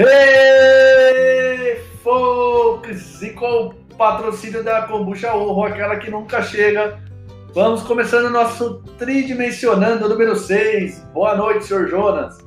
Hey, 0.00 1.74
folks! 2.04 3.20
E 3.20 3.30
com 3.30 3.66
o 3.66 3.74
patrocínio 3.96 4.62
da 4.62 4.82
Kombucha 4.82 5.34
Orro, 5.34 5.64
aquela 5.64 5.96
que 5.96 6.08
nunca 6.08 6.40
chega, 6.40 7.00
vamos 7.52 7.82
começando 7.82 8.26
o 8.26 8.30
nosso 8.30 8.80
tridimensionando 8.96 10.08
número 10.08 10.36
6. 10.36 11.00
Boa 11.12 11.34
noite, 11.34 11.64
senhor 11.64 11.88
Jonas. 11.88 12.38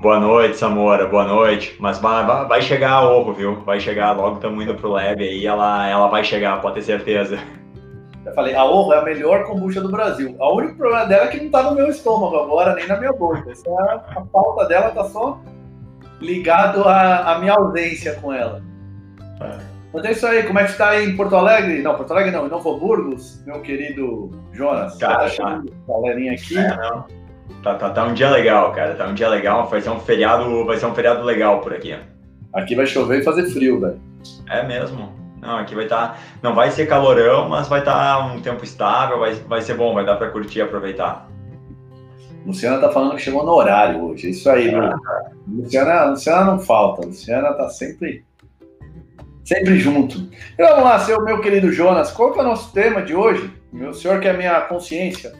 Boa 0.00 0.20
noite, 0.20 0.56
Samora, 0.56 1.08
boa 1.08 1.24
noite. 1.24 1.76
Mas 1.80 1.98
vai, 1.98 2.46
vai 2.46 2.62
chegar 2.62 2.92
a 2.92 3.10
ovo, 3.10 3.32
viu? 3.32 3.56
Vai 3.64 3.80
chegar, 3.80 4.12
logo 4.12 4.36
estamos 4.36 4.62
indo 4.62 4.76
pro 4.76 4.90
lab 4.90 5.20
aí, 5.20 5.44
ela, 5.44 5.88
ela 5.88 6.06
vai 6.06 6.22
chegar, 6.22 6.60
pode 6.60 6.76
ter 6.76 6.82
certeza. 6.82 7.36
Eu 8.24 8.32
falei, 8.32 8.54
a 8.54 8.64
Orro 8.64 8.92
é 8.92 8.98
a 8.98 9.02
melhor 9.02 9.42
kombucha 9.42 9.80
do 9.80 9.90
Brasil. 9.90 10.36
O 10.38 10.56
único 10.56 10.76
problema 10.76 11.04
dela 11.06 11.24
é 11.24 11.26
que 11.26 11.42
não 11.42 11.50
tá 11.50 11.64
no 11.64 11.74
meu 11.74 11.88
estômago 11.88 12.36
agora, 12.36 12.76
nem 12.76 12.86
na 12.86 12.96
minha 12.96 13.12
boca. 13.12 13.50
Essa, 13.50 13.68
é 13.68 14.18
a 14.18 14.24
falta 14.32 14.66
dela 14.66 14.90
tá 14.92 15.02
só 15.02 15.40
ligado 16.22 16.84
à, 16.84 17.32
à 17.32 17.38
minha 17.38 17.52
ausência 17.52 18.14
com 18.20 18.32
ela. 18.32 18.62
É. 19.40 19.72
Mas 19.92 20.04
é 20.06 20.12
isso 20.12 20.26
aí, 20.26 20.42
como 20.44 20.58
é 20.58 20.64
que 20.64 20.70
está 20.70 21.02
em 21.02 21.14
Porto 21.16 21.36
Alegre? 21.36 21.82
Não, 21.82 21.94
Porto 21.94 22.12
Alegre 22.12 22.30
não, 22.30 22.46
em 22.46 22.48
Novo 22.48 22.78
Burgos, 22.78 23.42
meu 23.44 23.60
querido 23.60 24.30
Jonas. 24.52 24.96
Cara, 24.96 25.28
tá, 25.28 25.36
tá. 25.36 25.62
galerinha 25.86 26.32
aqui. 26.32 26.56
É, 26.56 26.76
não. 26.76 27.04
Tá, 27.62 27.74
tá, 27.74 27.90
tá 27.90 28.04
um 28.04 28.14
dia 28.14 28.30
legal, 28.30 28.72
cara. 28.72 28.94
Tá 28.94 29.06
um 29.06 29.14
dia 29.14 29.28
legal. 29.28 29.66
Vai 29.66 29.82
ser 29.82 29.90
um 29.90 30.00
feriado, 30.00 30.64
vai 30.64 30.78
ser 30.78 30.86
um 30.86 30.94
feriado 30.94 31.22
legal 31.22 31.60
por 31.60 31.74
aqui. 31.74 31.94
Aqui 32.54 32.74
vai 32.74 32.86
chover 32.86 33.20
e 33.20 33.22
fazer 33.22 33.50
frio, 33.50 33.80
velho. 33.80 34.00
É 34.48 34.66
mesmo. 34.66 35.12
Não, 35.42 35.58
aqui 35.58 35.74
vai 35.74 35.84
estar. 35.84 36.08
Tá, 36.08 36.18
não 36.40 36.54
vai 36.54 36.70
ser 36.70 36.86
calorão, 36.86 37.48
mas 37.48 37.68
vai 37.68 37.80
estar 37.80 38.16
tá 38.16 38.24
um 38.24 38.40
tempo 38.40 38.64
estável, 38.64 39.18
vai, 39.18 39.34
vai 39.34 39.60
ser 39.60 39.74
bom, 39.74 39.92
vai 39.92 40.06
dar 40.06 40.16
para 40.16 40.30
curtir 40.30 40.60
e 40.60 40.62
aproveitar. 40.62 41.28
Luciana 42.46 42.78
tá 42.78 42.90
falando 42.90 43.16
que 43.16 43.22
chegou 43.22 43.44
no 43.44 43.52
horário 43.52 44.04
hoje. 44.04 44.28
É 44.28 44.30
isso 44.30 44.50
aí, 44.50 44.68
é. 44.68 44.90
Luciana, 45.48 46.04
Luciana 46.06 46.44
não 46.44 46.58
falta. 46.58 47.06
Luciana 47.06 47.52
tá 47.54 47.68
sempre 47.68 48.24
sempre 49.44 49.78
junto. 49.78 50.28
Então, 50.54 50.68
vamos 50.68 50.84
lá, 50.84 50.98
seu 51.00 51.22
meu 51.24 51.40
querido 51.40 51.72
Jonas, 51.72 52.10
qual 52.10 52.32
que 52.32 52.38
é 52.38 52.42
o 52.42 52.46
nosso 52.46 52.72
tema 52.72 53.02
de 53.02 53.14
hoje? 53.14 53.50
Meu 53.72 53.92
senhor 53.92 54.20
que 54.20 54.28
é 54.28 54.30
a 54.30 54.36
minha 54.36 54.60
consciência. 54.62 55.32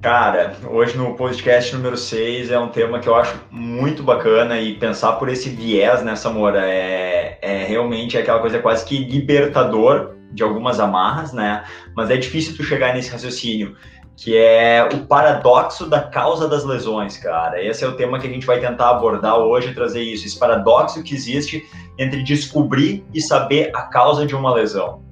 Cara, 0.00 0.54
hoje 0.70 0.98
no 0.98 1.14
podcast 1.14 1.74
número 1.74 1.96
6 1.96 2.50
é 2.50 2.58
um 2.58 2.68
tema 2.68 2.98
que 2.98 3.08
eu 3.08 3.14
acho 3.14 3.40
muito 3.50 4.02
bacana 4.02 4.60
e 4.60 4.74
pensar 4.74 5.14
por 5.14 5.30
esse 5.30 5.48
viés 5.48 6.02
nessa 6.02 6.28
né, 6.28 6.34
Moura 6.34 6.66
é, 6.66 7.38
é 7.40 7.64
realmente 7.64 8.18
aquela 8.18 8.38
coisa 8.38 8.58
quase 8.58 8.84
que 8.84 8.98
libertador 8.98 10.14
de 10.30 10.42
algumas 10.42 10.78
amarras, 10.78 11.32
né? 11.32 11.64
Mas 11.96 12.10
é 12.10 12.18
difícil 12.18 12.54
tu 12.54 12.62
chegar 12.62 12.92
nesse 12.92 13.10
raciocínio 13.10 13.76
que 14.16 14.36
é 14.36 14.88
o 14.92 15.06
paradoxo 15.06 15.88
da 15.88 16.00
causa 16.00 16.48
das 16.48 16.64
lesões, 16.64 17.16
cara. 17.16 17.62
Esse 17.62 17.84
é 17.84 17.88
o 17.88 17.96
tema 17.96 18.18
que 18.18 18.26
a 18.26 18.30
gente 18.30 18.46
vai 18.46 18.60
tentar 18.60 18.90
abordar 18.90 19.38
hoje, 19.38 19.74
trazer 19.74 20.02
isso, 20.02 20.26
esse 20.26 20.38
paradoxo 20.38 21.02
que 21.02 21.14
existe 21.14 21.64
entre 21.98 22.22
descobrir 22.22 23.04
e 23.12 23.20
saber 23.20 23.70
a 23.74 23.82
causa 23.82 24.26
de 24.26 24.34
uma 24.34 24.54
lesão. 24.54 25.02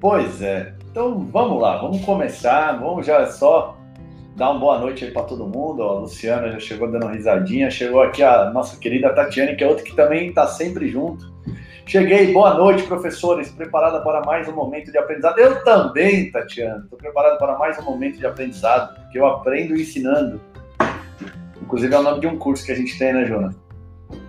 Pois 0.00 0.42
é. 0.42 0.74
Então 0.90 1.28
vamos 1.30 1.62
lá, 1.62 1.76
vamos 1.76 2.04
começar, 2.04 2.72
vamos 2.72 3.06
já 3.06 3.30
só 3.30 3.76
dar 4.34 4.50
uma 4.50 4.58
boa 4.58 4.78
noite 4.78 5.04
aí 5.04 5.10
para 5.12 5.22
todo 5.22 5.46
mundo. 5.46 5.82
A 5.82 5.92
Luciana 6.00 6.50
já 6.50 6.58
chegou 6.58 6.90
dando 6.90 7.06
risadinha, 7.06 7.70
chegou 7.70 8.02
aqui 8.02 8.22
a 8.22 8.50
nossa 8.50 8.76
querida 8.78 9.14
Tatiane, 9.14 9.54
que 9.54 9.62
é 9.62 9.68
outra 9.68 9.84
que 9.84 9.94
também 9.94 10.30
está 10.30 10.46
sempre 10.46 10.88
junto. 10.88 11.32
Cheguei, 11.86 12.32
boa 12.32 12.54
noite, 12.54 12.84
professores. 12.84 13.50
Preparada 13.50 14.00
para 14.00 14.20
mais 14.22 14.48
um 14.48 14.54
momento 14.54 14.92
de 14.92 14.98
aprendizado? 14.98 15.38
Eu 15.38 15.64
também, 15.64 16.30
Tatiana. 16.30 16.82
Estou 16.84 16.98
preparado 16.98 17.38
para 17.38 17.58
mais 17.58 17.78
um 17.78 17.82
momento 17.82 18.18
de 18.18 18.26
aprendizado, 18.26 18.94
porque 18.96 19.18
eu 19.18 19.26
aprendo 19.26 19.74
ensinando. 19.74 20.40
Inclusive 21.60 21.94
é 21.94 21.98
o 21.98 22.02
nome 22.02 22.20
de 22.20 22.26
um 22.26 22.38
curso 22.38 22.64
que 22.64 22.72
a 22.72 22.76
gente 22.76 22.98
tem, 22.98 23.12
né, 23.12 23.26
Jonas? 23.26 23.56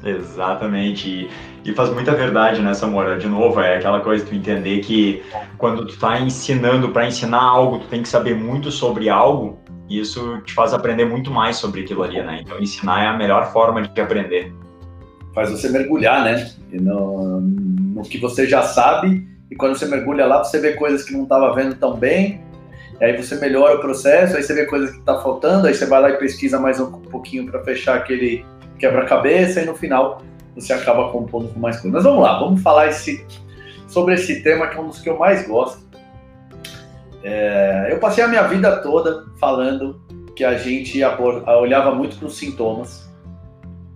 Exatamente. 0.03 1.29
E, 1.63 1.73
faz 1.73 1.91
muita 1.91 2.13
verdade 2.13 2.61
nessa 2.61 2.87
né, 2.87 2.91
mora. 2.91 3.17
De 3.17 3.27
novo, 3.27 3.59
é 3.59 3.77
aquela 3.77 3.99
coisa 3.99 4.23
de 4.23 4.31
tu 4.31 4.35
entender 4.35 4.79
que 4.79 5.23
quando 5.57 5.85
tu 5.85 5.93
está 5.93 6.19
ensinando 6.19 6.89
para 6.89 7.07
ensinar 7.07 7.41
algo, 7.41 7.79
tu 7.79 7.87
tem 7.87 8.01
que 8.01 8.09
saber 8.09 8.35
muito 8.35 8.71
sobre 8.71 9.09
algo. 9.09 9.59
E 9.87 9.99
isso 9.99 10.41
te 10.41 10.53
faz 10.53 10.73
aprender 10.73 11.05
muito 11.05 11.29
mais 11.29 11.57
sobre 11.57 11.81
aquilo 11.81 12.03
ali, 12.03 12.21
né? 12.21 12.39
Então, 12.41 12.59
ensinar 12.59 13.03
é 13.03 13.07
a 13.07 13.13
melhor 13.13 13.51
forma 13.51 13.81
de 13.81 14.01
aprender 14.01 14.53
faz 15.33 15.49
você 15.49 15.69
mergulhar, 15.69 16.23
né? 16.23 16.51
No, 16.71 17.41
no, 17.41 18.01
que 18.03 18.17
você 18.17 18.47
já 18.47 18.61
sabe, 18.63 19.27
e 19.49 19.55
quando 19.55 19.77
você 19.77 19.85
mergulha 19.85 20.25
lá, 20.25 20.43
você 20.43 20.59
vê 20.59 20.73
coisas 20.73 21.03
que 21.03 21.13
não 21.13 21.23
estava 21.23 21.53
vendo 21.53 21.75
tão 21.75 21.95
bem, 21.95 22.41
aí 22.99 23.15
você 23.15 23.35
melhora 23.35 23.75
o 23.75 23.79
processo, 23.79 24.35
aí 24.35 24.43
você 24.43 24.53
vê 24.53 24.65
coisas 24.65 24.91
que 24.91 24.99
está 24.99 25.19
faltando, 25.21 25.67
aí 25.67 25.73
você 25.73 25.85
vai 25.85 26.01
lá 26.01 26.09
e 26.09 26.17
pesquisa 26.17 26.59
mais 26.59 26.79
um 26.79 26.91
pouquinho 26.91 27.45
para 27.49 27.63
fechar 27.63 27.97
aquele 27.97 28.45
quebra-cabeça, 28.79 29.61
e 29.61 29.65
no 29.65 29.75
final 29.75 30.21
você 30.55 30.73
acaba 30.73 31.11
compondo 31.11 31.49
com 31.49 31.59
mais 31.59 31.75
coisas. 31.77 31.91
Mas 31.91 32.03
vamos 32.03 32.23
lá, 32.23 32.39
vamos 32.39 32.61
falar 32.61 32.87
esse, 32.87 33.25
sobre 33.87 34.15
esse 34.15 34.41
tema 34.41 34.67
que 34.67 34.77
é 34.77 34.81
um 34.81 34.87
dos 34.87 34.99
que 34.99 35.09
eu 35.09 35.17
mais 35.17 35.47
gosto. 35.47 35.81
É, 37.23 37.89
eu 37.91 37.99
passei 37.99 38.23
a 38.23 38.27
minha 38.27 38.43
vida 38.43 38.77
toda 38.77 39.25
falando 39.39 40.01
que 40.35 40.43
a 40.43 40.57
gente 40.57 40.99
olhava 41.45 41.93
muito 41.93 42.17
para 42.17 42.25
os 42.25 42.37
sintomas 42.37 43.10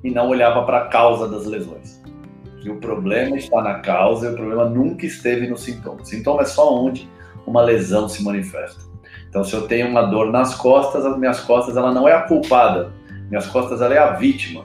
e 0.06 0.12
não 0.12 0.30
olhava 0.30 0.64
para 0.64 0.78
a 0.78 0.86
causa 0.86 1.28
das 1.28 1.48
lesões. 1.48 2.00
Que 2.62 2.70
o 2.70 2.76
problema 2.76 3.36
está 3.36 3.60
na 3.60 3.80
causa 3.80 4.28
e 4.28 4.30
o 4.32 4.36
problema 4.36 4.66
nunca 4.66 5.04
esteve 5.04 5.48
no 5.48 5.58
sintoma. 5.58 6.02
O 6.02 6.06
sintoma 6.06 6.44
é 6.44 6.46
só 6.46 6.72
onde 6.72 7.10
uma 7.46 7.64
lesão 7.64 8.08
se 8.08 8.24
manifesta. 8.24 8.82
Então, 9.28 9.44
se 9.44 9.54
eu 9.56 9.68
tenho 9.68 9.88
uma 9.88 10.04
dor 10.04 10.32
nas 10.32 10.54
costas, 10.54 11.04
as 11.06 11.18
minhas 11.18 11.40
costas 11.40 11.76
ela 11.76 11.92
não 11.92 12.08
é 12.08 12.14
a 12.14 12.22
culpada, 12.22 12.94
minhas 13.30 13.48
costas 13.48 13.82
ela 13.82 13.96
é 13.96 13.98
a 13.98 14.12
vítima. 14.12 14.64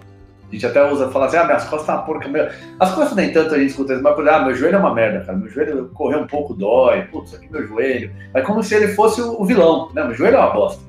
A 0.48 0.52
gente 0.52 0.66
até 0.66 0.92
usa, 0.92 1.08
fala 1.08 1.26
assim, 1.26 1.38
ah, 1.38 1.44
minhas 1.44 1.64
costas 1.64 1.86
tá 1.86 1.94
uma 1.94 2.02
porca. 2.02 2.52
As 2.78 2.94
costas 2.94 3.16
nem 3.16 3.32
tanto 3.32 3.54
a 3.54 3.58
gente 3.58 3.70
escuta 3.70 3.94
isso, 3.94 4.02
mas 4.02 4.28
ah, 4.28 4.44
meu 4.44 4.54
joelho 4.54 4.76
é 4.76 4.78
uma 4.78 4.94
merda, 4.94 5.24
cara. 5.24 5.38
Meu 5.38 5.48
joelho 5.48 5.88
correr 5.94 6.16
um 6.16 6.26
pouco 6.26 6.52
dói, 6.52 7.02
putz, 7.04 7.34
aqui 7.34 7.50
meu 7.50 7.66
joelho. 7.66 8.12
É 8.34 8.42
como 8.42 8.62
se 8.62 8.74
ele 8.74 8.88
fosse 8.88 9.22
o 9.22 9.42
vilão, 9.46 9.90
né? 9.94 10.04
Meu 10.04 10.14
joelho 10.14 10.36
é 10.36 10.40
uma 10.40 10.50
bosta. 10.50 10.82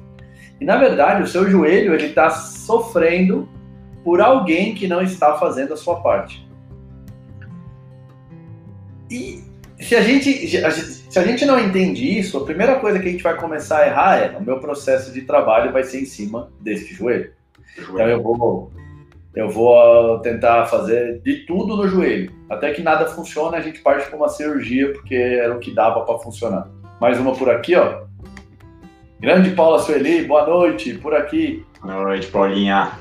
E 0.59 0.65
na 0.65 0.75
verdade, 0.75 1.23
o 1.23 1.27
seu 1.27 1.49
joelho, 1.49 1.93
ele 1.93 2.07
está 2.07 2.29
sofrendo 2.29 3.47
por 4.03 4.21
alguém 4.21 4.73
que 4.73 4.87
não 4.87 5.01
está 5.01 5.35
fazendo 5.37 5.73
a 5.73 5.77
sua 5.77 6.01
parte. 6.01 6.47
E 9.09 9.43
se 9.79 9.95
a 9.95 10.01
gente, 10.01 10.47
se 10.47 11.19
a 11.19 11.23
gente 11.23 11.45
não 11.45 11.59
entende 11.59 12.17
isso, 12.17 12.37
a 12.37 12.45
primeira 12.45 12.79
coisa 12.79 12.99
que 12.99 13.07
a 13.07 13.11
gente 13.11 13.23
vai 13.23 13.35
começar 13.35 13.79
a 13.79 13.87
errar 13.87 14.17
é 14.17 14.37
o 14.37 14.41
meu 14.41 14.59
processo 14.59 15.11
de 15.11 15.21
trabalho 15.21 15.73
vai 15.73 15.83
ser 15.83 16.01
em 16.01 16.05
cima 16.05 16.49
deste 16.59 16.93
joelho. 16.93 17.31
joelho. 17.75 17.93
Então 17.93 18.07
eu 18.07 18.21
vou, 18.23 18.71
eu 19.35 19.49
vou 19.49 20.19
tentar 20.19 20.65
fazer 20.67 21.19
de 21.21 21.45
tudo 21.45 21.75
no 21.75 21.87
joelho. 21.87 22.31
Até 22.49 22.71
que 22.71 22.81
nada 22.81 23.07
funciona, 23.07 23.57
a 23.57 23.61
gente 23.61 23.81
parte 23.81 24.07
para 24.07 24.17
uma 24.17 24.29
cirurgia, 24.29 24.93
porque 24.93 25.15
era 25.15 25.55
o 25.55 25.59
que 25.59 25.73
dava 25.73 26.01
para 26.01 26.19
funcionar. 26.19 26.69
Mais 26.99 27.19
uma 27.19 27.33
por 27.33 27.49
aqui, 27.49 27.75
ó. 27.75 28.03
Grande 29.19 29.51
Paula 29.51 29.79
Sueli, 29.79 30.25
boa 30.25 30.45
noite, 30.47 30.93
por 30.95 31.13
aqui. 31.13 31.65
Boa 31.81 32.03
noite, 32.03 32.27
Paulinha. 32.27 32.91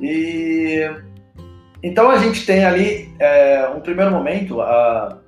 E 0.00 0.90
então 1.82 2.10
a 2.10 2.18
gente 2.18 2.44
tem 2.44 2.64
ali 2.64 3.14
é, 3.18 3.68
um 3.68 3.80
primeiro 3.80 4.10
momento 4.10 4.60
a 4.60 5.18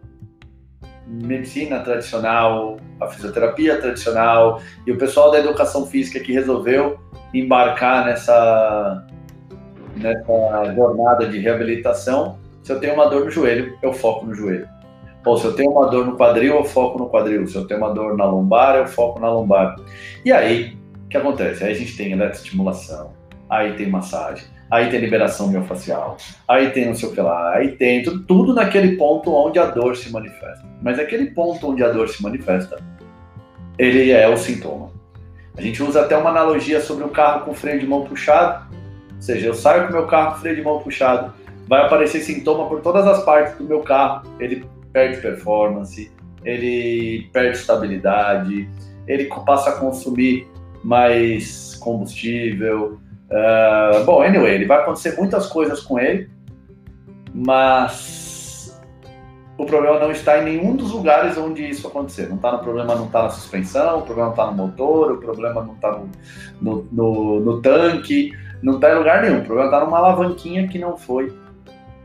medicina 1.07 1.81
tradicional, 1.81 2.77
a 3.01 3.07
fisioterapia 3.07 3.81
tradicional 3.81 4.61
e 4.87 4.93
o 4.93 4.99
pessoal 4.99 5.31
da 5.31 5.39
educação 5.39 5.87
física 5.87 6.21
que 6.21 6.33
resolveu 6.33 6.99
embarcar 7.33 8.05
nessa 8.05 9.07
nessa 9.97 10.75
jornada 10.75 11.27
de 11.27 11.39
reabilitação. 11.39 12.39
Se 12.63 12.73
eu 12.73 12.79
tenho 12.79 12.95
uma 12.95 13.09
dor 13.09 13.25
no 13.25 13.31
joelho, 13.31 13.77
eu 13.83 13.93
foco 13.93 14.27
no 14.27 14.35
joelho. 14.35 14.69
Ou 15.25 15.37
se 15.37 15.45
eu 15.45 15.55
tenho 15.55 15.71
uma 15.71 15.91
dor 15.91 16.07
no 16.07 16.17
quadril, 16.17 16.57
eu 16.57 16.65
foco 16.65 16.99
no 16.99 17.09
quadril. 17.09 17.47
Se 17.47 17.57
eu 17.57 17.67
tenho 17.67 17.81
uma 17.81 17.93
dor 17.93 18.17
na 18.17 18.25
lombar, 18.25 18.77
eu 18.77 18.87
foco 18.87 19.21
na 19.21 19.29
lombar. 19.31 19.77
E 20.25 20.33
aí, 20.33 20.79
o 21.05 21.09
que 21.09 21.17
acontece? 21.17 21.65
Aí 21.65 21.73
a 21.73 21.75
gente 21.75 21.97
tem 21.97 22.13
eletroestimulação, 22.13 23.13
aí 23.49 23.73
tem 23.75 23.89
massagem, 23.89 24.45
aí 24.71 24.91
tem 24.91 25.01
liberação 25.01 25.49
miofascial, 25.49 26.17
aí 26.47 26.71
tem 26.71 26.87
não 26.87 26.95
sei 26.95 27.09
o 27.09 27.13
que 27.13 27.21
lá, 27.21 27.55
aí 27.55 27.73
tem 27.73 28.03
tudo, 28.03 28.23
tudo 28.25 28.55
naquele 28.55 28.97
ponto 28.97 29.33
onde 29.35 29.59
a 29.59 29.67
dor 29.67 29.97
se 29.97 30.11
manifesta. 30.13 30.65
Mas 30.83 30.99
aquele 30.99 31.31
ponto 31.31 31.71
onde 31.71 31.83
a 31.83 31.91
dor 31.91 32.09
se 32.09 32.23
manifesta, 32.23 32.79
ele 33.79 34.11
é 34.11 34.29
o 34.29 34.37
sintoma. 34.37 34.91
A 35.57 35.63
gente 35.63 35.83
usa 35.83 36.03
até 36.03 36.17
uma 36.17 36.31
analogia 36.31 36.81
sobre 36.81 37.05
o 37.05 37.09
carro 37.09 37.45
com 37.45 37.55
freio 37.55 37.81
de 37.81 37.87
mão 37.87 38.05
puxado, 38.05 38.67
ou 39.17 39.23
seja, 39.23 39.47
eu 39.47 39.55
saio 39.55 39.87
com 39.87 39.93
meu 39.93 40.07
carro 40.07 40.35
com 40.35 40.41
freio 40.41 40.57
de 40.57 40.63
mão 40.63 40.79
puxado, 40.79 41.33
vai 41.67 41.85
aparecer 41.85 42.21
sintoma 42.21 42.69
por 42.69 42.81
todas 42.81 43.07
as 43.07 43.25
partes 43.25 43.57
do 43.57 43.65
meu 43.65 43.81
carro, 43.81 44.23
ele 44.39 44.65
perde 44.93 45.21
performance, 45.21 46.11
ele 46.45 47.29
perde 47.33 47.59
estabilidade, 47.59 48.69
ele 49.07 49.29
passa 49.45 49.71
a 49.71 49.73
consumir 49.75 50.47
mais 50.85 51.75
combustível, 51.77 52.99
Uh, 53.31 54.05
bom, 54.05 54.23
anyway, 54.23 54.55
ele 54.55 54.65
vai 54.65 54.79
acontecer 54.79 55.17
muitas 55.17 55.47
coisas 55.47 55.81
com 55.81 55.99
ele, 55.99 56.31
mas 57.35 58.81
o 59.59 59.67
problema 59.67 59.99
não 59.99 60.11
está 60.11 60.39
em 60.39 60.45
nenhum 60.45 60.77
dos 60.77 60.93
lugares 60.93 61.37
onde 61.37 61.69
isso 61.69 61.87
acontecer. 61.87 62.29
Não 62.29 62.37
está 62.37 62.53
no 62.53 62.61
problema, 62.61 62.95
não 62.95 63.07
está 63.07 63.25
na 63.25 63.31
suspensão, 63.31 63.99
o 63.99 64.03
problema 64.03 64.31
está 64.31 64.47
no 64.47 64.53
motor, 64.53 65.13
o 65.13 65.19
problema 65.19 65.63
não 65.63 65.75
está 65.75 65.93
no, 65.93 66.09
no, 66.63 66.89
no, 66.91 67.41
no, 67.41 67.61
tanque, 67.61 68.33
não 68.63 68.77
está 68.77 68.93
em 68.93 68.99
lugar 68.99 69.23
nenhum. 69.23 69.41
O 69.41 69.45
problema 69.45 69.69
está 69.69 69.85
numa 69.85 69.99
alavanquinha 69.99 70.69
que 70.69 70.79
não 70.79 70.97
foi 70.97 71.37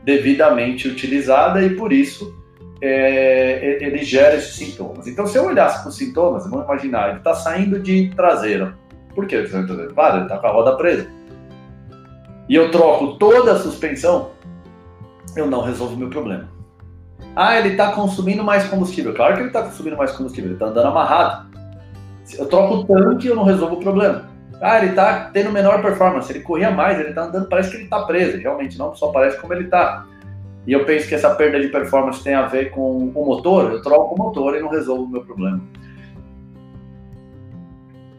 devidamente 0.04 0.88
utilizada 0.88 1.62
e 1.62 1.74
por 1.74 1.92
isso 1.92 2.34
é, 2.82 3.78
ele 3.80 4.04
gera 4.04 4.34
esses 4.34 4.56
sintomas. 4.56 5.06
Então, 5.06 5.26
se 5.26 5.38
eu 5.38 5.46
olhasse 5.46 5.80
para 5.80 5.88
os 5.88 5.96
sintomas, 5.96 6.48
vamos 6.50 6.64
imaginar, 6.66 7.08
ele 7.10 7.18
está 7.18 7.34
saindo 7.34 7.78
de 7.78 8.10
traseiro. 8.14 8.74
Por 9.14 9.26
traseiro? 9.26 9.94
Claro, 9.94 10.16
ele 10.16 10.22
está 10.24 10.38
com 10.38 10.46
a 10.46 10.50
roda 10.50 10.76
presa. 10.76 11.08
E 12.48 12.54
eu 12.54 12.70
troco 12.70 13.16
toda 13.18 13.52
a 13.52 13.58
suspensão, 13.58 14.30
eu 15.36 15.46
não 15.46 15.62
resolvo 15.62 15.94
o 15.94 15.98
meu 15.98 16.10
problema. 16.10 16.48
Ah, 17.34 17.58
ele 17.58 17.70
está 17.70 17.92
consumindo 17.92 18.44
mais 18.44 18.64
combustível. 18.68 19.14
Claro 19.14 19.34
que 19.34 19.40
ele 19.40 19.48
está 19.48 19.62
consumindo 19.62 19.96
mais 19.96 20.12
combustível, 20.12 20.50
ele 20.50 20.54
está 20.54 20.66
andando 20.66 20.88
amarrado. 20.88 21.46
Eu 22.38 22.46
troco 22.46 22.74
o 22.74 22.84
tanque, 22.84 23.28
eu 23.28 23.36
não 23.36 23.44
resolvo 23.44 23.76
o 23.76 23.80
problema. 23.80 24.28
Ah, 24.60 24.78
ele 24.78 24.90
está 24.90 25.30
tendo 25.30 25.50
menor 25.50 25.82
performance, 25.82 26.30
ele 26.30 26.40
corria 26.40 26.70
mais, 26.70 26.98
ele 26.98 27.10
está 27.10 27.24
andando, 27.24 27.48
parece 27.48 27.70
que 27.70 27.76
ele 27.76 27.84
está 27.84 28.02
preso. 28.04 28.38
Realmente 28.38 28.78
não 28.78 28.94
só 28.94 29.08
parece 29.08 29.38
como 29.40 29.52
ele 29.52 29.64
está. 29.64 30.06
E 30.66 30.72
eu 30.72 30.84
penso 30.84 31.08
que 31.08 31.14
essa 31.14 31.34
perda 31.34 31.60
de 31.60 31.68
performance 31.68 32.22
tem 32.22 32.34
a 32.34 32.46
ver 32.46 32.70
com 32.70 33.08
o 33.14 33.26
motor, 33.26 33.72
eu 33.72 33.82
troco 33.82 34.14
o 34.14 34.18
motor 34.18 34.56
e 34.56 34.60
não 34.60 34.70
resolvo 34.70 35.04
o 35.04 35.08
meu 35.08 35.24
problema. 35.24 35.60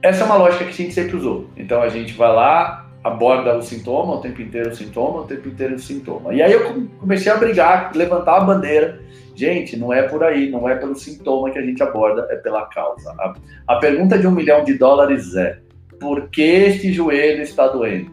Essa 0.06 0.22
é 0.22 0.26
uma 0.26 0.38
lógica 0.38 0.66
que 0.66 0.70
a 0.70 0.74
gente 0.74 0.94
sempre 0.94 1.16
usou. 1.16 1.50
Então 1.58 1.82
a 1.82 1.90
gente 1.90 2.14
vai 2.14 2.32
lá, 2.32 2.86
aborda 3.04 3.58
o 3.58 3.62
sintoma, 3.64 4.14
o 4.14 4.22
tempo 4.22 4.40
inteiro 4.40 4.70
o 4.70 4.76
sintoma, 4.76 5.22
o 5.22 5.26
tempo 5.26 5.50
inteiro 5.50 5.74
o 5.74 5.80
sintoma. 5.80 6.32
E 6.32 6.44
aí 6.44 6.52
eu 6.52 6.88
comecei 7.00 7.32
a 7.32 7.38
brigar, 7.38 7.92
levantar 7.96 8.38
a 8.38 8.42
bandeira. 8.42 9.02
Gente, 9.34 9.76
não 9.76 9.92
é 9.92 10.04
por 10.04 10.24
aí, 10.24 10.52
não 10.52 10.70
é 10.70 10.76
pelo 10.76 10.96
sintoma 10.96 11.50
que 11.50 11.58
a 11.58 11.62
gente 11.64 11.82
aborda, 11.82 12.28
é 12.30 12.36
pela 12.36 12.68
causa. 12.68 13.16
A, 13.18 13.34
a 13.68 13.76
pergunta 13.78 14.16
de 14.16 14.28
um 14.28 14.32
milhão 14.32 14.64
de 14.64 14.76
dólares 14.76 15.36
é: 15.36 15.58
por 16.00 16.30
que 16.30 16.44
este 16.44 16.94
joelho 16.94 17.42
está 17.42 17.68
doendo? 17.68 18.12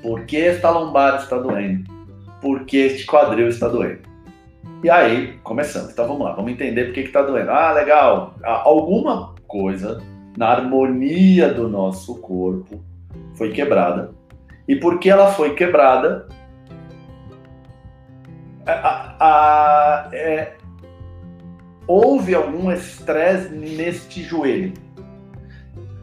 Por 0.00 0.24
que 0.24 0.40
esta 0.40 0.70
lombar 0.70 1.16
está 1.16 1.36
doendo? 1.36 1.98
porque 2.40 2.76
este 2.76 3.04
quadril 3.04 3.48
está 3.48 3.68
doendo. 3.68 4.00
E 4.82 4.88
aí, 4.88 5.38
começamos. 5.42 5.90
Então 5.90 6.06
vamos 6.06 6.24
lá, 6.24 6.32
vamos 6.32 6.52
entender 6.52 6.84
por 6.84 6.94
que 6.94 7.00
está 7.00 7.20
doendo. 7.20 7.50
Ah, 7.50 7.72
legal. 7.72 8.34
Alguma 8.44 9.34
coisa 9.46 10.00
na 10.38 10.50
harmonia 10.50 11.52
do 11.52 11.68
nosso 11.68 12.14
corpo 12.20 12.80
foi 13.34 13.50
quebrada. 13.50 14.12
E 14.68 14.76
porque 14.76 15.10
ela 15.10 15.32
foi 15.32 15.56
quebrada, 15.56 16.28
a, 18.64 19.16
a, 19.18 20.08
é, 20.12 20.52
houve 21.88 22.36
algum 22.36 22.70
estresse 22.70 23.52
neste 23.52 24.22
joelho. 24.22 24.74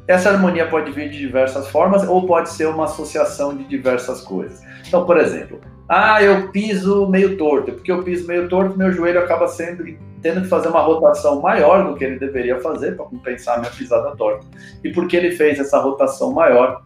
Essa 0.05 0.31
harmonia 0.31 0.67
pode 0.67 0.91
vir 0.91 1.09
de 1.09 1.17
diversas 1.17 1.69
formas 1.69 2.05
ou 2.05 2.27
pode 2.27 2.49
ser 2.49 2.67
uma 2.67 2.83
associação 2.85 3.55
de 3.55 3.63
diversas 3.63 4.19
coisas. 4.19 4.61
Então, 4.85 5.05
por 5.05 5.17
exemplo, 5.17 5.61
ah, 5.87 6.21
eu 6.21 6.49
piso 6.49 7.07
meio 7.07 7.37
torto. 7.37 7.73
Porque 7.73 7.91
eu 7.91 8.03
piso 8.03 8.27
meio 8.27 8.49
torto, 8.49 8.77
meu 8.77 8.91
joelho 8.91 9.19
acaba 9.19 9.47
sendo 9.47 9.83
tendo 10.21 10.41
que 10.41 10.47
fazer 10.47 10.69
uma 10.69 10.81
rotação 10.81 11.39
maior 11.39 11.85
do 11.85 11.95
que 11.95 12.03
ele 12.03 12.17
deveria 12.17 12.59
fazer 12.59 12.95
para 12.95 13.05
compensar 13.05 13.57
a 13.57 13.59
minha 13.59 13.71
pisada 13.71 14.15
torta. 14.15 14.43
E 14.83 14.91
porque 14.91 15.15
ele 15.15 15.29
fez 15.33 15.59
essa 15.59 15.77
rotação 15.79 16.33
maior, 16.33 16.81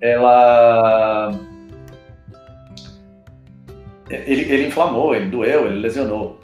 ela 0.00 1.38
ele, 4.08 4.50
ele 4.50 4.66
inflamou, 4.68 5.14
ele 5.14 5.26
doeu, 5.26 5.66
ele 5.66 5.80
lesionou. 5.80 6.37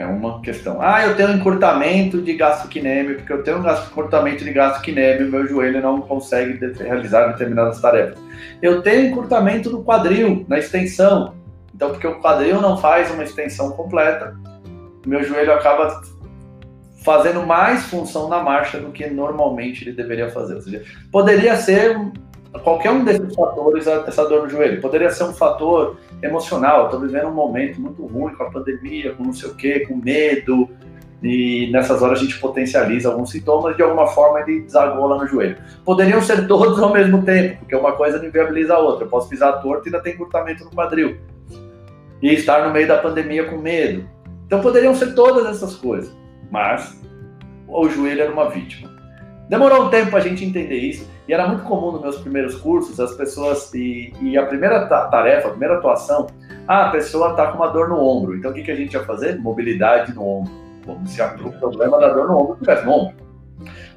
É 0.00 0.06
uma 0.06 0.40
questão. 0.40 0.80
Ah, 0.80 1.04
eu 1.04 1.14
tenho 1.14 1.30
encurtamento 1.32 2.22
de 2.22 2.32
gastrocnêmio, 2.32 3.16
porque 3.16 3.30
eu 3.30 3.42
tenho 3.42 3.58
um 3.58 3.70
encurtamento 3.70 4.42
de 4.42 4.50
gastrocnêmio, 4.50 5.30
meu 5.30 5.46
joelho 5.46 5.82
não 5.82 6.00
consegue 6.00 6.58
realizar 6.78 7.26
determinadas 7.26 7.82
tarefas. 7.82 8.18
Eu 8.62 8.80
tenho 8.80 9.10
encurtamento 9.10 9.68
no 9.68 9.84
quadril, 9.84 10.46
na 10.48 10.58
extensão. 10.58 11.34
Então, 11.74 11.90
porque 11.90 12.06
o 12.06 12.18
quadril 12.18 12.62
não 12.62 12.78
faz 12.78 13.10
uma 13.10 13.22
extensão 13.22 13.72
completa, 13.72 14.34
meu 15.04 15.22
joelho 15.22 15.52
acaba 15.52 16.00
fazendo 17.04 17.46
mais 17.46 17.84
função 17.84 18.26
na 18.26 18.42
marcha 18.42 18.78
do 18.80 18.90
que 18.92 19.06
normalmente 19.10 19.84
ele 19.84 19.92
deveria 19.92 20.30
fazer. 20.30 20.54
Ou 20.54 20.62
seja, 20.62 20.82
poderia 21.12 21.56
ser 21.56 22.10
qualquer 22.64 22.90
um 22.90 23.04
desses 23.04 23.34
fatores 23.34 23.86
essa 23.86 24.26
dor 24.26 24.44
no 24.44 24.48
joelho. 24.48 24.80
Poderia 24.80 25.10
ser 25.10 25.24
um 25.24 25.34
fator 25.34 25.98
emocional. 26.22 26.86
Estou 26.86 27.00
vivendo 27.00 27.28
um 27.28 27.34
momento 27.34 27.80
muito 27.80 28.04
ruim 28.06 28.34
com 28.34 28.44
a 28.44 28.50
pandemia, 28.50 29.14
com 29.14 29.24
não 29.24 29.32
sei 29.32 29.50
o 29.50 29.54
quê, 29.54 29.80
com 29.80 29.96
medo. 29.96 30.68
E 31.22 31.68
nessas 31.70 32.00
horas 32.02 32.18
a 32.18 32.22
gente 32.22 32.38
potencializa 32.38 33.10
alguns 33.10 33.30
sintomas, 33.30 33.76
de 33.76 33.82
alguma 33.82 34.06
forma 34.06 34.40
ele 34.40 34.62
desagou 34.62 35.06
lá 35.06 35.18
no 35.18 35.26
joelho. 35.26 35.56
Poderiam 35.84 36.22
ser 36.22 36.46
todos 36.46 36.78
ao 36.78 36.92
mesmo 36.92 37.22
tempo, 37.22 37.58
porque 37.58 37.76
uma 37.76 37.92
coisa 37.92 38.18
não 38.18 38.26
inviabiliza 38.26 38.74
a 38.74 38.78
outra. 38.78 39.04
Eu 39.04 39.10
posso 39.10 39.28
pisar 39.28 39.60
torto 39.60 39.86
e 39.86 39.88
ainda 39.88 40.02
tem 40.02 40.14
encurtamento 40.14 40.64
no 40.64 40.70
quadril. 40.70 41.18
E 42.22 42.34
estar 42.34 42.66
no 42.66 42.72
meio 42.72 42.88
da 42.88 42.98
pandemia 42.98 43.44
com 43.44 43.58
medo. 43.58 44.08
Então 44.46 44.60
poderiam 44.60 44.94
ser 44.94 45.14
todas 45.14 45.46
essas 45.46 45.74
coisas. 45.74 46.14
Mas 46.50 46.98
o 47.68 47.88
joelho 47.88 48.22
era 48.22 48.32
uma 48.32 48.48
vítima. 48.48 48.89
Demorou 49.50 49.86
um 49.86 49.90
tempo 49.90 50.16
a 50.16 50.20
gente 50.20 50.44
entender 50.44 50.76
isso. 50.76 51.10
E 51.26 51.34
era 51.34 51.48
muito 51.48 51.64
comum 51.64 51.90
nos 51.90 52.02
meus 52.02 52.18
primeiros 52.18 52.54
cursos 52.54 53.00
as 53.00 53.16
pessoas. 53.16 53.74
E, 53.74 54.12
e 54.22 54.38
a 54.38 54.46
primeira 54.46 54.86
tarefa, 54.86 55.48
a 55.48 55.50
primeira 55.50 55.78
atuação, 55.78 56.28
ah, 56.68 56.86
a 56.86 56.90
pessoa 56.90 57.30
está 57.30 57.48
com 57.48 57.58
uma 57.58 57.66
dor 57.66 57.88
no 57.88 57.98
ombro. 57.98 58.36
Então 58.36 58.52
o 58.52 58.54
que, 58.54 58.62
que 58.62 58.70
a 58.70 58.76
gente 58.76 58.92
ia 58.92 59.02
fazer? 59.02 59.40
Mobilidade 59.40 60.14
no 60.14 60.24
ombro. 60.24 60.52
Como 60.86 61.04
se 61.04 61.20
o 61.20 61.52
problema 61.58 61.98
da 61.98 62.12
dor 62.12 62.28
no 62.28 62.38
ombro 62.38 62.56
tivesse 62.60 62.86
no 62.86 62.92
ombro. 62.92 63.16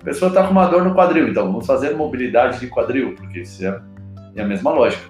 A 0.02 0.04
pessoa 0.04 0.30
está 0.30 0.44
com 0.44 0.52
uma 0.52 0.66
dor 0.66 0.84
no 0.84 0.96
quadril, 0.96 1.28
então 1.28 1.46
vamos 1.46 1.68
fazer 1.68 1.96
mobilidade 1.96 2.60
de 2.60 2.68
quadril, 2.68 3.14
porque 3.16 3.42
isso 3.42 3.64
é, 3.64 3.80
é 4.36 4.42
a 4.42 4.48
mesma 4.48 4.72
lógica. 4.72 5.08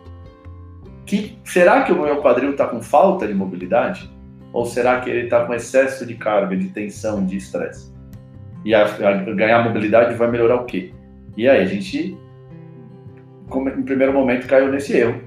Que, 1.05 1.39
será 1.45 1.83
que 1.83 1.91
o 1.93 2.01
meu 2.01 2.21
quadril 2.21 2.51
está 2.51 2.67
com 2.67 2.81
falta 2.81 3.25
de 3.25 3.33
mobilidade? 3.33 4.11
Ou 4.51 4.65
será 4.65 4.99
que 4.99 5.09
ele 5.09 5.23
está 5.23 5.45
com 5.45 5.53
excesso 5.53 6.05
de 6.05 6.15
carga, 6.15 6.55
de 6.55 6.67
tensão, 6.67 7.25
de 7.25 7.37
estresse? 7.37 7.92
E 8.65 8.73
a, 8.73 8.85
a 8.85 9.13
ganhar 9.33 9.63
mobilidade 9.63 10.15
vai 10.15 10.29
melhorar 10.29 10.55
o 10.55 10.65
quê? 10.65 10.93
E 11.35 11.47
aí 11.47 11.61
a 11.61 11.65
gente, 11.65 12.17
em 13.51 13.83
primeiro 13.83 14.13
momento, 14.13 14.47
caiu 14.47 14.71
nesse 14.71 14.95
erro. 14.95 15.21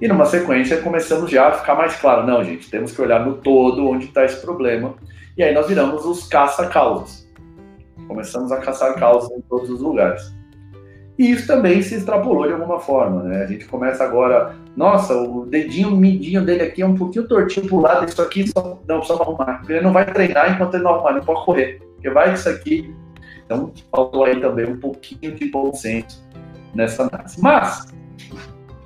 E 0.00 0.08
numa 0.08 0.26
sequência 0.26 0.82
começamos 0.82 1.30
já 1.30 1.48
a 1.48 1.52
ficar 1.52 1.74
mais 1.74 1.96
claro, 1.96 2.26
não, 2.26 2.44
gente, 2.44 2.70
temos 2.70 2.92
que 2.92 3.00
olhar 3.00 3.24
no 3.24 3.34
todo 3.34 3.88
onde 3.88 4.06
está 4.06 4.24
esse 4.24 4.40
problema. 4.40 4.94
E 5.36 5.42
aí 5.42 5.54
nós 5.54 5.68
viramos 5.68 6.04
os 6.04 6.26
caça-causas. 6.26 7.26
Começamos 8.06 8.52
a 8.52 8.58
caçar 8.58 8.94
causas 8.94 9.30
em 9.30 9.40
todos 9.42 9.70
os 9.70 9.80
lugares. 9.80 10.34
E 11.18 11.30
isso 11.30 11.46
também 11.46 11.80
se 11.80 11.94
extrapolou 11.94 12.46
de 12.46 12.52
alguma 12.52 12.78
forma, 12.78 13.22
né? 13.22 13.42
A 13.42 13.46
gente 13.46 13.64
começa 13.64 14.04
agora, 14.04 14.54
nossa, 14.76 15.16
o 15.16 15.46
dedinho 15.46 15.90
midinho 15.92 16.44
dele 16.44 16.62
aqui 16.62 16.82
é 16.82 16.86
um 16.86 16.94
pouquinho 16.94 17.26
tortinho 17.26 17.66
pro 17.66 17.80
lado, 17.80 18.06
isso 18.06 18.20
aqui 18.20 18.46
só, 18.48 18.78
não 18.86 18.98
precisa 18.98 19.22
arrumar. 19.22 19.62
Ele 19.66 19.80
não 19.80 19.94
vai 19.94 20.04
treinar 20.04 20.52
enquanto 20.52 20.74
ele 20.74 20.84
não 20.84 20.94
arrumar, 20.94 21.12
não 21.12 21.22
pode 21.22 21.44
correr. 21.44 21.80
Porque 22.06 22.10
vai 22.10 22.34
isso 22.34 22.48
aqui 22.48 22.94
então, 23.44 23.72
faltou 23.92 24.24
aí 24.24 24.40
também 24.40 24.66
um 24.66 24.78
pouquinho 24.78 25.34
de 25.34 25.48
bom 25.50 25.72
senso 25.72 26.24
nessa 26.74 27.04
análise. 27.04 27.40
Mas, 27.40 27.94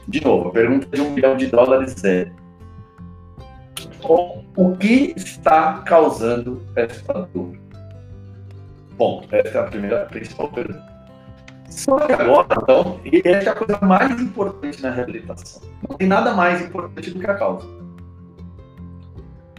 de 0.06 0.22
novo, 0.22 0.48
a 0.48 0.52
pergunta 0.52 0.86
de 0.86 1.00
um 1.00 1.10
milhão 1.10 1.36
de 1.36 1.46
dólares 1.46 2.04
é: 2.04 2.30
o 4.04 4.76
que 4.76 5.14
está 5.16 5.78
causando 5.78 6.62
essa 6.76 7.26
dor? 7.32 7.56
Bom, 8.98 9.24
essa 9.32 9.58
é 9.58 9.60
a 9.60 9.64
primeira 9.64 10.02
a 10.02 10.06
principal 10.06 10.48
pergunta. 10.48 10.90
Só 11.70 11.98
que 12.00 12.12
agora, 12.12 12.48
então, 12.62 13.00
e 13.04 13.22
essa 13.24 13.48
é 13.48 13.52
a 13.52 13.54
coisa 13.54 13.78
mais 13.80 14.20
importante 14.20 14.82
na 14.82 14.90
reabilitação. 14.90 15.62
Não 15.88 15.96
tem 15.96 16.06
nada 16.06 16.34
mais 16.34 16.60
importante 16.60 17.10
do 17.12 17.20
que 17.20 17.30
a 17.30 17.34
causa. 17.34 17.66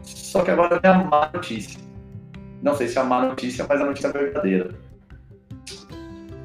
Só 0.03 0.43
que 0.43 0.51
agora 0.51 0.79
vem 0.79 0.91
a 0.91 1.03
má 1.05 1.29
notícia. 1.33 1.90
Não 2.61 2.75
sei 2.75 2.87
se 2.87 2.97
é 2.97 3.01
a 3.01 3.03
má 3.03 3.25
notícia, 3.25 3.65
mas 3.67 3.81
a 3.81 3.85
notícia 3.85 4.07
é 4.07 4.11
verdadeira 4.11 4.69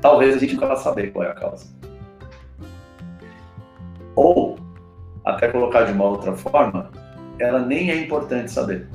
talvez 0.06 0.36
a 0.36 0.38
gente 0.38 0.54
nunca 0.54 0.68
vá 0.68 0.76
saber 0.76 1.10
qual 1.10 1.24
é 1.24 1.30
a 1.30 1.34
causa. 1.34 1.66
Ou, 4.14 4.56
até 5.24 5.48
colocar 5.48 5.82
de 5.82 5.92
uma 5.92 6.04
outra 6.04 6.32
forma, 6.32 6.90
ela 7.40 7.58
nem 7.58 7.90
é 7.90 7.96
importante 7.96 8.52
saber. 8.52 8.88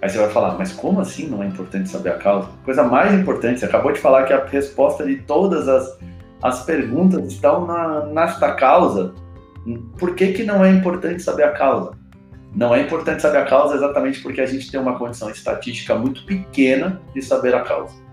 Aí 0.00 0.08
você 0.08 0.18
vai 0.18 0.30
falar, 0.30 0.56
mas 0.56 0.72
como 0.72 1.00
assim 1.00 1.28
não 1.28 1.42
é 1.42 1.46
importante 1.46 1.88
saber 1.88 2.10
a 2.10 2.18
causa? 2.18 2.48
Coisa 2.64 2.84
mais 2.84 3.12
importante, 3.12 3.58
você 3.58 3.66
acabou 3.66 3.92
de 3.92 3.98
falar 3.98 4.24
que 4.24 4.32
a 4.32 4.44
resposta 4.44 5.04
de 5.04 5.16
todas 5.16 5.68
as, 5.68 5.98
as 6.40 6.64
perguntas 6.64 7.26
estão 7.26 7.66
na, 7.66 8.06
nesta 8.06 8.54
causa. 8.54 9.12
Por 9.98 10.14
que, 10.14 10.32
que 10.32 10.44
não 10.44 10.64
é 10.64 10.70
importante 10.70 11.20
saber 11.20 11.42
a 11.42 11.50
causa? 11.50 11.90
Não 12.56 12.74
é 12.74 12.80
importante 12.80 13.22
saber 13.22 13.38
a 13.38 13.44
causa 13.44 13.76
exatamente 13.76 14.20
porque 14.20 14.40
a 14.40 14.46
gente 14.46 14.70
tem 14.70 14.80
uma 14.80 14.98
condição 14.98 15.30
estatística 15.30 15.94
muito 15.94 16.24
pequena 16.24 17.00
de 17.14 17.22
saber 17.22 17.54
a 17.54 17.60
causa 17.60 18.06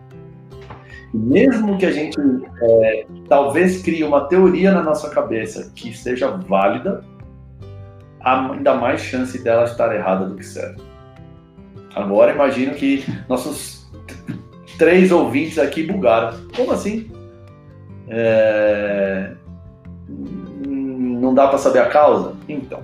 mesmo 1.13 1.77
que 1.77 1.85
a 1.85 1.91
gente 1.91 2.19
é, 2.62 3.05
talvez 3.29 3.83
crie 3.83 4.03
uma 4.03 4.27
teoria 4.27 4.71
na 4.71 4.81
nossa 4.81 5.09
cabeça 5.12 5.71
que 5.75 5.95
seja 5.95 6.29
válida, 6.31 7.05
há 8.19 8.51
ainda 8.51 8.73
mais 8.73 9.01
chance 9.01 9.38
dela 9.43 9.65
estar 9.65 9.93
errada 9.95 10.25
do 10.25 10.35
que 10.35 10.43
certa. 10.43 10.81
Agora 11.95 12.33
imagino 12.33 12.73
que 12.73 13.05
nossos 13.29 13.88
três 14.79 15.12
ouvintes 15.12 15.59
aqui 15.59 15.83
bugaram. 15.83 16.35
Como 16.55 16.71
assim? 16.71 17.12
É... 18.09 19.33
Não 20.65 21.31
dá 21.33 21.47
para 21.47 21.59
saber 21.59 21.79
a 21.79 21.89
causa? 21.89 22.35
Então. 22.50 22.81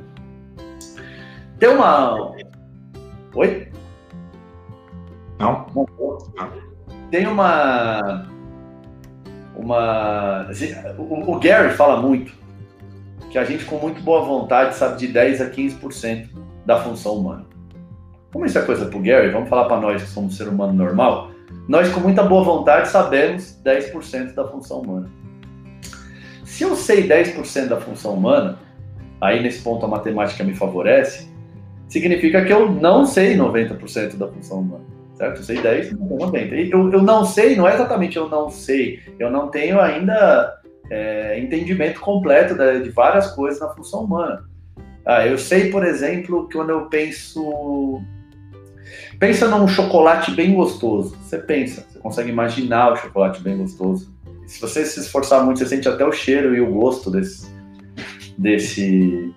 Tem 1.60 1.70
uma. 1.70 2.32
Oi? 3.36 3.68
Não? 5.38 5.66
Tem 7.12 7.28
uma. 7.28 8.26
Uma. 9.56 10.48
O 11.28 11.40
Gary 11.40 11.74
fala 11.74 12.02
muito 12.02 12.34
que 13.30 13.38
a 13.38 13.44
gente, 13.44 13.66
com 13.66 13.78
muito 13.78 14.02
boa 14.02 14.22
vontade, 14.24 14.76
sabe 14.76 14.98
de 14.98 15.08
10 15.08 15.42
a 15.42 15.50
15% 15.50 16.30
da 16.66 16.82
função 16.82 17.18
humana. 17.18 17.46
Como 18.32 18.46
isso 18.46 18.58
é 18.58 18.62
coisa 18.62 18.86
pro 18.86 19.02
Gary, 19.02 19.30
vamos 19.32 19.50
falar 19.50 19.66
para 19.66 19.80
nós 19.80 20.02
que 20.02 20.10
somos 20.10 20.38
ser 20.38 20.48
humano 20.48 20.74
normal. 20.74 21.32
Nós, 21.68 21.90
com 21.90 22.00
muita 22.00 22.24
boa 22.24 22.44
vontade, 22.44 22.90
sabemos 22.90 23.60
10% 23.64 24.34
da 24.34 24.48
função 24.48 24.82
humana. 24.82 25.10
Se 26.44 26.64
eu 26.64 26.76
sei 26.76 27.08
10% 27.08 27.68
da 27.68 27.80
função 27.80 28.14
humana, 28.14 28.58
aí 29.22 29.42
nesse 29.42 29.62
ponto 29.62 29.86
a 29.86 29.90
matemática 29.90 30.44
me 30.44 30.56
favorece, 30.56 31.30
significa 31.90 32.46
que 32.46 32.54
eu 32.54 32.72
não 32.72 33.06
sei 33.06 33.36
90% 33.36 34.16
da 34.16 34.28
função 34.28 34.62
humana. 34.62 34.86
Certo? 35.16 35.38
Eu 35.40 35.44
sei 35.44 35.62
10, 35.62 35.92
não 35.94 36.08
tenho 36.08 36.20
90. 36.20 36.56
Eu, 36.56 36.92
eu 36.94 37.02
não 37.02 37.26
sei, 37.26 37.56
não 37.58 37.68
é 37.68 37.74
exatamente 37.74 38.16
eu 38.16 38.30
não 38.30 38.50
sei, 38.50 39.02
eu 39.20 39.30
não 39.30 39.50
tenho 39.50 39.82
ainda 39.82 40.58
é, 40.90 41.38
entendimento 41.38 42.00
completo 42.00 42.56
de, 42.56 42.84
de, 42.84 42.90
várias 42.90 43.32
coisas 43.32 43.60
na 43.60 43.68
função 43.70 44.06
humana. 44.06 44.46
Ah, 45.06 45.28
eu 45.28 45.38
sei, 45.38 45.70
por 45.72 45.86
exemplo, 45.86 46.48
que 46.48 46.56
quando 46.56 46.70
eu 46.70 46.86
penso. 46.86 48.02
Pensa 49.20 49.48
num 49.50 49.68
chocolate 49.68 50.32
bem 50.32 50.54
gostoso. 50.54 51.18
Você 51.22 51.38
pensa, 51.38 51.86
você 51.90 52.00
consegue 52.00 52.30
imaginar 52.30 52.94
o 52.94 52.96
chocolate 52.96 53.42
bem 53.42 53.58
gostoso. 53.58 54.14
Se 54.48 54.62
você 54.62 54.86
se 54.86 55.00
esforçar 55.02 55.44
muito, 55.44 55.60
você 55.60 55.66
sente 55.66 55.88
até 55.88 56.06
o 56.06 56.12
cheiro 56.12 56.56
e 56.56 56.62
o 56.62 56.72
gosto 56.72 57.12
desse, 57.12 57.54
desse 58.38 59.34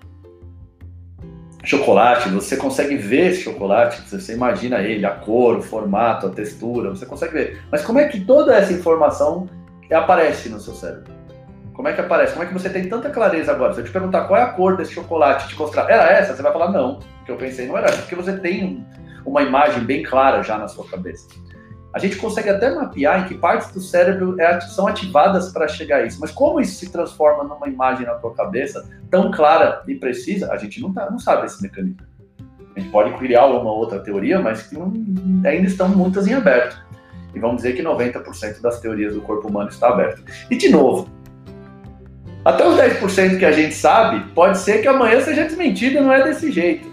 chocolate. 1.63 2.29
Você 2.29 2.57
consegue 2.57 2.95
ver 2.95 3.31
esse 3.31 3.41
chocolate, 3.41 4.01
você 4.01 4.33
imagina 4.33 4.81
ele, 4.81 5.05
a 5.05 5.11
cor, 5.11 5.57
o 5.57 5.61
formato, 5.61 6.27
a 6.27 6.29
textura, 6.29 6.89
você 6.89 7.05
consegue 7.05 7.33
ver. 7.33 7.61
Mas 7.71 7.83
como 7.83 7.99
é 7.99 8.07
que 8.07 8.19
toda 8.19 8.55
essa 8.55 8.73
informação 8.73 9.47
aparece 9.91 10.49
no 10.49 10.59
seu 10.59 10.73
cérebro? 10.73 11.11
Como 11.73 11.87
é 11.87 11.93
que 11.93 12.01
aparece? 12.01 12.33
Como 12.33 12.43
é 12.43 12.47
que 12.47 12.53
você 12.53 12.69
tem 12.69 12.87
tanta 12.87 13.09
clareza 13.09 13.51
agora? 13.51 13.73
Se 13.73 13.79
eu 13.79 13.85
te 13.85 13.91
perguntar 13.91 14.25
qual 14.25 14.39
é 14.39 14.43
a 14.43 14.49
cor 14.49 14.77
desse 14.77 14.93
chocolate, 14.93 15.47
te 15.47 15.57
mostrar, 15.57 15.89
era 15.89 16.11
essa? 16.11 16.35
Você 16.35 16.41
vai 16.41 16.51
falar, 16.51 16.71
não. 16.71 16.99
Que 17.25 17.31
eu 17.31 17.35
pensei 17.35 17.67
não 17.67 17.77
era 17.77 17.87
essa, 17.87 17.97
porque 17.97 18.15
você 18.15 18.37
tem 18.37 18.85
uma 19.25 19.41
imagem 19.41 19.83
bem 19.83 20.03
clara 20.03 20.43
já 20.43 20.57
na 20.57 20.67
sua 20.67 20.87
cabeça. 20.87 21.27
A 21.93 21.99
gente 21.99 22.15
consegue 22.15 22.49
até 22.49 22.73
mapear 22.73 23.21
em 23.21 23.27
que 23.27 23.35
partes 23.35 23.71
do 23.71 23.79
cérebro 23.79 24.35
é 24.41 24.59
são 24.61 24.87
ativadas 24.87 25.51
para 25.51 25.67
chegar 25.67 25.97
a 25.97 26.05
isso. 26.05 26.19
Mas 26.19 26.31
como 26.31 26.59
isso 26.59 26.75
se 26.79 26.91
transforma 26.91 27.43
numa 27.43 27.67
imagem 27.67 28.05
na 28.05 28.15
tua 28.15 28.33
cabeça 28.33 28.83
tão 29.11 29.29
clara 29.29 29.83
e 29.87 29.93
precisa, 29.93 30.51
a 30.51 30.57
gente 30.57 30.81
não, 30.81 30.91
tá, 30.91 31.09
não 31.09 31.19
sabe 31.19 31.45
esse 31.45 31.61
mecanismo. 31.61 32.01
A 32.75 32.79
gente 32.79 32.89
pode 32.89 33.13
criar 33.19 33.45
uma 33.45 33.71
outra 33.71 33.99
teoria, 33.99 34.39
mas 34.39 34.63
que 34.63 34.75
não, 34.75 34.91
ainda 35.45 35.67
estão 35.67 35.87
muitas 35.87 36.27
em 36.27 36.33
aberto. 36.33 36.83
E 37.35 37.39
vamos 37.39 37.57
dizer 37.57 37.75
que 37.75 37.83
90% 37.83 38.59
das 38.59 38.79
teorias 38.79 39.13
do 39.13 39.21
corpo 39.21 39.47
humano 39.47 39.69
está 39.69 39.89
aberto. 39.89 40.23
E 40.49 40.57
de 40.57 40.69
novo, 40.69 41.07
até 42.43 42.67
os 42.67 42.75
10% 42.75 43.37
que 43.37 43.45
a 43.45 43.51
gente 43.51 43.75
sabe, 43.75 44.31
pode 44.33 44.57
ser 44.57 44.81
que 44.81 44.87
amanhã 44.87 45.21
seja 45.21 45.45
desmentido, 45.45 46.01
não 46.01 46.11
é 46.11 46.23
desse 46.23 46.51
jeito. 46.51 46.91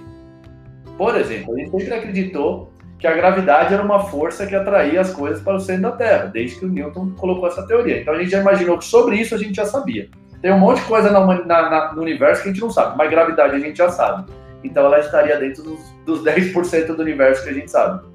Por 0.98 1.16
exemplo, 1.16 1.54
a 1.54 1.58
gente 1.58 1.70
sempre 1.70 1.94
acreditou 1.94 2.69
que 3.00 3.06
a 3.06 3.14
gravidade 3.14 3.72
era 3.72 3.82
uma 3.82 3.98
força 3.98 4.46
que 4.46 4.54
atraía 4.54 5.00
as 5.00 5.12
coisas 5.12 5.42
para 5.42 5.56
o 5.56 5.60
centro 5.60 5.82
da 5.82 5.92
Terra, 5.92 6.26
desde 6.26 6.58
que 6.58 6.66
o 6.66 6.68
Newton 6.68 7.12
colocou 7.16 7.48
essa 7.48 7.66
teoria. 7.66 8.02
Então 8.02 8.12
a 8.12 8.18
gente 8.18 8.30
já 8.30 8.40
imaginou 8.40 8.76
que 8.76 8.84
sobre 8.84 9.16
isso 9.16 9.34
a 9.34 9.38
gente 9.38 9.54
já 9.54 9.64
sabia. 9.64 10.10
Tem 10.42 10.52
um 10.52 10.58
monte 10.58 10.80
de 10.80 10.86
coisa 10.86 11.10
na, 11.10 11.44
na, 11.46 11.92
no 11.94 12.02
universo 12.02 12.42
que 12.42 12.50
a 12.50 12.52
gente 12.52 12.60
não 12.60 12.70
sabe, 12.70 12.96
mas 12.98 13.10
gravidade 13.10 13.56
a 13.56 13.58
gente 13.58 13.76
já 13.76 13.90
sabe. 13.90 14.30
Então 14.62 14.84
ela 14.84 15.00
estaria 15.00 15.38
dentro 15.38 15.62
dos, 15.62 15.80
dos 16.04 16.22
10% 16.24 16.94
do 16.94 17.02
universo 17.02 17.42
que 17.42 17.48
a 17.48 17.54
gente 17.54 17.70
sabe. 17.70 18.06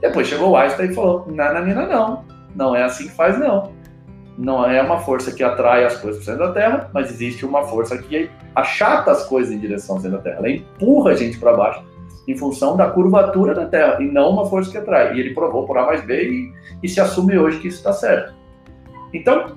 Depois 0.00 0.26
chegou 0.26 0.50
o 0.50 0.56
Einstein 0.56 0.90
e 0.90 0.94
falou: 0.94 1.26
nananina, 1.30 1.86
não, 1.86 2.24
não 2.54 2.74
é 2.74 2.82
assim 2.82 3.04
que 3.04 3.14
faz, 3.14 3.38
não 3.38 3.78
não 4.38 4.64
é 4.64 4.80
uma 4.80 4.98
força 4.98 5.30
que 5.32 5.42
atrai 5.42 5.84
as 5.84 5.98
coisas 5.98 6.24
para 6.24 6.32
o 6.32 6.36
centro 6.36 6.48
da 6.48 6.54
Terra, 6.58 6.90
mas 6.94 7.10
existe 7.10 7.44
uma 7.44 7.62
força 7.64 7.98
que 7.98 8.30
achata 8.54 9.10
as 9.10 9.26
coisas 9.26 9.52
em 9.52 9.58
direção 9.58 9.96
ao 9.96 10.00
centro 10.00 10.16
da 10.16 10.22
Terra. 10.22 10.38
Ela 10.38 10.50
empurra 10.50 11.10
a 11.10 11.14
gente 11.14 11.36
para 11.36 11.54
baixo 11.54 11.89
em 12.26 12.36
função 12.36 12.76
da 12.76 12.88
curvatura 12.88 13.54
da 13.54 13.66
Terra 13.66 14.00
e 14.00 14.06
não 14.06 14.30
uma 14.30 14.46
força 14.46 14.70
que 14.70 14.78
atrai. 14.78 15.14
E 15.14 15.20
ele 15.20 15.34
provou 15.34 15.66
por 15.66 15.76
A 15.78 15.86
mais 15.86 16.04
B 16.04 16.22
e, 16.22 16.52
e 16.82 16.88
se 16.88 17.00
assume 17.00 17.38
hoje 17.38 17.58
que 17.58 17.68
isso 17.68 17.78
está 17.78 17.92
certo. 17.92 18.34
Então, 19.12 19.56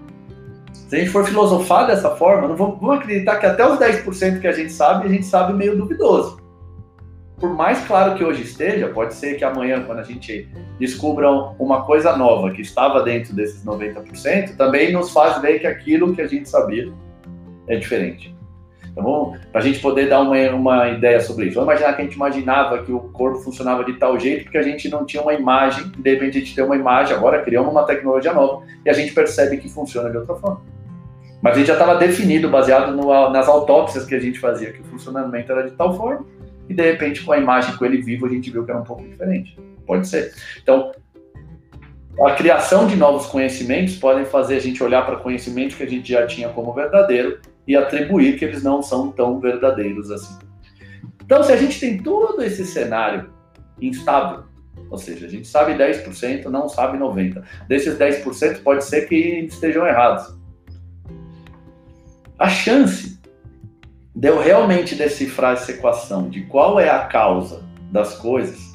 se 0.72 0.96
a 0.96 1.00
gente 1.00 1.12
for 1.12 1.26
filosofar 1.26 1.88
dessa 1.88 2.12
forma, 2.16 2.48
não 2.48 2.56
vamos, 2.56 2.80
vamos 2.80 2.98
acreditar 2.98 3.38
que 3.38 3.46
até 3.46 3.68
os 3.68 3.78
10% 3.78 4.40
que 4.40 4.48
a 4.48 4.52
gente 4.52 4.72
sabe, 4.72 5.08
a 5.08 5.10
gente 5.10 5.26
sabe 5.26 5.54
meio 5.54 5.78
duvidoso 5.78 6.44
por 7.44 7.54
mais 7.54 7.86
claro 7.86 8.16
que 8.16 8.24
hoje 8.24 8.44
esteja, 8.44 8.88
pode 8.88 9.14
ser 9.16 9.36
que 9.36 9.44
amanhã, 9.44 9.84
quando 9.84 10.00
a 10.00 10.04
gente 10.04 10.48
descubra 10.80 11.30
uma 11.60 11.86
coisa 11.86 12.16
nova 12.16 12.52
que 12.52 12.62
estava 12.62 13.04
dentro 13.04 13.36
desses 13.36 13.66
90%, 13.66 14.56
também 14.56 14.94
nos 14.94 15.12
faz 15.12 15.42
ver 15.42 15.60
que 15.60 15.68
aquilo 15.68 16.16
que 16.16 16.22
a 16.22 16.28
gente 16.28 16.48
sabia 16.48 16.90
é 17.68 17.76
diferente. 17.76 18.33
Então, 18.94 19.36
para 19.52 19.60
a 19.60 19.64
gente 19.64 19.80
poder 19.80 20.08
dar 20.08 20.22
uma, 20.22 20.38
uma 20.52 20.90
ideia 20.90 21.20
sobre 21.20 21.48
isso, 21.48 21.56
vamos 21.56 21.72
imaginar 21.72 21.96
que 21.96 22.02
a 22.02 22.06
gente 22.06 22.16
imaginava 22.16 22.84
que 22.84 22.92
o 22.92 23.00
corpo 23.00 23.40
funcionava 23.40 23.84
de 23.84 23.94
tal 23.94 24.20
jeito 24.20 24.44
porque 24.44 24.58
a 24.58 24.64
gente 24.64 24.88
não 24.88 25.04
tinha 25.04 25.22
uma 25.22 25.34
imagem, 25.34 25.92
de 25.98 26.10
repente 26.12 26.38
a 26.38 26.40
gente 26.40 26.56
tem 26.56 26.64
uma 26.64 26.76
imagem, 26.76 27.16
agora 27.16 27.42
criamos 27.42 27.72
uma 27.72 27.84
tecnologia 27.84 28.32
nova 28.34 28.64
e 28.86 28.90
a 28.90 28.94
gente 28.94 29.12
percebe 29.12 29.58
que 29.58 29.68
funciona 29.68 30.12
de 30.12 30.18
outra 30.18 30.36
forma. 30.36 30.62
Mas 31.42 31.56
a 31.56 31.58
gente 31.58 31.68
já 31.68 31.74
estava 31.74 31.96
definido, 31.96 32.50
baseado 32.50 32.96
no, 32.96 33.30
nas 33.32 33.48
autópsias 33.48 34.06
que 34.06 34.14
a 34.14 34.20
gente 34.20 34.40
fazia, 34.40 34.72
que 34.72 34.82
o 34.82 34.86
funcionamento 34.86 35.52
era 35.52 35.64
de 35.64 35.76
tal 35.76 35.98
forma 35.98 36.26
e 36.70 36.74
de 36.74 36.84
repente 36.84 37.24
com 37.24 37.34
a 37.34 37.38
imagem 37.38 37.76
com 37.76 37.86
ele 37.86 38.02
vivo 38.02 38.28
a 38.28 38.30
gente 38.30 38.50
viu 38.50 38.64
que 38.64 38.72
era 38.72 38.80
um 38.80 38.84
pouco 38.84 39.04
diferente. 39.04 39.58
Pode 39.88 40.08
ser. 40.08 40.34
Então, 40.62 40.92
a 42.22 42.32
criação 42.32 42.86
de 42.86 42.96
novos 42.96 43.26
conhecimentos 43.26 43.96
podem 43.96 44.24
fazer 44.24 44.56
a 44.56 44.60
gente 44.60 44.84
olhar 44.84 45.04
para 45.04 45.16
conhecimentos 45.16 45.76
que 45.76 45.84
a 45.84 45.90
gente 45.90 46.12
já 46.12 46.28
tinha 46.28 46.48
como 46.50 46.72
verdadeiro 46.72 47.40
e 47.68 47.76
atribuir 47.76 48.38
que 48.38 48.46
eles 48.46 48.64
não 48.64 48.82
são 48.82 49.12
tão 49.12 49.40
verdadeiros 49.40 50.12
assim. 50.12 50.38
Então, 51.24 51.42
se 51.44 51.52
a 51.52 51.58
gente 51.58 51.80
tem 51.80 51.98
todo 51.98 52.44
esse 52.44 52.66
cenário 52.66 53.30
instável, 53.82 54.44
ou 54.90 54.98
seja, 54.98 55.26
a 55.26 55.30
gente 55.30 55.48
sabe 55.48 55.74
10%, 55.74 56.46
não 56.46 56.68
sabe 56.68 56.98
90%. 56.98 57.44
Desses 57.68 57.98
10% 57.98 58.62
pode 58.62 58.84
ser 58.84 59.08
que 59.08 59.16
estejam 59.16 59.88
errados. 59.88 60.36
A 62.38 62.50
chance 62.50 63.20
de 64.16 64.28
eu 64.28 64.40
realmente 64.40 64.96
decifrar 64.96 65.54
essa 65.54 65.72
equação 65.72 66.30
de 66.30 66.42
qual 66.42 66.80
é 66.80 66.90
a 66.90 67.06
causa 67.06 67.64
das 67.92 68.16
coisas 68.16 68.74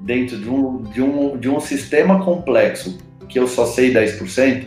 dentro 0.00 0.38
de 0.38 0.48
um, 0.48 0.82
de 0.82 1.02
um, 1.02 1.36
de 1.38 1.48
um 1.48 1.60
sistema 1.60 2.24
complexo 2.24 2.98
que 3.28 3.38
eu 3.38 3.46
só 3.46 3.66
sei 3.66 3.92
10%, 3.92 4.66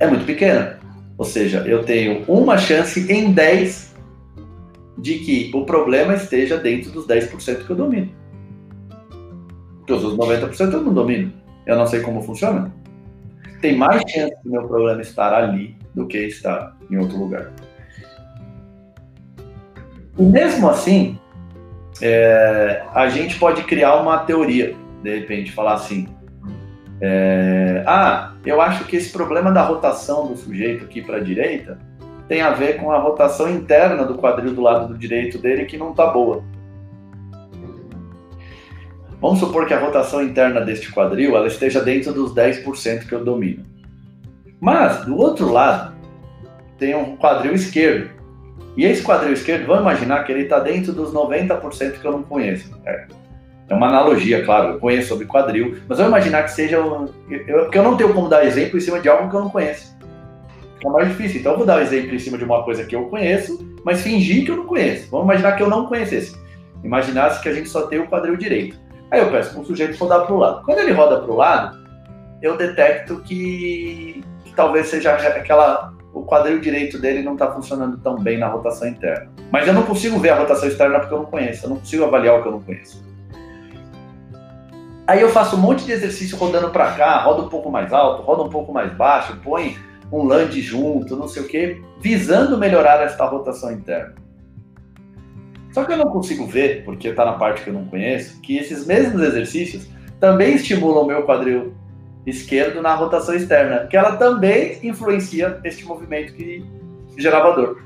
é 0.00 0.06
muito 0.06 0.24
pequena. 0.24 0.77
Ou 1.18 1.24
seja, 1.24 1.64
eu 1.66 1.84
tenho 1.84 2.24
uma 2.28 2.56
chance 2.56 3.12
em 3.12 3.32
10 3.32 3.94
de 4.96 5.18
que 5.18 5.50
o 5.52 5.64
problema 5.64 6.14
esteja 6.14 6.56
dentro 6.56 6.92
dos 6.92 7.06
10% 7.06 7.66
que 7.66 7.70
eu 7.70 7.76
domino. 7.76 8.10
Porque 9.78 9.92
os 9.92 10.04
outros 10.04 10.28
90% 10.28 10.72
eu 10.72 10.82
não 10.82 10.94
domino. 10.94 11.32
Eu 11.66 11.76
não 11.76 11.86
sei 11.86 12.00
como 12.00 12.22
funciona. 12.22 12.72
Tem 13.60 13.76
mais 13.76 14.02
chance 14.08 14.34
do 14.44 14.50
meu 14.50 14.68
problema 14.68 15.02
estar 15.02 15.34
ali 15.34 15.76
do 15.92 16.06
que 16.06 16.18
estar 16.18 16.76
em 16.88 16.96
outro 16.96 17.18
lugar. 17.18 17.52
E 20.16 20.22
mesmo 20.22 20.68
assim, 20.68 21.18
é, 22.00 22.82
a 22.94 23.08
gente 23.08 23.38
pode 23.38 23.64
criar 23.64 23.96
uma 23.96 24.18
teoria, 24.18 24.76
de 25.02 25.18
repente, 25.18 25.50
falar 25.50 25.74
assim: 25.74 26.08
é, 27.00 27.82
ah, 27.86 28.34
eu 28.48 28.60
acho 28.60 28.84
que 28.84 28.96
esse 28.96 29.10
problema 29.10 29.50
da 29.52 29.62
rotação 29.62 30.26
do 30.26 30.36
sujeito 30.36 30.84
aqui 30.84 31.02
para 31.02 31.18
a 31.18 31.20
direita 31.20 31.78
tem 32.26 32.42
a 32.42 32.50
ver 32.50 32.78
com 32.78 32.90
a 32.90 32.98
rotação 32.98 33.50
interna 33.50 34.04
do 34.04 34.16
quadril 34.16 34.54
do 34.54 34.60
lado 34.60 34.88
do 34.88 34.98
direito 34.98 35.38
dele 35.38 35.64
que 35.64 35.76
não 35.76 35.90
está 35.90 36.06
boa. 36.06 36.42
Vamos 39.20 39.40
supor 39.40 39.66
que 39.66 39.74
a 39.74 39.80
rotação 39.80 40.22
interna 40.22 40.60
deste 40.60 40.92
quadril 40.92 41.36
ela 41.36 41.46
esteja 41.46 41.80
dentro 41.80 42.12
dos 42.12 42.32
10% 42.34 43.08
que 43.08 43.12
eu 43.12 43.24
domino. 43.24 43.64
Mas, 44.60 45.04
do 45.04 45.16
outro 45.16 45.50
lado, 45.50 45.96
tem 46.78 46.94
um 46.94 47.16
quadril 47.16 47.54
esquerdo 47.54 48.18
e 48.78 48.84
esse 48.84 49.02
quadril 49.02 49.32
esquerdo, 49.32 49.66
vamos 49.66 49.82
imaginar 49.82 50.22
que 50.22 50.30
ele 50.30 50.42
está 50.42 50.60
dentro 50.60 50.92
dos 50.92 51.12
90% 51.12 51.98
que 51.98 52.04
eu 52.04 52.12
não 52.12 52.22
conheço. 52.22 52.70
É 53.68 53.74
uma 53.74 53.88
analogia, 53.88 54.44
claro, 54.44 54.74
eu 54.74 54.78
conheço 54.78 55.08
sobre 55.08 55.26
quadril, 55.26 55.76
mas 55.86 55.98
vamos 55.98 56.10
imaginar 56.10 56.42
que 56.44 56.52
seja. 56.52 56.76
Eu, 56.76 57.12
porque 57.64 57.78
eu 57.78 57.82
não 57.82 57.96
tenho 57.96 58.14
como 58.14 58.28
dar 58.28 58.44
exemplo 58.44 58.78
em 58.78 58.80
cima 58.80 58.98
de 58.98 59.08
algo 59.08 59.28
que 59.28 59.36
eu 59.36 59.40
não 59.40 59.50
conheço. 59.50 59.96
É 60.84 60.88
mais 60.88 61.08
difícil. 61.08 61.40
Então 61.40 61.52
eu 61.52 61.58
vou 61.58 61.66
dar 61.66 61.78
um 61.78 61.82
exemplo 61.82 62.14
em 62.14 62.18
cima 62.18 62.38
de 62.38 62.44
uma 62.44 62.62
coisa 62.62 62.84
que 62.84 62.96
eu 62.96 63.04
conheço, 63.04 63.58
mas 63.84 64.00
fingir 64.00 64.44
que 64.44 64.50
eu 64.50 64.56
não 64.56 64.66
conheço. 64.66 65.10
Vamos 65.10 65.26
imaginar 65.26 65.52
que 65.52 65.62
eu 65.62 65.68
não 65.68 65.86
conhecesse. 65.86 66.36
Imaginasse 66.82 67.42
que 67.42 67.48
a 67.48 67.52
gente 67.52 67.68
só 67.68 67.82
tem 67.82 67.98
o 67.98 68.06
quadril 68.06 68.36
direito. 68.36 68.78
Aí 69.10 69.20
eu 69.20 69.30
peço 69.30 69.52
para 69.52 69.60
o 69.60 69.64
sujeito 69.64 69.98
rodar 69.98 70.24
para 70.24 70.34
o 70.34 70.38
lado. 70.38 70.62
Quando 70.64 70.78
ele 70.78 70.92
roda 70.92 71.20
para 71.20 71.30
o 71.30 71.36
lado, 71.36 71.78
eu 72.40 72.56
detecto 72.56 73.20
que 73.20 74.22
talvez 74.54 74.88
seja 74.88 75.12
aquela 75.12 75.92
o 76.12 76.24
quadril 76.24 76.58
direito 76.58 76.98
dele 76.98 77.22
não 77.22 77.34
está 77.34 77.52
funcionando 77.52 77.98
tão 77.98 78.16
bem 78.16 78.38
na 78.38 78.48
rotação 78.48 78.88
interna. 78.88 79.30
Mas 79.52 79.66
eu 79.66 79.74
não 79.74 79.82
consigo 79.82 80.18
ver 80.18 80.30
a 80.30 80.36
rotação 80.36 80.68
externa 80.68 80.98
porque 81.00 81.14
eu 81.14 81.18
não 81.18 81.26
conheço, 81.26 81.66
eu 81.66 81.70
não 81.70 81.76
consigo 81.76 82.04
avaliar 82.04 82.38
o 82.38 82.42
que 82.42 82.48
eu 82.48 82.52
não 82.52 82.60
conheço. 82.60 83.04
Aí 85.08 85.22
eu 85.22 85.30
faço 85.30 85.56
um 85.56 85.58
monte 85.58 85.86
de 85.86 85.92
exercício 85.92 86.36
rodando 86.36 86.68
para 86.68 86.92
cá, 86.92 87.22
roda 87.22 87.40
um 87.40 87.48
pouco 87.48 87.70
mais 87.70 87.94
alto, 87.94 88.22
roda 88.22 88.42
um 88.42 88.50
pouco 88.50 88.74
mais 88.74 88.92
baixo, 88.92 89.40
põe 89.42 89.74
um 90.12 90.22
land 90.24 90.60
junto, 90.60 91.16
não 91.16 91.26
sei 91.26 91.44
o 91.44 91.48
quê, 91.48 91.80
visando 91.98 92.58
melhorar 92.58 93.02
esta 93.02 93.24
rotação 93.24 93.72
interna. 93.72 94.14
Só 95.72 95.84
que 95.84 95.92
eu 95.92 95.96
não 95.96 96.10
consigo 96.10 96.46
ver, 96.46 96.84
porque 96.84 97.08
está 97.08 97.24
na 97.24 97.32
parte 97.32 97.62
que 97.62 97.70
eu 97.70 97.72
não 97.72 97.86
conheço, 97.86 98.38
que 98.42 98.58
esses 98.58 98.86
mesmos 98.86 99.22
exercícios 99.22 99.88
também 100.20 100.56
estimulam 100.56 101.04
o 101.04 101.06
meu 101.06 101.22
quadril 101.22 101.72
esquerdo 102.26 102.82
na 102.82 102.94
rotação 102.94 103.34
externa, 103.34 103.86
que 103.86 103.96
ela 103.96 104.18
também 104.18 104.78
influencia 104.82 105.58
este 105.64 105.86
movimento 105.86 106.34
que 106.34 106.62
gerava 107.16 107.54
dor. 107.54 107.82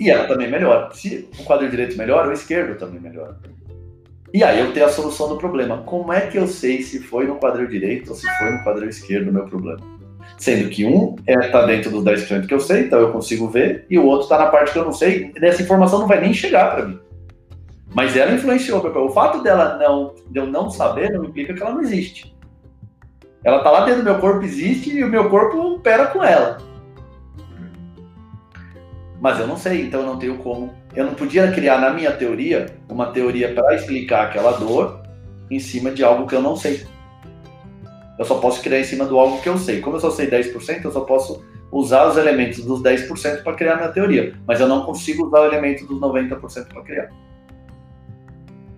E 0.00 0.08
ela 0.08 0.26
também 0.26 0.50
melhora. 0.50 0.90
Se 0.94 1.28
o 1.38 1.44
quadril 1.44 1.68
direito 1.68 1.98
melhora, 1.98 2.30
o 2.30 2.32
esquerdo 2.32 2.78
também 2.78 2.98
melhora. 2.98 3.38
E 4.34 4.42
aí 4.42 4.58
eu 4.58 4.72
tenho 4.72 4.86
a 4.86 4.88
solução 4.88 5.28
do 5.28 5.36
problema. 5.36 5.84
Como 5.86 6.12
é 6.12 6.22
que 6.22 6.36
eu 6.36 6.48
sei 6.48 6.82
se 6.82 6.98
foi 6.98 7.24
no 7.24 7.36
quadril 7.36 7.68
direito 7.68 8.08
ou 8.08 8.16
se 8.16 8.26
foi 8.36 8.50
no 8.50 8.64
quadril 8.64 8.88
esquerdo 8.88 9.28
o 9.28 9.32
meu 9.32 9.44
problema? 9.44 9.78
Sendo 10.36 10.68
que 10.70 10.84
um 10.84 11.14
está 11.20 11.32
é, 11.32 11.50
tá 11.50 11.64
dentro 11.64 11.88
dos 11.88 12.02
10% 12.02 12.48
que 12.48 12.52
eu 12.52 12.58
sei, 12.58 12.86
então 12.86 12.98
eu 12.98 13.12
consigo 13.12 13.46
ver, 13.46 13.86
e 13.88 13.96
o 13.96 14.04
outro 14.04 14.24
está 14.24 14.36
na 14.36 14.46
parte 14.46 14.72
que 14.72 14.78
eu 14.80 14.84
não 14.84 14.92
sei, 14.92 15.32
e 15.40 15.44
essa 15.46 15.62
informação 15.62 16.00
não 16.00 16.08
vai 16.08 16.20
nem 16.20 16.34
chegar 16.34 16.74
para 16.74 16.86
mim. 16.86 16.98
Mas 17.94 18.16
ela 18.16 18.32
influenciou, 18.32 18.84
o 18.84 19.10
fato 19.10 19.40
dela 19.40 19.78
não, 19.78 20.16
de 20.28 20.40
eu 20.40 20.46
não 20.48 20.68
saber 20.68 21.12
não 21.12 21.26
implica 21.26 21.54
que 21.54 21.62
ela 21.62 21.70
não 21.70 21.82
existe. 21.82 22.34
Ela 23.44 23.58
está 23.58 23.70
lá 23.70 23.84
dentro 23.84 24.02
do 24.02 24.10
meu 24.10 24.18
corpo, 24.18 24.44
existe, 24.44 24.96
e 24.96 25.04
o 25.04 25.08
meu 25.08 25.30
corpo 25.30 25.56
opera 25.76 26.06
com 26.06 26.24
ela. 26.24 26.58
Mas 29.20 29.38
eu 29.38 29.46
não 29.46 29.56
sei, 29.56 29.82
então 29.82 30.00
eu 30.00 30.06
não 30.06 30.18
tenho 30.18 30.38
como. 30.38 30.74
Eu 30.94 31.04
não 31.04 31.14
podia 31.14 31.50
criar 31.50 31.80
na 31.80 31.90
minha 31.90 32.12
teoria 32.12 32.66
uma 32.88 33.06
teoria 33.06 33.52
para 33.52 33.74
explicar 33.74 34.26
aquela 34.26 34.52
dor 34.52 35.02
em 35.50 35.58
cima 35.58 35.90
de 35.90 36.04
algo 36.04 36.26
que 36.26 36.34
eu 36.34 36.42
não 36.42 36.56
sei. 36.56 36.86
Eu 38.16 38.24
só 38.24 38.38
posso 38.38 38.62
criar 38.62 38.80
em 38.80 38.84
cima 38.84 39.04
do 39.04 39.18
algo 39.18 39.40
que 39.40 39.48
eu 39.48 39.58
sei. 39.58 39.80
Como 39.80 39.96
eu 39.96 40.00
só 40.00 40.10
sei 40.10 40.30
10%, 40.30 40.84
eu 40.84 40.92
só 40.92 41.00
posso 41.00 41.44
usar 41.72 42.06
os 42.06 42.16
elementos 42.16 42.64
dos 42.64 42.80
10% 42.80 43.42
para 43.42 43.54
criar 43.54 43.76
minha 43.76 43.88
teoria. 43.88 44.34
Mas 44.46 44.60
eu 44.60 44.68
não 44.68 44.84
consigo 44.84 45.26
usar 45.26 45.40
o 45.40 45.46
elemento 45.46 45.84
dos 45.84 46.00
90% 46.00 46.68
para 46.68 46.82
criar. 46.82 47.10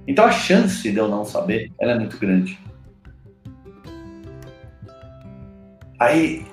Então 0.09 0.25
a 0.25 0.31
chance 0.31 0.91
de 0.91 0.97
eu 0.97 1.09
não 1.09 1.25
saber, 1.25 1.71
ela 1.79 1.93
é 1.93 1.99
muito 1.99 2.19
grande. 2.19 2.59
Aí. 5.99 6.47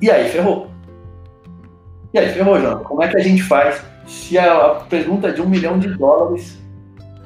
E 0.00 0.10
aí 0.10 0.28
ferrou. 0.30 0.70
E 2.14 2.18
aí 2.18 2.32
ferrou, 2.32 2.58
João. 2.58 2.82
Como 2.84 3.02
é 3.02 3.08
que 3.08 3.16
a 3.16 3.22
gente 3.22 3.42
faz 3.42 3.82
se 4.06 4.38
a, 4.38 4.82
pergunta 4.88 5.32
de 5.32 5.40
um 5.40 5.48
milhão 5.48 5.78
de 5.78 5.88
dólares 5.88 6.60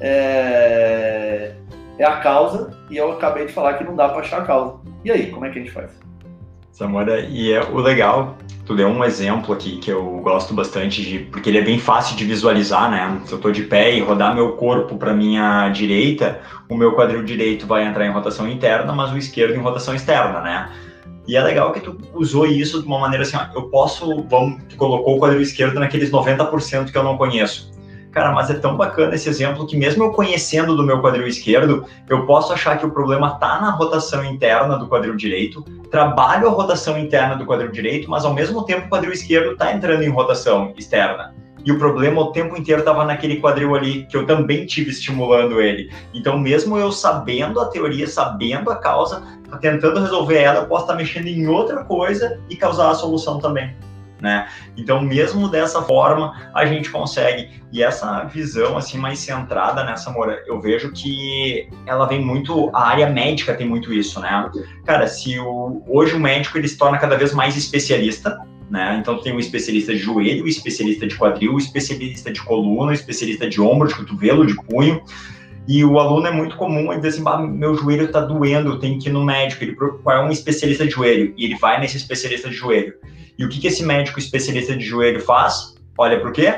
é, 0.01 1.55
é 1.99 2.05
a 2.05 2.17
causa 2.19 2.77
e 2.91 2.97
eu 2.97 3.13
acabei 3.13 3.47
de 3.47 3.53
falar 3.53 3.75
que 3.75 3.85
não 3.85 3.97
dá 3.97 4.09
para 4.09 4.21
achar 4.21 4.43
a 4.43 4.45
causa? 4.45 4.77
E 5.05 5.11
aí, 5.11 5.31
como 5.31 5.45
é 5.45 5.51
que 5.51 5.59
a 5.59 5.63
gente 5.63 5.73
faz? 5.73 5.91
Samora, 6.73 7.21
e 7.21 7.53
é 7.53 7.61
o 7.61 7.79
legal, 7.79 8.37
tu 8.65 8.77
deu 8.77 8.87
um 8.87 9.03
exemplo 9.03 9.53
aqui 9.53 9.79
que 9.79 9.91
eu 9.91 10.21
gosto 10.21 10.55
bastante 10.55 11.03
de, 11.03 11.19
porque 11.19 11.51
ele 11.51 11.59
é 11.59 11.63
bem 11.63 11.79
fácil 11.79 12.17
de 12.17 12.25
visualizar, 12.25 12.89
né? 12.89 13.21
Se 13.25 13.33
eu 13.33 13.41
tô 13.41 13.51
de 13.51 13.65
pé 13.65 13.97
e 13.97 14.01
rodar 14.01 14.33
meu 14.33 14.53
corpo 14.53 14.97
para 14.97 15.13
minha 15.13 15.69
direita, 15.71 16.41
o 16.69 16.77
meu 16.77 16.95
quadril 16.95 17.25
direito 17.25 17.67
vai 17.67 17.85
entrar 17.85 18.07
em 18.07 18.13
rotação 18.13 18.47
interna, 18.47 18.93
mas 18.93 19.11
o 19.11 19.19
esquerdo 19.19 19.57
em 19.57 19.59
rotação 19.59 19.93
externa, 19.93 20.41
né? 20.41 20.71
E 21.29 21.37
é 21.37 21.43
legal 21.43 21.73
que 21.73 21.81
tu 21.81 21.95
usou 22.15 22.47
isso 22.47 22.81
de 22.81 22.89
uma 22.89 22.99
maneira 22.99 23.23
assim, 23.23 23.37
ó, 23.37 23.47
eu 23.55 23.69
posso, 23.69 24.25
vamos, 24.31 24.63
tu 24.67 24.77
colocou 24.77 25.17
o 25.17 25.21
quadril 25.21 25.43
esquerdo 25.43 25.79
naqueles 25.79 26.11
90% 26.11 26.91
que 26.91 26.97
eu 26.97 27.03
não 27.03 27.19
conheço. 27.19 27.71
Cara, 28.11 28.33
mas 28.33 28.49
é 28.49 28.55
tão 28.55 28.79
bacana 28.79 29.15
esse 29.15 29.29
exemplo 29.29 29.67
que 29.67 29.77
mesmo 29.77 30.03
eu 30.05 30.13
conhecendo 30.13 30.75
do 30.75 30.83
meu 30.83 31.03
quadril 31.03 31.27
esquerdo, 31.27 31.85
eu 32.09 32.25
posso 32.25 32.51
achar 32.55 32.79
que 32.79 32.87
o 32.87 32.91
problema 32.91 33.35
está 33.35 33.61
na 33.61 33.71
rotação 33.71 34.25
interna 34.25 34.79
do 34.79 34.89
quadril 34.89 35.15
direito, 35.15 35.63
trabalho 35.91 36.49
a 36.49 36.51
rotação 36.51 36.99
interna 36.99 37.37
do 37.37 37.45
quadril 37.45 37.71
direito, 37.71 38.11
mas 38.11 38.25
ao 38.25 38.33
mesmo 38.33 38.65
tempo 38.65 38.87
o 38.87 38.89
quadril 38.89 39.13
esquerdo 39.13 39.53
está 39.53 39.71
entrando 39.71 40.03
em 40.03 40.09
rotação 40.09 40.73
externa 40.79 41.35
e 41.69 41.73
o 41.73 41.79
problema 41.79 42.23
o 42.23 42.33
tempo 42.33 42.57
inteiro 42.57 42.81
estava 42.81 43.05
naquele 43.05 43.37
quadril 43.37 43.75
ali, 43.75 44.07
que 44.07 44.17
eu 44.17 44.25
também 44.25 44.65
tive 44.65 44.89
estimulando 44.89 45.61
ele. 45.61 45.93
Então, 46.15 46.39
mesmo 46.39 46.79
eu 46.79 46.91
sabendo 46.91 47.61
a 47.61 47.67
teoria, 47.67 48.07
sabendo 48.07 48.71
a 48.71 48.77
causa, 48.77 49.23
tentando 49.61 50.01
resolver 50.01 50.39
ela, 50.39 50.61
eu 50.61 50.67
posso 50.67 50.85
estar 50.85 50.95
mexendo 50.95 51.27
em 51.27 51.47
outra 51.47 51.85
coisa 51.85 52.41
e 52.49 52.57
causar 52.57 52.89
a 52.89 52.95
solução 52.95 53.39
também. 53.39 53.77
Né? 54.19 54.49
Então, 54.79 55.03
mesmo 55.03 55.47
dessa 55.47 55.83
forma, 55.83 56.35
a 56.55 56.65
gente 56.65 56.91
consegue. 56.91 57.63
E 57.71 57.83
essa 57.83 58.25
visão 58.25 58.79
assim 58.79 58.97
mais 58.97 59.19
centrada 59.19 59.85
nessa 59.85 60.11
mora, 60.11 60.43
eu 60.47 60.63
vejo 60.63 60.91
que 60.93 61.69
ela 61.85 62.07
vem 62.07 62.25
muito 62.25 62.71
a 62.75 62.89
área 62.89 63.11
médica 63.11 63.55
tem 63.55 63.69
muito 63.69 63.93
isso, 63.93 64.19
né? 64.21 64.51
Cara, 64.87 65.07
se 65.07 65.39
o, 65.39 65.83
hoje 65.87 66.15
o 66.15 66.19
médico 66.19 66.57
ele 66.57 66.67
se 66.67 66.79
torna 66.79 66.97
cada 66.97 67.15
vez 67.15 67.35
mais 67.35 67.59
especialista, 67.59 68.39
né? 68.71 68.99
Então 69.01 69.19
tem 69.19 69.35
um 69.35 69.39
especialista 69.39 69.93
de 69.93 69.99
joelho, 69.99 70.45
um 70.45 70.49
especialista 70.49 71.07
de 71.07 71.17
quadril, 71.17 71.55
um 71.55 71.59
especialista 71.59 72.31
de 72.31 72.43
coluna, 72.43 72.91
um 72.91 72.95
especialista 72.95 73.49
de 73.49 73.61
ombro, 73.61 73.89
de 73.89 73.95
cotovelo, 73.95 74.47
de 74.47 74.55
punho. 74.55 75.03
E 75.67 75.85
o 75.85 75.99
aluno 75.99 76.27
é 76.27 76.31
muito 76.31 76.57
comum 76.57 76.93
ele 76.93 77.01
dizer 77.01 77.21
assim, 77.21 77.49
meu 77.49 77.75
joelho 77.75 78.07
está 78.07 78.21
doendo, 78.21 78.71
eu 78.71 78.79
tenho 78.79 78.99
que 78.99 79.09
ir 79.09 79.13
no 79.13 79.25
médico. 79.25 79.63
Ele 79.63 79.77
procura 79.77 80.25
um 80.25 80.31
especialista 80.31 80.85
de 80.85 80.93
joelho 80.93 81.35
e 81.37 81.45
ele 81.45 81.59
vai 81.59 81.79
nesse 81.81 81.97
especialista 81.97 82.49
de 82.49 82.57
joelho. 82.57 82.95
E 83.39 83.45
o 83.45 83.49
que, 83.49 83.61
que 83.61 83.67
esse 83.67 83.85
médico 83.85 84.19
especialista 84.19 84.75
de 84.75 84.85
joelho 84.85 85.21
faz? 85.21 85.75
Olha 85.97 86.19
para 86.19 86.31
o 86.31 86.33
quê? 86.33 86.55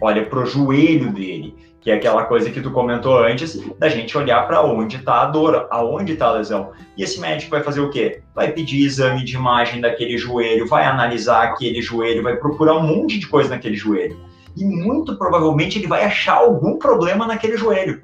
Olha 0.00 0.26
para 0.26 0.40
o 0.40 0.46
joelho 0.46 1.12
dele 1.12 1.54
que 1.88 1.92
é 1.92 1.94
aquela 1.94 2.24
coisa 2.24 2.50
que 2.50 2.60
tu 2.60 2.70
comentou 2.70 3.16
antes, 3.16 3.58
da 3.78 3.88
gente 3.88 4.18
olhar 4.18 4.46
para 4.46 4.62
onde 4.62 4.96
está 4.96 5.22
a 5.22 5.24
dor, 5.24 5.66
aonde 5.70 6.12
está 6.12 6.26
a 6.26 6.32
lesão. 6.32 6.72
E 6.98 7.02
esse 7.02 7.18
médico 7.18 7.52
vai 7.52 7.62
fazer 7.62 7.80
o 7.80 7.88
quê? 7.88 8.20
Vai 8.34 8.52
pedir 8.52 8.84
exame 8.84 9.24
de 9.24 9.36
imagem 9.36 9.80
daquele 9.80 10.18
joelho, 10.18 10.68
vai 10.68 10.84
analisar 10.84 11.44
aquele 11.44 11.80
joelho, 11.80 12.22
vai 12.22 12.36
procurar 12.36 12.74
um 12.74 12.82
monte 12.82 13.18
de 13.18 13.26
coisa 13.26 13.48
naquele 13.48 13.74
joelho. 13.74 14.20
E 14.54 14.66
muito 14.66 15.16
provavelmente 15.16 15.78
ele 15.78 15.86
vai 15.86 16.04
achar 16.04 16.34
algum 16.34 16.76
problema 16.76 17.26
naquele 17.26 17.56
joelho. 17.56 18.02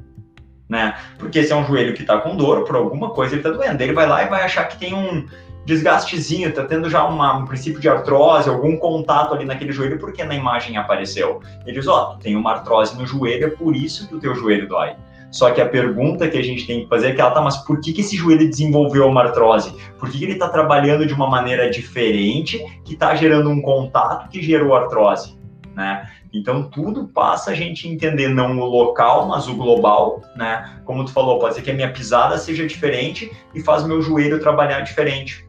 Né? 0.66 0.94
Porque 1.18 1.42
se 1.42 1.52
é 1.52 1.56
um 1.56 1.66
joelho 1.66 1.92
que 1.92 2.00
está 2.00 2.16
com 2.16 2.38
dor, 2.38 2.64
por 2.64 2.76
alguma 2.76 3.10
coisa 3.10 3.34
ele 3.34 3.46
está 3.46 3.50
doendo. 3.50 3.82
Ele 3.82 3.92
vai 3.92 4.06
lá 4.06 4.22
e 4.22 4.30
vai 4.30 4.40
achar 4.44 4.64
que 4.66 4.78
tem 4.78 4.94
um, 4.94 5.26
desgastezinho, 5.64 6.52
tá 6.52 6.64
tendo 6.64 6.90
já 6.90 7.04
uma, 7.04 7.36
um 7.36 7.44
princípio 7.44 7.80
de 7.80 7.88
artrose, 7.88 8.48
algum 8.48 8.76
contato 8.76 9.34
ali 9.34 9.44
naquele 9.44 9.72
joelho, 9.72 9.98
porque 9.98 10.22
na 10.24 10.34
imagem 10.34 10.76
apareceu. 10.76 11.40
Ele 11.64 11.78
diz, 11.78 11.86
ó, 11.86 12.12
oh, 12.12 12.18
tem 12.18 12.36
uma 12.36 12.52
artrose 12.52 12.96
no 12.96 13.06
joelho, 13.06 13.46
é 13.46 13.50
por 13.50 13.74
isso 13.74 14.06
que 14.08 14.14
o 14.14 14.20
teu 14.20 14.34
joelho 14.34 14.68
dói. 14.68 14.94
Só 15.30 15.50
que 15.50 15.60
a 15.60 15.68
pergunta 15.68 16.28
que 16.28 16.38
a 16.38 16.42
gente 16.42 16.64
tem 16.64 16.82
que 16.82 16.88
fazer 16.88 17.08
é 17.08 17.12
que 17.12 17.20
ela 17.20 17.32
tá, 17.32 17.40
mas 17.40 17.56
por 17.56 17.80
que, 17.80 17.92
que 17.92 18.02
esse 18.02 18.16
joelho 18.16 18.48
desenvolveu 18.48 19.08
uma 19.08 19.22
artrose? 19.22 19.74
Por 19.98 20.08
que, 20.08 20.18
que 20.18 20.24
ele 20.24 20.34
está 20.34 20.48
trabalhando 20.48 21.04
de 21.04 21.12
uma 21.12 21.28
maneira 21.28 21.68
diferente 21.68 22.64
que 22.84 22.94
está 22.94 23.16
gerando 23.16 23.50
um 23.50 23.60
contato 23.60 24.28
que 24.28 24.40
gerou 24.40 24.76
artrose? 24.76 25.36
Né? 25.74 26.08
Então 26.32 26.62
tudo 26.62 27.08
passa 27.08 27.50
a 27.50 27.54
gente 27.54 27.88
entender 27.88 28.28
não 28.28 28.58
o 28.58 28.64
local, 28.64 29.26
mas 29.26 29.48
o 29.48 29.54
global, 29.54 30.22
né? 30.36 30.78
Como 30.84 31.04
tu 31.04 31.12
falou, 31.12 31.38
pode 31.38 31.56
ser 31.56 31.62
que 31.62 31.70
a 31.70 31.74
minha 31.74 31.92
pisada 31.92 32.38
seja 32.38 32.66
diferente 32.66 33.32
e 33.54 33.60
faz 33.60 33.82
meu 33.82 34.00
joelho 34.00 34.40
trabalhar 34.40 34.80
diferente. 34.80 35.44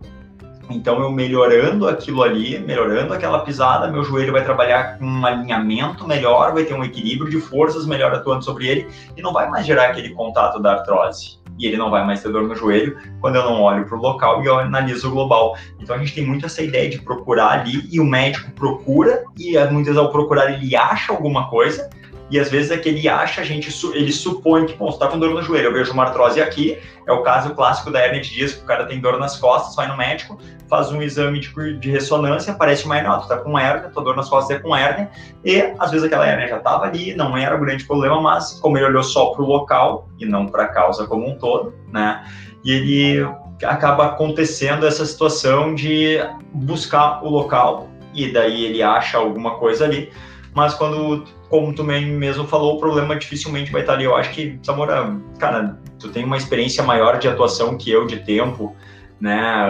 Então, 0.69 0.99
eu 0.99 1.11
melhorando 1.11 1.87
aquilo 1.87 2.23
ali, 2.23 2.57
melhorando 2.59 3.13
aquela 3.13 3.39
pisada, 3.39 3.87
meu 3.87 4.03
joelho 4.03 4.33
vai 4.33 4.43
trabalhar 4.43 4.97
com 4.97 5.05
um 5.05 5.25
alinhamento 5.25 6.07
melhor, 6.07 6.53
vai 6.53 6.63
ter 6.63 6.73
um 6.73 6.83
equilíbrio 6.83 7.29
de 7.29 7.39
forças 7.39 7.85
melhor 7.85 8.13
atuando 8.13 8.43
sobre 8.43 8.67
ele 8.67 8.87
e 9.15 9.21
não 9.21 9.31
vai 9.31 9.49
mais 9.49 9.65
gerar 9.65 9.89
aquele 9.89 10.09
contato 10.09 10.59
da 10.59 10.73
artrose. 10.73 11.39
E 11.57 11.65
ele 11.65 11.77
não 11.77 11.89
vai 11.89 12.05
mais 12.05 12.21
ter 12.21 12.31
dor 12.31 12.47
no 12.47 12.55
joelho 12.55 12.97
quando 13.19 13.35
eu 13.35 13.43
não 13.43 13.61
olho 13.61 13.85
para 13.85 13.97
o 13.97 14.01
local 14.01 14.43
e 14.43 14.47
eu 14.47 14.59
analiso 14.59 15.07
o 15.07 15.11
global. 15.11 15.57
Então 15.79 15.95
a 15.95 15.99
gente 15.99 16.13
tem 16.13 16.25
muito 16.25 16.45
essa 16.45 16.61
ideia 16.61 16.89
de 16.89 16.99
procurar 16.99 17.59
ali 17.59 17.87
e 17.91 17.99
o 17.99 18.05
médico 18.05 18.51
procura 18.51 19.23
e 19.37 19.57
muitas 19.65 19.93
vezes 19.93 19.97
ao 19.97 20.11
procurar 20.11 20.51
ele 20.51 20.75
acha 20.75 21.11
alguma 21.13 21.49
coisa, 21.49 21.89
e 22.29 22.39
às 22.39 22.49
vezes 22.49 22.71
é 22.71 22.77
que 22.77 22.89
ele 22.89 23.07
acha, 23.07 23.41
a 23.41 23.43
gente, 23.43 23.69
ele 23.93 24.11
supõe 24.11 24.65
que, 24.65 24.73
bom, 24.73 24.91
você 24.91 24.97
tá 24.97 25.07
com 25.07 25.19
dor 25.19 25.31
no 25.31 25.43
joelho, 25.43 25.67
eu 25.67 25.73
vejo 25.73 25.93
uma 25.93 26.03
artrose 26.03 26.41
aqui, 26.41 26.77
é 27.07 27.11
o 27.11 27.21
caso 27.21 27.53
clássico 27.53 27.91
da 27.91 28.03
hernia 28.03 28.21
de 28.21 28.33
disco, 28.33 28.63
o 28.63 28.65
cara 28.65 28.85
tem 28.85 28.99
dor 28.99 29.19
nas 29.19 29.37
costas, 29.37 29.75
vai 29.75 29.87
no 29.87 29.95
médico, 29.95 30.37
faz 30.67 30.91
um 30.91 31.01
exame 31.01 31.39
de, 31.39 31.77
de 31.77 31.91
ressonância, 31.91 32.51
aparece 32.51 32.85
uma 32.85 32.97
hernia, 32.97 33.17
tu 33.17 33.27
tá 33.27 33.37
com 33.37 33.57
hernia, 33.59 33.89
tua 33.89 34.03
dor 34.03 34.15
nas 34.15 34.27
costas 34.27 34.57
é 34.57 34.59
com 34.59 34.75
hernia, 34.75 35.09
e 35.43 35.73
às 35.77 35.91
vezes 35.91 36.05
aquela 36.05 36.27
hernia 36.27 36.47
já 36.47 36.59
tava 36.59 36.85
ali, 36.85 37.13
não 37.13 37.37
era 37.37 37.55
o 37.55 37.59
grande 37.59 37.83
problema, 37.83 38.19
mas 38.19 38.59
como 38.59 38.77
ele 38.77 38.87
olhou 38.87 39.03
só 39.03 39.27
pro 39.27 39.45
local 39.45 40.09
e 40.19 40.25
não 40.25 40.47
para 40.47 40.63
a 40.63 40.67
causa 40.67 41.05
como 41.05 41.29
um 41.29 41.37
todo, 41.37 41.75
né, 41.91 42.25
e 42.63 42.71
ele 42.71 43.27
acaba 43.63 44.07
acontecendo 44.07 44.87
essa 44.87 45.05
situação 45.05 45.75
de 45.75 46.17
buscar 46.51 47.23
o 47.23 47.29
local, 47.29 47.87
e 48.15 48.31
daí 48.31 48.65
ele 48.65 48.81
acha 48.81 49.17
alguma 49.17 49.55
coisa 49.59 49.85
ali, 49.85 50.11
mas 50.55 50.73
quando, 50.73 51.25
como 51.49 51.75
tu 51.75 51.83
mesmo 51.83 52.47
falou, 52.47 52.75
o 52.75 52.79
problema 52.79 53.17
dificilmente 53.17 53.71
vai 53.71 53.81
estar 53.81 53.93
ali. 53.93 54.05
Eu 54.05 54.15
acho 54.15 54.31
que, 54.31 54.57
Samora, 54.63 55.13
cara, 55.37 55.77
tu 55.99 56.07
tem 56.09 56.23
uma 56.23 56.37
experiência 56.37 56.81
maior 56.81 57.19
de 57.19 57.27
atuação 57.27 57.77
que 57.77 57.91
eu, 57.91 58.07
de 58.07 58.21
tempo. 58.21 58.73
né? 59.19 59.67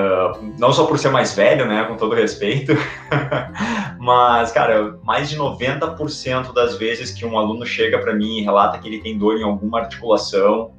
Não 0.59 0.71
só 0.71 0.85
por 0.85 0.99
ser 0.99 1.09
mais 1.09 1.35
velho, 1.35 1.65
né? 1.65 1.85
Com 1.85 1.97
todo 1.97 2.13
respeito, 2.13 2.73
mas, 3.99 4.51
cara, 4.51 4.99
mais 5.03 5.27
de 5.27 5.37
90% 5.37 6.53
das 6.53 6.77
vezes 6.77 7.11
que 7.11 7.25
um 7.25 7.37
aluno 7.37 7.65
chega 7.65 7.97
para 7.97 8.13
mim 8.13 8.39
e 8.39 8.43
relata 8.43 8.77
que 8.77 8.87
ele 8.87 9.01
tem 9.01 9.17
dor 9.17 9.37
em 9.37 9.43
alguma 9.43 9.79
articulação, 9.79 10.71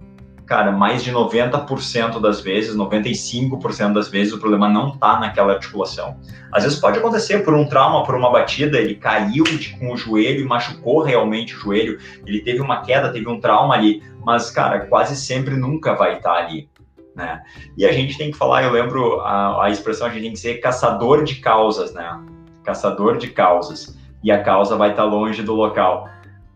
cara, 0.46 0.70
mais 0.70 1.02
de 1.02 1.12
90% 1.12 2.20
das 2.20 2.40
vezes, 2.40 2.76
95% 2.76 3.92
das 3.92 4.08
vezes, 4.08 4.32
o 4.32 4.38
problema 4.38 4.68
não 4.68 4.90
está 4.90 5.18
naquela 5.18 5.54
articulação. 5.54 6.16
Às 6.52 6.62
vezes 6.62 6.78
pode 6.78 6.98
acontecer 6.98 7.40
por 7.44 7.52
um 7.52 7.68
trauma, 7.68 8.04
por 8.04 8.14
uma 8.14 8.30
batida, 8.30 8.78
ele 8.78 8.94
caiu 8.94 9.42
de, 9.42 9.76
com 9.76 9.92
o 9.92 9.96
joelho 9.96 10.40
e 10.40 10.44
machucou 10.44 11.02
realmente 11.02 11.54
o 11.54 11.58
joelho, 11.58 11.98
ele 12.24 12.40
teve 12.40 12.60
uma 12.60 12.82
queda, 12.82 13.12
teve 13.12 13.28
um 13.28 13.40
trauma 13.40 13.74
ali, 13.74 14.02
mas, 14.24 14.50
cara, 14.50 14.86
quase 14.86 15.16
sempre 15.16 15.56
nunca 15.56 15.94
vai 15.94 16.16
estar 16.16 16.34
tá 16.34 16.38
ali. 16.38 16.68
Né? 17.14 17.42
E 17.76 17.84
a 17.84 17.92
gente 17.92 18.16
tem 18.16 18.30
que 18.30 18.36
falar, 18.36 18.62
eu 18.62 18.70
lembro 18.70 19.20
a, 19.20 19.64
a 19.64 19.70
expressão, 19.70 20.06
a 20.06 20.10
gente 20.10 20.22
tem 20.22 20.32
que 20.32 20.38
ser 20.38 20.54
caçador 20.58 21.24
de 21.24 21.36
causas, 21.36 21.92
né? 21.94 22.20
Caçador 22.62 23.16
de 23.16 23.28
causas. 23.28 23.96
E 24.22 24.30
a 24.30 24.42
causa 24.42 24.76
vai 24.76 24.90
estar 24.90 25.04
tá 25.04 25.08
longe 25.08 25.42
do 25.42 25.54
local. 25.54 26.08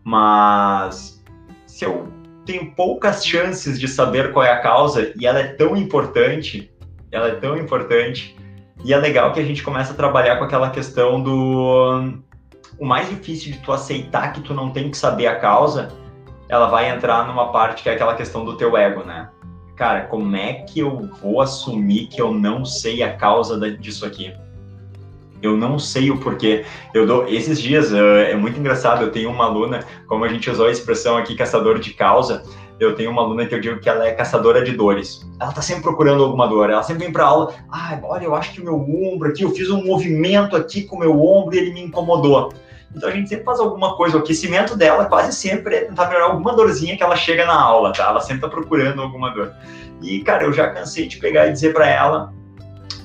Mas 0.03 1.23
se 1.65 1.83
eu 1.83 2.20
tenho 2.51 2.71
poucas 2.71 3.25
chances 3.25 3.79
de 3.79 3.87
saber 3.87 4.33
qual 4.33 4.45
é 4.45 4.51
a 4.51 4.59
causa 4.59 5.13
e 5.15 5.25
ela 5.25 5.39
é 5.39 5.47
tão 5.47 5.77
importante, 5.77 6.69
ela 7.09 7.29
é 7.29 7.35
tão 7.35 7.57
importante, 7.57 8.35
e 8.83 8.93
é 8.93 8.97
legal 8.97 9.31
que 9.31 9.39
a 9.39 9.43
gente 9.43 9.63
começa 9.63 9.93
a 9.93 9.95
trabalhar 9.95 10.37
com 10.37 10.43
aquela 10.43 10.69
questão 10.69 11.21
do 11.21 12.13
o 12.77 12.85
mais 12.85 13.07
difícil 13.09 13.53
de 13.53 13.59
tu 13.59 13.71
aceitar 13.71 14.33
que 14.33 14.41
tu 14.41 14.53
não 14.53 14.71
tem 14.71 14.89
que 14.89 14.97
saber 14.97 15.27
a 15.27 15.35
causa, 15.35 15.93
ela 16.49 16.67
vai 16.67 16.89
entrar 16.89 17.25
numa 17.27 17.51
parte 17.51 17.83
que 17.83 17.89
é 17.89 17.93
aquela 17.93 18.15
questão 18.15 18.43
do 18.43 18.57
teu 18.57 18.75
ego, 18.75 19.03
né? 19.03 19.29
Cara, 19.77 20.01
como 20.01 20.35
é 20.35 20.53
que 20.53 20.79
eu 20.79 21.09
vou 21.21 21.41
assumir 21.41 22.07
que 22.07 22.21
eu 22.21 22.33
não 22.33 22.65
sei 22.65 23.01
a 23.03 23.15
causa 23.15 23.59
disso 23.77 24.05
aqui? 24.05 24.33
Eu 25.41 25.57
não 25.57 25.79
sei 25.79 26.11
o 26.11 26.17
porquê. 26.17 26.65
Eu 26.93 27.05
dou 27.05 27.27
esses 27.27 27.59
dias 27.61 27.91
uh, 27.91 27.95
é 28.29 28.35
muito 28.35 28.59
engraçado. 28.59 29.03
Eu 29.03 29.11
tenho 29.11 29.29
uma 29.29 29.45
aluna, 29.45 29.85
como 30.07 30.23
a 30.23 30.27
gente 30.27 30.49
usou 30.49 30.67
a 30.67 30.71
expressão 30.71 31.17
aqui, 31.17 31.35
caçador 31.35 31.79
de 31.79 31.93
causa. 31.93 32.43
Eu 32.79 32.95
tenho 32.95 33.11
uma 33.11 33.21
aluna 33.21 33.45
que 33.45 33.53
eu 33.53 33.61
digo 33.61 33.79
que 33.79 33.87
ela 33.87 34.07
é 34.07 34.11
caçadora 34.11 34.63
de 34.63 34.71
dores. 34.71 35.21
Ela 35.39 35.51
tá 35.51 35.61
sempre 35.61 35.83
procurando 35.83 36.23
alguma 36.23 36.47
dor. 36.47 36.69
Ela 36.69 36.81
sempre 36.81 37.03
vem 37.03 37.13
para 37.13 37.25
aula. 37.25 37.53
Ah, 37.71 37.99
olha, 38.03 38.25
eu 38.25 38.35
acho 38.35 38.53
que 38.53 38.61
o 38.61 38.63
meu 38.63 38.75
ombro 38.75 39.29
aqui, 39.29 39.43
eu 39.43 39.51
fiz 39.51 39.69
um 39.69 39.85
movimento 39.85 40.55
aqui 40.55 40.83
com 40.83 40.95
o 40.95 40.99
meu 40.99 41.23
ombro 41.23 41.55
e 41.55 41.59
ele 41.59 41.73
me 41.73 41.81
incomodou. 41.81 42.51
Então 42.95 43.07
a 43.07 43.11
gente 43.11 43.29
sempre 43.29 43.45
faz 43.45 43.59
alguma 43.59 43.95
coisa. 43.95 44.17
O 44.17 44.21
aquecimento 44.21 44.75
dela 44.75 45.05
quase 45.05 45.33
sempre 45.35 45.75
é 45.75 45.81
tentar 45.85 46.07
melhorar 46.07 46.25
alguma 46.25 46.55
dorzinha 46.55 46.97
que 46.97 47.03
ela 47.03 47.15
chega 47.15 47.45
na 47.45 47.59
aula, 47.59 47.93
tá? 47.93 48.07
Ela 48.07 48.19
sempre 48.19 48.41
tá 48.41 48.49
procurando 48.49 49.01
alguma 49.01 49.29
dor. 49.29 49.53
E, 50.01 50.21
cara, 50.23 50.43
eu 50.43 50.51
já 50.51 50.69
cansei 50.71 51.07
de 51.07 51.17
pegar 51.17 51.47
e 51.47 51.51
dizer 51.51 51.73
para 51.73 51.87
ela 51.87 52.33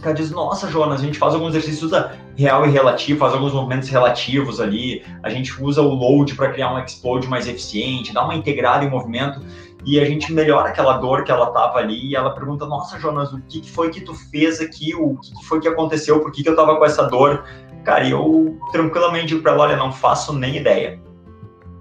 cara 0.00 0.14
diz, 0.14 0.30
nossa, 0.30 0.68
Jonas, 0.68 1.00
a 1.00 1.04
gente 1.04 1.18
faz 1.18 1.34
alguns 1.34 1.54
exercícios, 1.54 1.90
real 2.36 2.66
e 2.66 2.70
relativo, 2.70 3.18
faz 3.18 3.32
alguns 3.32 3.52
movimentos 3.52 3.88
relativos 3.88 4.60
ali, 4.60 5.04
a 5.22 5.30
gente 5.30 5.62
usa 5.62 5.80
o 5.80 5.88
load 5.88 6.34
para 6.34 6.50
criar 6.50 6.74
um 6.74 6.78
explode 6.78 7.26
mais 7.28 7.46
eficiente, 7.46 8.12
dá 8.12 8.24
uma 8.24 8.34
integrada 8.34 8.84
em 8.84 8.90
movimento 8.90 9.40
e 9.84 10.00
a 10.00 10.04
gente 10.04 10.32
melhora 10.32 10.68
aquela 10.68 10.98
dor 10.98 11.24
que 11.24 11.30
ela 11.30 11.46
tava 11.52 11.78
ali 11.78 12.10
e 12.10 12.16
ela 12.16 12.30
pergunta, 12.30 12.66
nossa, 12.66 12.98
Jonas, 12.98 13.32
o 13.32 13.40
que, 13.42 13.68
foi 13.70 13.90
que 13.90 14.00
tu 14.00 14.14
fez 14.14 14.60
aqui? 14.60 14.94
O 14.94 15.16
que, 15.16 15.44
foi 15.44 15.60
que 15.60 15.68
aconteceu? 15.68 16.20
Por 16.20 16.32
que, 16.32 16.42
que 16.42 16.48
eu 16.48 16.56
tava 16.56 16.76
com 16.76 16.84
essa 16.84 17.04
dor? 17.04 17.44
Cara, 17.84 18.06
eu 18.08 18.58
tranquilamente 18.72 19.26
digo 19.26 19.42
para 19.42 19.52
ela, 19.52 19.62
olha, 19.62 19.76
não 19.76 19.92
faço 19.92 20.32
nem 20.32 20.56
ideia 20.56 21.05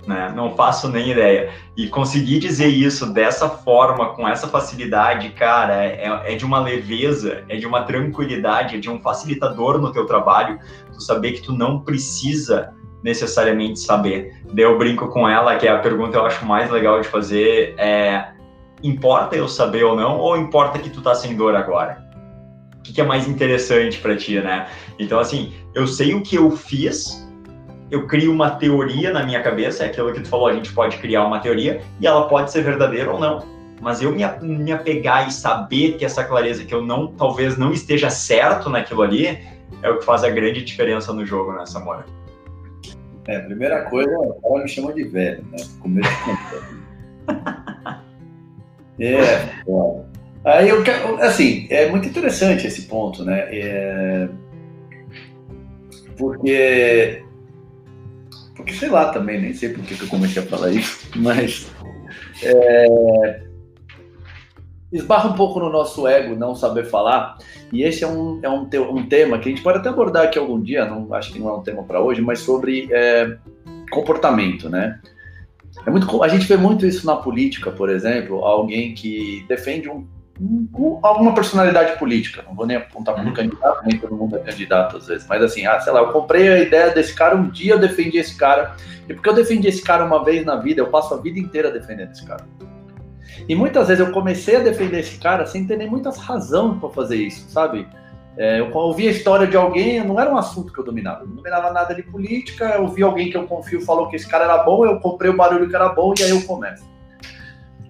né? 0.07 0.31
Não 0.35 0.55
faço 0.55 0.87
nem 0.89 1.11
ideia. 1.11 1.51
E 1.75 1.87
conseguir 1.87 2.39
dizer 2.39 2.67
isso 2.67 3.11
dessa 3.11 3.49
forma, 3.49 4.13
com 4.13 4.27
essa 4.27 4.47
facilidade, 4.47 5.29
cara, 5.29 5.85
é, 5.85 6.33
é, 6.33 6.35
de 6.35 6.45
uma 6.45 6.59
leveza, 6.59 7.43
é 7.49 7.57
de 7.57 7.65
uma 7.65 7.83
tranquilidade, 7.83 8.75
é 8.75 8.79
de 8.79 8.89
um 8.89 8.99
facilitador 8.99 9.79
no 9.79 9.91
teu 9.91 10.05
trabalho, 10.05 10.59
tu 10.93 11.01
saber 11.01 11.33
que 11.33 11.41
tu 11.41 11.53
não 11.53 11.79
precisa 11.79 12.73
necessariamente 13.03 13.79
saber. 13.79 14.41
Daí 14.51 14.65
eu 14.65 14.77
brinco 14.77 15.07
com 15.09 15.27
ela, 15.27 15.55
que 15.57 15.67
é 15.67 15.71
a 15.71 15.79
pergunta 15.79 16.17
eu 16.17 16.25
acho 16.25 16.45
mais 16.45 16.71
legal 16.71 16.99
de 17.01 17.07
fazer, 17.07 17.75
é 17.77 18.33
importa 18.83 19.35
eu 19.35 19.47
saber 19.47 19.83
ou 19.83 19.95
não, 19.95 20.19
ou 20.19 20.37
importa 20.37 20.79
que 20.79 20.89
tu 20.89 21.01
tá 21.01 21.15
sem 21.15 21.35
dor 21.35 21.55
agora? 21.55 22.03
O 22.77 22.81
que, 22.83 22.93
que 22.93 23.01
é 23.01 23.03
mais 23.03 23.27
interessante 23.27 23.99
para 23.99 24.15
ti, 24.15 24.39
né? 24.39 24.67
Então, 24.99 25.19
assim, 25.19 25.53
eu 25.73 25.87
sei 25.87 26.13
o 26.13 26.21
que 26.21 26.35
eu 26.35 26.51
fiz, 26.51 27.24
eu 27.91 28.07
crio 28.07 28.31
uma 28.31 28.51
teoria 28.51 29.11
na 29.13 29.23
minha 29.23 29.41
cabeça, 29.41 29.83
é 29.83 29.87
aquilo 29.87 30.11
que 30.13 30.21
tu 30.21 30.29
falou, 30.29 30.47
a 30.47 30.53
gente 30.53 30.73
pode 30.73 30.97
criar 30.97 31.25
uma 31.25 31.39
teoria 31.39 31.81
e 31.99 32.07
ela 32.07 32.27
pode 32.27 32.51
ser 32.51 32.63
verdadeira 32.63 33.11
ou 33.11 33.19
não. 33.19 33.43
Mas 33.81 34.01
eu 34.01 34.11
me, 34.11 34.23
me 34.41 34.71
apegar 34.71 35.27
e 35.27 35.31
saber 35.31 35.97
que 35.97 36.05
essa 36.05 36.23
clareza, 36.23 36.63
que 36.63 36.73
eu 36.73 36.81
não, 36.81 37.07
talvez 37.07 37.57
não 37.57 37.71
esteja 37.71 38.09
certo 38.09 38.69
naquilo 38.69 39.01
ali, 39.01 39.39
é 39.81 39.89
o 39.89 39.99
que 39.99 40.05
faz 40.05 40.23
a 40.23 40.29
grande 40.29 40.63
diferença 40.63 41.13
no 41.13 41.25
jogo, 41.25 41.53
né, 41.53 41.65
Samora? 41.65 42.05
É, 43.27 43.37
a 43.37 43.41
primeira 43.41 43.83
coisa, 43.83 44.11
ela 44.43 44.61
me 44.63 44.67
chama 44.67 44.93
de 44.93 45.03
velho, 45.03 45.43
né? 45.51 45.57
Começo 45.79 46.09
É, 48.97 49.49
Aí 50.45 50.69
eu 50.69 50.81
quero, 50.83 51.21
assim, 51.21 51.67
é 51.69 51.89
muito 51.89 52.07
interessante 52.07 52.65
esse 52.65 52.83
ponto, 52.83 53.25
né? 53.25 53.49
É, 53.51 54.29
porque 56.17 57.24
porque 58.55 58.73
sei 58.73 58.89
lá 58.89 59.11
também, 59.11 59.41
nem 59.41 59.53
sei 59.53 59.69
por 59.69 59.83
que 59.83 60.01
eu 60.01 60.07
comecei 60.07 60.41
a 60.41 60.45
falar 60.45 60.71
isso, 60.71 61.09
mas 61.15 61.71
é, 62.41 63.41
esbarra 64.91 65.29
um 65.29 65.33
pouco 65.33 65.59
no 65.59 65.69
nosso 65.69 66.07
ego 66.07 66.35
não 66.35 66.55
saber 66.55 66.85
falar. 66.85 67.37
E 67.71 67.83
esse 67.83 68.03
é 68.03 68.07
um, 68.07 68.39
é 68.41 68.49
um, 68.49 68.67
um 68.91 69.05
tema 69.07 69.37
que 69.39 69.49
a 69.49 69.51
gente 69.51 69.63
pode 69.63 69.79
até 69.79 69.89
abordar 69.89 70.23
aqui 70.23 70.39
algum 70.39 70.61
dia, 70.61 70.85
não 70.85 71.13
acho 71.13 71.33
que 71.33 71.39
não 71.39 71.49
é 71.49 71.53
um 71.53 71.61
tema 71.61 71.83
para 71.83 72.01
hoje, 72.01 72.21
mas 72.21 72.39
sobre 72.39 72.87
é, 72.91 73.37
comportamento, 73.91 74.69
né? 74.69 74.99
É 75.85 75.89
muito, 75.89 76.23
a 76.23 76.27
gente 76.27 76.47
vê 76.47 76.55
muito 76.55 76.85
isso 76.85 77.05
na 77.05 77.17
política, 77.17 77.69
por 77.69 77.89
exemplo, 77.89 78.43
alguém 78.45 78.93
que 78.93 79.45
defende 79.47 79.89
um 79.89 80.07
alguma 81.01 81.33
personalidade 81.33 81.97
política. 81.97 82.43
Não 82.47 82.55
vou 82.55 82.65
nem 82.65 82.77
apontar 82.77 83.15
como 83.15 83.27
uhum. 83.27 83.33
candidato, 83.33 83.85
nem 83.85 83.97
todo 83.97 84.15
mundo 84.15 84.35
é 84.35 84.39
candidato 84.39 84.97
às 84.97 85.07
vezes. 85.07 85.25
Mas 85.27 85.41
assim, 85.41 85.65
ah, 85.65 85.79
sei 85.79 85.93
lá, 85.93 86.01
eu 86.01 86.11
comprei 86.11 86.47
a 86.47 86.59
ideia 86.59 86.91
desse 86.91 87.13
cara, 87.13 87.35
um 87.35 87.49
dia 87.49 87.73
eu 87.73 87.79
defendi 87.79 88.17
esse 88.17 88.35
cara. 88.37 88.75
E 89.07 89.13
porque 89.13 89.29
eu 89.29 89.33
defendi 89.33 89.67
esse 89.67 89.81
cara 89.81 90.03
uma 90.03 90.23
vez 90.23 90.45
na 90.45 90.57
vida, 90.57 90.81
eu 90.81 90.87
passo 90.87 91.13
a 91.13 91.17
vida 91.17 91.39
inteira 91.39 91.71
defendendo 91.71 92.11
esse 92.11 92.25
cara. 92.25 92.45
E 93.47 93.55
muitas 93.55 93.87
vezes 93.87 94.05
eu 94.05 94.11
comecei 94.11 94.57
a 94.57 94.59
defender 94.59 94.99
esse 94.99 95.19
cara 95.19 95.45
sem 95.45 95.65
ter 95.65 95.77
nem 95.77 95.89
muitas 95.89 96.17
razões 96.17 96.79
para 96.79 96.89
fazer 96.89 97.17
isso, 97.17 97.49
sabe? 97.49 97.87
É, 98.37 98.59
eu 98.59 98.73
ouvi 98.73 99.07
a 99.07 99.11
história 99.11 99.47
de 99.47 99.55
alguém, 99.55 100.03
não 100.03 100.19
era 100.19 100.29
um 100.29 100.37
assunto 100.37 100.73
que 100.73 100.79
eu 100.79 100.83
dominava, 100.83 101.21
eu 101.21 101.27
não 101.27 101.35
dominava 101.35 101.71
nada 101.71 101.95
de 101.95 102.03
política, 102.03 102.65
eu 102.75 102.87
vi 102.87 103.01
alguém 103.01 103.29
que 103.29 103.37
eu 103.37 103.47
confio 103.47 103.79
falou 103.81 104.09
que 104.09 104.17
esse 104.17 104.27
cara 104.27 104.43
era 104.43 104.57
bom, 104.57 104.85
eu 104.85 104.99
comprei 104.99 105.31
o 105.31 105.37
barulho 105.37 105.69
que 105.69 105.75
era 105.75 105.89
bom 105.89 106.13
e 106.17 106.23
aí 106.23 106.31
eu 106.31 106.41
começo. 106.41 106.83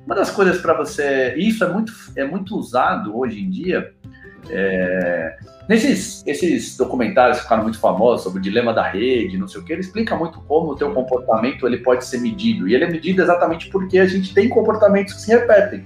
Uma 0.06 0.16
das 0.16 0.30
coisas 0.30 0.62
para 0.62 0.74
você, 0.74 1.34
isso 1.36 1.64
é 1.64 1.68
muito, 1.68 1.92
é 2.16 2.24
muito 2.24 2.56
usado 2.56 3.18
hoje 3.18 3.42
em 3.42 3.50
dia, 3.50 3.92
é, 4.50 5.38
nesses 5.68 6.24
esses 6.28 6.78
documentários 6.78 7.38
que 7.38 7.44
ficaram 7.44 7.64
muito 7.64 7.80
famosos 7.80 8.24
sobre 8.24 8.40
o 8.40 8.42
dilema 8.42 8.72
da 8.72 8.84
rede, 8.84 9.38
não 9.38 9.48
sei 9.48 9.62
o 9.62 9.66
que, 9.66 9.74
ele 9.74 9.82
explica 9.82 10.16
muito 10.16 10.40
como 10.42 10.72
o 10.72 10.76
teu 10.76 10.94
comportamento 10.94 11.66
ele 11.66 11.78
pode 11.78 12.06
ser 12.06 12.20
medido. 12.20 12.68
E 12.68 12.76
ele 12.76 12.84
é 12.84 12.90
medido 12.90 13.22
exatamente 13.22 13.70
porque 13.70 13.98
a 13.98 14.06
gente 14.06 14.34
tem 14.34 14.48
comportamentos 14.48 15.14
que 15.14 15.22
se 15.22 15.32
repetem. 15.32 15.86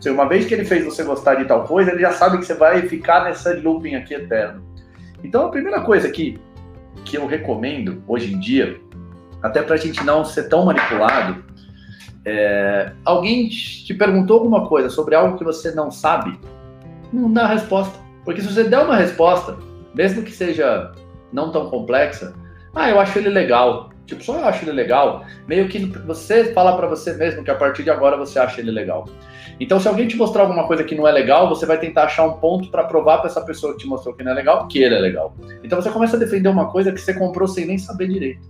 Se 0.00 0.10
uma 0.10 0.28
vez 0.28 0.46
que 0.46 0.54
ele 0.54 0.64
fez 0.64 0.84
você 0.84 1.04
gostar 1.04 1.36
de 1.36 1.44
tal 1.44 1.64
coisa, 1.64 1.92
ele 1.92 2.00
já 2.00 2.10
sabe 2.10 2.38
que 2.38 2.44
você 2.44 2.54
vai 2.54 2.82
ficar 2.82 3.22
nessa 3.24 3.54
looping 3.54 3.94
aqui 3.94 4.14
eterno. 4.14 4.60
Então 5.22 5.46
a 5.46 5.50
primeira 5.50 5.80
coisa 5.82 6.10
que, 6.10 6.40
que 7.04 7.16
eu 7.16 7.26
recomendo 7.26 8.02
hoje 8.08 8.34
em 8.34 8.40
dia, 8.40 8.80
até 9.40 9.62
para 9.62 9.74
a 9.74 9.78
gente 9.78 10.02
não 10.02 10.24
ser 10.24 10.48
tão 10.48 10.64
manipulado, 10.64 11.44
é, 12.24 12.92
alguém 13.04 13.48
te 13.48 13.92
perguntou 13.94 14.38
alguma 14.38 14.68
coisa 14.68 14.88
sobre 14.88 15.14
algo 15.14 15.36
que 15.36 15.44
você 15.44 15.72
não 15.72 15.90
sabe, 15.90 16.38
não 17.12 17.32
dá 17.32 17.46
resposta. 17.46 17.98
Porque 18.24 18.40
se 18.40 18.52
você 18.52 18.64
der 18.64 18.78
uma 18.78 18.96
resposta, 18.96 19.56
mesmo 19.94 20.22
que 20.22 20.30
seja 20.30 20.92
não 21.32 21.50
tão 21.50 21.68
complexa, 21.68 22.34
ah, 22.74 22.88
eu 22.88 23.00
acho 23.00 23.18
ele 23.18 23.28
legal. 23.28 23.90
Tipo, 24.06 24.22
só 24.22 24.38
eu 24.38 24.44
acho 24.44 24.64
ele 24.64 24.72
legal. 24.72 25.24
Meio 25.46 25.68
que 25.68 25.84
você 26.06 26.52
fala 26.52 26.76
para 26.76 26.86
você 26.86 27.12
mesmo 27.14 27.44
que 27.44 27.50
a 27.50 27.54
partir 27.54 27.82
de 27.82 27.90
agora 27.90 28.16
você 28.16 28.38
acha 28.38 28.60
ele 28.60 28.70
legal. 28.70 29.06
Então, 29.60 29.78
se 29.78 29.86
alguém 29.86 30.08
te 30.08 30.16
mostrar 30.16 30.42
alguma 30.42 30.66
coisa 30.66 30.82
que 30.82 30.94
não 30.94 31.06
é 31.06 31.12
legal, 31.12 31.48
você 31.48 31.66
vai 31.66 31.78
tentar 31.78 32.04
achar 32.04 32.24
um 32.24 32.34
ponto 32.34 32.70
para 32.70 32.84
provar 32.84 33.18
para 33.18 33.28
essa 33.28 33.40
pessoa 33.40 33.74
que 33.74 33.80
te 33.80 33.86
mostrou 33.86 34.14
que 34.14 34.24
não 34.24 34.32
é 34.32 34.34
legal 34.34 34.66
que 34.66 34.82
ele 34.82 34.94
é 34.94 34.98
legal. 34.98 35.34
Então, 35.62 35.80
você 35.80 35.90
começa 35.90 36.16
a 36.16 36.18
defender 36.18 36.48
uma 36.48 36.70
coisa 36.70 36.90
que 36.90 37.00
você 37.00 37.14
comprou 37.14 37.46
sem 37.46 37.66
nem 37.66 37.78
saber 37.78 38.08
direito. 38.08 38.40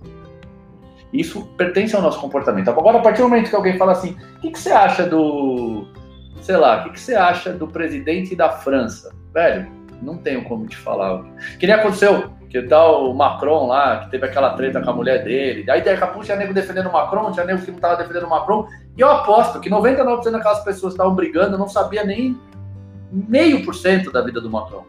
Isso 1.12 1.44
pertence 1.56 1.94
ao 1.94 2.02
nosso 2.02 2.20
comportamento. 2.20 2.68
Agora, 2.70 2.98
a 2.98 3.02
partir 3.02 3.20
do 3.20 3.28
momento 3.28 3.50
que 3.50 3.56
alguém 3.56 3.76
fala 3.76 3.92
assim, 3.92 4.16
o 4.36 4.40
que, 4.40 4.50
que 4.50 4.58
você 4.58 4.72
acha 4.72 5.04
do. 5.04 5.86
Sei 6.40 6.56
lá, 6.56 6.80
o 6.80 6.84
que, 6.84 6.90
que 6.90 7.00
você 7.00 7.14
acha 7.14 7.52
do 7.52 7.68
presidente 7.68 8.34
da 8.34 8.48
França? 8.48 9.14
Velho, 9.32 9.70
não 10.02 10.16
tenho 10.16 10.42
como 10.44 10.66
te 10.66 10.76
falar. 10.76 11.22
Que 11.58 11.66
nem 11.66 11.76
aconteceu, 11.76 12.30
que 12.48 12.60
tal 12.62 13.10
o 13.10 13.14
Macron 13.14 13.66
lá, 13.66 14.00
que 14.00 14.10
teve 14.10 14.26
aquela 14.26 14.54
treta 14.54 14.80
com 14.80 14.90
a 14.90 14.94
mulher 14.94 15.22
dele. 15.22 15.70
Aí 15.70 15.82
daqui 15.82 16.02
a 16.02 16.06
pouco 16.06 16.24
tinha 16.24 16.36
nego 16.36 16.52
defendendo 16.52 16.88
o 16.88 16.92
Macron, 16.92 17.30
tinha 17.30 17.46
nego 17.46 17.60
que 17.60 17.70
não 17.70 17.76
estava 17.76 17.96
defendendo 17.96 18.24
o 18.24 18.30
Macron. 18.30 18.66
E 18.96 19.00
eu 19.00 19.10
aposto 19.10 19.60
que 19.60 19.70
99% 19.70 20.30
daquelas 20.30 20.64
pessoas 20.64 20.92
que 20.92 20.98
estavam 20.98 21.14
brigando 21.14 21.56
não 21.56 21.68
sabia 21.68 22.04
nem 22.04 22.38
meio 23.10 23.64
por 23.64 23.74
cento 23.74 24.10
da 24.10 24.22
vida 24.22 24.40
do 24.40 24.50
Macron. 24.50 24.84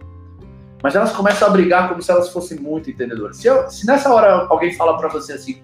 Mas 0.81 0.95
elas 0.95 1.13
começam 1.13 1.47
a 1.47 1.51
brigar 1.51 1.87
como 1.87 2.01
se 2.01 2.11
elas 2.11 2.29
fossem 2.29 2.59
muito 2.59 2.89
entendedoras. 2.89 3.37
Se, 3.37 3.47
eu, 3.47 3.69
se 3.69 3.85
nessa 3.85 4.13
hora 4.13 4.47
alguém 4.49 4.73
fala 4.73 4.97
para 4.97 5.07
você 5.07 5.33
assim, 5.33 5.61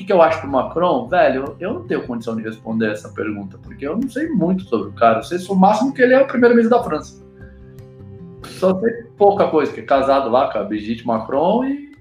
que, 0.00 0.06
que, 0.06 0.12
eu 0.12 0.22
acho 0.22 0.40
do 0.40 0.48
Macron, 0.48 1.06
velho, 1.08 1.56
eu 1.60 1.74
não 1.74 1.86
tenho 1.86 2.06
condição 2.06 2.34
de 2.34 2.42
responder 2.42 2.92
essa 2.92 3.10
pergunta, 3.10 3.58
porque 3.58 3.86
eu 3.86 3.96
não 3.98 4.08
sei 4.08 4.30
muito 4.30 4.64
sobre 4.64 4.88
o 4.88 4.92
cara. 4.92 5.18
Eu 5.18 5.22
sei 5.22 5.38
o 5.46 5.54
máximo 5.54 5.92
que 5.92 6.00
ele 6.00 6.14
é 6.14 6.22
o 6.22 6.26
primeiro-ministro 6.26 6.78
da 6.78 6.82
França. 6.82 7.22
Só 8.44 8.78
sei 8.80 9.04
pouca 9.18 9.48
coisa, 9.48 9.70
que 9.70 9.80
é 9.80 9.84
casado 9.84 10.30
lá 10.30 10.50
com 10.50 10.58
a 10.58 10.64
Brigitte 10.64 11.06
Macron 11.06 11.64
e 11.64 11.92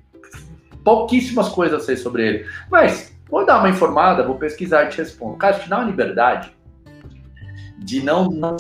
pouquíssimas 0.83 1.49
coisas 1.49 1.83
sei 1.83 1.97
sobre 1.97 2.25
ele. 2.25 2.45
Mas, 2.71 3.13
vou 3.29 3.45
dar 3.45 3.59
uma 3.59 3.69
informada, 3.69 4.25
vou 4.25 4.35
pesquisar 4.35 4.85
e 4.85 4.89
te 4.89 4.99
respondo. 4.99 5.35
Cara, 5.35 5.59
te 5.59 5.69
dá 5.69 5.79
uma 5.79 5.85
liberdade 5.85 6.55
de 7.79 8.01
não, 8.01 8.29
não, 8.29 8.55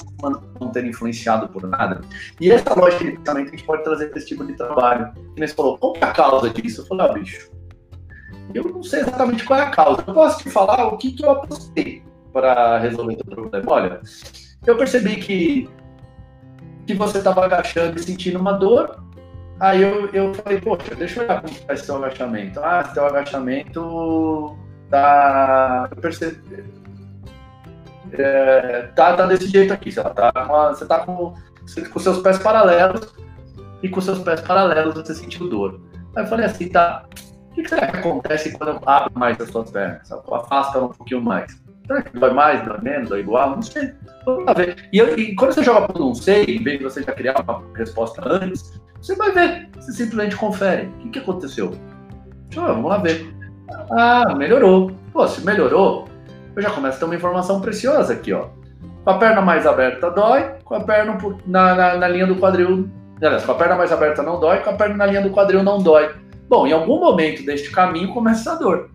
não 0.59 0.69
ter 0.69 0.85
influenciado 0.85 1.47
por 1.47 1.65
nada. 1.65 2.01
E 2.41 2.51
essa 2.51 2.73
lógica 2.73 3.05
de 3.05 3.11
pensamento 3.17 3.47
a 3.47 3.51
gente 3.51 3.63
pode 3.63 3.83
trazer 3.83 4.07
para 4.07 4.17
esse 4.17 4.27
tipo 4.27 4.45
de 4.45 4.53
trabalho. 4.53 5.13
E 5.37 5.47
falou, 5.47 5.77
qual 5.77 5.95
é 5.95 6.03
a 6.03 6.11
causa 6.11 6.49
disso? 6.49 6.81
Eu 6.81 6.85
falei, 6.85 7.05
ah, 7.05 7.13
bicho, 7.13 7.58
eu 8.53 8.63
não 8.63 8.83
sei 8.83 9.01
exatamente 9.01 9.43
qual 9.43 9.59
é 9.59 9.63
a 9.63 9.69
causa. 9.69 10.03
Eu 10.05 10.13
posso 10.13 10.43
te 10.43 10.49
falar 10.49 10.87
o 10.87 10.97
que, 10.97 11.11
que 11.11 11.23
eu 11.23 11.31
apostei 11.31 12.03
para 12.33 12.77
resolver 12.79 13.17
o 13.21 13.25
problema. 13.25 13.71
Olha, 13.71 14.01
eu 14.65 14.77
percebi 14.77 15.17
que, 15.17 15.69
que 16.85 16.93
você 16.93 17.19
estava 17.19 17.45
agachando 17.45 17.97
e 17.97 18.03
sentindo 18.03 18.39
uma 18.39 18.53
dor. 18.53 19.03
Aí 19.59 19.81
eu, 19.81 20.07
eu 20.09 20.33
falei, 20.33 20.61
poxa, 20.61 20.95
deixa 20.95 21.19
eu 21.19 21.25
olhar 21.25 21.41
como 21.41 21.53
está 21.53 21.75
seu 21.75 21.97
agachamento. 21.97 22.59
Ah, 22.61 22.83
seu 22.93 23.05
agachamento 23.05 24.57
tá. 24.89 25.89
Eu 25.91 25.97
percebi 25.97 26.79
é, 28.13 28.89
tá, 28.95 29.15
tá 29.15 29.25
desse 29.25 29.47
jeito 29.47 29.73
aqui. 29.73 29.91
Você 29.91 30.03
tá 30.03 30.31
com, 30.31 30.85
tá 30.87 30.99
com, 31.05 31.99
seus 31.99 32.19
pés 32.19 32.39
paralelos 32.39 33.13
e 33.83 33.89
com 33.89 34.01
seus 34.01 34.19
pés 34.19 34.41
paralelos 34.41 34.95
você 34.95 35.13
sentiu 35.13 35.49
dor. 35.49 35.79
Aí 36.15 36.23
eu 36.23 36.27
falei 36.27 36.45
assim, 36.45 36.69
tá, 36.69 37.05
o 37.61 37.63
que, 37.63 37.75
acontece 37.75 38.51
quando 38.57 38.69
eu 38.71 38.79
abro 38.85 39.11
mais 39.15 39.39
as 39.39 39.49
suas 39.49 39.71
pernas? 39.71 40.11
Afasta 40.11 40.79
um 40.79 40.89
pouquinho 40.89 41.21
mais. 41.21 41.59
Será 41.87 42.01
que 42.03 42.19
dói 42.19 42.33
mais, 42.33 42.63
dói 42.65 42.77
menos, 42.81 43.09
dói 43.09 43.21
igual? 43.21 43.51
Não 43.51 43.61
sei. 43.61 43.93
Vamos 44.25 44.53
ver. 44.55 44.89
E, 44.93 44.97
eu, 44.99 45.17
e 45.17 45.35
quando 45.35 45.53
você 45.53 45.63
joga 45.63 45.87
por 45.87 45.99
não 45.99 46.13
sei, 46.13 46.43
em 46.43 46.63
vez 46.63 46.77
de 46.77 46.83
você 46.83 47.01
já 47.01 47.11
criar 47.13 47.41
uma 47.41 47.63
resposta 47.75 48.21
antes, 48.25 48.79
você 49.01 49.15
vai 49.15 49.31
ver. 49.31 49.69
Você 49.75 49.93
simplesmente 49.93 50.35
confere. 50.35 50.85
O 50.87 50.91
que, 50.99 51.09
que 51.09 51.19
aconteceu? 51.19 51.73
Deixa 52.49 52.61
eu, 52.61 52.75
vamos 52.75 52.89
lá 52.89 52.97
ver. 52.97 53.33
Ah, 53.91 54.35
melhorou. 54.35 54.91
Pô, 55.11 55.27
se 55.27 55.43
melhorou, 55.43 56.07
eu 56.55 56.61
já 56.61 56.69
começo 56.69 56.97
a 56.97 56.99
ter 56.99 57.05
uma 57.05 57.15
informação 57.15 57.61
preciosa 57.61 58.13
aqui, 58.13 58.33
ó. 58.33 58.49
Com 59.03 59.09
a 59.09 59.17
perna 59.17 59.41
mais 59.41 59.65
aberta 59.65 60.11
dói, 60.11 60.51
com 60.63 60.75
a 60.75 60.81
perna 60.81 61.17
na, 61.47 61.75
na, 61.75 61.95
na 61.97 62.07
linha 62.07 62.27
do 62.27 62.35
quadril. 62.35 62.87
Aliás, 63.21 63.45
com 63.45 63.51
a 63.51 63.55
perna 63.55 63.75
mais 63.75 63.91
aberta 63.91 64.21
não 64.21 64.39
dói, 64.39 64.59
com 64.59 64.69
a 64.69 64.73
perna 64.73 64.95
na 64.95 65.05
linha 65.05 65.21
do 65.21 65.31
quadril 65.31 65.63
não 65.63 65.81
dói. 65.81 66.09
Bom, 66.49 66.65
em 66.65 66.73
algum 66.73 66.99
momento 66.99 67.45
deste 67.45 67.69
caminho 67.69 68.11
começa 68.11 68.51
a 68.51 68.55
dor. 68.55 68.89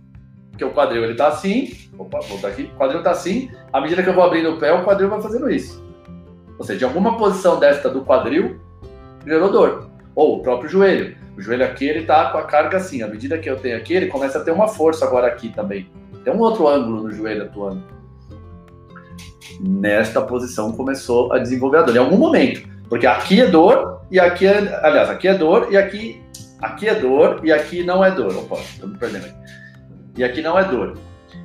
Porque 0.50 0.64
o 0.64 0.72
quadril 0.72 1.04
ele 1.04 1.14
tá 1.14 1.28
assim, 1.28 1.72
opa, 1.96 2.20
vou 2.20 2.36
botar 2.36 2.48
aqui, 2.48 2.64
o 2.64 2.76
quadril 2.76 3.02
tá 3.02 3.12
assim, 3.12 3.50
à 3.72 3.80
medida 3.80 4.02
que 4.02 4.08
eu 4.08 4.14
vou 4.14 4.24
abrindo 4.24 4.50
o 4.50 4.58
pé, 4.58 4.72
o 4.72 4.84
quadril 4.84 5.08
vai 5.08 5.22
fazendo 5.22 5.48
isso. 5.48 5.82
Ou 6.58 6.64
seja, 6.64 6.86
alguma 6.86 7.16
posição 7.16 7.58
desta 7.58 7.88
do 7.88 8.02
quadril, 8.02 8.60
gerou 9.24 9.50
dor. 9.50 9.90
Ou 10.14 10.38
o 10.38 10.42
próprio 10.42 10.68
joelho. 10.68 11.16
O 11.36 11.40
joelho 11.40 11.64
aqui, 11.64 11.86
ele 11.86 12.04
tá 12.04 12.30
com 12.30 12.38
a 12.38 12.42
carga 12.42 12.76
assim, 12.76 13.02
à 13.02 13.08
medida 13.08 13.38
que 13.38 13.48
eu 13.48 13.56
tenho 13.56 13.76
aqui, 13.76 13.94
ele 13.94 14.06
começa 14.06 14.38
a 14.38 14.44
ter 14.44 14.52
uma 14.52 14.68
força 14.68 15.04
agora 15.04 15.26
aqui 15.26 15.48
também. 15.48 15.88
Tem 16.24 16.32
um 16.32 16.38
outro 16.38 16.66
ângulo 16.68 17.02
no 17.02 17.12
joelho 17.12 17.44
atuando. 17.44 17.82
Nesta 19.60 20.22
posição 20.22 20.72
começou 20.72 21.32
a 21.32 21.38
desenvolver 21.38 21.78
a 21.78 21.82
dor. 21.82 21.94
Em 21.94 21.98
algum 21.98 22.16
momento. 22.16 22.68
Porque 22.88 23.06
aqui 23.06 23.40
é 23.40 23.46
dor 23.46 24.00
e 24.10 24.18
aqui 24.18 24.46
é. 24.46 24.80
Aliás, 24.84 25.10
aqui 25.10 25.28
é 25.28 25.34
dor 25.34 25.68
e 25.70 25.76
aqui. 25.76 26.22
Aqui 26.64 26.88
é 26.88 26.94
dor 26.94 27.40
e 27.44 27.52
aqui 27.52 27.84
não 27.84 28.02
é 28.02 28.10
dor. 28.10 28.34
Opa, 28.34 28.56
estou 28.56 28.88
me 28.88 28.96
perdendo 28.96 29.26
aqui. 29.26 29.36
E 30.16 30.24
aqui 30.24 30.40
não 30.40 30.58
é 30.58 30.64
dor. 30.64 30.96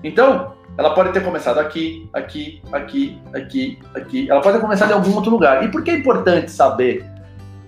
Então, 0.02 0.54
ela 0.78 0.94
pode 0.94 1.12
ter 1.12 1.22
começado 1.22 1.60
aqui, 1.60 2.10
aqui, 2.14 2.62
aqui, 2.72 3.22
aqui, 3.34 3.80
aqui. 3.94 4.32
Ela 4.32 4.40
pode 4.40 4.56
ter 4.56 4.62
começado 4.62 4.92
em 4.92 4.94
algum 4.94 5.14
outro 5.14 5.30
lugar. 5.30 5.62
E 5.64 5.68
por 5.68 5.84
que 5.84 5.92
é 5.92 5.98
importante 5.98 6.50
saber 6.50 7.06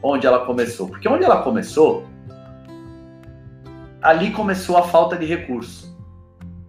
onde 0.01 0.25
ela 0.25 0.45
começou? 0.45 0.87
Porque 0.87 1.09
onde 1.09 1.25
ela 1.25 1.41
começou, 1.43 2.05
ali 4.01 4.31
começou 4.31 4.77
a 4.77 4.83
falta 4.83 5.17
de 5.17 5.25
recurso 5.25 5.91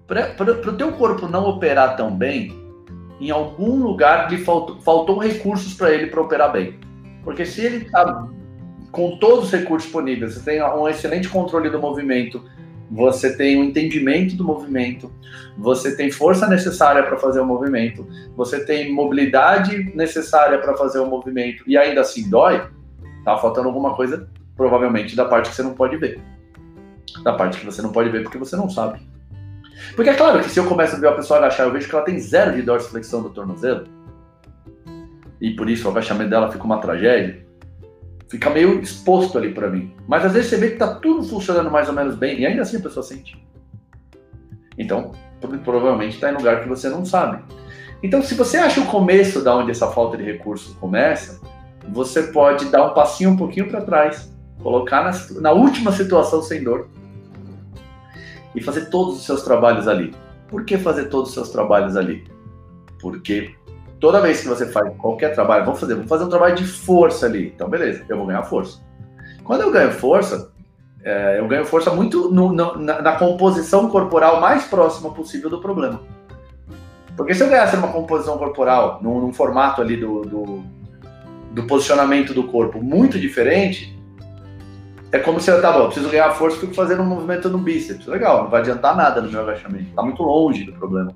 para 0.09 0.35
o 0.69 0.77
teu 0.77 0.93
corpo 0.93 1.29
não 1.29 1.49
operar 1.49 1.97
tão 1.97 2.11
bem, 2.11 2.61
em 3.21 3.31
algum 3.31 3.77
lugar 3.77 4.29
lhe 4.29 4.39
faltou, 4.39 4.81
faltou 4.81 5.19
recursos 5.19 5.75
para 5.75 5.93
ele 5.93 6.09
para 6.09 6.21
operar 6.21 6.51
bem. 6.51 6.81
Porque 7.23 7.47
se 7.47 7.65
ele 7.65 7.87
está 7.87 8.29
com 8.93 9.17
todos 9.17 9.47
os 9.47 9.51
recursos 9.51 9.85
disponíveis, 9.85 10.35
você 10.35 10.41
tem 10.43 10.63
um 10.63 10.87
excelente 10.87 11.29
controle 11.29 11.71
do 11.71 11.81
movimento, 11.81 12.45
você 12.91 13.35
tem 13.35 13.59
um 13.59 13.65
entendimento 13.65 14.37
do 14.37 14.45
movimento, 14.45 15.11
você 15.57 15.97
tem 15.97 16.11
força 16.11 16.47
necessária 16.47 17.03
para 17.03 17.17
fazer 17.17 17.41
o 17.41 17.47
movimento, 17.47 18.07
você 18.37 18.65
tem 18.67 18.93
mobilidade 18.93 19.91
necessária 19.97 20.59
para 20.59 20.77
fazer 20.77 20.99
o 20.99 21.07
movimento 21.07 21.65
e 21.67 21.77
ainda 21.77 22.03
assim 22.03 22.29
dói, 22.29 22.63
tá 23.25 23.39
faltando 23.39 23.69
alguma 23.69 23.97
coisa, 23.97 24.29
provavelmente 24.55 25.17
da 25.17 25.25
parte 25.25 25.49
que 25.49 25.57
você 25.57 25.63
não 25.63 25.73
pode 25.73 25.97
ver. 25.97 26.21
Da 27.25 27.33
parte 27.33 27.59
que 27.59 27.65
você 27.65 27.81
não 27.81 27.93
pode 27.93 28.11
ver 28.11 28.23
porque 28.23 28.39
você 28.39 28.57
não 28.57 28.69
sabe. 28.69 29.01
Porque 29.97 30.11
é 30.11 30.15
claro 30.15 30.41
que 30.41 30.51
se 30.51 30.61
eu 30.61 30.67
começo 30.67 30.97
a 30.97 30.99
ver 30.99 31.09
a 31.09 31.13
pessoa 31.13 31.39
agachar, 31.39 31.67
eu 31.67 31.73
vejo 31.73 31.89
que 31.89 31.95
ela 31.95 32.05
tem 32.05 32.21
zero 32.21 32.55
de 32.55 32.61
dorsiflexão 32.61 33.23
do 33.23 33.31
tornozelo, 33.31 33.87
e 35.41 35.51
por 35.51 35.69
isso 35.69 35.89
o 35.89 35.91
agachamento 35.91 36.31
dela 36.31 36.53
fica 36.53 36.63
uma 36.63 36.79
tragédia, 36.79 37.45
fica 38.33 38.49
meio 38.49 38.81
exposto 38.81 39.37
ali 39.37 39.53
para 39.53 39.69
mim. 39.69 39.95
Mas 40.09 40.25
às 40.25 40.33
vezes 40.33 40.49
você 40.49 40.57
vê 40.57 40.71
que 40.71 40.79
tá 40.79 40.95
tudo 40.95 41.23
funcionando 41.23 41.71
mais 41.71 41.87
ou 41.91 41.95
menos 41.95 42.17
bem, 42.17 42.41
e 42.41 42.47
ainda 42.47 42.63
assim 42.63 42.79
a 42.79 42.81
pessoa 42.81 43.03
sente. 43.03 43.47
Então, 44.79 45.13
provavelmente 45.63 46.15
está 46.15 46.31
em 46.31 46.35
lugar 46.35 46.63
que 46.63 46.69
você 46.69 46.89
não 46.89 47.05
sabe. 47.05 47.45
Então, 48.03 48.23
se 48.23 48.35
você 48.35 48.57
acha 48.57 48.81
o 48.81 48.87
começo 48.87 49.45
da 49.45 49.55
onde 49.55 49.71
essa 49.71 49.87
falta 49.89 50.17
de 50.17 50.25
recurso 50.25 50.75
começa, 50.81 51.43
você 51.91 52.23
pode 52.23 52.65
dar 52.71 52.87
um 52.87 52.95
passinho 52.95 53.29
um 53.29 53.37
pouquinho 53.37 53.69
para 53.69 53.83
trás, 53.83 54.35
colocar 54.63 55.05
na, 55.05 55.41
na 55.43 55.53
última 55.53 55.93
situação 55.93 56.41
sem 56.41 56.65
dor 56.65 56.89
e 58.55 58.63
fazer 58.63 58.87
todos 58.87 59.19
os 59.19 59.27
seus 59.27 59.43
trabalhos 59.43 59.87
ali. 59.87 60.15
Por 60.49 60.65
que 60.65 60.79
fazer 60.79 61.11
todos 61.11 61.29
os 61.29 61.35
seus 61.35 61.51
trabalhos 61.51 61.99
ali? 61.99 62.25
Porque 62.99 63.55
toda 64.03 64.21
vez 64.21 64.41
que 64.41 64.49
você 64.49 64.67
faz 64.67 64.93
qualquer 64.97 65.33
trabalho, 65.33 65.65
vamos 65.65 65.79
fazer, 65.79 65.95
vamos 65.95 66.09
fazer 66.09 66.25
um 66.25 66.29
trabalho 66.29 66.57
de 66.57 66.67
força 66.67 67.25
ali. 67.25 67.53
Então, 67.55 67.69
beleza, 67.71 68.05
eu 68.09 68.17
vou 68.17 68.27
ganhar 68.27 68.43
força. 68.43 68.81
Quando 69.45 69.61
eu 69.61 69.71
ganho 69.71 69.93
força, 69.93 70.51
é, 71.05 71.39
eu 71.39 71.47
ganho 71.47 71.65
força 71.65 71.89
muito 71.93 72.29
no, 72.29 72.53
no, 72.53 72.77
na, 72.79 73.01
na, 73.01 73.13
composição 73.13 73.89
corporal 73.89 74.41
mais 74.41 74.65
próxima 74.65 75.13
possível 75.13 75.49
do 75.49 75.61
problema. 75.61 76.01
Porque 77.17 77.33
se 77.33 77.45
eu 77.45 77.49
ganhasse 77.49 77.77
uma 77.77 77.93
composição 77.93 78.37
corporal, 78.37 78.99
num, 79.01 79.21
num 79.21 79.33
formato 79.33 79.81
ali 79.81 79.97
do, 79.97 80.23
do, 80.23 80.65
do 81.53 81.67
posicionamento 81.69 82.35
do 82.35 82.49
corpo 82.49 82.83
muito 82.83 83.21
diferente, 83.21 83.97
é 85.13 85.19
como 85.21 85.39
se 85.39 85.49
eu, 85.49 85.63
tá 85.63 85.71
bom, 85.71 85.85
preciso 85.87 86.09
ganhar 86.09 86.33
força, 86.33 86.59
fico 86.59 86.75
fazendo 86.75 87.03
um 87.03 87.07
movimento 87.07 87.49
no 87.49 87.59
bíceps. 87.59 88.07
Legal, 88.07 88.45
não 88.45 88.51
vai 88.51 88.63
adiantar 88.63 88.97
nada 88.97 89.21
no 89.21 89.31
meu 89.31 89.43
agachamento. 89.43 89.95
Tá 89.95 90.03
muito 90.03 90.25
longe 90.25 90.65
do 90.65 90.73
problema. 90.73 91.15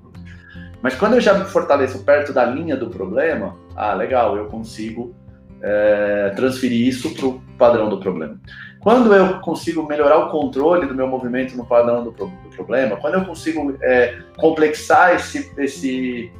Mas 0.87 0.95
quando 0.95 1.15
eu 1.15 1.19
já 1.19 1.33
me 1.33 1.43
fortaleço 1.43 2.01
perto 2.05 2.31
da 2.31 2.45
linha 2.45 2.77
do 2.77 2.89
problema, 2.89 3.57
ah, 3.75 3.93
legal, 3.93 4.37
eu 4.37 4.45
consigo 4.45 5.13
é, 5.61 6.31
transferir 6.33 6.87
isso 6.87 7.13
para 7.13 7.25
o 7.25 7.41
padrão 7.57 7.89
do 7.89 7.99
problema. 7.99 8.39
Quando 8.79 9.13
eu 9.13 9.41
consigo 9.41 9.85
melhorar 9.85 10.17
o 10.17 10.29
controle 10.29 10.87
do 10.87 10.95
meu 10.95 11.05
movimento 11.05 11.57
no 11.57 11.65
padrão 11.65 12.05
do, 12.05 12.11
do 12.11 12.31
problema, 12.55 12.95
quando 12.95 13.15
eu 13.15 13.25
consigo 13.25 13.77
é, 13.81 14.19
complexar 14.37 15.13
esse, 15.13 15.51
esse, 15.57 16.31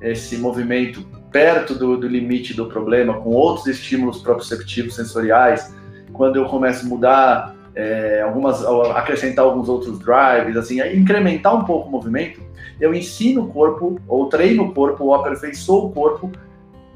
esse 0.00 0.38
movimento 0.38 1.04
perto 1.32 1.74
do, 1.74 1.96
do 1.96 2.06
limite 2.06 2.54
do 2.54 2.66
problema, 2.66 3.14
com 3.14 3.30
outros 3.30 3.66
estímulos 3.66 4.22
proprioceptivos 4.22 4.94
sensoriais, 4.94 5.74
quando 6.12 6.36
eu 6.36 6.44
começo 6.44 6.86
a 6.86 6.88
mudar 6.88 7.56
é, 7.74 8.22
algumas, 8.22 8.64
acrescentar 8.94 9.44
alguns 9.44 9.68
outros 9.68 9.98
drives, 9.98 10.56
assim, 10.56 10.80
incrementar 10.96 11.56
um 11.56 11.64
pouco 11.64 11.88
o 11.88 11.90
movimento, 11.90 12.40
eu 12.80 12.94
ensino 12.94 13.44
o 13.44 13.48
corpo, 13.48 14.00
ou 14.08 14.28
treino 14.28 14.64
o 14.64 14.74
corpo, 14.74 15.04
ou 15.04 15.14
aperfeiçoo 15.14 15.86
o 15.86 15.90
corpo 15.92 16.30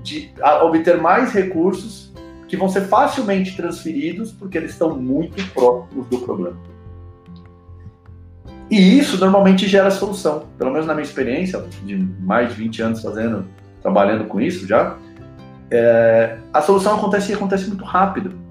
de 0.02 0.30
obter 0.62 1.00
mais 1.00 1.32
recursos 1.32 2.12
que 2.46 2.56
vão 2.56 2.68
ser 2.68 2.82
facilmente 2.82 3.56
transferidos 3.56 4.32
porque 4.32 4.58
eles 4.58 4.72
estão 4.72 4.96
muito 4.96 5.42
próximos 5.52 6.06
do 6.08 6.18
problema. 6.18 6.56
E 8.70 8.98
isso 8.98 9.18
normalmente 9.18 9.66
gera 9.68 9.90
solução. 9.90 10.44
Pelo 10.58 10.70
menos 10.70 10.86
na 10.86 10.94
minha 10.94 11.04
experiência, 11.04 11.64
de 11.84 11.96
mais 11.96 12.50
de 12.50 12.54
20 12.56 12.82
anos 12.82 13.02
fazendo, 13.02 13.46
trabalhando 13.82 14.24
com 14.24 14.40
isso 14.40 14.66
já, 14.66 14.96
é, 15.70 16.38
a 16.52 16.62
solução 16.62 16.96
acontece 16.96 17.32
e 17.32 17.34
acontece 17.34 17.68
muito 17.68 17.84
rápido. 17.84 18.43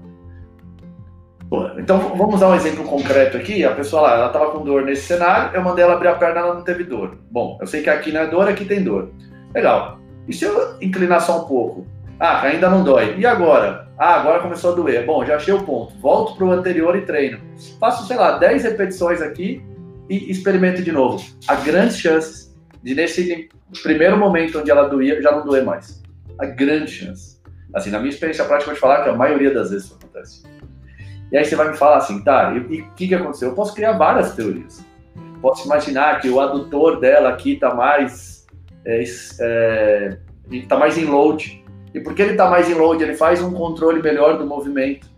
Então 1.78 2.16
vamos 2.16 2.40
dar 2.40 2.50
um 2.50 2.54
exemplo 2.54 2.84
concreto 2.84 3.36
aqui. 3.36 3.64
A 3.64 3.72
pessoa 3.74 4.02
lá, 4.02 4.14
ela 4.14 4.26
estava 4.26 4.50
com 4.50 4.64
dor 4.64 4.82
nesse 4.82 5.02
cenário, 5.02 5.54
eu 5.54 5.62
mandei 5.62 5.84
ela 5.84 5.94
abrir 5.94 6.08
a 6.08 6.14
perna, 6.14 6.40
ela 6.40 6.54
não 6.54 6.62
teve 6.62 6.84
dor. 6.84 7.16
Bom, 7.30 7.58
eu 7.60 7.66
sei 7.66 7.82
que 7.82 7.90
aqui 7.90 8.12
não 8.12 8.22
é 8.22 8.26
dor, 8.26 8.48
aqui 8.48 8.64
tem 8.64 8.82
dor. 8.82 9.10
Legal. 9.54 9.98
E 10.26 10.32
se 10.32 10.44
eu 10.44 10.76
inclinar 10.80 11.20
só 11.20 11.44
um 11.44 11.48
pouco 11.48 11.86
Ah, 12.18 12.42
ainda 12.42 12.70
não 12.70 12.84
dói. 12.84 13.16
E 13.18 13.26
agora? 13.26 13.88
Ah, 13.98 14.20
agora 14.20 14.40
começou 14.40 14.72
a 14.72 14.74
doer. 14.76 15.04
Bom, 15.04 15.24
já 15.24 15.36
achei 15.36 15.52
o 15.52 15.62
ponto. 15.62 15.92
Volto 16.00 16.36
para 16.36 16.46
o 16.46 16.52
anterior 16.52 16.96
e 16.96 17.02
treino. 17.02 17.38
Faço, 17.78 18.06
sei 18.06 18.16
lá, 18.16 18.38
10 18.38 18.62
repetições 18.62 19.20
aqui 19.20 19.62
e 20.08 20.30
experimento 20.30 20.82
de 20.82 20.92
novo. 20.92 21.22
Há 21.46 21.56
grandes 21.56 21.98
chances 21.98 22.54
de, 22.82 22.94
nesse 22.94 23.48
primeiro 23.82 24.16
momento 24.16 24.58
onde 24.60 24.70
ela 24.70 24.88
doía, 24.88 25.20
já 25.20 25.32
não 25.32 25.44
doer 25.44 25.64
mais. 25.64 26.02
Há 26.38 26.46
grandes 26.46 26.94
chances. 26.94 27.42
Assim, 27.74 27.90
na 27.90 27.98
minha 27.98 28.10
experiência 28.10 28.44
prática, 28.44 28.70
eu 28.70 28.74
vou 28.74 28.76
te 28.76 28.80
falar 28.80 29.02
que 29.02 29.10
a 29.10 29.16
maioria 29.16 29.52
das 29.52 29.70
vezes 29.70 29.86
isso 29.86 29.98
acontece. 30.00 30.42
E 31.34 31.36
aí 31.36 31.44
você 31.44 31.56
vai 31.56 31.68
me 31.68 31.76
falar 31.76 31.96
assim, 31.96 32.22
tá, 32.22 32.52
e 32.54 32.60
o 32.60 32.90
que, 32.92 33.08
que 33.08 33.14
aconteceu? 33.16 33.48
Eu 33.48 33.56
posso 33.56 33.74
criar 33.74 33.94
várias 33.98 34.36
teorias. 34.36 34.86
Posso 35.42 35.66
imaginar 35.66 36.20
que 36.20 36.30
o 36.30 36.38
adutor 36.38 37.00
dela 37.00 37.30
aqui 37.30 37.54
está 37.54 37.74
mais, 37.74 38.46
é, 38.86 39.02
é, 39.40 40.18
tá 40.68 40.78
mais 40.78 40.96
em 40.96 41.06
load 41.06 41.64
e 41.92 41.98
porque 41.98 42.22
ele 42.22 42.30
está 42.32 42.48
mais 42.48 42.70
em 42.70 42.74
load, 42.74 43.02
ele 43.02 43.16
faz 43.16 43.42
um 43.42 43.52
controle 43.52 44.00
melhor 44.00 44.38
do 44.38 44.46
movimento. 44.46 45.08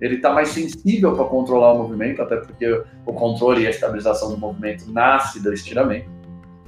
Ele 0.00 0.14
está 0.14 0.32
mais 0.32 0.50
sensível 0.50 1.16
para 1.16 1.24
controlar 1.24 1.72
o 1.72 1.78
movimento, 1.78 2.22
até 2.22 2.36
porque 2.36 2.84
o 3.04 3.12
controle 3.12 3.62
e 3.62 3.66
a 3.66 3.70
estabilização 3.70 4.30
do 4.30 4.38
movimento 4.38 4.88
nasce 4.92 5.42
do 5.42 5.52
estiramento. 5.52 6.08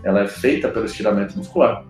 Ela 0.03 0.23
é 0.23 0.27
feita 0.27 0.71
pelo 0.71 0.87
estiramento 0.87 1.39
muscular. 1.39 1.85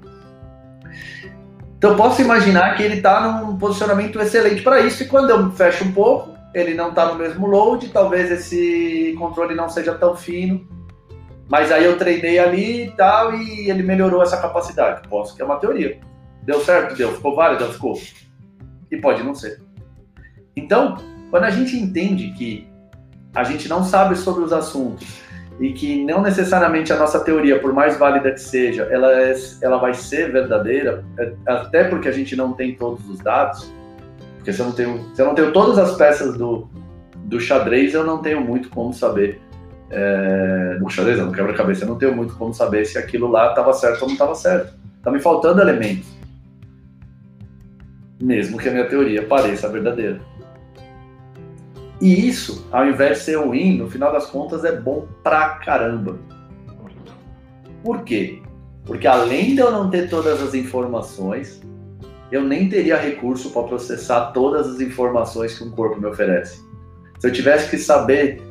Então, 1.79 1.97
posso 1.97 2.21
imaginar 2.21 2.77
que 2.77 2.83
ele 2.83 2.97
está 2.97 3.41
num 3.41 3.57
posicionamento 3.57 4.21
excelente 4.21 4.61
para 4.61 4.81
isso, 4.81 5.03
e 5.03 5.07
quando 5.07 5.31
eu 5.31 5.51
fecho 5.53 5.85
um 5.85 5.93
pouco, 5.93 6.38
ele 6.55 6.75
não 6.75 6.91
está 6.91 7.07
no 7.07 7.15
mesmo 7.15 7.47
load, 7.47 7.89
talvez 7.89 8.31
esse 8.31 9.15
controle 9.19 9.55
não 9.55 9.69
seja 9.69 9.95
tão 9.95 10.17
fino, 10.17 10.67
mas 11.49 11.73
aí 11.73 11.85
eu 11.85 11.97
treinei 11.97 12.39
ali 12.39 12.87
e 12.87 12.91
tal, 12.93 13.35
e 13.35 13.71
ele 13.71 13.83
melhorou 13.83 14.23
essa 14.23 14.37
capacidade. 14.37 15.09
Posso, 15.09 15.35
que 15.35 15.43
é 15.43 15.45
uma 15.45 15.57
teoria. 15.57 15.99
Deu 16.43 16.61
certo? 16.61 16.97
Deu. 16.97 17.13
Ficou 17.13 17.35
válido? 17.35 17.73
Ficou. 17.73 17.99
E 18.91 18.97
pode 18.99 19.23
não 19.23 19.35
ser. 19.35 19.61
Então, 20.57 20.97
quando 21.31 21.45
a 21.45 21.51
gente 21.51 21.77
entende 21.77 22.33
que 22.33 22.69
a 23.35 23.45
gente 23.45 23.69
não 23.69 23.85
sabe 23.85 24.17
sobre 24.17 24.43
os 24.43 24.53
assuntos 24.53 25.21
e 25.61 25.73
que 25.73 26.05
não 26.05 26.23
necessariamente 26.23 26.93
a 26.93 26.97
nossa 26.97 27.21
teoria, 27.21 27.61
por 27.61 27.73
mais 27.73 27.97
válida 27.99 28.31
que 28.31 28.41
seja, 28.41 28.85
ela, 28.91 29.13
é, 29.13 29.35
ela 29.63 29.79
vai 29.79 29.93
ser 29.95 30.31
verdadeira, 30.31 31.05
é, 31.19 31.33
até 31.47 31.85
porque 31.85 32.09
a 32.09 32.13
gente 32.13 32.37
não 32.37 32.53
tem 32.53 32.75
todos 32.75 33.09
os 33.09 33.19
dados, 33.19 33.73
porque 34.39 34.53
se 34.53 34.61
eu 34.61 34.67
não 34.67 34.73
tenho, 34.73 35.15
se 35.15 35.23
eu 35.23 35.27
não 35.27 35.35
tenho 35.35 35.53
todas 35.53 35.79
as 35.79 35.97
peças 35.97 36.37
do, 36.37 36.69
do 37.15 37.39
xadrez, 37.39 37.95
eu 37.95 38.05
não 38.05 38.19
tenho 38.19 38.41
muito 38.41 38.71
como 38.71 38.93
saber. 38.93 39.41
É, 39.91 40.77
do 40.79 40.89
xadrez, 40.91 41.19
não, 41.19 41.33
quebra-cabeça, 41.33 41.85
eu 41.85 41.89
não 41.89 41.97
tenho 41.97 42.15
muito 42.15 42.35
como 42.37 42.53
saber 42.53 42.85
se 42.85 42.99
aquilo 42.99 43.31
lá 43.31 43.51
estava 43.51 43.73
certo 43.73 44.03
ou 44.03 44.09
não 44.09 44.15
estava 44.15 44.35
certo. 44.35 44.75
Está 44.99 45.11
me 45.11 45.21
faltando 45.21 45.61
elementos 45.61 46.19
mesmo 48.21 48.59
que 48.59 48.69
a 48.69 48.73
minha 48.73 48.87
teoria 48.87 49.23
pareça 49.27 49.69
verdadeira. 49.69 50.21
E 52.01 52.29
isso, 52.29 52.67
ao 52.71 52.87
invés 52.87 53.19
de 53.19 53.25
ser 53.25 53.37
ruim, 53.37 53.77
no 53.77 53.89
final 53.91 54.13
das 54.13 54.27
contas 54.27 54.65
é 54.65 54.75
bom 54.75 55.07
pra 55.23 55.51
caramba. 55.51 56.19
Por 57.83 58.03
quê? 58.03 58.43
Porque 58.85 59.07
além 59.07 59.55
de 59.55 59.61
eu 59.61 59.71
não 59.71 59.91
ter 59.91 60.09
todas 60.09 60.41
as 60.43 60.55
informações, 60.55 61.61
eu 62.31 62.43
nem 62.43 62.69
teria 62.69 62.97
recurso 62.97 63.51
para 63.51 63.63
processar 63.65 64.33
todas 64.33 64.69
as 64.69 64.81
informações 64.81 65.57
que 65.57 65.65
um 65.65 65.71
corpo 65.71 66.01
me 66.01 66.07
oferece. 66.07 66.63
Se 67.19 67.27
eu 67.27 67.33
tivesse 67.33 67.71
que 67.71 67.79
saber 67.79 68.43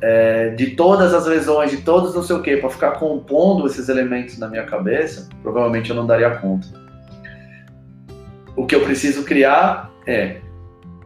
é, 0.00 0.50
de 0.50 0.72
todas 0.72 1.12
as 1.12 1.26
lesões, 1.26 1.70
de 1.70 1.78
todos 1.78 2.14
não 2.14 2.22
sei 2.22 2.36
o 2.36 2.42
que, 2.42 2.56
para 2.56 2.70
ficar 2.70 2.92
compondo 2.92 3.66
esses 3.66 3.88
elementos 3.88 4.38
na 4.38 4.48
minha 4.48 4.64
cabeça, 4.64 5.28
provavelmente 5.42 5.90
eu 5.90 5.96
não 5.96 6.06
daria 6.06 6.30
conta. 6.36 6.66
O 8.56 8.66
que 8.66 8.74
eu 8.74 8.82
preciso 8.82 9.24
criar 9.24 9.90
é 10.06 10.36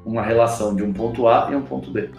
uma 0.04 0.22
relação 0.22 0.74
de 0.74 0.82
um 0.82 0.92
ponto 0.92 1.26
A 1.26 1.48
e 1.50 1.56
um 1.56 1.62
ponto 1.62 1.90
B. 1.90 2.10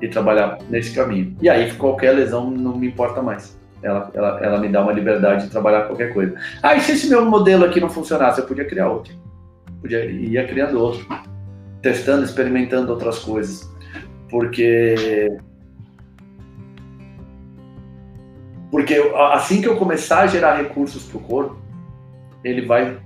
E 0.00 0.08
trabalhar 0.08 0.58
nesse 0.68 0.94
caminho. 0.94 1.36
E 1.40 1.48
aí 1.48 1.72
qualquer 1.74 2.12
lesão 2.12 2.50
não 2.50 2.76
me 2.76 2.88
importa 2.88 3.22
mais. 3.22 3.58
Ela, 3.82 4.10
ela, 4.14 4.40
ela 4.42 4.58
me 4.58 4.68
dá 4.68 4.82
uma 4.82 4.92
liberdade 4.92 5.44
de 5.44 5.50
trabalhar 5.50 5.82
qualquer 5.82 6.12
coisa. 6.12 6.34
Ah, 6.62 6.74
e 6.74 6.80
se 6.80 6.92
esse 6.92 7.08
meu 7.08 7.24
modelo 7.24 7.64
aqui 7.64 7.80
não 7.80 7.88
funcionasse, 7.88 8.40
eu 8.40 8.46
podia 8.46 8.64
criar 8.64 8.88
outro. 8.88 9.23
Podia 9.84 10.02
ia 10.06 10.48
criando 10.48 10.80
outro. 10.80 11.06
Testando, 11.82 12.24
experimentando 12.24 12.90
outras 12.90 13.18
coisas. 13.18 13.70
Porque 14.30 15.28
Porque 18.70 18.94
assim 19.30 19.60
que 19.60 19.68
eu 19.68 19.76
começar 19.76 20.20
a 20.20 20.26
gerar 20.26 20.54
recursos 20.54 21.04
para 21.04 21.18
o 21.18 21.20
corpo, 21.20 21.58
ele 22.42 22.64
vai 22.64 22.98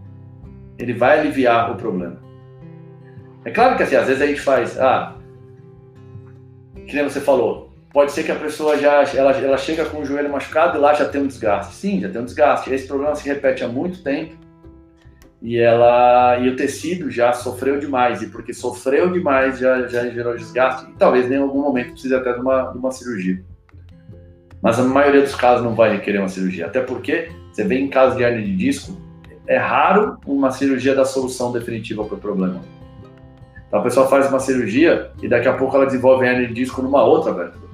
ele 0.79 0.93
vai 0.93 1.19
aliviar 1.19 1.73
o 1.73 1.75
problema. 1.75 2.23
É 3.45 3.51
claro 3.51 3.77
que 3.77 3.83
assim, 3.83 3.97
às 3.97 4.07
vezes 4.07 4.23
a 4.23 4.27
gente 4.29 4.41
faz, 4.41 4.79
ah, 4.79 5.17
que 6.87 6.95
nem 6.95 7.03
você 7.03 7.21
falou, 7.21 7.73
pode 7.93 8.13
ser 8.13 8.23
que 8.23 8.31
a 8.31 8.37
pessoa 8.37 8.79
já 8.79 9.03
ela, 9.17 9.33
ela 9.33 9.59
chega 9.59 9.85
com 9.87 10.01
o 10.01 10.05
joelho 10.05 10.31
machucado 10.31 10.79
e 10.79 10.81
lá 10.81 10.95
já 10.95 11.09
tem 11.09 11.23
um 11.23 11.27
desgaste. 11.27 11.75
Sim, 11.75 12.01
já 12.01 12.09
tem 12.09 12.21
um 12.21 12.25
desgaste. 12.25 12.73
Esse 12.73 12.87
problema 12.87 13.17
se 13.17 13.29
repete 13.29 13.65
há 13.65 13.69
muito 13.69 14.01
tempo 14.05 14.48
e 15.41 15.57
ela 15.57 16.39
e 16.41 16.49
o 16.49 16.57
tecido 16.57 17.11
já 17.11 17.33
sofreu 17.33 17.79
demais 17.79 18.23
e 18.23 18.27
porque 18.27 18.53
sofreu 18.53 19.11
demais 19.13 19.59
já, 19.59 19.87
já 19.87 20.09
gerou 20.09 20.37
desgaste 20.37 20.91
e 20.91 20.95
talvez 20.95 21.31
em 21.31 21.37
algum 21.37 21.63
momento 21.63 21.93
precise 21.93 22.15
até 22.15 22.33
de 22.33 22.41
uma, 22.41 22.63
de 22.73 22.79
uma 22.79 22.91
cirurgia. 22.91 23.43
Mas 24.61 24.79
a 24.81 24.83
maioria 24.83 25.23
dos 25.23 25.37
casos 25.37 25.65
não 25.65 25.75
vai 25.75 25.93
requerer 25.93 26.21
uma 26.21 26.29
cirurgia, 26.29 26.67
até 26.67 26.81
porque 26.81 27.31
você 27.53 27.63
vê 27.63 27.79
em 27.79 27.89
casos 27.89 28.17
de 28.17 28.25
hernia 28.25 28.45
de 28.45 28.57
disco 28.57 29.01
é 29.47 29.57
raro 29.57 30.19
uma 30.27 30.51
cirurgia 30.51 30.95
dar 30.95 31.07
solução 31.07 31.53
definitiva 31.53 32.05
para 32.05 32.17
o 32.17 32.19
problema. 32.19 32.61
Então 33.67 33.81
a 33.81 33.83
pessoa 33.83 34.09
faz 34.09 34.29
uma 34.29 34.41
cirurgia 34.41 35.11
e 35.23 35.29
daqui 35.29 35.49
a 35.49 35.55
pouco 35.55 35.77
ela 35.77 35.87
desenvolve 35.87 36.27
hernia 36.27 36.49
de 36.49 36.55
disco 36.55 36.83
numa 36.83 37.03
outra 37.03 37.33
vértebra. 37.33 37.69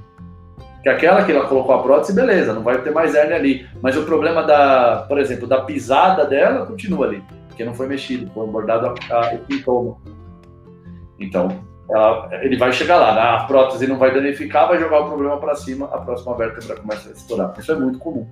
Que 0.82 0.88
aquela 0.88 1.24
que 1.24 1.32
ela 1.32 1.48
colocou 1.48 1.74
a 1.74 1.82
prótese, 1.82 2.14
beleza, 2.14 2.52
não 2.52 2.62
vai 2.62 2.80
ter 2.82 2.90
mais 2.90 3.14
hernia 3.14 3.36
ali. 3.36 3.66
Mas 3.80 3.96
o 3.96 4.02
problema 4.02 4.42
da, 4.42 5.04
por 5.08 5.18
exemplo, 5.18 5.48
da 5.48 5.62
pisada 5.62 6.26
dela 6.26 6.66
continua 6.66 7.06
ali, 7.06 7.22
porque 7.54 7.64
não 7.64 7.72
foi 7.72 7.86
mexido, 7.86 8.28
foi 8.34 8.48
abordado 8.48 8.88
a, 8.88 9.14
a, 9.16 9.70
o. 9.70 9.96
Então, 11.20 11.64
ela, 11.88 12.28
ele 12.42 12.56
vai 12.56 12.72
chegar 12.72 12.96
lá, 12.96 13.14
né? 13.14 13.20
a 13.20 13.44
prótese 13.44 13.86
não 13.86 13.96
vai 13.96 14.12
danificar, 14.12 14.66
vai 14.66 14.80
jogar 14.80 15.00
o 15.00 15.06
problema 15.06 15.36
para 15.38 15.54
cima, 15.54 15.86
a 15.86 15.98
próxima 15.98 16.36
vértebra 16.36 16.76
começa 16.76 17.08
a 17.08 17.12
estourar. 17.12 17.54
Isso 17.56 17.70
é 17.70 17.76
muito 17.76 18.00
comum. 18.00 18.26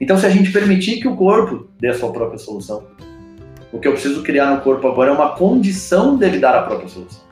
Então, 0.00 0.16
se 0.16 0.24
a 0.24 0.30
gente 0.30 0.50
permitir 0.50 1.00
que 1.00 1.06
o 1.06 1.14
corpo 1.14 1.68
dê 1.78 1.88
a 1.88 1.94
sua 1.94 2.10
própria 2.10 2.38
solução, 2.38 2.86
o 3.70 3.78
que 3.78 3.86
eu 3.86 3.92
preciso 3.92 4.22
criar 4.22 4.54
no 4.54 4.62
corpo 4.62 4.88
agora 4.88 5.10
é 5.10 5.12
uma 5.12 5.36
condição 5.36 6.16
dele 6.16 6.38
dar 6.38 6.54
a 6.54 6.62
própria 6.62 6.88
solução. 6.88 7.22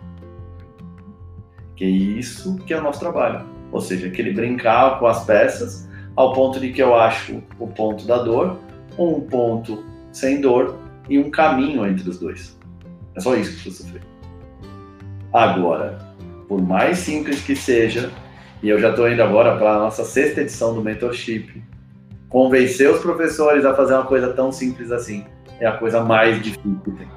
Que 1.74 1.84
é 1.84 1.88
isso 1.88 2.56
que 2.58 2.74
é 2.74 2.78
o 2.78 2.82
nosso 2.82 3.00
trabalho. 3.00 3.46
Ou 3.72 3.80
seja, 3.80 4.10
que 4.10 4.20
ele 4.20 4.32
brincar 4.32 4.98
com 4.98 5.06
as 5.06 5.24
peças 5.24 5.88
ao 6.14 6.34
ponto 6.34 6.60
de 6.60 6.72
que 6.72 6.82
eu 6.82 6.94
acho 6.94 7.42
o 7.58 7.66
ponto 7.66 8.06
da 8.06 8.18
dor, 8.18 8.58
um 8.98 9.20
ponto 9.20 9.91
sem 10.12 10.40
dor 10.40 10.79
e 11.09 11.18
um 11.18 11.31
caminho 11.31 11.87
entre 11.87 12.09
os 12.09 12.18
dois. 12.18 12.59
É 13.14 13.20
só 13.20 13.35
isso 13.35 13.51
que 13.57 13.62
precisa 13.62 13.85
sofrer. 13.85 14.03
Agora, 15.33 15.98
por 16.48 16.61
mais 16.61 16.98
simples 16.98 17.40
que 17.40 17.57
seja, 17.57 18.11
e 18.62 18.68
eu 18.68 18.79
já 18.79 18.90
estou 18.90 19.11
indo 19.11 19.22
agora 19.22 19.57
para 19.57 19.75
a 19.75 19.79
nossa 19.79 20.05
sexta 20.05 20.42
edição 20.42 20.75
do 20.75 20.83
Mentorship, 20.83 21.62
convencer 22.29 22.90
os 22.90 23.01
professores 23.01 23.64
a 23.64 23.75
fazer 23.75 23.94
uma 23.94 24.07
coisa 24.07 24.33
tão 24.33 24.53
simples 24.53 24.90
assim 24.90 25.25
é 25.61 25.66
a 25.66 25.77
coisa 25.77 26.03
mais 26.03 26.42
difícil 26.42 26.81
que 26.85 26.90
tem. 26.92 27.09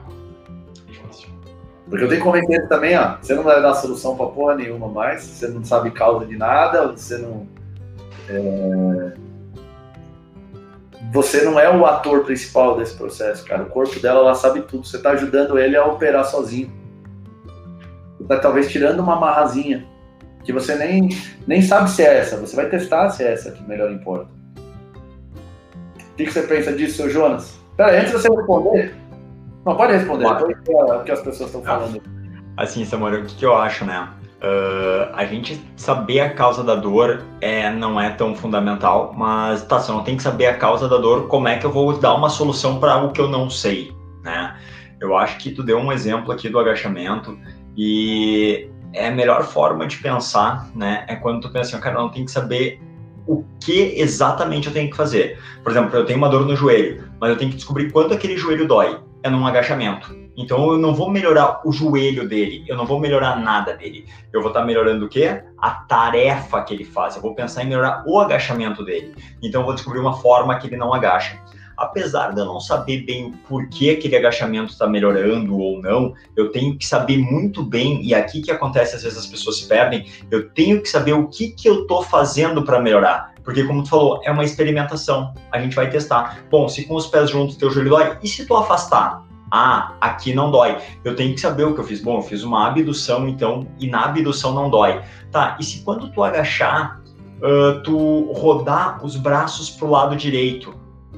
Porque 1.90 2.04
eu 2.04 2.10
tenho 2.10 2.22
que 2.22 2.28
convencer 2.28 2.68
também, 2.68 2.98
ó, 2.98 3.18
você 3.22 3.36
não 3.36 3.44
vai 3.44 3.62
dar 3.62 3.74
solução 3.76 4.16
para 4.16 4.28
porra 4.28 4.56
nenhuma 4.56 4.88
mais, 4.88 5.24
você 5.24 5.48
não 5.48 5.64
sabe 5.64 5.92
causa 5.92 6.26
de 6.26 6.36
nada, 6.36 6.88
você 6.88 7.18
não. 7.18 7.48
É... 8.30 9.14
Você 11.12 11.44
não 11.44 11.60
é 11.60 11.70
o 11.70 11.86
ator 11.86 12.24
principal 12.24 12.78
desse 12.78 12.96
processo, 12.96 13.46
cara. 13.46 13.64
O 13.64 13.68
corpo 13.68 14.00
dela, 14.00 14.20
ela 14.20 14.36
sabe 14.36 14.62
tudo. 14.62 14.86
Você 14.86 14.98
está 14.98 15.12
ajudando 15.12 15.58
ele 15.58 15.78
a 15.78 15.86
operar 15.86 16.26
sozinho. 16.26 16.72
Você 18.18 18.24
está 18.24 18.40
talvez 18.40 18.70
tirando 18.72 19.00
uma 19.00 19.16
marrazinha 19.16 19.86
que 20.44 20.54
você 20.54 20.76
nem, 20.76 21.10
nem 21.48 21.62
sabe 21.62 21.90
se 21.90 22.04
é 22.04 22.20
essa. 22.20 22.38
Você 22.38 22.56
vai 22.56 22.70
testar 22.70 23.10
se 23.10 23.24
é 23.24 23.34
essa 23.34 23.52
que 23.52 23.64
melhor 23.68 23.92
importa. 23.92 24.30
O 26.00 26.16
que, 26.16 26.32
você 26.32 26.44
pensa 26.44 26.72
disso, 26.72 26.98
seu 26.98 27.10
Jonas? 27.10 27.60
Peraí, 27.76 27.98
antes 27.98 28.12
de 28.12 28.20
você 28.20 28.30
responder. 28.30 28.96
Não, 29.66 29.76
pode 29.76 29.94
responder, 29.94 30.28
depois 30.36 30.92
o 30.92 31.04
que 31.04 31.12
as 31.12 31.22
pessoas 31.22 31.50
estão 31.50 31.62
falando. 31.64 32.02
Assim, 32.56 32.86
Samuel, 32.86 33.22
o 33.22 33.26
que, 33.26 33.36
que 33.36 33.46
eu 33.46 33.58
acho, 33.58 33.84
né? 33.84 34.08
Uh, 34.46 35.10
a 35.14 35.26
gente 35.26 35.60
saber 35.76 36.20
a 36.20 36.30
causa 36.30 36.64
da 36.64 36.76
dor 36.76 37.24
é, 37.42 37.72
não 37.72 38.00
é 38.00 38.12
tão 38.12 38.36
fundamental, 38.36 39.12
mas 39.18 39.66
tá, 39.66 39.80
você 39.80 39.92
não 39.92 40.04
tem 40.04 40.16
que 40.16 40.22
saber 40.22 40.46
a 40.46 40.56
causa 40.56 40.88
da 40.88 40.98
dor, 40.98 41.28
como 41.28 41.48
é 41.48 41.58
que 41.58 41.66
eu 41.66 41.72
vou 41.72 41.98
dar 41.98 42.14
uma 42.14 42.30
solução 42.30 42.80
para 42.80 42.94
algo 42.94 43.12
que 43.12 43.20
eu 43.20 43.28
não 43.28 43.50
sei, 43.50 43.92
né? 44.24 44.56
Eu 45.02 45.18
acho 45.18 45.40
que 45.40 45.50
tu 45.50 45.64
deu 45.64 45.80
um 45.80 45.92
exemplo 45.92 46.32
aqui 46.32 46.48
do 46.48 46.60
agachamento 46.60 47.36
e 47.76 48.70
é 48.94 49.08
a 49.08 49.12
melhor 49.12 49.46
forma 49.46 49.88
de 49.88 49.98
pensar, 49.98 50.70
né? 50.76 51.06
É 51.08 51.16
quando 51.16 51.42
tu 51.42 51.50
pensa 51.50 51.76
assim, 51.76 51.84
cara, 51.84 52.00
não 52.00 52.10
tem 52.10 52.24
que 52.24 52.30
saber 52.30 52.80
o 53.26 53.44
que 53.60 53.96
exatamente 53.98 54.68
eu 54.68 54.74
tenho 54.74 54.92
que 54.92 54.96
fazer. 54.96 55.40
Por 55.64 55.72
exemplo, 55.72 55.98
eu 55.98 56.06
tenho 56.06 56.20
uma 56.20 56.30
dor 56.30 56.46
no 56.46 56.56
joelho, 56.56 57.10
mas 57.20 57.32
eu 57.32 57.38
tenho 57.38 57.50
que 57.50 57.58
descobrir 57.58 57.92
quanto 57.92 58.14
aquele 58.14 58.38
joelho 58.38 58.68
dói. 58.68 59.00
É 59.26 59.30
num 59.30 59.48
agachamento. 59.48 60.16
Então 60.38 60.72
eu 60.72 60.78
não 60.78 60.94
vou 60.94 61.10
melhorar 61.10 61.62
o 61.66 61.72
joelho 61.72 62.30
dele, 62.30 62.64
eu 62.68 62.78
não 62.78 62.86
vou 62.86 63.00
melhorar 63.00 63.38
nada 63.38 63.74
dele. 63.74 64.06
Eu 64.32 64.40
vou 64.40 64.50
estar 64.50 64.60
tá 64.60 64.66
melhorando 64.66 65.06
o 65.06 65.10
quê? 65.10 65.42
A 65.58 65.72
tarefa 65.72 66.62
que 66.62 66.72
ele 66.72 66.86
faz. 66.86 67.16
Eu 67.16 67.24
vou 67.24 67.34
pensar 67.34 67.64
em 67.64 67.68
melhorar 67.68 68.04
o 68.06 68.20
agachamento 68.20 68.86
dele. 68.86 69.16
Então 69.42 69.62
eu 69.62 69.66
vou 69.66 69.74
descobrir 69.74 70.00
uma 70.00 70.16
forma 70.18 70.56
que 70.60 70.68
ele 70.68 70.78
não 70.78 70.94
agacha. 70.94 71.42
Apesar 71.76 72.34
de 72.34 72.40
eu 72.40 72.46
não 72.46 72.60
saber 72.60 73.04
bem 73.04 73.30
o 73.30 73.32
porquê 73.50 73.98
aquele 73.98 74.16
agachamento 74.16 74.72
está 74.72 74.88
melhorando 74.88 75.58
ou 75.58 75.82
não, 75.82 76.14
eu 76.36 76.52
tenho 76.52 76.78
que 76.78 76.86
saber 76.86 77.18
muito 77.18 77.64
bem, 77.64 78.02
e 78.06 78.14
aqui 78.14 78.42
que 78.42 78.52
acontece, 78.52 78.96
às 78.96 79.04
vezes 79.04 79.18
as 79.18 79.28
pessoas 79.28 79.58
se 79.58 79.68
perdem, 79.68 80.06
eu 80.30 80.50
tenho 80.52 80.82
que 80.82 80.88
saber 80.88 81.14
o 81.14 81.28
que, 81.28 81.50
que 81.50 81.68
eu 81.68 81.82
estou 81.82 82.04
fazendo 82.04 82.64
para 82.64 82.80
melhorar. 82.80 83.35
Porque, 83.46 83.64
como 83.64 83.84
tu 83.84 83.90
falou, 83.90 84.20
é 84.24 84.32
uma 84.32 84.44
experimentação. 84.44 85.34
A 85.52 85.60
gente 85.62 85.76
vai 85.76 85.90
testar. 85.90 86.40
Bom, 86.50 86.68
se 86.68 86.84
com 86.86 86.96
os 86.96 87.06
pés 87.06 87.30
juntos 87.30 87.56
teu 87.56 87.70
joelho 87.70 87.92
dói, 87.92 88.18
e 88.22 88.28
se 88.28 88.46
tu 88.46 88.58
afastar? 88.58 89.24
Ah, 89.52 89.94
aqui 90.02 90.34
não 90.34 90.50
dói. 90.50 90.78
Eu 91.04 91.16
tenho 91.16 91.34
que 91.36 91.40
saber 91.40 91.64
o 91.64 91.76
que 91.76 91.80
eu 91.80 91.84
fiz. 91.84 92.02
Bom, 92.02 92.18
eu 92.18 92.24
fiz 92.24 92.44
uma 92.44 92.68
abdução, 92.68 93.30
então, 93.30 93.68
e 93.80 93.88
na 93.88 94.06
abdução 94.06 94.54
não 94.54 94.70
dói. 94.70 95.00
Tá, 95.32 95.56
e 95.60 95.64
se 95.64 95.84
quando 95.84 96.10
tu 96.12 96.24
agachar, 96.24 97.00
uh, 97.38 97.82
tu 97.84 98.32
rodar 98.34 99.06
os 99.06 99.16
braços 99.16 99.70
pro 99.70 99.90
lado 99.90 100.16
direito? 100.16 100.74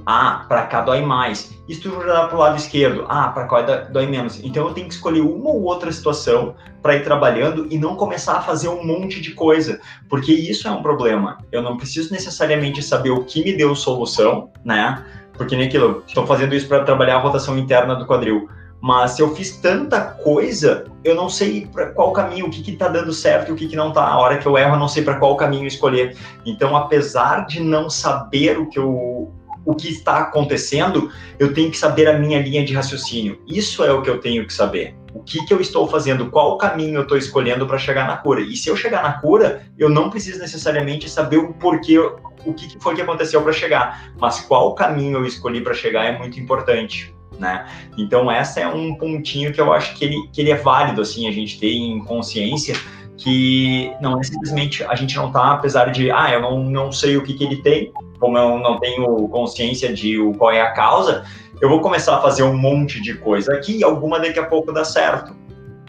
Ah, 0.05 0.45
para 0.47 0.63
cá 0.67 0.81
dói 0.81 1.01
mais. 1.01 1.55
E 1.67 1.75
se 1.75 1.81
tu 1.81 1.89
rodar 1.89 2.29
pro 2.29 2.37
lado 2.37 2.57
esquerdo? 2.57 3.05
Ah, 3.09 3.29
para 3.29 3.45
cá 3.45 3.61
dói 3.91 4.05
menos. 4.05 4.39
Então 4.43 4.67
eu 4.67 4.73
tenho 4.73 4.87
que 4.87 4.93
escolher 4.93 5.21
uma 5.21 5.49
ou 5.49 5.63
outra 5.63 5.91
situação 5.91 6.55
para 6.81 6.95
ir 6.95 7.03
trabalhando 7.03 7.67
e 7.69 7.77
não 7.77 7.95
começar 7.95 8.37
a 8.37 8.41
fazer 8.41 8.69
um 8.69 8.85
monte 8.85 9.19
de 9.19 9.33
coisa, 9.33 9.79
porque 10.09 10.31
isso 10.31 10.67
é 10.67 10.71
um 10.71 10.81
problema. 10.81 11.37
Eu 11.51 11.61
não 11.61 11.75
preciso 11.75 12.13
necessariamente 12.13 12.81
saber 12.81 13.11
o 13.11 13.23
que 13.23 13.43
me 13.43 13.57
deu 13.57 13.75
solução, 13.75 14.49
né? 14.63 15.03
porque 15.37 15.55
nem 15.55 15.67
aquilo, 15.67 16.03
estou 16.07 16.25
fazendo 16.25 16.55
isso 16.55 16.67
para 16.67 16.83
trabalhar 16.83 17.15
a 17.17 17.19
rotação 17.19 17.57
interna 17.57 17.95
do 17.95 18.05
quadril. 18.05 18.49
Mas 18.81 19.11
se 19.11 19.21
eu 19.21 19.33
fiz 19.35 19.57
tanta 19.57 19.99
coisa, 20.01 20.85
eu 21.03 21.15
não 21.15 21.29
sei 21.29 21.67
para 21.67 21.87
qual 21.91 22.11
caminho, 22.11 22.45
o 22.45 22.49
que 22.49 22.61
que 22.61 22.73
tá 22.73 22.87
dando 22.87 23.11
certo 23.11 23.49
e 23.49 23.51
o 23.51 23.55
que 23.55 23.67
que 23.67 23.75
não 23.75 23.91
tá. 23.91 24.05
A 24.05 24.19
hora 24.19 24.37
que 24.37 24.45
eu 24.45 24.57
erro, 24.57 24.75
eu 24.75 24.79
não 24.79 24.87
sei 24.87 25.03
para 25.03 25.17
qual 25.17 25.35
caminho 25.35 25.65
escolher. 25.65 26.15
Então, 26.45 26.75
apesar 26.75 27.47
de 27.47 27.59
não 27.59 27.89
saber 27.89 28.59
o 28.59 28.69
que 28.69 28.77
eu 28.77 29.31
o 29.68 29.76
que 29.76 29.89
está 29.89 30.20
acontecendo, 30.20 31.11
eu 31.38 31.53
tenho 31.53 31.70
que 31.70 31.78
saber 31.78 32.07
a 32.07 32.18
minha 32.18 32.41
linha 32.41 32.63
de 32.63 32.74
raciocínio. 32.74 33.38
Isso 33.45 33.84
é 33.84 33.91
o 33.91 34.01
que 34.01 34.09
eu 34.09 34.18
tenho 34.20 34.47
que 34.47 34.53
saber. 34.53 34.95
O 35.13 35.22
que, 35.22 35.45
que 35.45 35.53
eu 35.53 35.59
estou 35.59 35.86
fazendo, 35.89 36.32
qual 36.32 36.57
caminho 36.57 36.95
eu 36.95 37.01
estou 37.01 37.18
escolhendo 37.18 37.68
para 37.68 37.78
chegar 37.78 38.07
na 38.07 38.15
cura. 38.15 38.39
E 38.39 38.55
se 38.55 38.70
eu 38.70 38.78
chegar 38.78 39.03
na 39.03 39.13
cura, 39.13 39.68
eu 39.78 39.89
não 39.89 40.09
preciso 40.09 40.39
necessariamente 40.39 41.09
saber 41.09 41.38
o 41.38 41.53
porquê, 41.53 41.99
o 41.99 42.53
que 42.53 42.80
foi 42.80 42.95
que 42.95 43.01
aconteceu 43.01 43.41
para 43.41 43.51
chegar, 43.51 44.13
mas 44.18 44.39
qual 44.39 44.74
caminho 44.74 45.18
eu 45.18 45.26
escolhi 45.26 45.59
para 45.59 45.74
chegar 45.74 46.05
é 46.05 46.18
muito 46.18 46.39
importante. 46.39 47.13
Né? 47.38 47.68
Então 47.97 48.32
essa 48.32 48.61
é 48.61 48.68
um 48.68 48.95
pontinho 48.95 49.51
que 49.51 49.59
eu 49.59 49.74
acho 49.74 49.95
que 49.95 50.05
ele, 50.05 50.30
que 50.32 50.41
ele 50.41 50.49
é 50.49 50.55
válido 50.55 51.01
assim 51.01 51.28
a 51.28 51.32
gente 51.32 51.59
ter 51.59 51.72
em 51.72 51.99
consciência 51.99 52.76
que 53.15 53.91
não 54.01 54.20
é 54.20 54.24
simplesmente 54.24 54.84
a 54.84 54.95
gente 54.95 55.15
não 55.15 55.32
tá 55.32 55.51
apesar 55.51 55.91
de 55.91 56.09
ah 56.09 56.32
eu 56.32 56.41
não, 56.41 56.63
não 56.63 56.91
sei 56.91 57.15
o 57.15 57.24
que, 57.24 57.34
que 57.34 57.43
ele 57.43 57.57
tem 57.57 57.91
como 58.20 58.38
eu 58.38 58.57
não 58.59 58.80
tenho 58.80 59.28
consciência 59.30 59.93
de 59.93 60.18
qual 60.38 60.51
é 60.51 60.61
a 60.61 60.72
causa, 60.72 61.26
eu 61.61 61.70
vou 61.70 61.82
começar 61.82 62.18
a 62.18 62.22
fazer 62.22 62.43
um 62.43 62.55
monte 62.55 63.01
de 63.01 63.15
coisa 63.15 63.53
aqui 63.53 63.78
e 63.78 63.84
alguma 63.84 64.20
daqui 64.20 64.39
a 64.39 64.45
pouco 64.45 64.72
dá 64.72 64.84
certo. 64.84 65.36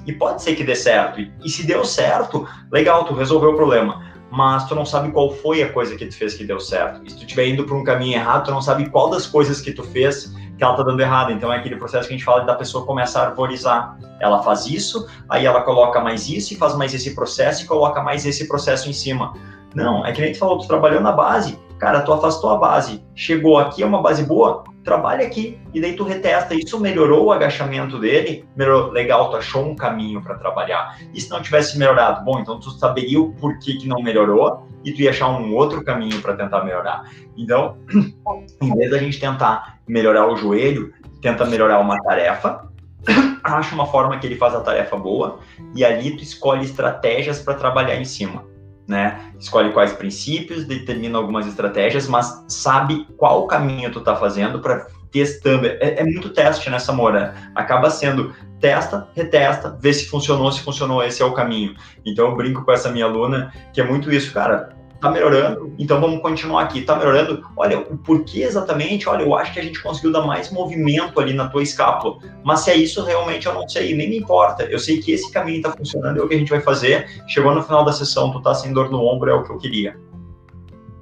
E 0.07 0.13
pode 0.13 0.43
ser 0.43 0.55
que 0.55 0.65
dê 0.65 0.75
certo. 0.75 1.21
E, 1.21 1.51
se 1.51 1.67
deu 1.67 1.85
certo, 1.85 2.49
legal, 2.73 3.05
tu 3.05 3.13
resolveu 3.13 3.51
o 3.51 3.55
problema. 3.55 4.07
Mas 4.31 4.67
tu 4.67 4.75
não 4.75 4.87
sabe 4.87 5.11
qual 5.11 5.31
foi 5.31 5.63
a 5.63 5.71
coisa 5.71 5.97
que 5.97 6.07
tu 6.07 6.15
fez 6.15 6.35
que 6.35 6.45
deu 6.45 6.59
certo. 6.61 7.03
E 7.05 7.11
se 7.11 7.17
tu 7.17 7.23
estiver 7.23 7.49
indo 7.49 7.65
para 7.65 7.77
um 7.77 7.85
caminho 7.85 8.15
errado, 8.15 8.47
tu 8.47 8.51
não 8.51 8.63
sabe 8.63 8.89
qual 8.89 9.11
das 9.11 9.27
coisas 9.27 9.61
que 9.61 9.73
tu 9.73 9.83
fez 9.83 10.35
que 10.57 10.65
ela 10.65 10.75
tá 10.75 10.83
dando 10.83 11.01
errado. 11.01 11.33
Então 11.33 11.53
é 11.53 11.59
aquele 11.59 11.77
processo 11.77 12.09
que 12.09 12.15
a 12.15 12.17
gente 12.17 12.25
fala 12.25 12.45
da 12.45 12.55
pessoa 12.55 12.85
começa 12.85 13.21
a 13.21 13.27
arborizar. 13.27 13.99
Ela 14.21 14.43
faz 14.43 14.67
isso, 14.67 15.07
aí 15.29 15.47
ela 15.47 15.63
coloca 15.63 16.01
mais 16.01 16.29
isso 16.29 16.55
e 16.55 16.57
faz 16.57 16.75
mais 16.75 16.93
esse 16.93 17.15
processo 17.15 17.65
e 17.65 17.67
coloca 17.67 18.03
mais 18.03 18.27
esse 18.27 18.49
processo 18.49 18.89
em 18.89 18.93
cima. 18.93 19.35
Não, 19.75 20.05
é 20.05 20.13
que 20.13 20.21
nem 20.21 20.33
tu 20.33 20.39
falou, 20.39 20.59
tu 20.59 20.67
trabalhou 20.67 21.01
na 21.01 21.13
base, 21.13 21.59
Cara, 21.79 22.03
tu 22.03 22.13
afastou 22.13 22.51
a 22.51 22.57
base, 22.57 23.05
chegou 23.15 23.57
aqui, 23.57 23.83
é 23.83 23.87
uma 23.87 24.03
base 24.03 24.25
boa, 24.25 24.65
trabalha 24.83 25.25
aqui. 25.25 25.61
E 25.73 25.81
daí 25.81 25.95
tu 25.95 26.03
retesta, 26.03 26.55
isso 26.55 26.81
melhorou 26.81 27.27
o 27.27 27.33
agachamento 27.33 27.99
dele? 27.99 28.45
Melhorou, 28.57 28.91
legal, 28.91 29.31
tu 29.31 29.37
achou 29.37 29.65
um 29.65 29.77
caminho 29.77 30.21
para 30.21 30.35
trabalhar. 30.35 30.99
E 31.15 31.21
se 31.21 31.31
não 31.31 31.41
tivesse 31.41 31.79
melhorado? 31.79 32.25
Bom, 32.25 32.41
então 32.41 32.59
tu 32.59 32.71
saberia 32.73 33.21
o 33.21 33.33
porquê 33.35 33.75
que 33.75 33.87
não 33.87 34.03
melhorou 34.03 34.67
e 34.85 34.93
tu 34.93 35.03
ia 35.03 35.11
achar 35.11 35.29
um 35.29 35.55
outro 35.55 35.85
caminho 35.85 36.21
para 36.21 36.35
tentar 36.35 36.65
melhorar. 36.65 37.09
Então, 37.37 37.77
em 38.61 38.75
vez 38.75 38.91
da 38.91 38.99
gente 38.99 39.21
tentar 39.21 39.79
melhorar 39.87 40.27
o 40.27 40.37
joelho, 40.37 40.93
tenta 41.23 41.45
melhorar 41.45 41.79
uma 41.79 41.97
tarefa, 42.03 42.69
acha 43.45 43.73
uma 43.75 43.87
forma 43.87 44.19
que 44.19 44.27
ele 44.27 44.35
faz 44.35 44.53
a 44.53 44.61
tarefa 44.61 44.97
boa 44.97 45.39
e 45.77 45.85
ali 45.85 46.17
tu 46.17 46.25
escolhe 46.25 46.65
estratégias 46.65 47.41
para 47.41 47.55
trabalhar 47.55 47.97
em 47.97 48.05
cima 48.05 48.58
né? 48.89 49.33
Escolhe 49.39 49.71
quais 49.71 49.93
princípios, 49.93 50.65
determina 50.65 51.19
algumas 51.19 51.47
estratégias, 51.47 52.09
mas 52.09 52.45
sabe 52.49 53.07
qual 53.19 53.47
caminho 53.47 53.93
tu 53.93 54.01
tá 54.01 54.17
fazendo 54.17 54.61
para 54.61 54.87
testando. 55.13 55.67
É, 55.67 56.01
é, 56.01 56.05
muito 56.05 56.31
teste 56.31 56.71
nessa 56.71 56.93
mora. 56.93 57.35
Acaba 57.55 57.91
sendo 57.91 58.35
testa, 58.59 59.09
retesta, 59.15 59.77
vê 59.79 59.93
se 59.93 60.09
funcionou, 60.09 60.51
se 60.51 60.63
funcionou, 60.63 61.05
esse 61.05 61.23
é 61.23 61.25
o 61.27 61.35
caminho. 61.35 61.77
Então 62.05 62.29
eu 62.29 62.37
brinco 62.37 62.65
com 62.65 62.73
essa 62.73 62.91
minha 62.91 63.05
aluna 63.05 63.53
que 63.75 63.81
é 63.81 63.85
muito 63.85 64.11
isso, 64.11 64.33
cara 64.33 64.77
tá 65.01 65.11
melhorando, 65.11 65.73
então 65.79 66.01
vamos 66.01 66.21
continuar 66.21 66.65
aqui. 66.65 66.83
Tá 66.83 66.97
melhorando, 66.97 67.45
olha, 67.57 67.79
o 67.79 67.97
porquê 67.97 68.43
exatamente, 68.43 69.09
olha, 69.09 69.23
eu 69.23 69.35
acho 69.35 69.53
que 69.53 69.61
a 69.61 69.63
gente 69.63 69.83
conseguiu 69.83 70.13
dar 70.13 70.23
mais 70.23 70.51
movimento 70.51 71.21
ali 71.21 71.33
na 71.33 71.49
tua 71.49 71.63
escápula, 71.63 72.19
mas 72.45 72.61
se 72.61 72.71
é 72.71 72.77
isso 72.77 73.05
realmente 73.05 73.47
eu 73.47 73.55
não 73.55 73.69
sei, 73.69 73.95
nem 73.95 74.11
me 74.11 74.19
importa. 74.19 74.65
Eu 74.65 74.79
sei 74.79 74.99
que 74.99 75.13
esse 75.13 75.31
caminho 75.31 75.63
tá 75.63 75.73
funcionando, 75.73 76.21
é 76.21 76.23
o 76.23 76.29
que 76.29 76.35
a 76.35 76.39
gente 76.39 76.51
vai 76.51 76.61
fazer. 76.61 77.07
Chegou 77.29 77.55
no 77.55 77.63
final 77.63 77.85
da 77.85 77.93
sessão, 77.93 78.33
tu 78.33 78.41
tá 78.41 78.55
sem 78.55 78.73
dor 78.73 78.91
no 78.91 79.01
ombro, 79.03 79.31
é 79.31 79.35
o 79.35 79.45
que 79.45 79.51
eu 79.51 79.59
queria. 79.59 79.97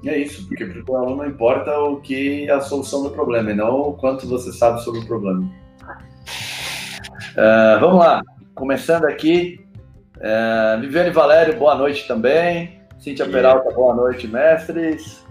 É 0.04 0.18
isso, 0.18 0.46
porque 0.46 0.64
para 0.64 0.92
o 0.92 0.96
aluno 0.96 1.26
importa 1.26 1.78
o 1.80 2.00
que 2.00 2.48
é 2.48 2.52
a 2.52 2.60
solução 2.60 3.02
do 3.02 3.10
problema, 3.10 3.50
e 3.50 3.54
não 3.54 3.80
o 3.80 3.92
quanto 3.94 4.26
você 4.26 4.52
sabe 4.52 4.82
sobre 4.84 5.00
o 5.00 5.06
problema. 5.06 5.42
Uh, 7.32 7.80
vamos 7.80 7.98
lá, 7.98 8.22
começando 8.54 9.06
aqui. 9.06 9.60
Uh, 10.16 10.80
Viviane 10.80 11.10
Valério, 11.10 11.58
boa 11.58 11.74
noite 11.74 12.06
também. 12.06 12.75
Cíntia 13.06 13.24
Peralta, 13.24 13.70
boa 13.70 13.94
noite, 13.94 14.26
mestres. 14.26 15.24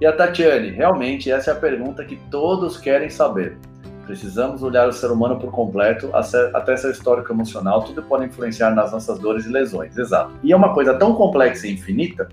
E 0.00 0.06
a 0.06 0.16
Tatiane, 0.16 0.70
realmente 0.70 1.30
essa 1.30 1.50
é 1.50 1.52
a 1.52 1.56
pergunta 1.56 2.02
que 2.02 2.16
todos 2.30 2.78
querem 2.78 3.10
saber. 3.10 3.58
Precisamos 4.06 4.62
olhar 4.62 4.88
o 4.88 4.92
ser 4.94 5.10
humano 5.10 5.38
por 5.38 5.52
completo, 5.52 6.08
até 6.14 6.74
seu 6.78 6.90
histórico 6.90 7.30
emocional, 7.30 7.82
tudo 7.82 8.02
pode 8.02 8.24
influenciar 8.24 8.70
nas 8.70 8.92
nossas 8.92 9.18
dores 9.18 9.44
e 9.44 9.50
lesões. 9.50 9.98
Exato. 9.98 10.32
E 10.42 10.54
é 10.54 10.56
uma 10.56 10.72
coisa 10.72 10.94
tão 10.94 11.14
complexa 11.14 11.66
e 11.66 11.74
infinita 11.74 12.30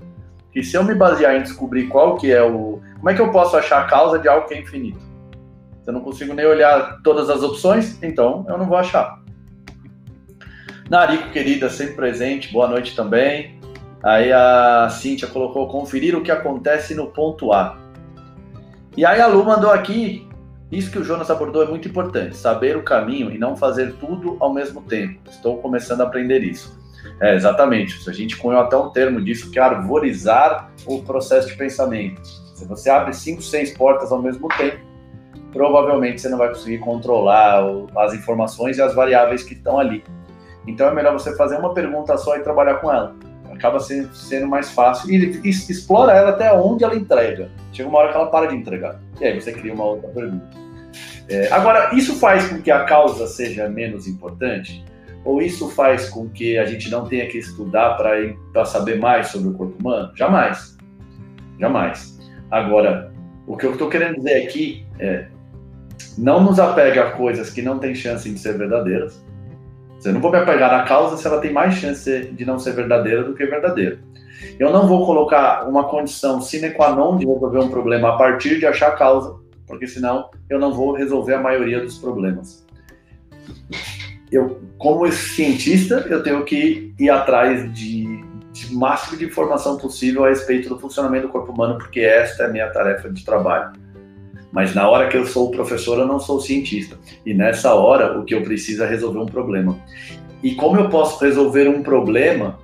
que 0.54 0.64
se 0.64 0.78
eu 0.78 0.84
me 0.86 0.96
basear 0.96 1.36
em 1.36 1.42
descobrir 1.42 1.90
qual 1.90 2.16
que 2.16 2.32
é 2.32 2.42
o... 2.42 2.80
Como 2.96 3.10
é 3.10 3.14
que 3.14 3.20
eu 3.20 3.30
posso 3.32 3.58
achar 3.58 3.82
a 3.82 3.88
causa 3.88 4.18
de 4.18 4.30
algo 4.30 4.48
que 4.48 4.54
é 4.54 4.62
infinito? 4.62 5.02
Se 5.84 5.90
eu 5.90 5.94
não 5.94 6.00
consigo 6.00 6.34
nem 6.34 6.46
olhar 6.46 7.02
todas 7.04 7.30
as 7.30 7.44
opções, 7.44 8.02
então 8.02 8.46
eu 8.48 8.58
não 8.58 8.66
vou 8.66 8.78
achar. 8.78 9.22
Narico, 10.90 11.32
querida, 11.32 11.70
sempre 11.70 11.96
presente, 11.96 12.54
boa 12.54 12.70
noite 12.70 12.96
também. 12.96 13.56
Aí 14.06 14.32
a 14.32 14.88
Cíntia 14.92 15.28
colocou 15.28 15.68
conferir 15.68 16.16
o 16.16 16.22
que 16.22 16.30
acontece 16.30 16.94
no 16.94 17.08
ponto 17.08 17.52
A. 17.52 17.76
E 18.96 19.04
aí 19.04 19.20
a 19.20 19.26
Lu 19.26 19.44
mandou 19.44 19.72
aqui, 19.72 20.30
isso 20.72 20.92
que 20.92 21.00
o 21.00 21.04
Jonas 21.04 21.32
abordou 21.32 21.64
é 21.64 21.66
muito 21.66 21.88
importante, 21.88 22.38
saber 22.38 22.78
o 22.78 22.84
caminho 22.84 23.32
e 23.32 23.40
não 23.40 23.58
fazer 23.58 23.94
tudo 23.94 24.38
ao 24.40 24.54
mesmo 24.54 24.84
tempo. 24.84 25.20
Estou 25.28 25.58
começando 25.58 26.02
a 26.02 26.04
aprender 26.04 26.44
isso. 26.44 26.80
É, 27.20 27.34
exatamente. 27.34 28.08
A 28.08 28.14
gente 28.14 28.38
cunhou 28.38 28.62
até 28.62 28.78
um 28.78 28.92
termo 28.92 29.20
disso, 29.20 29.50
que 29.50 29.58
é 29.58 29.64
arborizar 29.64 30.70
o 30.86 31.02
processo 31.02 31.48
de 31.48 31.56
pensamento. 31.56 32.22
Se 32.54 32.64
você 32.68 32.92
abre 32.92 33.12
cinco, 33.12 33.42
seis 33.42 33.76
portas 33.76 34.12
ao 34.12 34.22
mesmo 34.22 34.48
tempo, 34.50 34.86
provavelmente 35.52 36.22
você 36.22 36.30
não 36.30 36.38
vai 36.38 36.50
conseguir 36.50 36.78
controlar 36.78 37.64
as 37.98 38.14
informações 38.14 38.78
e 38.78 38.84
as 38.84 38.94
variáveis 38.94 39.42
que 39.42 39.56
estão 39.56 39.80
ali. 39.80 40.04
Então 40.68 40.88
é 40.88 40.94
melhor 40.94 41.14
você 41.14 41.36
fazer 41.36 41.58
uma 41.58 41.74
pergunta 41.74 42.16
só 42.18 42.38
e 42.38 42.42
trabalhar 42.42 42.76
com 42.76 42.92
ela 42.92 43.16
acaba 43.56 43.80
sendo, 43.80 44.48
mais 44.48 44.72
fácil. 44.72 45.10
E 45.10 45.50
explora 45.50 46.14
ela 46.14 46.30
até 46.32 46.54
onde 46.54 46.84
ela 46.84 46.96
entrega. 46.96 47.50
Chega 47.72 47.90
uma 47.90 48.00
hora 48.00 48.12
que 48.12 48.18
ela 48.18 48.28
para 48.28 48.48
de 48.48 48.56
entregar. 48.56 49.00
E 49.20 49.26
aí 49.26 49.40
você 49.40 49.52
cria 49.52 49.74
uma 49.74 49.86
outra 49.86 50.10
pergunta. 50.10 50.46
É, 51.28 51.52
agora, 51.52 51.94
isso 51.96 52.16
faz 52.20 52.48
com 52.48 52.62
que 52.62 52.70
a 52.70 52.84
causa 52.84 53.28
seja 53.28 53.68
menos 53.68 54.08
importante? 54.08 54.84
Ou 55.24 55.42
isso 55.42 55.70
faz 55.72 56.08
com 56.08 56.30
que 56.30 56.58
a 56.58 56.66
gente 56.66 56.90
não 56.90 57.06
tenha 57.08 57.28
que 57.28 57.40
estudar 57.40 57.98
para 57.98 58.66
saber 58.66 59.00
mais 59.00 59.28
sobre 59.28 59.50
o 59.50 59.54
corpo 59.54 59.76
humano? 59.80 60.12
Jamais. 60.16 60.78
Jamais. 61.60 62.20
Agora, 62.52 63.12
o 63.48 63.58
que 63.58 63.66
eu 63.66 63.72
estou 63.72 63.90
querendo 63.90 64.18
dizer 64.18 64.44
aqui 64.44 64.86
é: 65.00 65.26
não 66.16 66.44
nos 66.44 66.60
apegue 66.60 67.00
a 67.00 67.12
coisas 67.12 67.50
que 67.50 67.62
não 67.62 67.80
têm 67.80 67.96
chance 67.96 68.30
de 68.30 68.38
ser 68.38 68.56
verdadeiras 68.58 69.25
eu 70.06 70.14
não 70.14 70.22
vou 70.22 70.32
me 70.32 70.38
apegar 70.38 70.72
na 70.72 70.84
causa 70.84 71.18
se 71.18 71.28
ela 71.28 71.40
tem 71.40 71.52
mais 71.52 71.76
chance 71.76 72.28
de 72.32 72.46
não 72.46 72.60
ser 72.60 72.74
verdadeira 72.74 73.24
do 73.24 73.34
que 73.34 73.46
verdadeira. 73.46 74.00
Eu 74.60 74.72
não 74.72 74.88
vou 74.88 75.06
colocar 75.06 75.68
uma 75.68 75.86
condição 75.86 76.42
sine 76.42 76.72
qua 76.72 76.96
non 76.96 77.18
de 77.18 77.26
resolver 77.26 77.60
um 77.60 77.70
problema 77.70 78.10
a 78.10 78.18
partir 78.18 78.60
de 78.60 78.66
achar 78.66 78.90
a 78.90 78.96
causa, 78.96 79.36
porque 79.68 79.88
senão 79.88 80.30
eu 80.50 80.60
não 80.60 80.74
vou 80.74 80.94
resolver 80.94 81.34
a 81.34 81.42
maioria 81.42 81.82
dos 81.82 81.98
problemas. 81.98 82.66
eu, 84.32 84.62
como 84.78 85.10
cientista, 85.12 86.06
eu 86.10 86.22
tenho 86.22 86.44
que 86.44 86.94
ir 87.00 87.10
atrás 87.10 87.74
de, 87.74 88.24
de 88.52 88.74
máximo 88.76 89.18
de 89.18 89.26
informação 89.26 89.78
possível 89.78 90.26
a 90.26 90.30
respeito 90.30 90.70
do 90.70 90.80
funcionamento 90.80 91.28
do 91.28 91.32
corpo 91.32 91.52
humano, 91.52 91.78
porque 91.78 92.02
esta 92.02 92.44
é 92.44 92.46
a 92.48 92.50
minha 92.50 92.70
tarefa 92.70 93.10
de 93.10 93.24
trabalho. 93.24 93.85
Mas 94.56 94.74
na 94.74 94.90
hora 94.90 95.10
que 95.10 95.18
eu 95.18 95.26
sou 95.26 95.52
professor, 95.52 96.00
eu 96.00 96.08
não 96.08 96.18
sou 96.18 96.40
cientista. 96.40 96.98
E 97.26 97.34
nessa 97.34 97.76
hora, 97.76 98.18
o 98.18 98.24
que 98.24 98.34
eu 98.34 98.42
preciso 98.42 98.84
é 98.84 98.88
resolver 98.88 99.20
um 99.20 99.26
problema. 99.26 99.78
E 100.42 100.56
como 100.56 100.80
eu 100.80 100.88
posso 100.88 101.22
resolver 101.22 101.68
um 101.68 101.84
problema 101.84 102.58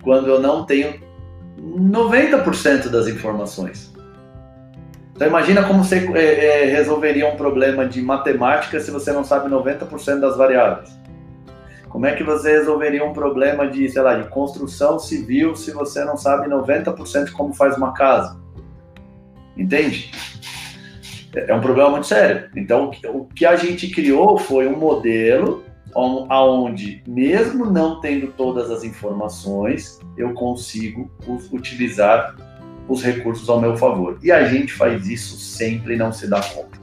quando 0.00 0.28
eu 0.28 0.40
não 0.40 0.64
tenho 0.64 0.94
90% 1.60 2.88
das 2.88 3.08
informações? 3.08 3.92
Então 5.12 5.26
imagina 5.26 5.64
como 5.64 5.82
você 5.82 6.08
é, 6.14 6.44
é, 6.44 6.64
resolveria 6.66 7.26
um 7.28 7.36
problema 7.36 7.84
de 7.84 8.00
matemática 8.00 8.78
se 8.78 8.92
você 8.92 9.10
não 9.10 9.24
sabe 9.24 9.50
90% 9.50 10.20
das 10.20 10.36
variáveis. 10.36 10.96
Como 11.88 12.06
é 12.06 12.14
que 12.14 12.22
você 12.22 12.52
resolveria 12.52 13.04
um 13.04 13.12
problema 13.12 13.66
de, 13.66 13.88
sei 13.88 14.02
lá, 14.02 14.14
de 14.14 14.28
construção 14.28 15.00
civil 15.00 15.56
se 15.56 15.72
você 15.72 16.04
não 16.04 16.16
sabe 16.16 16.48
90% 16.48 17.24
de 17.24 17.32
como 17.32 17.52
faz 17.52 17.76
uma 17.76 17.92
casa? 17.92 18.38
Entende? 19.56 20.12
É, 21.34 21.54
um 21.54 21.60
problema 21.60 21.90
muito 21.90 22.06
sério. 22.06 22.48
Então, 22.56 22.90
o 23.12 23.24
que 23.24 23.44
a 23.44 23.56
gente 23.56 23.88
criou 23.88 24.38
foi 24.38 24.66
um 24.66 24.78
modelo 24.78 25.64
onde, 25.96 27.02
mesmo 27.06 27.66
não 27.66 28.00
tendo 28.00 28.28
todas 28.32 28.70
as 28.70 28.82
informações, 28.82 30.00
eu 30.16 30.32
consigo 30.34 31.10
utilizar 31.52 32.34
os 32.88 33.02
recursos 33.02 33.48
ao 33.48 33.60
meu 33.60 33.76
favor. 33.76 34.18
E 34.22 34.30
a 34.30 34.44
gente 34.44 34.72
faz 34.72 35.08
isso 35.08 35.36
sempre 35.36 35.94
e 35.94 35.96
não 35.96 36.12
se 36.12 36.28
dá 36.28 36.40
conta. 36.40 36.78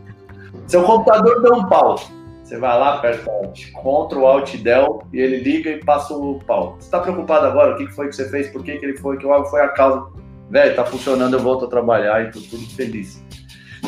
Seu 0.68 0.84
computador 0.84 1.42
dá 1.42 1.54
um 1.56 1.68
pau. 1.68 2.00
Você 2.44 2.58
vai 2.58 2.78
lá, 2.78 2.96
aperta 2.96 3.32
Ctrl 3.54 4.26
Alt 4.26 4.58
Del 4.58 5.04
e 5.14 5.20
ele 5.20 5.38
liga 5.38 5.70
e 5.70 5.84
passa 5.84 6.14
o 6.14 6.40
pau. 6.46 6.76
Você 6.78 6.86
está 6.86 7.00
preocupado 7.00 7.46
agora? 7.46 7.74
O 7.74 7.78
que 7.78 7.88
foi 7.94 8.10
que 8.10 8.16
você 8.16 8.30
fez? 8.30 8.50
Por 8.50 8.64
que, 8.64 8.78
que 8.78 8.86
ele 8.86 8.98
foi? 8.98 9.18
Que 9.18 9.26
foi 9.50 9.62
a 9.62 9.70
causa? 9.70 10.08
Velho, 10.50 10.76
tá 10.76 10.84
funcionando, 10.84 11.36
eu 11.36 11.40
volto 11.40 11.66
a 11.66 11.70
trabalhar 11.70 12.26
e 12.26 12.32
tô 12.32 12.42
tudo 12.42 12.66
feliz. 12.76 13.24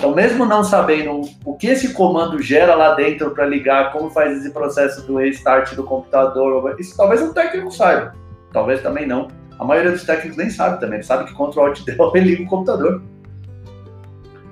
Então, 0.03 0.13
mesmo 0.13 0.45
não 0.45 0.65
sabendo 0.65 1.21
o 1.45 1.55
que 1.55 1.67
esse 1.67 1.93
comando 1.93 2.37
gera 2.41 2.75
lá 2.75 2.93
dentro 2.93 3.31
para 3.31 3.45
ligar, 3.45 3.93
como 3.93 4.09
faz 4.09 4.37
esse 4.37 4.49
processo 4.49 5.07
do 5.07 5.15
restart 5.15 5.75
do 5.75 5.83
computador, 5.85 6.75
isso 6.77 6.97
talvez 6.97 7.21
um 7.21 7.31
técnico 7.31 7.71
saiba, 7.71 8.13
talvez 8.51 8.81
também 8.81 9.07
não. 9.07 9.29
A 9.57 9.63
maioria 9.63 9.93
dos 9.93 10.03
técnicos 10.03 10.35
nem 10.35 10.49
sabe 10.49 10.81
também, 10.81 10.95
ele 10.95 11.03
sabe 11.03 11.23
que 11.23 11.33
Ctrl 11.33 11.61
Alt 11.61 11.83
Del 11.87 12.11
ele 12.15 12.31
liga 12.31 12.43
o 12.43 12.47
computador. 12.47 13.01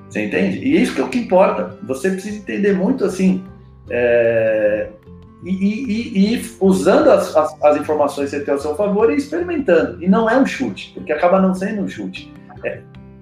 Você 0.07 0.23
entende? 0.23 0.59
E 0.59 0.81
isso 0.81 0.95
que 0.95 1.01
é 1.01 1.03
o 1.03 1.09
que 1.09 1.19
importa. 1.19 1.77
Você 1.83 2.11
precisa 2.11 2.37
entender 2.37 2.71
muito 2.71 3.03
assim. 3.03 3.43
É... 3.89 4.87
E, 5.43 5.49
e, 5.51 6.33
e, 6.33 6.55
usando 6.61 7.09
as, 7.09 7.35
as, 7.35 7.61
as, 7.61 7.75
informações 7.75 8.29
que 8.29 8.37
você 8.37 8.45
tem 8.45 8.53
ao 8.53 8.59
seu 8.61 8.73
favor 8.73 9.11
e 9.11 9.17
experimentando. 9.17 10.01
E 10.01 10.07
não 10.07 10.29
é 10.29 10.37
um 10.37 10.45
chute, 10.45 10.93
porque 10.93 11.11
acaba 11.11 11.41
não 11.41 11.53
sendo 11.53 11.81
um 11.81 11.89
chute. 11.89 12.31
É. 12.63 12.79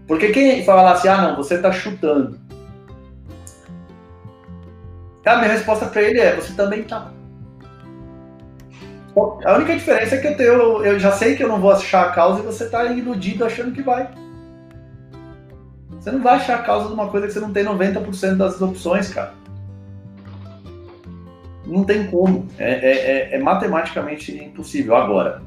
Porque 0.10 0.30
quem 0.30 0.66
fala 0.66 0.92
assim, 0.92 1.08
ah, 1.08 1.22
não, 1.22 1.36
você 1.36 1.54
está 1.54 1.72
chutando. 1.72 2.40
A 5.24 5.36
minha 5.36 5.52
resposta 5.52 5.86
para 5.86 6.02
ele 6.02 6.20
é: 6.20 6.36
você 6.36 6.52
também 6.54 6.80
está. 6.80 7.12
A 9.46 9.56
única 9.56 9.76
diferença 9.76 10.16
é 10.16 10.18
que 10.18 10.28
eu, 10.28 10.36
tenho, 10.36 10.84
eu 10.84 11.00
já 11.00 11.12
sei 11.12 11.36
que 11.36 11.44
eu 11.44 11.48
não 11.48 11.62
vou 11.62 11.72
achar 11.72 12.08
a 12.08 12.12
causa 12.12 12.40
e 12.40 12.46
você 12.46 12.64
está 12.64 12.86
iludido 12.86 13.46
achando 13.46 13.72
que 13.72 13.84
vai. 13.84 14.10
Você 15.92 16.12
não 16.12 16.24
vai 16.24 16.38
achar 16.38 16.56
a 16.56 16.64
causa 16.64 16.88
de 16.88 16.94
uma 16.96 17.10
coisa 17.10 17.28
que 17.28 17.34
você 17.34 17.40
não 17.40 17.54
tem 17.54 17.64
90% 17.64 18.36
das 18.36 18.60
opções, 18.60 19.14
cara. 19.14 19.34
Não 21.68 21.84
tem 21.84 22.08
como. 22.08 22.48
É, 22.58 22.72
é, 22.72 22.92
é, 22.92 23.36
é, 23.36 23.40
matematicamente 23.40 24.36
impossível. 24.36 24.96
Agora, 24.96 25.44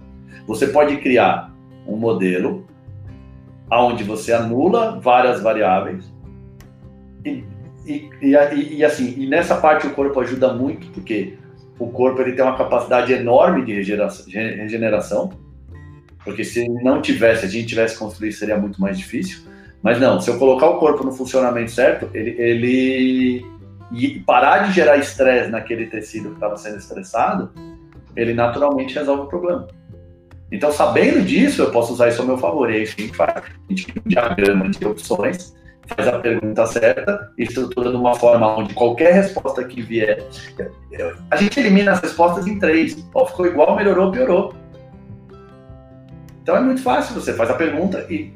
você 0.46 0.68
pode 0.68 0.98
criar 0.98 1.50
um 1.84 1.96
modelo 1.96 2.64
onde 3.80 4.04
você 4.04 4.32
anula 4.32 5.00
várias 5.00 5.40
variáveis 5.40 6.12
e, 7.24 7.44
e, 7.86 8.10
e, 8.20 8.76
e, 8.76 8.84
assim, 8.84 9.14
e 9.16 9.26
nessa 9.26 9.56
parte 9.56 9.86
o 9.86 9.90
corpo 9.90 10.20
ajuda 10.20 10.52
muito, 10.52 10.88
porque 10.88 11.34
o 11.78 11.88
corpo 11.88 12.20
ele 12.20 12.32
tem 12.32 12.44
uma 12.44 12.56
capacidade 12.56 13.12
enorme 13.12 13.64
de 13.64 13.72
regeneração, 13.72 15.30
porque 16.24 16.44
se 16.44 16.68
não 16.68 17.00
tivesse, 17.00 17.46
a 17.46 17.48
gente 17.48 17.66
tivesse 17.66 17.98
construído, 17.98 18.32
seria 18.32 18.56
muito 18.56 18.80
mais 18.80 18.98
difícil. 18.98 19.40
Mas 19.82 20.00
não, 20.00 20.20
se 20.20 20.30
eu 20.30 20.38
colocar 20.38 20.66
o 20.66 20.78
corpo 20.78 21.02
no 21.04 21.10
funcionamento 21.10 21.72
certo, 21.72 22.08
ele, 22.14 22.30
ele 22.40 23.46
e 23.90 24.20
parar 24.20 24.58
de 24.68 24.72
gerar 24.72 24.96
estresse 24.96 25.50
naquele 25.50 25.86
tecido 25.86 26.30
que 26.30 26.34
estava 26.34 26.56
sendo 26.56 26.78
estressado, 26.78 27.50
ele 28.16 28.32
naturalmente 28.32 28.94
resolve 28.94 29.24
o 29.24 29.26
problema. 29.26 29.66
Então, 30.52 30.70
sabendo 30.70 31.24
disso, 31.24 31.62
eu 31.62 31.70
posso 31.72 31.94
usar 31.94 32.08
isso 32.08 32.20
ao 32.20 32.28
meu 32.28 32.38
favor. 32.38 32.70
E 32.70 32.82
é 32.82 32.84
que 32.84 33.02
a 33.02 33.04
gente 33.04 33.16
faz. 33.16 33.36
A 33.36 33.42
gente 33.68 33.86
cria 33.86 34.02
um 34.04 34.08
diagrama 34.08 34.68
de 34.68 34.86
opções 34.86 35.54
faz 35.86 36.08
a 36.08 36.18
pergunta 36.18 36.66
certa 36.66 37.32
estrutura 37.36 37.90
de 37.90 37.96
uma 37.96 38.14
forma 38.14 38.56
onde 38.56 38.74
qualquer 38.74 39.14
resposta 39.14 39.64
que 39.64 39.82
vier. 39.82 40.24
A 41.30 41.36
gente 41.36 41.58
elimina 41.58 41.92
as 41.92 42.00
respostas 42.00 42.46
em 42.46 42.58
três. 42.58 43.04
Ó, 43.14 43.26
ficou 43.26 43.46
igual, 43.46 43.76
melhorou, 43.76 44.10
piorou. 44.10 44.54
Então 46.42 46.56
é 46.56 46.60
muito 46.60 46.82
fácil. 46.82 47.14
Você 47.14 47.32
faz 47.32 47.50
a 47.50 47.54
pergunta 47.54 48.06
e, 48.08 48.32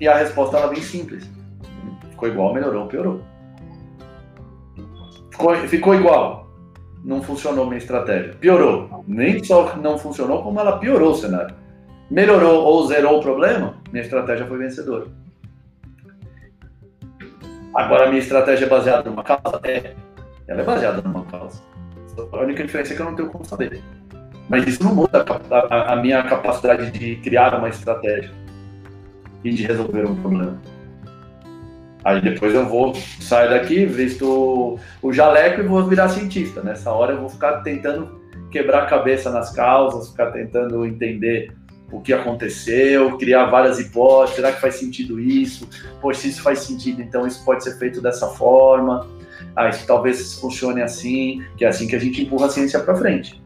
e 0.00 0.08
a 0.08 0.16
resposta 0.16 0.56
ela 0.56 0.68
vem 0.68 0.82
simples. 0.82 1.28
Ficou 2.10 2.28
igual, 2.28 2.54
melhorou, 2.54 2.86
piorou. 2.86 3.22
Ficou, 5.30 5.54
ficou 5.68 5.94
igual. 5.94 6.48
Não 7.02 7.22
funcionou 7.22 7.66
minha 7.66 7.78
estratégia. 7.78 8.34
Piorou. 8.34 9.04
Nem 9.06 9.42
só 9.42 9.74
não 9.76 9.98
funcionou, 9.98 10.42
como 10.42 10.60
ela 10.60 10.78
piorou 10.78 11.12
o 11.12 11.14
cenário. 11.14 11.59
Melhorou 12.10 12.64
ou 12.64 12.86
zerou 12.88 13.18
o 13.18 13.22
problema, 13.22 13.76
minha 13.92 14.02
estratégia 14.02 14.44
foi 14.46 14.58
vencedora. 14.58 15.06
Agora, 17.72 18.08
minha 18.08 18.18
estratégia 18.18 18.66
é 18.66 18.68
baseada 18.68 19.08
numa 19.08 19.22
causa? 19.22 19.60
É. 19.62 19.94
Ela 20.48 20.62
é 20.62 20.64
baseada 20.64 21.00
numa 21.02 21.24
causa. 21.26 21.62
A 22.32 22.36
única 22.38 22.64
diferença 22.64 22.92
é 22.92 22.96
que 22.96 23.02
eu 23.02 23.06
não 23.06 23.14
tenho 23.14 23.30
como 23.30 23.44
saber. 23.44 23.80
Mas 24.48 24.66
isso 24.66 24.82
não 24.82 24.92
muda 24.92 25.24
a, 25.50 25.74
a, 25.74 25.92
a 25.92 25.96
minha 25.96 26.20
capacidade 26.24 26.90
de 26.90 27.14
criar 27.16 27.54
uma 27.54 27.68
estratégia 27.68 28.32
e 29.44 29.50
de 29.50 29.62
resolver 29.62 30.04
um 30.04 30.16
problema. 30.16 30.60
Aí 32.04 32.20
depois 32.20 32.52
eu 32.54 32.66
vou 32.66 32.94
sair 33.20 33.50
daqui, 33.50 33.86
visto 33.86 34.78
o 35.00 35.12
jaleco 35.12 35.60
e 35.60 35.64
vou 35.64 35.84
virar 35.86 36.08
cientista. 36.08 36.60
Nessa 36.62 36.90
hora 36.90 37.12
eu 37.12 37.20
vou 37.20 37.28
ficar 37.28 37.60
tentando 37.60 38.20
quebrar 38.50 38.82
a 38.82 38.86
cabeça 38.86 39.30
nas 39.30 39.52
causas, 39.52 40.10
ficar 40.10 40.32
tentando 40.32 40.84
entender 40.84 41.52
o 41.92 42.00
que 42.00 42.12
aconteceu, 42.12 43.16
criar 43.18 43.46
várias 43.46 43.78
hipóteses, 43.78 44.36
será 44.36 44.52
que 44.52 44.60
faz 44.60 44.76
sentido 44.76 45.18
isso? 45.18 45.68
Poxa, 46.00 46.20
se 46.20 46.28
isso 46.28 46.42
faz 46.42 46.60
sentido, 46.60 47.02
então 47.02 47.26
isso 47.26 47.44
pode 47.44 47.64
ser 47.64 47.78
feito 47.78 48.00
dessa 48.00 48.28
forma. 48.28 49.06
Ah, 49.56 49.68
isso 49.68 49.86
talvez 49.86 50.34
funcione 50.38 50.82
assim, 50.82 51.42
que 51.56 51.64
é 51.64 51.68
assim 51.68 51.86
que 51.86 51.96
a 51.96 51.98
gente 51.98 52.22
empurra 52.22 52.46
a 52.46 52.50
ciência 52.50 52.78
para 52.80 52.94
frente. 52.94 53.42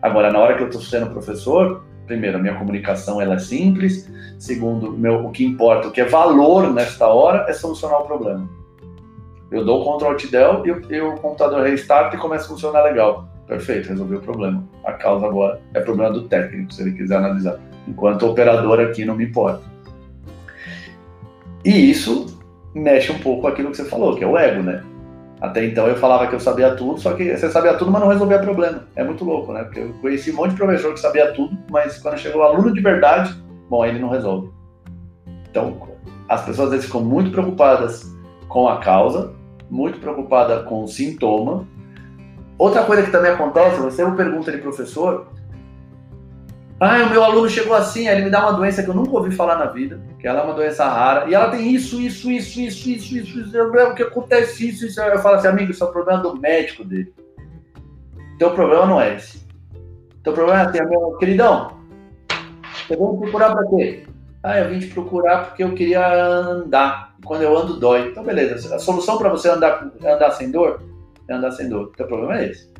Agora, 0.00 0.32
na 0.32 0.38
hora 0.38 0.56
que 0.56 0.62
eu 0.62 0.66
estou 0.66 0.80
sendo 0.80 1.10
professor, 1.10 1.84
primeiro, 2.06 2.38
a 2.38 2.40
minha 2.40 2.56
comunicação 2.56 3.20
ela 3.20 3.34
é 3.34 3.38
simples. 3.38 4.10
Segundo, 4.38 4.92
meu, 4.92 5.26
o 5.26 5.30
que 5.30 5.44
importa, 5.44 5.88
o 5.88 5.90
que 5.90 6.00
é 6.00 6.04
valor 6.04 6.72
nesta 6.72 7.06
hora 7.06 7.46
é 7.48 7.52
solucionar 7.52 8.00
o 8.00 8.06
problema. 8.06 8.48
Eu 9.50 9.64
dou 9.64 9.82
o 9.82 9.96
Ctrl 9.96 10.08
Alt 10.08 10.26
Del 10.30 10.62
e, 10.64 10.94
e 10.94 11.00
o 11.00 11.16
computador 11.16 11.62
restart 11.62 12.14
e 12.14 12.16
começa 12.16 12.44
a 12.44 12.48
funcionar 12.48 12.84
legal. 12.84 13.28
Perfeito, 13.50 13.88
resolvi 13.88 14.14
o 14.14 14.20
problema. 14.20 14.62
A 14.84 14.92
causa 14.92 15.26
agora 15.26 15.60
é 15.74 15.80
problema 15.80 16.12
do 16.12 16.28
técnico, 16.28 16.72
se 16.72 16.82
ele 16.82 16.92
quiser 16.92 17.16
analisar 17.16 17.58
enquanto 17.88 18.24
operador 18.24 18.78
aqui 18.78 19.04
não 19.04 19.16
me 19.16 19.24
importa. 19.24 19.64
E 21.64 21.90
isso 21.90 22.38
mexe 22.72 23.10
um 23.10 23.18
pouco 23.18 23.48
aquilo 23.48 23.72
que 23.72 23.76
você 23.76 23.84
falou, 23.84 24.14
que 24.14 24.22
é 24.22 24.26
o 24.26 24.38
ego, 24.38 24.62
né? 24.62 24.84
Até 25.40 25.64
então 25.64 25.88
eu 25.88 25.96
falava 25.96 26.28
que 26.28 26.34
eu 26.36 26.38
sabia 26.38 26.76
tudo, 26.76 27.00
só 27.00 27.14
que 27.14 27.36
você 27.36 27.50
sabia 27.50 27.74
tudo, 27.74 27.90
mas 27.90 28.00
não 28.00 28.08
resolvia 28.08 28.38
problema. 28.38 28.84
É 28.94 29.02
muito 29.02 29.24
louco, 29.24 29.52
né? 29.52 29.64
Porque 29.64 29.80
eu 29.80 29.94
conheci 30.00 30.30
um 30.30 30.36
monte 30.36 30.50
de 30.50 30.56
professor 30.56 30.94
que 30.94 31.00
sabia 31.00 31.32
tudo, 31.32 31.58
mas 31.68 31.98
quando 31.98 32.18
chegou 32.18 32.42
o 32.42 32.44
aluno 32.44 32.72
de 32.72 32.80
verdade, 32.80 33.34
bom, 33.68 33.84
ele 33.84 33.98
não 33.98 34.10
resolve. 34.10 34.48
Então, 35.50 35.76
as 36.28 36.44
pessoas 36.44 36.68
às 36.68 36.70
vezes 36.74 36.86
ficam 36.86 37.02
muito 37.02 37.32
preocupadas 37.32 38.14
com 38.48 38.68
a 38.68 38.78
causa, 38.78 39.32
muito 39.68 39.98
preocupadas 39.98 40.64
com 40.68 40.84
o 40.84 40.86
sintoma. 40.86 41.66
Outra 42.60 42.84
coisa 42.84 43.02
que 43.02 43.10
também 43.10 43.30
acontece, 43.30 43.80
você 43.80 44.04
pergunta 44.10 44.52
de 44.52 44.58
professor, 44.58 45.28
ah, 46.78 47.04
o 47.04 47.08
meu 47.08 47.24
aluno 47.24 47.48
chegou 47.48 47.74
assim, 47.74 48.06
ele 48.06 48.24
me 48.24 48.28
dá 48.28 48.42
uma 48.42 48.52
doença 48.52 48.82
que 48.82 48.90
eu 48.90 48.94
nunca 48.94 49.12
ouvi 49.12 49.34
falar 49.34 49.56
na 49.56 49.64
vida, 49.64 49.98
que 50.18 50.28
ela 50.28 50.40
é 50.40 50.42
uma 50.42 50.52
doença 50.52 50.86
rara, 50.86 51.26
e 51.26 51.32
ela 51.32 51.48
tem 51.48 51.72
isso, 51.72 51.98
isso, 51.98 52.30
isso, 52.30 52.60
isso, 52.60 52.90
isso, 52.90 53.16
isso, 53.16 53.40
isso, 53.40 53.62
o 53.62 53.94
que 53.94 54.02
acontece 54.02 54.68
isso, 54.68 54.84
isso. 54.84 55.00
Eu 55.00 55.20
falo 55.20 55.36
assim, 55.36 55.48
amigo, 55.48 55.70
isso 55.70 55.82
é 55.82 55.86
o 55.86 55.90
problema 55.90 56.20
do 56.20 56.38
médico 56.38 56.84
dele. 56.84 57.14
Teu 58.38 58.50
problema 58.50 58.84
não 58.84 59.00
é 59.00 59.14
esse. 59.14 59.42
Teu 60.22 60.34
problema 60.34 60.60
é 60.60 60.64
assim, 60.66 60.84
meu 60.84 61.16
queridão, 61.16 61.78
você 62.86 62.94
veio 62.94 63.12
me 63.12 63.20
procurar 63.20 63.54
pra 63.54 63.66
quê? 63.70 64.04
Ah, 64.42 64.58
eu 64.58 64.68
vim 64.68 64.80
te 64.80 64.88
procurar 64.88 65.46
porque 65.46 65.64
eu 65.64 65.72
queria 65.72 66.06
andar. 66.14 67.14
Quando 67.24 67.40
eu 67.40 67.56
ando, 67.56 67.80
dói. 67.80 68.08
Então, 68.08 68.22
beleza. 68.22 68.76
A 68.76 68.78
solução 68.78 69.16
para 69.16 69.30
você 69.30 69.48
andar, 69.48 69.90
andar 70.04 70.32
sem 70.32 70.50
dor 70.50 70.89
andar 71.36 71.50
sem 71.52 71.68
dor. 71.68 71.92
Teu 71.96 72.06
problema 72.06 72.38
é 72.38 72.50
esse. 72.50 72.70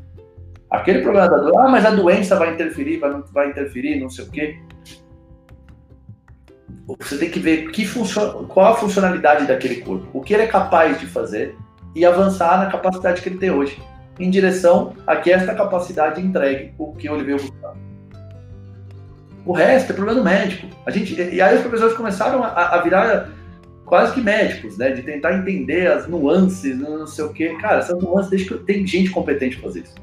Aquele 0.69 1.01
problema 1.01 1.29
da 1.29 1.37
doença, 1.37 1.59
ah, 1.59 1.69
mas 1.69 1.85
a 1.85 1.91
doença 1.91 2.35
vai 2.37 2.53
interferir, 2.53 2.97
vai, 2.97 3.21
vai 3.33 3.49
interferir, 3.49 3.99
não 3.99 4.09
sei 4.09 4.25
o 4.25 4.31
quê. 4.31 4.59
Você 6.99 7.17
tem 7.17 7.29
que 7.29 7.39
ver 7.39 7.69
que 7.71 7.85
funciona, 7.85 8.45
qual 8.47 8.73
a 8.73 8.75
funcionalidade 8.75 9.45
daquele 9.47 9.81
corpo, 9.81 10.07
o 10.13 10.21
que 10.21 10.33
ele 10.33 10.43
é 10.43 10.47
capaz 10.47 10.99
de 10.99 11.05
fazer 11.05 11.55
e 11.93 12.05
avançar 12.05 12.57
na 12.57 12.71
capacidade 12.71 13.21
que 13.21 13.29
ele 13.29 13.37
tem 13.37 13.51
hoje, 13.51 13.81
em 14.19 14.29
direção 14.29 14.93
a 15.05 15.15
que 15.17 15.31
esta 15.31 15.53
capacidade 15.53 16.21
entregue 16.21 16.73
o 16.77 16.93
que 16.93 17.09
ele 17.09 17.23
veio 17.23 17.37
buscar. 17.37 17.73
O 19.45 19.53
resto 19.53 19.91
é 19.91 19.95
problema 19.95 20.19
do 20.19 20.23
médico. 20.23 20.67
A 20.85 20.91
gente, 20.91 21.19
e 21.19 21.41
aí 21.41 21.55
os 21.55 21.61
professores 21.61 21.95
começaram 21.95 22.43
a, 22.43 22.75
a 22.75 22.81
virar 22.81 23.29
quase 23.91 24.13
que 24.13 24.21
médicos, 24.21 24.77
né? 24.77 24.91
De 24.91 25.01
tentar 25.01 25.33
entender 25.33 25.85
as 25.85 26.07
nuances, 26.07 26.79
não 26.79 27.05
sei 27.05 27.25
o 27.25 27.33
quê. 27.33 27.57
Cara, 27.59 27.79
essas 27.79 28.01
nuances, 28.01 28.29
deixa 28.29 28.57
que 28.57 28.63
tem 28.63 28.87
gente 28.87 29.09
competente 29.09 29.57
fazer 29.57 29.81
isso. 29.81 29.95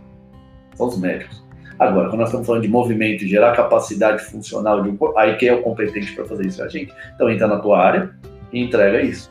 São 0.75 0.89
os 0.89 0.99
médicos. 0.99 1.43
Agora, 1.79 2.11
quando 2.11 2.19
nós 2.19 2.29
estamos 2.29 2.47
falando 2.47 2.61
de 2.61 2.69
movimento 2.69 3.27
gerar 3.27 3.57
capacidade 3.57 4.23
funcional 4.25 4.83
de 4.83 4.91
um 4.91 4.97
corpo, 4.99 5.19
aí 5.19 5.37
quem 5.37 5.49
é 5.49 5.55
o 5.55 5.63
competente 5.63 6.13
para 6.15 6.27
fazer 6.27 6.45
isso 6.47 6.61
é 6.61 6.67
a 6.67 6.69
gente. 6.69 6.93
Então 7.15 7.31
entra 7.31 7.47
na 7.47 7.61
tua 7.61 7.83
área 7.83 8.11
e 8.53 8.63
entrega 8.63 9.01
isso. 9.01 9.31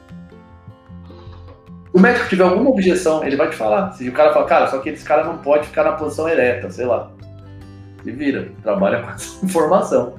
Se 1.92 1.94
o 1.94 2.00
médico 2.00 2.28
tiver 2.28 2.44
alguma 2.44 2.72
objeção, 2.72 3.24
ele 3.24 3.36
vai 3.36 3.52
te 3.52 3.56
falar. 3.56 3.92
Se 3.92 4.10
o 4.10 4.12
cara 4.12 4.34
fala, 4.34 4.46
cara, 4.48 4.68
só 4.70 4.80
que 4.80 4.90
esse 4.90 5.06
cara 5.06 5.24
não 5.24 5.38
pode 5.38 5.68
ficar 5.68 5.84
na 5.84 5.92
posição 5.92 6.28
ereta, 6.28 6.72
sei 6.72 6.88
lá. 6.88 7.12
Se 8.04 8.12
vira, 8.12 8.50
trabalha 8.64 9.04
com 9.04 9.12
essa 9.12 9.38
informação. 9.46 10.16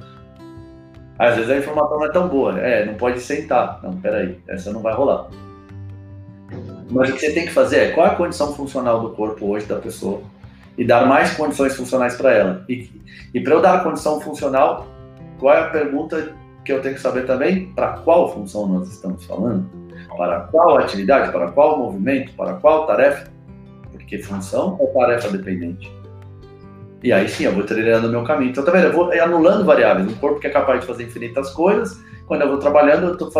Às 1.19 1.35
vezes 1.35 1.51
a 1.51 1.57
informação 1.57 1.99
não 1.99 2.07
é 2.07 2.13
tão 2.13 2.29
boa. 2.29 2.59
É, 2.61 2.85
não 2.85 2.95
pode 2.95 3.21
sentar. 3.21 3.81
Não, 3.83 3.93
peraí, 3.95 4.39
essa 4.49 4.73
não 4.73 4.81
vai 4.81 4.95
rolar. 4.95 5.29
Mas 6.91 7.11
o 7.11 7.13
que 7.15 7.21
você 7.21 7.33
tem 7.33 7.47
que 7.47 7.53
fazer 7.53 7.79
é 7.79 7.91
qual 7.91 8.07
é 8.07 8.11
a 8.11 8.15
condição 8.15 8.55
funcional 8.55 9.01
do 9.01 9.11
corpo 9.11 9.47
hoje 9.47 9.67
da 9.67 9.77
pessoa 9.77 10.23
e 10.77 10.85
dar 10.85 11.07
mais 11.07 11.35
condições 11.35 11.77
funcionais 11.77 12.15
para 12.15 12.33
ela. 12.33 12.65
E, 12.69 12.89
e 13.35 13.41
para 13.41 13.55
eu 13.55 13.61
dar 13.61 13.75
a 13.75 13.81
condição 13.81 14.21
funcional, 14.21 14.87
qual 15.39 15.55
é 15.55 15.61
a 15.61 15.71
pergunta 15.71 16.33
que 16.65 16.73
eu 16.73 16.81
tenho 16.81 16.95
que 16.95 17.01
saber 17.01 17.27
também? 17.27 17.73
Para 17.73 17.99
qual 17.99 18.33
função 18.33 18.67
nós 18.67 18.89
estamos 18.89 19.25
falando? 19.25 19.69
Para 20.17 20.41
qual 20.43 20.79
atividade? 20.79 21.33
Para 21.33 21.51
qual 21.51 21.79
movimento? 21.79 22.33
Para 22.35 22.55
qual 22.55 22.87
tarefa? 22.87 23.29
Porque 23.91 24.19
função 24.19 24.79
é 24.81 24.87
tarefa 24.87 25.29
dependente. 25.31 25.93
E 27.03 27.13
aí 27.13 27.29
sim, 27.29 27.45
eu 27.45 27.53
vou 27.53 27.65
treinando 27.65 28.09
o 28.09 28.11
meu 28.11 28.25
caminho. 28.25 28.51
Então, 28.51 28.65
tá 28.65 28.73
vendo? 28.73 28.87
Eu 28.87 28.93
vou 28.93 29.13
anulando 29.13 29.65
variáveis. 29.65 30.09
Um 30.09 30.15
corpo 30.17 30.41
que 30.41 30.47
é 30.47 30.51
capaz 30.51 30.81
de 30.81 30.87
fazer 30.87 31.05
infinitas 31.05 31.51
coisas, 31.51 32.03
quando 32.27 32.43
eu 32.43 32.49
vou 32.49 32.59
trabalhando, 32.59 33.07
eu 33.07 33.13
estou 33.13 33.31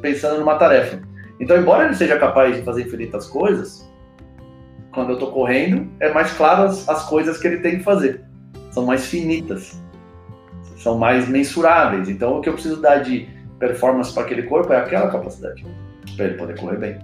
pensando 0.00 0.38
numa 0.38 0.56
tarefa. 0.56 1.00
Então, 1.40 1.56
embora 1.56 1.86
ele 1.86 1.94
seja 1.94 2.18
capaz 2.18 2.56
de 2.56 2.62
fazer 2.62 2.82
infinitas 2.82 3.26
coisas, 3.26 3.88
quando 4.92 5.10
eu 5.10 5.14
estou 5.14 5.30
correndo, 5.32 5.88
é 6.00 6.12
mais 6.12 6.32
claro 6.32 6.64
as, 6.64 6.88
as 6.88 7.08
coisas 7.08 7.38
que 7.38 7.46
ele 7.46 7.58
tem 7.58 7.78
que 7.78 7.84
fazer. 7.84 8.22
São 8.70 8.86
mais 8.86 9.06
finitas, 9.06 9.80
são 10.76 10.98
mais 10.98 11.28
mensuráveis. 11.28 12.08
Então, 12.08 12.38
o 12.38 12.40
que 12.40 12.48
eu 12.48 12.52
preciso 12.52 12.80
dar 12.80 12.98
de 12.98 13.28
performance 13.58 14.12
para 14.12 14.22
aquele 14.22 14.44
corpo 14.44 14.72
é 14.72 14.76
aquela 14.76 15.10
capacidade, 15.10 15.64
para 16.16 16.26
ele 16.26 16.34
poder 16.34 16.58
correr 16.58 16.76
bem. 16.76 16.98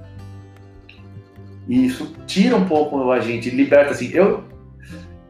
E 1.68 1.86
isso 1.86 2.14
tira 2.26 2.56
um 2.56 2.64
pouco 2.64 3.10
a 3.10 3.20
gente, 3.20 3.50
liberta 3.50 3.90
assim. 3.90 4.10
Eu, 4.12 4.44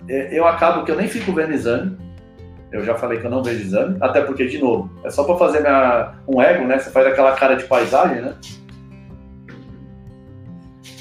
eu 0.09 0.47
acabo 0.47 0.85
que 0.85 0.91
eu 0.91 0.97
nem 0.97 1.09
fico 1.09 1.33
vendo 1.33 1.53
exame. 1.53 1.97
Eu 2.73 2.85
já 2.85 2.95
falei 2.95 3.19
que 3.21 3.27
eu 3.27 3.31
não 3.31 3.43
vejo 3.43 3.61
exame, 3.63 3.97
até 4.01 4.21
porque, 4.23 4.47
de 4.47 4.59
novo, 4.59 4.91
é 5.05 5.11
só 5.11 5.25
para 5.25 5.37
fazer 5.37 5.61
minha, 5.61 6.15
um 6.27 6.43
ego, 6.43 6.67
né? 6.67 6.79
Você 6.79 6.91
faz 6.91 7.07
aquela 7.07 7.33
cara 7.33 7.55
de 7.55 7.65
paisagem, 7.65 8.21
né? 8.21 8.35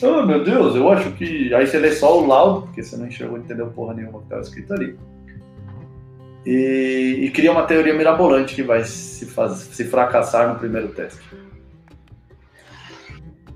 Oh, 0.01 0.23
meu 0.23 0.43
Deus, 0.43 0.75
eu 0.75 0.89
acho 0.91 1.11
que. 1.11 1.53
Aí 1.53 1.65
você 1.65 1.79
lê 1.79 1.91
só 1.91 2.19
o 2.19 2.27
laudo, 2.27 2.61
porque 2.63 2.83
você 2.83 2.95
não 2.97 3.07
enxergou, 3.07 3.37
entendeu 3.37 3.67
porra 3.67 3.93
nenhuma 3.93 4.19
que 4.19 4.25
estava 4.25 4.41
escrito 4.41 4.73
ali. 4.73 4.97
E, 6.45 7.21
e, 7.23 7.31
cria 7.31 7.51
uma 7.51 7.63
teoria 7.63 7.93
mirabolante 7.93 8.53
que 8.53 8.61
vai 8.61 8.83
se, 8.83 9.25
faz, 9.25 9.53
se 9.53 9.83
fracassar 9.85 10.47
no 10.47 10.59
primeiro 10.59 10.89
teste. 10.89 11.19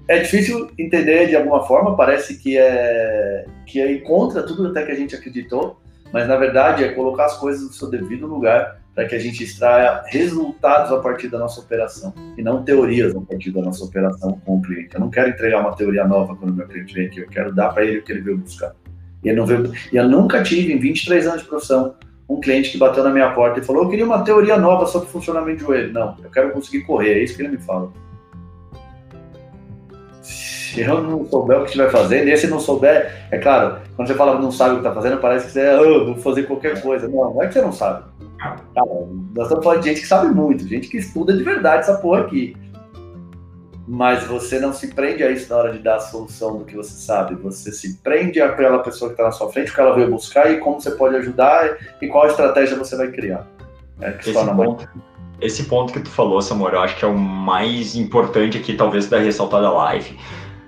É 0.09 0.17
difícil 0.17 0.71
entender 0.75 1.27
de 1.27 1.35
alguma 1.35 1.67
forma, 1.67 1.95
parece 1.95 2.39
que 2.39 2.57
é 2.57 3.45
que 3.63 3.79
é 3.79 3.95
contra 3.99 4.41
tudo 4.41 4.65
até 4.67 4.83
que 4.83 4.91
a 4.91 4.95
gente 4.95 5.15
acreditou, 5.15 5.79
mas 6.11 6.27
na 6.27 6.35
verdade 6.35 6.83
é 6.83 6.89
colocar 6.89 7.25
as 7.25 7.37
coisas 7.37 7.61
no 7.63 7.71
seu 7.71 7.87
devido 7.91 8.25
lugar 8.25 8.81
para 8.95 9.05
que 9.05 9.13
a 9.13 9.19
gente 9.19 9.43
extraia 9.43 10.01
resultados 10.07 10.91
a 10.91 10.97
partir 10.97 11.27
da 11.27 11.37
nossa 11.37 11.61
operação 11.61 12.11
e 12.35 12.41
não 12.41 12.63
teorias 12.63 13.15
a 13.15 13.21
partir 13.21 13.51
da 13.51 13.61
nossa 13.61 13.85
operação 13.85 14.41
com 14.43 14.57
o 14.57 14.61
cliente. 14.63 14.95
Eu 14.95 15.01
não 15.01 15.11
quero 15.11 15.29
entregar 15.29 15.61
uma 15.61 15.75
teoria 15.75 16.03
nova 16.07 16.35
quando 16.35 16.53
o 16.53 16.55
meu 16.55 16.67
cliente 16.67 16.91
vem 16.91 17.05
aqui, 17.05 17.19
eu 17.19 17.27
quero 17.27 17.53
dar 17.53 17.69
para 17.69 17.85
ele 17.85 17.99
o 17.99 18.03
que 18.03 18.11
ele 18.11 18.21
veio 18.21 18.39
buscar. 18.39 18.73
E, 19.23 19.31
não 19.31 19.45
veio... 19.45 19.71
eu 19.93 20.09
nunca 20.09 20.41
tive, 20.41 20.73
em 20.73 20.79
23 20.79 21.27
anos 21.27 21.43
de 21.43 21.47
profissão, 21.47 21.93
um 22.27 22.39
cliente 22.39 22.71
que 22.71 22.79
bateu 22.79 23.03
na 23.03 23.11
minha 23.11 23.29
porta 23.31 23.59
e 23.59 23.63
falou: 23.63 23.83
Eu 23.83 23.89
queria 23.89 24.05
uma 24.05 24.23
teoria 24.23 24.57
nova 24.57 24.87
sobre 24.87 25.07
funcionamento 25.07 25.59
de 25.59 25.65
joelho. 25.65 25.93
Não, 25.93 26.17
eu 26.23 26.31
quero 26.31 26.51
conseguir 26.51 26.81
correr, 26.81 27.13
é 27.13 27.23
isso 27.23 27.35
que 27.35 27.43
ele 27.43 27.49
me 27.49 27.59
fala. 27.59 27.91
Se 30.73 30.81
eu 30.81 31.01
não 31.01 31.25
souber 31.25 31.57
o 31.57 31.61
que 31.61 31.67
estiver 31.67 31.89
fazendo, 31.89 32.27
e 32.27 32.37
se 32.37 32.47
não 32.47 32.59
souber, 32.59 33.27
é 33.31 33.39
claro, 33.39 33.79
quando 33.95 34.07
você 34.07 34.13
fala 34.13 34.35
que 34.35 34.43
não 34.43 34.51
sabe 34.51 34.71
o 34.71 34.73
que 34.75 34.79
está 34.81 34.93
fazendo, 34.93 35.17
parece 35.17 35.47
que 35.47 35.51
você 35.53 35.61
é, 35.61 35.81
oh, 35.81 36.05
vou 36.05 36.15
fazer 36.17 36.43
qualquer 36.43 36.79
coisa. 36.81 37.07
Não, 37.07 37.33
não 37.33 37.41
é 37.41 37.47
que 37.47 37.53
você 37.53 37.61
não 37.61 37.71
sabe. 37.71 38.03
Cara, 38.37 38.61
nós 39.35 39.45
estamos 39.45 39.63
falando 39.63 39.81
de 39.81 39.89
gente 39.89 40.01
que 40.01 40.07
sabe 40.07 40.33
muito, 40.33 40.67
gente 40.67 40.87
que 40.87 40.97
estuda 40.97 41.35
de 41.35 41.43
verdade 41.43 41.79
essa 41.79 41.97
porra 41.97 42.21
aqui. 42.21 42.55
Mas 43.87 44.23
você 44.25 44.59
não 44.59 44.71
se 44.71 44.93
prende 44.93 45.23
a 45.23 45.31
isso 45.31 45.49
na 45.49 45.57
hora 45.57 45.73
de 45.73 45.79
dar 45.79 45.95
a 45.95 45.99
solução 45.99 46.59
do 46.59 46.65
que 46.65 46.75
você 46.75 46.91
sabe. 46.91 47.33
Você 47.35 47.71
se 47.71 47.97
prende 47.97 48.39
àquela 48.39 48.79
pessoa 48.79 49.09
que 49.09 49.13
está 49.13 49.23
na 49.23 49.31
sua 49.31 49.51
frente, 49.51 49.71
o 49.71 49.73
que 49.73 49.81
ela 49.81 49.95
veio 49.95 50.11
buscar 50.11 50.51
e 50.51 50.59
como 50.59 50.79
você 50.79 50.91
pode 50.91 51.15
ajudar 51.15 51.77
e 51.99 52.07
qual 52.07 52.27
estratégia 52.27 52.77
você 52.77 52.95
vai 52.95 53.07
criar. 53.07 53.47
É, 53.99 54.11
que 54.11 54.29
esse, 54.29 54.45
ponto, 54.45 54.89
esse 55.41 55.63
ponto 55.63 55.93
que 55.93 55.99
tu 56.01 56.09
falou, 56.11 56.39
Samuel, 56.39 56.75
eu 56.75 56.79
acho 56.81 56.95
que 56.95 57.03
é 57.03 57.07
o 57.07 57.17
mais 57.17 57.95
importante 57.95 58.59
aqui, 58.59 58.75
talvez, 58.75 59.09
da 59.09 59.17
ressaltada 59.17 59.71
live 59.71 60.15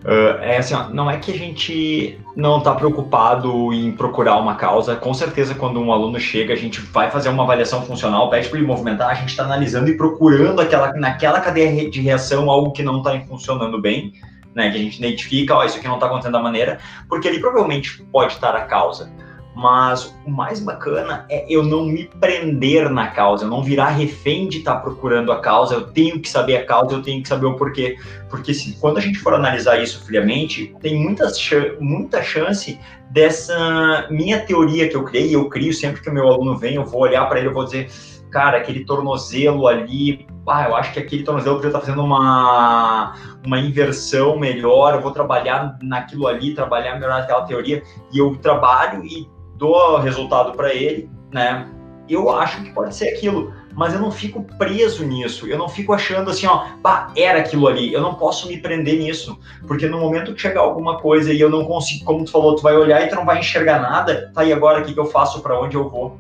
Uh, 0.04 0.41
é 0.41 0.58
assim, 0.58 0.74
ó, 0.74 0.89
não 0.89 1.10
é 1.10 1.18
que 1.18 1.32
a 1.32 1.38
gente 1.38 2.20
não 2.36 2.58
está 2.58 2.74
preocupado 2.74 3.72
em 3.72 3.91
procurar 3.91 4.38
uma 4.38 4.56
causa. 4.56 4.95
Com 4.95 5.14
certeza, 5.14 5.54
quando 5.54 5.80
um 5.80 5.91
aluno 5.91 6.20
chega, 6.20 6.54
a 6.54 6.58
gente 6.58 6.82
vai 6.82 7.12
fazer 7.12 7.30
uma 7.30 7.43
avaliação 7.43 7.84
funcional, 7.84 8.30
pede 8.30 8.49
para 8.49 8.58
ele 8.58 8.68
movimentar, 8.68 9.12
a 9.12 9.14
gente 9.14 9.30
está 9.30 9.43
analisando 9.43 9.89
e 9.89 9.97
procurando 9.97 10.60
aquela, 10.60 10.91
naquela 10.93 11.39
cadeia 11.39 11.89
de 11.89 12.02
reação 12.02 12.49
algo 12.49 12.72
que 12.72 12.82
não 12.82 12.97
está 12.97 13.20
funcionando 13.22 13.80
bem, 13.80 14.14
né? 14.56 14.72
Que 14.72 14.78
a 14.78 14.82
gente 14.82 14.97
identifica, 14.97 15.56
ó, 15.56 15.64
isso 15.64 15.78
aqui 15.78 15.88
não 15.88 15.95
está 15.95 16.08
acontecendo 16.08 16.34
da 16.34 16.41
maneira, 16.41 16.80
porque 17.08 17.28
ele 17.28 17.39
provavelmente 17.39 18.04
pode 18.12 18.34
estar 18.34 18.56
a 18.56 18.62
causa 18.62 19.12
mas 19.56 20.14
o 20.26 20.32
mais 20.32 20.60
bacana 20.60 21.26
é 21.30 21.45
eu 21.49 21.64
não 21.64 21.86
me 21.86 22.06
prender 22.06 22.89
na 22.89 23.08
causa, 23.08 23.45
eu 23.45 23.49
não 23.49 23.62
virar 23.62 23.89
refém 23.89 24.47
de 24.47 24.60
estar 24.60 24.76
tá 24.76 24.80
procurando 24.80 25.32
a 25.32 25.39
causa, 25.39 25.76
eu 25.76 25.88
tenho 25.88 26.20
que 26.20 26.30
saber 26.30 26.58
a 26.58 26.66
causa, 26.66 26.95
eu 26.95 27.02
tenho 27.02 27.22
que 27.22 27.28
saber 27.28 27.45
o 27.45 27.56
porquê. 27.56 27.97
Porque 28.30 28.54
se, 28.54 28.74
quando 28.80 28.97
a 28.97 29.02
gente 29.02 29.20
for 29.20 29.34
analisar 29.34 29.82
isso 29.82 30.04
friamente, 30.06 30.74
tem 30.82 30.97
muitas, 30.97 31.38
muita 31.80 32.24
chance 32.24 32.80
dessa 33.10 34.08
minha 34.10 34.39
teoria 34.39 34.88
que 34.88 34.95
eu 34.95 35.04
criei, 35.04 35.36
eu 35.36 35.49
crio 35.49 35.74
sempre 35.74 36.02
que 36.02 36.10
o 36.10 36.14
meu 36.14 36.28
aluno 36.28 36.58
vem, 36.58 36.76
eu 36.76 36.86
vou 36.86 37.02
olhar 37.02 37.28
para 37.28 37.39
ele, 37.39 37.49
eu 37.49 37.54
vou 37.54 37.66
dizer, 37.66 37.91
cara, 38.32 38.58
aquele 38.58 38.86
tornozelo 38.86 39.68
ali, 39.68 40.26
ah, 40.47 40.70
eu 40.70 40.76
acho 40.76 40.93
que 40.93 40.99
aquele 40.99 41.24
tornozelo 41.24 41.58
podia 41.58 41.70
estar 41.70 41.80
tá 41.80 41.86
fazendo 41.86 42.04
uma, 42.04 43.14
uma 43.45 43.60
inversão 43.60 44.39
melhor, 44.39 44.95
eu 44.95 45.02
vou 45.02 45.12
trabalhar 45.12 45.78
naquilo 45.82 46.26
ali, 46.26 46.56
trabalhar 46.56 46.95
melhor 46.95 47.20
naquela 47.20 47.41
teoria, 47.41 47.84
e 48.14 48.18
eu 48.18 48.38
trabalho 48.38 49.04
e 49.04 49.30
dou 49.62 49.99
resultado 49.99 50.53
para 50.53 50.74
ele, 50.74 51.07
né? 51.32 51.70
Eu 52.09 52.32
acho 52.32 52.64
que 52.64 52.72
pode 52.72 52.95
ser 52.95 53.09
aquilo, 53.09 53.53
mas 53.76 53.93
eu 53.93 54.01
não 54.01 54.12
fico 54.12 54.43
preso 54.57 55.05
nisso. 55.05 55.45
Eu 55.47 55.55
não 55.55 55.70
fico 55.70 55.93
achando 55.93 56.32
assim, 56.32 56.47
ó, 56.47 56.66
pá, 56.82 57.14
era 57.16 57.39
aquilo 57.39 57.68
ali. 57.68 57.93
Eu 57.93 58.01
não 58.01 58.16
posso 58.16 58.47
me 58.47 58.57
prender 58.57 58.97
nisso, 58.97 59.39
porque 59.68 59.86
no 59.86 59.99
momento 59.99 60.34
que 60.34 60.41
chegar 60.41 60.62
alguma 60.62 60.97
coisa 60.97 61.32
e 61.32 61.39
eu 61.39 61.49
não 61.49 61.64
consigo, 61.64 62.03
como 62.03 62.26
tu 62.26 62.32
falou, 62.32 62.55
tu 62.55 62.64
vai 62.64 62.76
olhar 62.76 63.03
e 63.03 63.07
tu 63.07 63.16
não 63.16 63.24
vai 63.24 63.38
enxergar 63.38 63.80
nada, 63.80 64.32
tá? 64.34 64.43
E 64.43 64.51
agora 64.51 64.82
o 64.82 64.84
que, 64.84 64.95
que 64.95 64.99
eu 64.99 65.05
faço? 65.05 65.41
Para 65.41 65.62
onde 65.62 65.78
eu 65.78 65.88
vou? 65.88 66.20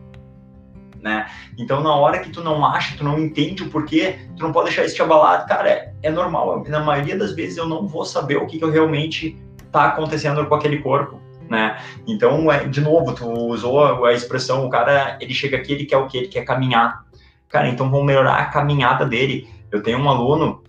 Né? 1.01 1.25
Então, 1.57 1.81
na 1.81 1.95
hora 1.95 2.19
que 2.19 2.29
tu 2.29 2.43
não 2.43 2.63
acha, 2.63 2.95
tu 2.95 3.03
não 3.03 3.17
entende 3.17 3.63
o 3.63 3.69
porquê, 3.71 4.19
tu 4.37 4.43
não 4.43 4.51
pode 4.51 4.67
deixar 4.67 4.85
isso 4.85 4.95
te 4.95 5.01
abalar. 5.01 5.47
Cara, 5.47 5.67
é, 5.67 5.93
é 6.03 6.11
normal. 6.11 6.63
Na 6.67 6.79
maioria 6.79 7.17
das 7.17 7.33
vezes 7.33 7.57
eu 7.57 7.67
não 7.67 7.87
vou 7.87 8.05
saber 8.05 8.37
o 8.37 8.45
que, 8.45 8.59
que 8.59 8.63
eu 8.63 8.69
realmente 8.69 9.35
tá 9.71 9.85
acontecendo 9.85 10.45
com 10.45 10.53
aquele 10.53 10.77
corpo 10.77 11.19
né? 11.51 11.77
Então, 12.07 12.49
é, 12.49 12.63
de 12.65 12.79
novo, 12.79 13.13
tu 13.13 13.29
usou 13.29 14.05
a 14.05 14.13
expressão, 14.13 14.65
o 14.65 14.69
cara, 14.69 15.17
ele 15.19 15.33
chega 15.33 15.57
aqui, 15.57 15.73
ele 15.73 15.85
quer 15.85 15.97
o 15.97 16.07
quê? 16.07 16.19
Ele 16.19 16.27
quer 16.29 16.45
caminhar. 16.45 17.05
Cara, 17.49 17.67
então 17.67 17.91
vamos 17.91 18.05
melhorar 18.05 18.35
a 18.35 18.45
caminhada 18.45 19.05
dele. 19.05 19.47
Eu 19.69 19.83
tenho 19.83 19.99
um 19.99 20.09
aluno 20.09 20.63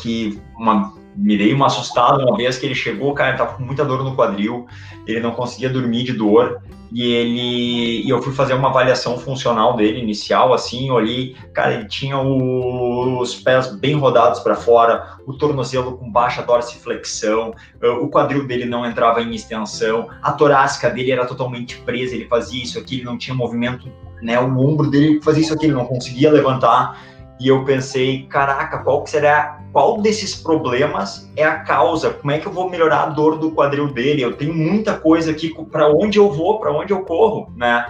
que, 0.00 0.42
uma, 0.58 0.92
me 1.14 1.38
dei 1.38 1.54
uma 1.54 1.66
assustada 1.66 2.24
uma 2.24 2.36
vez 2.36 2.58
que 2.58 2.66
ele 2.66 2.74
chegou, 2.74 3.14
cara, 3.14 3.30
ele 3.30 3.38
tava 3.38 3.54
com 3.54 3.62
muita 3.62 3.84
dor 3.84 4.02
no 4.02 4.16
quadril, 4.16 4.66
ele 5.06 5.20
não 5.20 5.30
conseguia 5.30 5.70
dormir 5.70 6.02
de 6.02 6.12
dor, 6.12 6.60
e 6.92 7.12
ele 7.12 8.06
e 8.06 8.10
eu 8.10 8.20
fui 8.22 8.32
fazer 8.32 8.54
uma 8.54 8.68
avaliação 8.68 9.18
funcional 9.18 9.76
dele 9.76 9.98
inicial 9.98 10.52
assim 10.52 10.90
olhei 10.90 11.34
cara 11.54 11.74
ele 11.74 11.86
tinha 11.86 12.18
o, 12.18 13.18
os 13.18 13.34
pés 13.34 13.74
bem 13.76 13.94
rodados 13.94 14.40
para 14.40 14.54
fora 14.54 15.16
o 15.26 15.32
tornozelo 15.32 15.96
com 15.96 16.10
baixa 16.10 16.42
dorsiflexão 16.42 17.54
o 18.00 18.08
quadril 18.08 18.46
dele 18.46 18.66
não 18.66 18.84
entrava 18.84 19.22
em 19.22 19.34
extensão 19.34 20.08
a 20.22 20.32
torácica 20.32 20.90
dele 20.90 21.12
era 21.12 21.24
totalmente 21.24 21.78
presa 21.78 22.14
ele 22.14 22.26
fazia 22.26 22.62
isso 22.62 22.78
aqui 22.78 22.96
ele 22.96 23.04
não 23.04 23.16
tinha 23.16 23.34
movimento 23.34 23.90
né 24.20 24.38
o 24.38 24.58
ombro 24.58 24.90
dele 24.90 25.20
fazia 25.22 25.42
isso 25.42 25.54
aqui 25.54 25.66
ele 25.66 25.74
não 25.74 25.86
conseguia 25.86 26.30
levantar 26.30 27.11
e 27.42 27.48
eu 27.48 27.64
pensei, 27.64 28.24
caraca, 28.26 28.78
qual 28.78 29.02
que 29.02 29.10
será, 29.10 29.60
qual 29.72 30.00
desses 30.00 30.32
problemas 30.32 31.28
é 31.36 31.44
a 31.44 31.58
causa? 31.58 32.10
Como 32.10 32.30
é 32.30 32.38
que 32.38 32.46
eu 32.46 32.52
vou 32.52 32.70
melhorar 32.70 33.02
a 33.02 33.06
dor 33.06 33.36
do 33.36 33.50
quadril 33.50 33.92
dele? 33.92 34.22
Eu 34.22 34.36
tenho 34.36 34.54
muita 34.54 34.94
coisa 34.94 35.32
aqui, 35.32 35.52
para 35.64 35.88
onde 35.88 36.18
eu 36.18 36.30
vou, 36.30 36.60
para 36.60 36.70
onde 36.70 36.92
eu 36.92 37.00
corro, 37.00 37.52
né? 37.56 37.84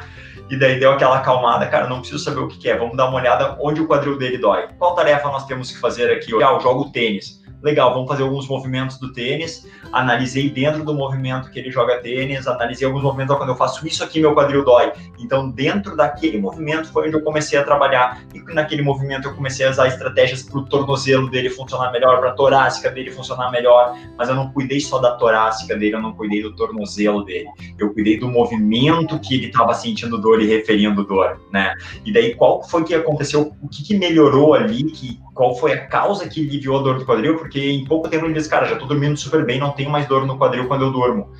E 0.48 0.58
daí 0.58 0.80
deu 0.80 0.92
aquela 0.92 1.18
acalmada, 1.18 1.66
cara, 1.66 1.86
não 1.86 1.98
preciso 1.98 2.24
saber 2.24 2.40
o 2.40 2.48
que, 2.48 2.58
que 2.58 2.68
é, 2.70 2.78
vamos 2.78 2.96
dar 2.96 3.08
uma 3.08 3.18
olhada 3.18 3.58
onde 3.60 3.82
o 3.82 3.86
quadril 3.86 4.16
dele 4.16 4.38
dói. 4.38 4.68
Qual 4.78 4.94
tarefa 4.94 5.28
nós 5.28 5.44
temos 5.44 5.70
que 5.70 5.78
fazer 5.78 6.10
aqui? 6.10 6.34
Ah, 6.42 6.52
eu 6.52 6.60
jogo 6.60 6.90
tênis 6.90 7.41
legal, 7.62 7.94
vamos 7.94 8.08
fazer 8.08 8.22
alguns 8.22 8.48
movimentos 8.48 8.98
do 8.98 9.12
tênis. 9.12 9.66
Analisei 9.92 10.50
dentro 10.50 10.84
do 10.84 10.94
movimento 10.94 11.50
que 11.50 11.58
ele 11.58 11.70
joga 11.70 11.98
tênis, 11.98 12.46
analisei 12.46 12.86
alguns 12.86 13.02
movimentos, 13.02 13.36
quando 13.36 13.50
eu 13.50 13.56
faço 13.56 13.86
isso 13.86 14.02
aqui, 14.02 14.20
meu 14.20 14.34
quadril 14.34 14.64
dói. 14.64 14.92
Então, 15.18 15.50
dentro 15.50 15.96
daquele 15.96 16.38
movimento 16.38 16.88
foi 16.88 17.06
onde 17.06 17.16
eu 17.16 17.22
comecei 17.22 17.58
a 17.58 17.64
trabalhar. 17.64 18.22
E 18.34 18.40
naquele 18.52 18.82
movimento 18.82 19.28
eu 19.28 19.34
comecei 19.34 19.66
a 19.66 19.70
usar 19.70 19.88
estratégias 19.88 20.42
para 20.42 20.58
o 20.58 20.64
tornozelo 20.64 21.30
dele 21.30 21.50
funcionar 21.50 21.92
melhor, 21.92 22.18
para 22.18 22.30
a 22.30 22.34
torácica 22.34 22.90
dele 22.90 23.10
funcionar 23.10 23.50
melhor. 23.50 23.96
Mas 24.18 24.28
eu 24.28 24.34
não 24.34 24.50
cuidei 24.52 24.80
só 24.80 24.98
da 24.98 25.12
torácica 25.12 25.76
dele, 25.76 25.94
eu 25.94 26.02
não 26.02 26.12
cuidei 26.12 26.42
do 26.42 26.54
tornozelo 26.54 27.24
dele. 27.24 27.48
Eu 27.78 27.92
cuidei 27.92 28.18
do 28.18 28.28
movimento 28.28 29.18
que 29.20 29.34
ele 29.34 29.46
estava 29.46 29.72
sentindo 29.74 30.18
dor 30.18 30.42
e 30.42 30.46
referindo 30.46 31.04
dor, 31.04 31.40
né? 31.52 31.74
E 32.04 32.12
daí, 32.12 32.34
qual 32.34 32.62
foi 32.62 32.82
que 32.84 32.94
aconteceu? 32.94 33.54
O 33.62 33.68
que, 33.68 33.82
que 33.82 33.96
melhorou 33.96 34.54
ali? 34.54 34.84
Que 34.84 35.20
qual 35.34 35.54
foi 35.56 35.72
a 35.72 35.86
causa 35.86 36.28
que 36.28 36.40
aliviou 36.40 36.78
a 36.78 36.82
dor 36.82 36.98
do 36.98 37.06
quadril, 37.06 37.36
porque 37.36 37.70
em 37.70 37.84
pouco 37.84 38.08
tempo 38.08 38.26
ele 38.26 38.34
disse, 38.34 38.48
cara, 38.48 38.66
já 38.66 38.76
tô 38.76 38.86
dormindo 38.86 39.16
super 39.16 39.44
bem, 39.44 39.58
não 39.58 39.72
tenho 39.72 39.90
mais 39.90 40.06
dor 40.06 40.26
no 40.26 40.38
quadril 40.38 40.66
quando 40.68 40.82
eu 40.82 40.92
durmo. 40.92 41.30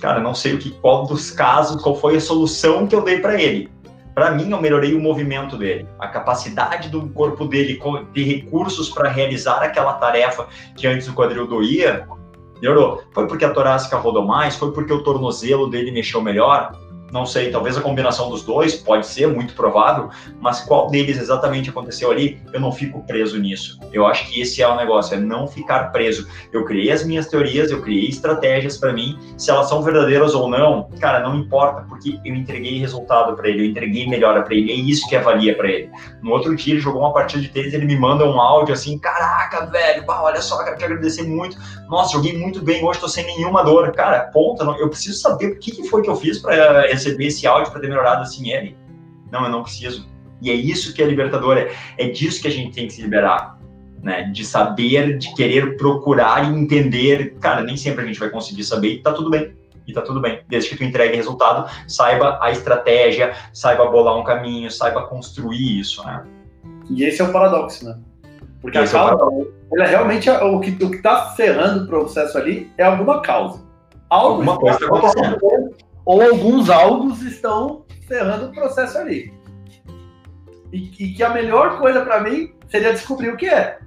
Cara, 0.00 0.20
não 0.20 0.34
sei 0.34 0.54
o 0.54 0.58
que, 0.58 0.70
qual 0.70 1.06
dos 1.06 1.30
casos, 1.30 1.80
qual 1.82 1.96
foi 1.96 2.16
a 2.16 2.20
solução 2.20 2.86
que 2.86 2.94
eu 2.94 3.02
dei 3.02 3.20
para 3.20 3.40
ele. 3.40 3.70
Para 4.14 4.30
mim, 4.30 4.50
eu 4.50 4.60
melhorei 4.60 4.94
o 4.94 5.00
movimento 5.00 5.56
dele, 5.56 5.88
a 5.98 6.06
capacidade 6.06 6.88
do 6.88 7.08
corpo 7.08 7.46
dele 7.46 7.80
de 8.12 8.22
recursos 8.22 8.88
para 8.88 9.08
realizar 9.08 9.60
aquela 9.62 9.94
tarefa 9.94 10.46
que 10.76 10.86
antes 10.86 11.08
o 11.08 11.14
quadril 11.14 11.48
doía, 11.48 12.06
melhorou. 12.60 13.02
Foi 13.12 13.26
porque 13.26 13.44
a 13.44 13.50
torácica 13.50 13.96
rodou 13.96 14.24
mais? 14.24 14.54
Foi 14.54 14.70
porque 14.72 14.92
o 14.92 15.02
tornozelo 15.02 15.68
dele 15.68 15.90
mexeu 15.90 16.20
melhor? 16.20 16.72
Não 17.14 17.24
sei, 17.24 17.48
talvez 17.48 17.76
a 17.76 17.80
combinação 17.80 18.28
dos 18.28 18.42
dois, 18.42 18.74
pode 18.74 19.06
ser, 19.06 19.28
muito 19.28 19.54
provável, 19.54 20.10
mas 20.40 20.62
qual 20.62 20.90
deles 20.90 21.16
exatamente 21.16 21.70
aconteceu 21.70 22.10
ali, 22.10 22.40
eu 22.52 22.60
não 22.60 22.72
fico 22.72 23.04
preso 23.04 23.38
nisso. 23.38 23.78
Eu 23.92 24.04
acho 24.04 24.28
que 24.28 24.40
esse 24.40 24.60
é 24.60 24.66
o 24.66 24.74
negócio, 24.74 25.14
é 25.14 25.20
não 25.20 25.46
ficar 25.46 25.92
preso. 25.92 26.26
Eu 26.52 26.64
criei 26.64 26.90
as 26.90 27.04
minhas 27.06 27.28
teorias, 27.28 27.70
eu 27.70 27.80
criei 27.80 28.08
estratégias 28.08 28.76
para 28.78 28.92
mim, 28.92 29.16
se 29.38 29.48
elas 29.48 29.68
são 29.68 29.80
verdadeiras 29.80 30.34
ou 30.34 30.48
não, 30.48 30.90
cara, 30.98 31.20
não 31.20 31.36
importa, 31.36 31.86
porque 31.88 32.18
eu 32.24 32.34
entreguei 32.34 32.80
resultado 32.80 33.36
para 33.36 33.48
ele, 33.48 33.60
eu 33.60 33.70
entreguei 33.70 34.08
melhora 34.08 34.42
para 34.42 34.56
ele, 34.56 34.72
é 34.72 34.74
isso 34.74 35.08
que 35.08 35.14
avalia 35.14 35.56
para 35.56 35.68
ele. 35.68 35.90
No 36.20 36.32
outro 36.32 36.56
dia, 36.56 36.74
ele 36.74 36.80
jogou 36.80 37.02
uma 37.02 37.12
partida 37.12 37.42
de 37.42 37.48
tênis, 37.48 37.72
ele 37.72 37.86
me 37.86 37.96
manda 37.96 38.24
um 38.24 38.40
áudio 38.40 38.74
assim, 38.74 38.98
caraca, 38.98 39.66
velho, 39.66 40.04
bah, 40.04 40.20
olha 40.20 40.42
só, 40.42 40.64
quero 40.64 40.76
te 40.76 40.84
agradecer 40.84 41.22
muito, 41.22 41.56
nossa, 41.88 42.14
joguei 42.14 42.36
muito 42.36 42.60
bem, 42.60 42.84
hoje 42.84 42.98
tô 42.98 43.08
sem 43.08 43.24
nenhuma 43.24 43.62
dor. 43.62 43.92
Cara, 43.92 44.24
ponta, 44.32 44.64
eu 44.64 44.88
preciso 44.88 45.20
saber 45.20 45.52
o 45.52 45.58
que, 45.58 45.86
foi 45.88 46.02
que 46.02 46.10
eu 46.10 46.16
fiz 46.16 46.38
para 46.38 46.90
receber 47.04 47.26
esse 47.26 47.46
áudio 47.46 47.70
para 47.70 47.80
ter 47.80 47.88
melhorado 47.88 48.22
assim 48.22 48.50
ele. 48.50 48.76
Não, 49.30 49.44
eu 49.44 49.50
não 49.50 49.62
preciso. 49.62 50.08
E 50.40 50.50
é 50.50 50.54
isso 50.54 50.94
que 50.94 51.02
é 51.02 51.06
libertador, 51.06 51.56
é, 51.56 51.70
é 51.98 52.08
disso 52.08 52.40
que 52.40 52.48
a 52.48 52.50
gente 52.50 52.74
tem 52.74 52.86
que 52.86 52.92
se 52.92 53.02
liberar. 53.02 53.54
Né, 54.02 54.24
de 54.24 54.44
saber, 54.44 55.16
de 55.16 55.34
querer 55.34 55.78
procurar 55.78 56.44
e 56.44 56.54
entender. 56.54 57.36
Cara, 57.40 57.62
nem 57.62 57.74
sempre 57.74 58.04
a 58.04 58.06
gente 58.06 58.20
vai 58.20 58.28
conseguir 58.28 58.62
saber 58.62 58.88
e 58.88 58.98
tá 59.02 59.14
tudo 59.14 59.30
bem. 59.30 59.56
E 59.86 59.94
tá 59.94 60.02
tudo 60.02 60.20
bem. 60.20 60.40
Desde 60.46 60.68
que 60.68 60.76
tu 60.76 60.84
entregue 60.84 61.16
resultado, 61.16 61.70
saiba 61.88 62.38
a 62.42 62.50
estratégia, 62.50 63.32
saiba 63.54 63.86
bolar 63.86 64.18
um 64.18 64.22
caminho, 64.22 64.70
saiba 64.70 65.06
construir 65.06 65.80
isso, 65.80 66.04
né? 66.04 66.22
E 66.90 67.02
esse 67.02 67.22
é 67.22 67.24
o 67.24 67.32
paradoxo, 67.32 67.86
né? 67.86 67.98
Porque 68.60 68.76
esse 68.76 68.94
a 68.94 69.00
é 69.00 69.08
causa, 69.08 69.24
é 69.40 69.74
ela 69.74 69.86
realmente, 69.86 70.28
o 70.28 70.60
que, 70.60 70.84
o 70.84 70.90
que 70.90 71.02
tá 71.02 71.32
ferrando 71.34 71.84
o 71.84 71.86
processo 71.86 72.36
ali 72.36 72.70
é 72.76 72.84
alguma 72.84 73.22
causa. 73.22 73.62
Algo 74.10 74.34
alguma 74.34 74.58
coisa 74.58 74.76
está 74.76 74.86
acontecendo 74.86 75.74
ou 76.04 76.20
alguns 76.22 76.68
algos 76.68 77.22
estão 77.22 77.84
ferrando 78.06 78.46
o 78.46 78.52
processo 78.52 78.98
ali. 78.98 79.32
E, 80.72 80.90
e 80.98 81.14
que 81.14 81.22
a 81.22 81.30
melhor 81.30 81.78
coisa 81.78 82.04
para 82.04 82.20
mim 82.20 82.52
seria 82.68 82.92
descobrir 82.92 83.30
o 83.30 83.36
que 83.36 83.46
é. 83.46 83.78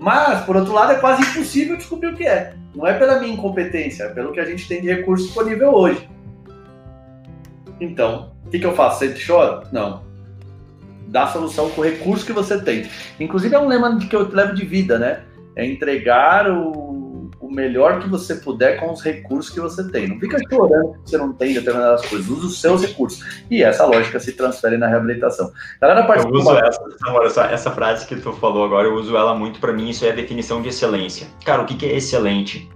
Mas, 0.00 0.44
por 0.44 0.56
outro 0.56 0.72
lado, 0.72 0.92
é 0.92 0.96
quase 0.96 1.22
impossível 1.22 1.76
descobrir 1.76 2.08
o 2.08 2.16
que 2.16 2.26
é. 2.26 2.54
Não 2.74 2.86
é 2.86 2.98
pela 2.98 3.20
minha 3.20 3.32
incompetência, 3.32 4.04
é 4.04 4.08
pelo 4.08 4.32
que 4.32 4.40
a 4.40 4.44
gente 4.44 4.66
tem 4.66 4.80
de 4.80 4.88
recurso 4.88 5.26
disponível 5.26 5.72
hoje. 5.72 6.08
Então, 7.80 8.32
o 8.44 8.50
que, 8.50 8.58
que 8.58 8.66
eu 8.66 8.74
faço? 8.74 9.00
Sempre 9.00 9.20
choro? 9.20 9.66
Não. 9.70 10.02
Dá 11.06 11.26
solução 11.26 11.70
com 11.70 11.82
o 11.82 11.84
recurso 11.84 12.24
que 12.24 12.32
você 12.32 12.60
tem. 12.60 12.88
Inclusive, 13.20 13.54
é 13.54 13.58
um 13.58 13.68
lema 13.68 13.98
que 13.98 14.16
eu 14.16 14.28
levo 14.28 14.54
de 14.54 14.64
vida, 14.64 14.98
né? 14.98 15.22
É 15.54 15.64
entregar 15.64 16.50
o 16.50 16.91
melhor 17.52 18.00
que 18.00 18.08
você 18.08 18.34
puder 18.36 18.78
com 18.80 18.92
os 18.92 19.02
recursos 19.02 19.52
que 19.52 19.60
você 19.60 19.88
tem. 19.90 20.08
Não 20.08 20.18
fica 20.18 20.38
chorando 20.50 20.94
que 20.94 21.10
você 21.10 21.18
não 21.18 21.32
tem 21.32 21.54
determinadas 21.54 22.04
coisas. 22.06 22.28
Use 22.28 22.46
os 22.46 22.60
seus 22.60 22.82
recursos. 22.82 23.42
E 23.50 23.62
essa 23.62 23.84
lógica 23.84 24.18
se 24.18 24.32
transfere 24.32 24.76
na 24.76 24.86
reabilitação. 24.86 25.52
Galera, 25.80 26.06
eu 26.16 26.28
uso 26.30 26.56
essa, 26.56 26.82
essa, 27.24 27.42
essa, 27.46 27.70
frase 27.70 28.06
que 28.06 28.16
tu 28.16 28.32
falou 28.32 28.64
agora, 28.64 28.88
eu 28.88 28.94
uso 28.94 29.16
ela 29.16 29.34
muito 29.34 29.60
para 29.60 29.72
mim. 29.72 29.90
Isso 29.90 30.04
é 30.04 30.10
a 30.10 30.14
definição 30.14 30.62
de 30.62 30.68
excelência. 30.68 31.26
Cara, 31.44 31.62
o 31.62 31.66
que, 31.66 31.74
que 31.74 31.86
é 31.86 31.96
excelente? 31.96 32.70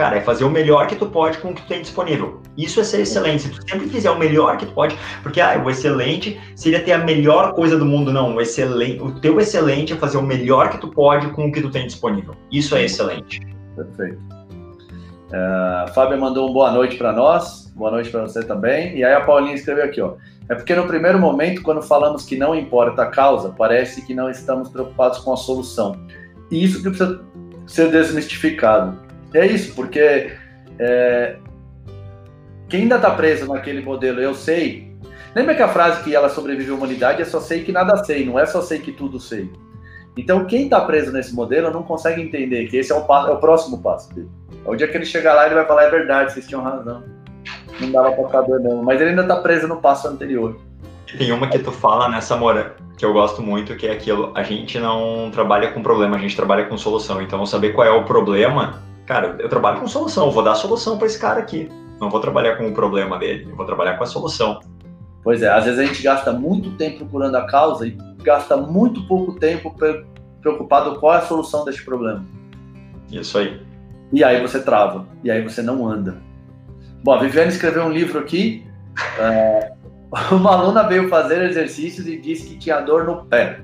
Cara, 0.00 0.16
é 0.16 0.20
fazer 0.22 0.44
o 0.44 0.50
melhor 0.50 0.86
que 0.86 0.96
tu 0.96 1.04
pode 1.04 1.36
com 1.38 1.50
o 1.50 1.54
que 1.54 1.60
tu 1.60 1.68
tem 1.68 1.82
disponível. 1.82 2.40
Isso 2.56 2.80
é 2.80 2.84
ser 2.84 3.02
excelente. 3.02 3.42
Se 3.42 3.50
tu 3.50 3.68
sempre 3.68 3.86
fizer 3.88 4.10
o 4.10 4.18
melhor 4.18 4.56
que 4.56 4.64
tu 4.64 4.72
pode, 4.72 4.96
porque 5.22 5.42
ah, 5.42 5.62
o 5.62 5.68
excelente 5.68 6.40
seria 6.56 6.82
ter 6.82 6.92
a 6.92 6.98
melhor 6.98 7.52
coisa 7.52 7.76
do 7.76 7.84
mundo. 7.84 8.10
Não, 8.10 8.34
o 8.34 8.40
excelente, 8.40 9.02
o 9.02 9.20
teu 9.20 9.38
excelente 9.38 9.92
é 9.92 9.96
fazer 9.96 10.16
o 10.16 10.22
melhor 10.22 10.70
que 10.70 10.78
tu 10.78 10.88
pode 10.88 11.28
com 11.32 11.48
o 11.48 11.52
que 11.52 11.60
tu 11.60 11.70
tem 11.70 11.86
disponível. 11.86 12.34
Isso 12.50 12.74
é 12.74 12.84
excelente. 12.84 13.40
Perfeito. 13.76 14.18
Uh, 15.30 15.92
Fábio 15.94 16.18
mandou 16.18 16.50
um 16.50 16.52
boa 16.52 16.72
noite 16.72 16.96
para 16.96 17.12
nós, 17.12 17.72
boa 17.76 17.90
noite 17.90 18.10
para 18.10 18.22
você 18.22 18.42
também. 18.42 18.96
E 18.96 19.04
aí 19.04 19.14
a 19.14 19.20
Paulinha 19.20 19.54
escreveu 19.54 19.84
aqui, 19.84 20.00
ó. 20.00 20.14
É 20.48 20.54
porque 20.56 20.74
no 20.74 20.86
primeiro 20.86 21.18
momento, 21.18 21.62
quando 21.62 21.80
falamos 21.80 22.24
que 22.24 22.36
não 22.36 22.54
importa 22.54 23.02
a 23.02 23.06
causa, 23.06 23.54
parece 23.56 24.04
que 24.04 24.12
não 24.12 24.28
estamos 24.28 24.68
preocupados 24.68 25.18
com 25.18 25.32
a 25.32 25.36
solução. 25.36 25.96
E 26.50 26.64
isso 26.64 26.82
que 26.82 26.88
precisa 26.88 27.20
ser 27.66 27.90
desmistificado. 27.92 28.98
É 29.32 29.46
isso, 29.46 29.72
porque 29.76 30.32
é, 30.80 31.36
quem 32.68 32.82
ainda 32.82 32.96
está 32.96 33.12
preso 33.12 33.46
naquele 33.46 33.80
modelo, 33.80 34.20
eu 34.20 34.34
sei. 34.34 34.90
Lembra 35.34 35.54
que 35.54 35.62
a 35.62 35.68
frase 35.68 36.02
que 36.02 36.14
ela 36.14 36.28
sobrevive 36.28 36.72
à 36.72 36.74
humanidade 36.74 37.22
é 37.22 37.24
só 37.24 37.40
sei 37.40 37.62
que 37.62 37.70
nada 37.70 38.02
sei, 38.02 38.26
não 38.26 38.36
é 38.36 38.44
só 38.46 38.60
sei 38.60 38.80
que 38.80 38.90
tudo 38.90 39.20
sei. 39.20 39.48
Então, 40.16 40.44
quem 40.44 40.64
está 40.64 40.80
preso 40.80 41.12
nesse 41.12 41.34
modelo 41.34 41.70
não 41.70 41.82
consegue 41.82 42.20
entender 42.20 42.66
que 42.66 42.76
esse 42.76 42.92
é 42.92 42.94
o, 42.94 43.02
passo, 43.02 43.28
é 43.28 43.32
o 43.32 43.38
próximo 43.38 43.78
passo 43.78 44.12
dele. 44.14 44.28
É 44.64 44.70
o 44.70 44.74
dia 44.74 44.88
que 44.88 44.96
ele 44.96 45.06
chegar 45.06 45.34
lá, 45.34 45.46
ele 45.46 45.54
vai 45.54 45.66
falar: 45.66 45.84
é 45.84 45.90
verdade, 45.90 46.32
vocês 46.32 46.46
tinham 46.46 46.62
razão. 46.62 47.02
Não 47.80 47.90
dava 47.90 48.12
para 48.12 48.26
ficar 48.26 48.40
doido, 48.42 48.82
Mas 48.82 49.00
ele 49.00 49.10
ainda 49.10 49.22
está 49.22 49.36
preso 49.36 49.66
no 49.66 49.76
passo 49.76 50.08
anterior. 50.08 50.56
Tem 51.16 51.32
uma 51.32 51.48
que 51.48 51.58
tu 51.58 51.72
fala 51.72 52.08
nessa 52.08 52.36
mora 52.36 52.76
que 52.96 53.04
eu 53.04 53.12
gosto 53.12 53.42
muito, 53.42 53.74
que 53.76 53.86
é 53.86 53.92
aquilo: 53.92 54.32
a 54.34 54.42
gente 54.42 54.78
não 54.78 55.30
trabalha 55.32 55.72
com 55.72 55.82
problema, 55.82 56.16
a 56.16 56.20
gente 56.20 56.36
trabalha 56.36 56.66
com 56.66 56.76
solução. 56.76 57.22
Então, 57.22 57.44
saber 57.46 57.72
qual 57.72 57.86
é 57.86 57.90
o 57.90 58.04
problema, 58.04 58.82
cara, 59.06 59.36
eu 59.38 59.48
trabalho 59.48 59.80
com 59.80 59.88
solução, 59.88 60.26
eu 60.26 60.32
vou 60.32 60.42
dar 60.42 60.54
solução 60.54 60.98
para 60.98 61.06
esse 61.06 61.18
cara 61.18 61.40
aqui. 61.40 61.68
Não 62.00 62.10
vou 62.10 62.20
trabalhar 62.20 62.56
com 62.56 62.68
o 62.68 62.72
problema 62.72 63.18
dele, 63.18 63.46
eu 63.50 63.56
vou 63.56 63.66
trabalhar 63.66 63.96
com 63.96 64.04
a 64.04 64.06
solução. 64.06 64.60
Pois 65.22 65.42
é, 65.42 65.48
às 65.48 65.64
vezes 65.64 65.78
a 65.78 65.84
gente 65.84 66.02
gasta 66.02 66.32
muito 66.32 66.70
tempo 66.76 66.98
procurando 66.98 67.36
a 67.36 67.46
causa 67.46 67.86
e 67.86 67.96
gasta 68.22 68.56
muito 68.56 69.06
pouco 69.06 69.38
tempo 69.38 69.74
preocupado 70.40 70.98
qual 70.98 71.14
é 71.14 71.18
a 71.18 71.22
solução 71.22 71.64
deste 71.64 71.84
problema. 71.84 72.24
Isso 73.10 73.38
aí. 73.38 73.60
E 74.12 74.24
aí 74.24 74.40
você 74.40 74.60
trava, 74.60 75.06
e 75.22 75.30
aí 75.30 75.42
você 75.42 75.62
não 75.62 75.88
anda. 75.88 76.20
Bom, 77.02 77.12
a 77.12 77.20
Viviane 77.20 77.50
escreveu 77.50 77.84
um 77.84 77.90
livro 77.90 78.18
aqui. 78.18 78.66
É, 79.18 79.72
uma 80.32 80.52
aluna 80.52 80.82
veio 80.82 81.08
fazer 81.08 81.42
exercícios 81.42 82.06
e 82.06 82.16
disse 82.16 82.48
que 82.48 82.58
tinha 82.58 82.80
dor 82.80 83.04
no 83.04 83.24
pé. 83.24 83.60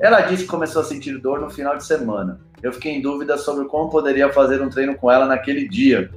Ela 0.00 0.22
disse 0.22 0.44
que 0.44 0.48
começou 0.48 0.82
a 0.82 0.84
sentir 0.84 1.16
dor 1.18 1.40
no 1.40 1.50
final 1.50 1.76
de 1.76 1.84
semana. 1.84 2.40
Eu 2.62 2.72
fiquei 2.72 2.92
em 2.92 3.02
dúvida 3.02 3.36
sobre 3.36 3.66
como 3.66 3.90
poderia 3.90 4.32
fazer 4.32 4.60
um 4.62 4.68
treino 4.68 4.96
com 4.96 5.10
ela 5.10 5.26
naquele 5.26 5.68
dia, 5.68 6.10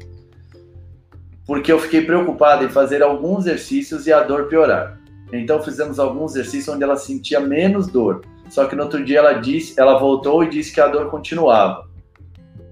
porque 1.45 1.71
eu 1.71 1.79
fiquei 1.79 2.01
preocupado 2.01 2.63
em 2.63 2.69
fazer 2.69 3.03
alguns 3.03 3.45
exercícios 3.45 4.07
e 4.07 4.13
a 4.13 4.23
dor 4.23 4.47
piorar. 4.47 4.99
Então 5.39 5.61
fizemos 5.61 5.99
alguns 5.99 6.31
exercícios 6.35 6.73
onde 6.73 6.83
ela 6.83 6.95
sentia 6.95 7.39
menos 7.39 7.87
dor. 7.87 8.21
só 8.49 8.65
que 8.65 8.75
no 8.75 8.83
outro 8.83 9.03
dia 9.03 9.19
ela 9.19 9.33
disse, 9.33 9.79
ela 9.79 9.97
voltou 9.97 10.43
e 10.43 10.49
disse 10.49 10.73
que 10.73 10.79
a 10.79 10.87
dor 10.87 11.09
continuava. 11.09 11.85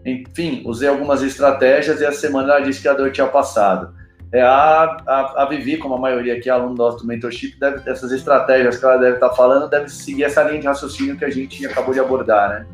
Enfim, 0.06 0.62
usei 0.66 0.88
algumas 0.90 1.24
estratégias 1.24 2.02
e 2.02 2.06
a 2.06 2.12
semana 2.12 2.54
ela 2.54 2.62
disse 2.62 2.82
que 2.82 2.88
a 2.88 2.94
dor 2.94 3.12
tinha 3.12 3.28
passado. 3.28 3.94
É, 4.32 4.42
a, 4.42 4.98
a, 5.06 5.44
a 5.44 5.46
Vivi, 5.46 5.78
como 5.78 5.94
a 5.94 6.00
maioria 6.00 6.36
aqui, 6.36 6.50
aluno 6.50 6.74
nosso 6.74 7.06
mentorship, 7.06 7.56
deve, 7.60 7.88
essas 7.88 8.12
estratégias 8.12 8.78
que 8.78 8.84
ela 8.84 8.98
deve 8.98 9.16
estar 9.16 9.30
falando, 9.30 9.70
deve 9.70 9.90
seguir 9.90 10.24
essa 10.24 10.42
linha 10.42 10.60
de 10.60 10.66
raciocínio 10.66 11.16
que 11.16 11.24
a 11.24 11.30
gente 11.30 11.64
acabou 11.68 11.94
de 11.94 12.00
abordar, 12.00 12.50
né? 12.50 12.66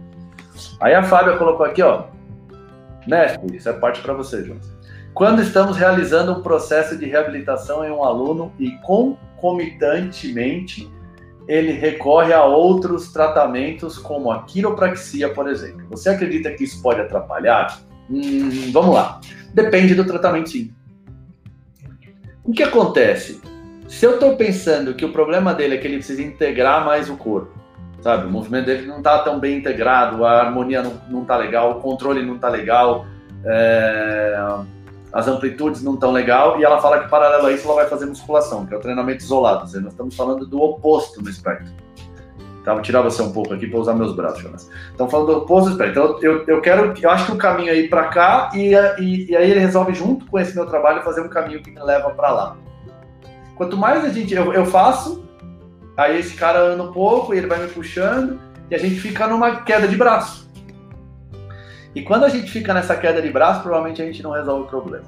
Aí 0.80 0.94
a 0.94 1.04
Fábia 1.04 1.36
colocou 1.36 1.66
aqui, 1.66 1.82
ó, 1.82 2.06
mestre, 3.06 3.58
isso 3.58 3.68
é 3.68 3.74
parte 3.74 4.02
para 4.02 4.14
você, 4.14 4.44
Jonas. 4.44 4.79
Quando 5.14 5.42
estamos 5.42 5.78
realizando 5.78 6.32
um 6.32 6.42
processo 6.42 6.98
de 6.98 7.06
reabilitação 7.06 7.84
em 7.84 7.92
um 7.92 8.04
aluno 8.04 8.54
e 8.58 8.72
concomitantemente 8.78 10.90
ele 11.48 11.72
recorre 11.72 12.32
a 12.32 12.46
outros 12.46 13.12
tratamentos, 13.12 13.98
como 13.98 14.32
a 14.32 14.44
quiropraxia, 14.44 15.34
por 15.34 15.50
exemplo. 15.50 15.84
Você 15.90 16.10
acredita 16.10 16.52
que 16.52 16.64
isso 16.64 16.80
pode 16.80 17.02
atrapalhar? 17.02 17.80
Hum, 18.08 18.72
vamos 18.72 18.94
lá. 18.94 19.20
Depende 19.52 19.96
do 19.96 20.06
tratamento, 20.06 20.52
sim. 20.52 20.72
O 22.44 22.52
que 22.52 22.62
acontece? 22.62 23.42
Se 23.88 24.06
eu 24.06 24.14
estou 24.14 24.38
pensando 24.38 24.94
que 24.94 25.04
o 25.04 25.12
problema 25.12 25.52
dele 25.52 25.74
é 25.74 25.80
que 25.80 25.88
ele 25.88 25.98
precisa 25.98 26.22
integrar 26.22 26.86
mais 26.86 27.10
o 27.10 27.18
corpo, 27.18 27.52
sabe? 28.02 28.28
O 28.28 28.30
movimento 28.30 28.68
dele 28.68 28.86
não 28.86 29.00
está 29.00 29.18
tão 29.20 29.40
bem 29.40 29.58
integrado, 29.58 30.24
a 30.24 30.44
harmonia 30.44 30.84
não, 30.84 31.24
está 31.24 31.36
legal, 31.36 31.72
o 31.72 31.82
controle 31.82 32.24
não 32.24 32.36
está 32.36 32.48
legal, 32.48 33.08
é 33.44 34.38
as 35.12 35.28
amplitudes 35.28 35.82
não 35.82 35.96
estão 35.96 36.12
legal, 36.12 36.60
e 36.60 36.64
ela 36.64 36.80
fala 36.80 37.00
que 37.00 37.10
paralelo 37.10 37.48
a 37.48 37.52
isso 37.52 37.66
ela 37.66 37.76
vai 37.76 37.88
fazer 37.88 38.06
musculação, 38.06 38.66
que 38.66 38.74
é 38.74 38.78
o 38.78 38.80
treinamento 38.80 39.24
isolado. 39.24 39.62
Nós 39.62 39.74
estamos 39.74 40.16
falando 40.16 40.46
do 40.46 40.62
oposto 40.62 41.22
no 41.22 41.30
espectro. 41.30 41.74
Tá, 42.64 42.74
vou 42.74 42.84
tirar 42.84 43.02
você 43.02 43.22
um 43.22 43.32
pouco 43.32 43.54
aqui 43.54 43.68
para 43.68 43.80
usar 43.80 43.94
meus 43.96 44.16
braços, 44.16 44.42
Jonas. 44.42 44.70
Então, 44.94 45.10
falando 45.10 45.28
do 45.28 45.38
oposto 45.40 45.70
do 45.70 45.72
espectro. 45.72 46.04
Então, 46.04 46.20
eu, 46.22 46.44
eu 46.46 46.62
quero, 46.62 46.94
eu 47.02 47.10
acho 47.10 47.26
que 47.26 47.32
o 47.32 47.38
caminho 47.38 47.70
é 47.72 47.76
ir 47.76 47.90
para 47.90 48.10
cá, 48.10 48.52
e, 48.54 48.74
e, 49.00 49.32
e, 49.32 49.36
aí 49.36 49.50
ele 49.50 49.60
resolve, 49.60 49.94
junto 49.94 50.26
com 50.26 50.38
esse 50.38 50.54
meu 50.54 50.66
trabalho, 50.66 51.02
fazer 51.02 51.22
um 51.22 51.30
caminho 51.30 51.64
que 51.64 51.72
me 51.72 51.82
leva 51.82 52.10
para 52.12 52.30
lá. 52.30 52.58
Quanto 53.56 53.78
mais 53.78 54.04
a 54.04 54.10
gente, 54.10 54.34
eu, 54.34 54.54
eu 54.54 54.66
faço, 54.66 55.24
aí 55.98 56.20
esse 56.20 56.36
cara 56.36 56.60
anda 56.60 56.84
um 56.84 56.92
pouco, 56.92 57.34
e 57.34 57.38
ele 57.38 57.48
vai 57.48 57.60
me 57.60 57.70
puxando, 57.70 58.40
e 58.70 58.76
a 58.76 58.78
gente 58.78 59.00
fica 59.00 59.26
numa 59.26 59.62
queda 59.62 59.88
de 59.88 59.96
braço. 59.96 60.49
E 61.96 62.04
quando 62.04 62.24
a 62.24 62.30
gente 62.30 62.52
fica 62.52 62.74
nessa 62.74 62.96
queda 62.96 63.22
de 63.22 63.32
braço, 63.32 63.62
provavelmente 63.62 64.02
a 64.02 64.06
gente 64.06 64.22
não 64.22 64.32
resolve 64.32 64.64
o 64.64 64.68
problema. 64.68 65.06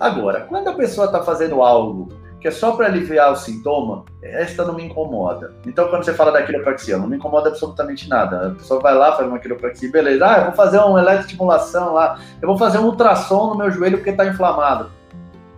Agora, 0.00 0.40
quando 0.40 0.68
a 0.68 0.72
pessoa 0.72 1.06
está 1.06 1.22
fazendo 1.22 1.62
algo 1.62 2.08
que 2.40 2.48
é 2.48 2.50
só 2.50 2.72
para 2.72 2.86
aliviar 2.86 3.32
o 3.32 3.36
sintoma, 3.36 4.04
esta 4.22 4.64
não 4.64 4.74
me 4.74 4.84
incomoda. 4.84 5.54
Então, 5.66 5.88
quando 5.88 6.04
você 6.04 6.12
fala 6.12 6.30
da 6.30 6.42
quiropraxia, 6.42 6.98
não 6.98 7.06
me 7.06 7.16
incomoda 7.16 7.48
absolutamente 7.48 8.08
nada. 8.08 8.48
A 8.48 8.50
pessoa 8.50 8.80
vai 8.80 8.94
lá, 8.94 9.16
faz 9.16 9.26
uma 9.26 9.38
quiropraxia, 9.38 9.90
beleza. 9.90 10.26
Ah, 10.26 10.38
eu 10.38 10.44
vou 10.46 10.52
fazer 10.52 10.78
uma 10.78 11.00
eletroestimulação 11.00 11.94
lá, 11.94 12.18
eu 12.42 12.46
vou 12.46 12.58
fazer 12.58 12.78
um 12.78 12.84
ultrassom 12.84 13.46
no 13.46 13.56
meu 13.56 13.70
joelho 13.70 13.96
porque 13.96 14.10
está 14.10 14.26
inflamado. 14.26 14.90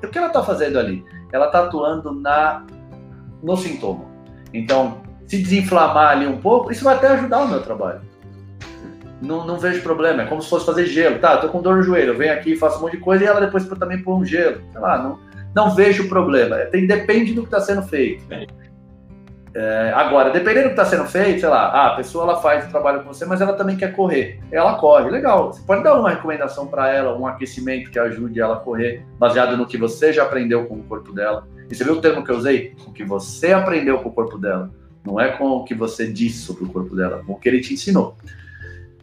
O 0.01 0.07
que 0.07 0.17
ela 0.17 0.29
está 0.29 0.45
fazendo 0.45 0.79
ali? 0.79 1.05
Ela 1.33 1.47
está 1.47 1.65
atuando 1.65 2.13
na 2.13 2.65
no 3.43 3.57
sintoma. 3.57 4.05
Então, 4.55 4.99
se 5.27 5.39
desinflamar 5.39 6.11
ali 6.13 6.27
um 6.27 6.41
pouco, 6.41 6.71
isso 6.71 6.85
vai 6.85 6.95
até 6.95 7.09
ajudar 7.09 7.41
o 7.41 7.49
meu 7.49 7.63
trabalho 7.63 8.01
não, 9.21 9.47
não 9.47 9.59
vejo 9.59 9.83
problema. 9.83 10.23
É 10.23 10.27
como 10.27 10.43
se 10.43 10.49
fosse 10.49 10.67
fazer 10.67 10.87
gelo. 10.87 11.19
Tá, 11.19 11.39
tô 11.39 11.49
com 11.49 11.63
dor 11.63 11.77
no 11.77 11.83
joelho, 11.83 12.13
eu 12.13 12.19
venho 12.19 12.33
aqui, 12.33 12.57
faço 12.57 12.79
um 12.79 12.83
monte 12.83 12.97
de 12.97 13.03
coisa 13.03 13.25
e 13.25 13.27
ela 13.27 13.41
depois 13.41 13.67
também 13.67 14.03
põe 14.03 14.15
um 14.15 14.25
gelo. 14.25 14.61
Sei 14.71 14.81
lá, 14.81 14.99
não, 15.03 15.19
não 15.55 15.75
vejo 15.75 16.09
problema. 16.09 16.57
Tem, 16.67 16.87
depende 16.87 17.33
do 17.33 17.43
que 17.43 17.49
está 17.49 17.61
sendo 17.61 17.83
feito. 17.83 18.25
É, 19.59 19.91
agora, 19.95 20.29
dependendo 20.29 20.69
do 20.69 20.75
que 20.75 20.81
está 20.81 20.85
sendo 20.85 21.07
feito, 21.07 21.41
sei 21.41 21.49
lá, 21.49 21.69
ah, 21.69 21.87
a 21.93 21.97
pessoa 21.97 22.25
ela 22.25 22.43
faz 22.43 22.67
o 22.67 22.69
trabalho 22.69 23.03
com 23.03 23.15
você, 23.15 23.25
mas 23.25 23.41
ela 23.41 23.55
também 23.55 23.75
quer 23.75 23.97
correr. 23.97 24.39
Ela 24.53 24.75
corre, 24.75 25.11
legal. 25.11 25.51
Você 25.51 25.63
pode 25.63 25.83
dar 25.83 25.99
uma 25.99 26.11
recomendação 26.11 26.67
para 26.67 26.93
ela, 26.93 27.17
um 27.17 27.27
aquecimento 27.27 27.91
que 27.91 27.99
ajude 27.99 28.39
ela 28.39 28.57
a 28.57 28.61
correr, 28.61 29.03
baseado 29.19 29.57
no 29.57 29.67
que 29.67 29.79
você 29.79 30.13
já 30.13 30.25
aprendeu 30.25 30.67
com 30.67 30.75
o 30.75 30.83
corpo 30.83 31.11
dela. 31.15 31.49
E 31.71 31.75
você 31.75 31.85
viu 31.85 31.95
o 31.95 32.01
termo 32.03 32.23
que 32.23 32.31
eu 32.31 32.37
usei? 32.37 32.77
O 32.87 32.93
que 32.93 33.03
você 33.03 33.55
aprendeu 33.55 33.99
com 34.01 34.11
o 34.11 34.13
corpo 34.13 34.37
dela. 34.37 34.71
Não 35.03 35.19
é 35.19 35.29
com 35.29 35.49
o 35.49 35.65
que 35.65 35.75
você 35.75 36.07
disse 36.13 36.41
sobre 36.41 36.65
o 36.65 36.69
corpo 36.69 36.95
dela, 36.95 37.23
com 37.25 37.33
o 37.33 37.41
que 37.41 37.49
ele 37.49 37.63
te 37.63 37.73
ensinou. 37.73 38.15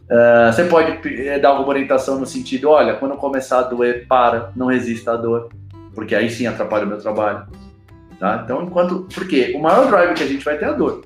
Uh, 0.04 0.52
você 0.52 0.64
pode 0.64 0.98
eh, 1.08 1.38
dar 1.38 1.50
alguma 1.50 1.68
orientação 1.68 2.18
no 2.18 2.26
sentido, 2.26 2.68
olha, 2.68 2.94
quando 2.94 3.16
começar 3.16 3.60
a 3.60 3.62
doer, 3.62 4.06
para, 4.06 4.52
não 4.54 4.66
resista 4.66 5.12
à 5.12 5.16
dor, 5.16 5.48
porque 5.94 6.14
aí 6.14 6.28
sim 6.28 6.46
atrapalha 6.46 6.84
o 6.84 6.88
meu 6.88 6.98
trabalho. 6.98 7.46
Tá? 8.18 8.42
Então, 8.44 8.62
enquanto. 8.62 9.08
Porque 9.14 9.54
o 9.56 9.60
maior 9.60 9.86
drive 9.86 10.14
que 10.14 10.22
a 10.22 10.26
gente 10.26 10.44
vai 10.44 10.58
ter 10.58 10.66
é 10.66 10.68
a 10.68 10.72
dor. 10.72 11.04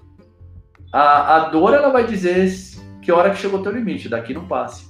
A, 0.92 1.36
a 1.36 1.38
dor 1.48 1.74
ela 1.74 1.90
vai 1.90 2.04
dizer 2.04 2.50
que 3.02 3.12
hora 3.12 3.30
que 3.30 3.38
chegou 3.38 3.60
o 3.60 3.62
teu 3.62 3.72
limite, 3.72 4.08
daqui 4.08 4.34
não 4.34 4.46
passe. 4.46 4.87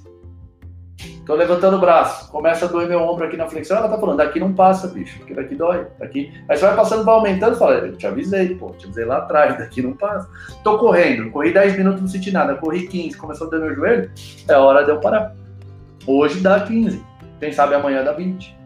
Tô 1.29 1.35
levantando 1.35 1.77
o 1.77 1.79
braço, 1.79 2.27
começa 2.31 2.65
a 2.65 2.67
doer 2.67 2.87
meu 2.87 3.03
ombro 3.03 3.23
aqui 3.23 3.37
na 3.37 3.47
flexão, 3.47 3.77
ela 3.77 3.87
tá 3.87 3.99
falando, 3.99 4.17
daqui 4.17 4.39
não 4.39 4.51
passa, 4.51 4.87
bicho, 4.87 5.15
porque 5.19 5.35
daqui 5.35 5.53
dói, 5.53 5.85
daqui. 5.99 6.33
Aí 6.49 6.57
você 6.57 6.65
vai 6.65 6.75
passando, 6.75 7.03
vai 7.03 7.13
aumentando, 7.13 7.55
fala, 7.55 7.75
eu 7.75 7.95
te 7.95 8.07
avisei, 8.07 8.55
pô, 8.55 8.71
te 8.71 8.85
avisei 8.85 9.05
lá 9.05 9.17
atrás, 9.17 9.55
daqui 9.61 9.79
não 9.79 9.93
passa. 9.93 10.27
Tô 10.63 10.79
correndo, 10.79 11.29
corri 11.29 11.53
10 11.53 11.77
minutos, 11.77 12.01
não 12.01 12.07
senti 12.07 12.31
nada, 12.31 12.55
corri 12.55 12.87
15, 12.87 13.15
começou 13.15 13.45
a 13.45 13.49
doer 13.51 13.61
meu 13.61 13.75
joelho, 13.75 14.11
é 14.47 14.55
hora 14.55 14.83
de 14.83 14.89
eu 14.89 14.99
parar. 14.99 15.35
Hoje 16.07 16.39
dá 16.39 16.61
15, 16.61 16.99
quem 17.39 17.53
sabe 17.53 17.75
amanhã 17.75 18.03
dá 18.03 18.13
20. 18.13 18.57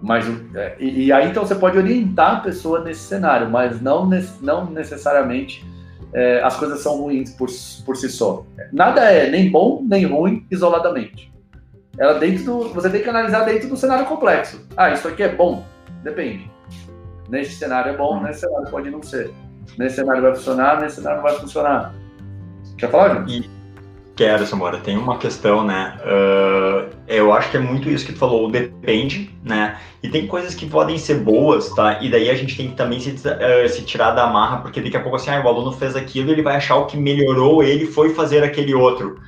Mas, 0.00 0.24
é, 0.54 0.76
e, 0.78 1.06
e, 1.06 1.12
aí 1.12 1.30
então 1.30 1.44
você 1.44 1.56
pode 1.56 1.76
orientar 1.78 2.36
a 2.36 2.40
pessoa 2.42 2.78
nesse 2.78 3.00
cenário, 3.00 3.50
mas 3.50 3.82
não, 3.82 4.08
não 4.40 4.66
necessariamente 4.66 5.66
é, 6.12 6.42
as 6.42 6.56
coisas 6.56 6.80
são 6.80 7.00
ruins 7.00 7.30
por, 7.30 7.48
por 7.84 7.96
si 7.96 8.08
só. 8.08 8.44
Nada 8.72 9.02
é 9.02 9.30
nem 9.30 9.50
bom 9.50 9.82
nem 9.86 10.04
ruim 10.04 10.46
isoladamente. 10.50 11.32
Ela 11.98 12.14
dentro 12.14 12.44
do, 12.44 12.68
você 12.70 12.88
tem 12.88 13.02
que 13.02 13.08
analisar 13.08 13.44
dentro 13.44 13.68
do 13.68 13.76
cenário 13.76 14.06
complexo. 14.06 14.66
Ah, 14.76 14.90
isso 14.90 15.06
aqui 15.08 15.22
é 15.22 15.28
bom? 15.34 15.64
Depende. 16.02 16.50
Nesse 17.28 17.54
cenário 17.54 17.92
é 17.92 17.96
bom, 17.96 18.22
nesse 18.22 18.40
cenário 18.40 18.70
pode 18.70 18.90
não 18.90 19.02
ser. 19.02 19.30
Nesse 19.78 19.96
cenário 19.96 20.22
vai 20.22 20.34
funcionar, 20.34 20.80
nesse 20.80 20.96
cenário 20.96 21.22
não 21.22 21.28
vai 21.28 21.38
funcionar. 21.38 21.94
Quer 22.76 22.90
falar, 22.90 23.14
Júlio? 23.14 23.50
Quero, 24.14 24.46
Samora. 24.46 24.78
Tem 24.78 24.96
uma 24.96 25.16
questão, 25.16 25.64
né? 25.64 25.98
Uh, 26.04 26.90
eu 27.08 27.32
acho 27.32 27.50
que 27.50 27.56
é 27.56 27.60
muito 27.60 27.88
isso 27.88 28.04
que 28.04 28.12
tu 28.12 28.18
falou, 28.18 28.50
depende, 28.50 29.30
né? 29.42 29.78
E 30.02 30.08
tem 30.08 30.26
coisas 30.26 30.54
que 30.54 30.66
podem 30.66 30.98
ser 30.98 31.20
boas, 31.20 31.70
tá? 31.70 32.02
E 32.02 32.10
daí 32.10 32.28
a 32.28 32.34
gente 32.34 32.56
tem 32.56 32.70
que 32.70 32.76
também 32.76 33.00
se, 33.00 33.10
uh, 33.10 33.68
se 33.68 33.82
tirar 33.82 34.10
da 34.10 34.26
marra, 34.26 34.58
porque 34.58 34.82
daqui 34.82 34.96
a 34.96 35.00
pouco 35.00 35.16
assim, 35.16 35.30
ah, 35.30 35.42
o 35.42 35.48
aluno 35.48 35.72
fez 35.72 35.96
aquilo, 35.96 36.30
ele 36.30 36.42
vai 36.42 36.56
achar 36.56 36.76
o 36.76 36.86
que 36.86 36.96
melhorou 36.96 37.62
ele 37.62 37.86
foi 37.86 38.14
fazer 38.14 38.44
aquele 38.44 38.74
outro. 38.74 39.18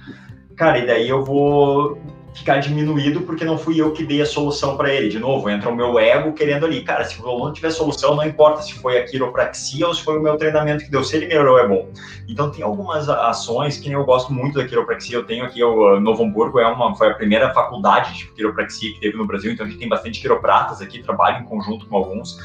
Cara, 0.54 0.78
e 0.78 0.86
daí 0.86 1.08
eu 1.08 1.24
vou 1.24 1.98
ficar 2.34 2.58
diminuído 2.58 3.22
porque 3.22 3.44
não 3.44 3.56
fui 3.56 3.80
eu 3.80 3.92
que 3.92 4.04
dei 4.04 4.20
a 4.20 4.26
solução 4.26 4.76
para 4.76 4.92
ele. 4.92 5.08
De 5.08 5.18
novo, 5.18 5.48
entra 5.48 5.70
o 5.70 5.74
meu 5.74 5.98
ego 5.98 6.32
querendo 6.32 6.66
ali, 6.66 6.82
cara, 6.82 7.04
se 7.04 7.20
o 7.22 7.28
aluno 7.28 7.52
tiver 7.52 7.70
solução, 7.70 8.16
não 8.16 8.26
importa 8.26 8.60
se 8.60 8.74
foi 8.74 8.98
a 8.98 9.04
quiropraxia 9.04 9.86
ou 9.86 9.94
se 9.94 10.02
foi 10.02 10.18
o 10.18 10.22
meu 10.22 10.36
treinamento 10.36 10.84
que 10.84 10.90
deu, 10.90 11.04
se 11.04 11.16
ele 11.16 11.26
melhorou 11.26 11.58
é 11.58 11.66
bom. 11.66 11.88
Então 12.28 12.50
tem 12.50 12.64
algumas 12.64 13.08
ações 13.08 13.78
que 13.78 13.90
eu 13.90 14.04
gosto 14.04 14.32
muito 14.32 14.58
da 14.58 14.66
quiropraxia. 14.66 15.16
Eu 15.16 15.24
tenho 15.24 15.44
aqui 15.44 15.62
o 15.62 16.00
Novo 16.00 16.24
Hamburgo, 16.24 16.58
é 16.58 16.66
uma, 16.66 16.94
foi 16.96 17.08
a 17.08 17.14
primeira 17.14 17.54
faculdade 17.54 18.18
de 18.18 18.26
quiropraxia 18.32 18.92
que 18.92 19.00
teve 19.00 19.16
no 19.16 19.26
Brasil, 19.26 19.52
então 19.52 19.64
a 19.64 19.68
gente 19.68 19.78
tem 19.78 19.88
bastante 19.88 20.20
quiropratas 20.20 20.82
aqui, 20.82 21.02
trabalho 21.02 21.42
em 21.42 21.44
conjunto 21.44 21.86
com 21.86 21.96
alguns 21.96 22.38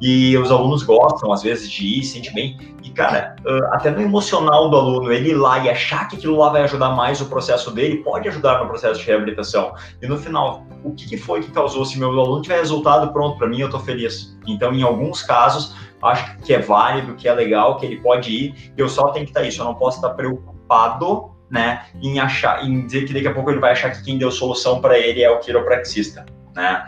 e 0.00 0.36
os 0.38 0.50
alunos 0.50 0.82
gostam, 0.82 1.32
às 1.32 1.42
vezes, 1.42 1.70
de 1.70 1.98
ir, 1.98 2.04
sente 2.04 2.32
bem. 2.32 2.56
E, 2.82 2.90
cara, 2.90 3.34
até 3.72 3.90
no 3.90 4.00
emocional 4.00 4.70
do 4.70 4.76
aluno, 4.76 5.12
ele 5.12 5.30
ir 5.30 5.34
lá 5.34 5.58
e 5.58 5.68
achar 5.68 6.08
que 6.08 6.16
aquilo 6.16 6.36
lá 6.36 6.50
vai 6.50 6.62
ajudar 6.62 6.90
mais 6.90 7.20
o 7.20 7.26
processo 7.26 7.70
dele, 7.70 7.98
pode 7.98 8.28
ajudar 8.28 8.60
no 8.60 8.68
processo 8.68 9.00
de 9.00 9.06
reabilitação. 9.06 9.74
E 10.00 10.06
no 10.06 10.16
final, 10.16 10.64
o 10.84 10.92
que 10.94 11.16
foi 11.16 11.40
que 11.40 11.50
causou? 11.50 11.84
Se 11.84 11.98
meu 11.98 12.10
aluno 12.10 12.42
tiver 12.42 12.58
resultado 12.58 13.12
pronto 13.12 13.38
para 13.38 13.48
mim, 13.48 13.60
eu 13.60 13.66
estou 13.66 13.80
feliz. 13.80 14.38
Então, 14.46 14.72
em 14.72 14.82
alguns 14.82 15.22
casos, 15.22 15.74
acho 16.02 16.38
que 16.38 16.54
é 16.54 16.60
válido, 16.60 17.14
que 17.14 17.28
é 17.28 17.34
legal, 17.34 17.76
que 17.76 17.86
ele 17.86 18.00
pode 18.00 18.30
ir, 18.30 18.72
eu 18.76 18.88
só 18.88 19.08
tenho 19.08 19.24
que 19.24 19.30
estar 19.30 19.40
tá 19.40 19.46
isso, 19.46 19.60
eu 19.60 19.64
não 19.64 19.74
posso 19.74 19.96
estar 19.96 20.10
preocupado 20.10 21.30
né, 21.50 21.86
em 22.00 22.20
achar, 22.20 22.64
em 22.64 22.84
dizer 22.86 23.06
que 23.06 23.14
daqui 23.14 23.26
a 23.26 23.34
pouco 23.34 23.50
ele 23.50 23.58
vai 23.58 23.72
achar 23.72 23.90
que 23.90 24.04
quem 24.04 24.18
deu 24.18 24.30
solução 24.30 24.80
para 24.80 24.98
ele 24.98 25.22
é 25.22 25.30
o 25.30 25.38
quiropraxista, 25.38 26.26
né? 26.54 26.86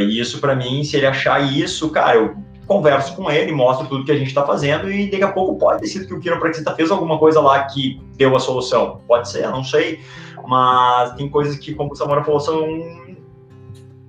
E 0.00 0.20
isso 0.20 0.40
para 0.40 0.54
mim, 0.54 0.84
se 0.84 0.96
ele 0.96 1.06
achar 1.06 1.40
isso, 1.40 1.90
cara, 1.90 2.16
eu 2.16 2.36
converso 2.70 3.16
com 3.16 3.28
ele, 3.28 3.50
mostro 3.50 3.88
tudo 3.88 4.04
que 4.04 4.12
a 4.12 4.16
gente 4.16 4.28
está 4.28 4.46
fazendo 4.46 4.88
e 4.88 5.10
daqui 5.10 5.24
a 5.24 5.32
pouco 5.32 5.58
pode 5.58 5.80
ter 5.80 5.88
sido 5.88 6.06
que 6.06 6.14
o 6.14 6.20
quiropraxista 6.20 6.72
fez 6.76 6.88
alguma 6.88 7.18
coisa 7.18 7.40
lá 7.40 7.64
que 7.64 8.00
deu 8.16 8.36
a 8.36 8.38
solução. 8.38 9.00
Pode 9.08 9.28
ser, 9.28 9.48
não 9.48 9.64
sei, 9.64 9.98
mas 10.46 11.14
tem 11.14 11.28
coisas 11.28 11.58
que, 11.58 11.74
como 11.74 11.90
o 11.90 11.96
Samora 11.96 12.22
falou, 12.22 12.38
são 12.38 12.64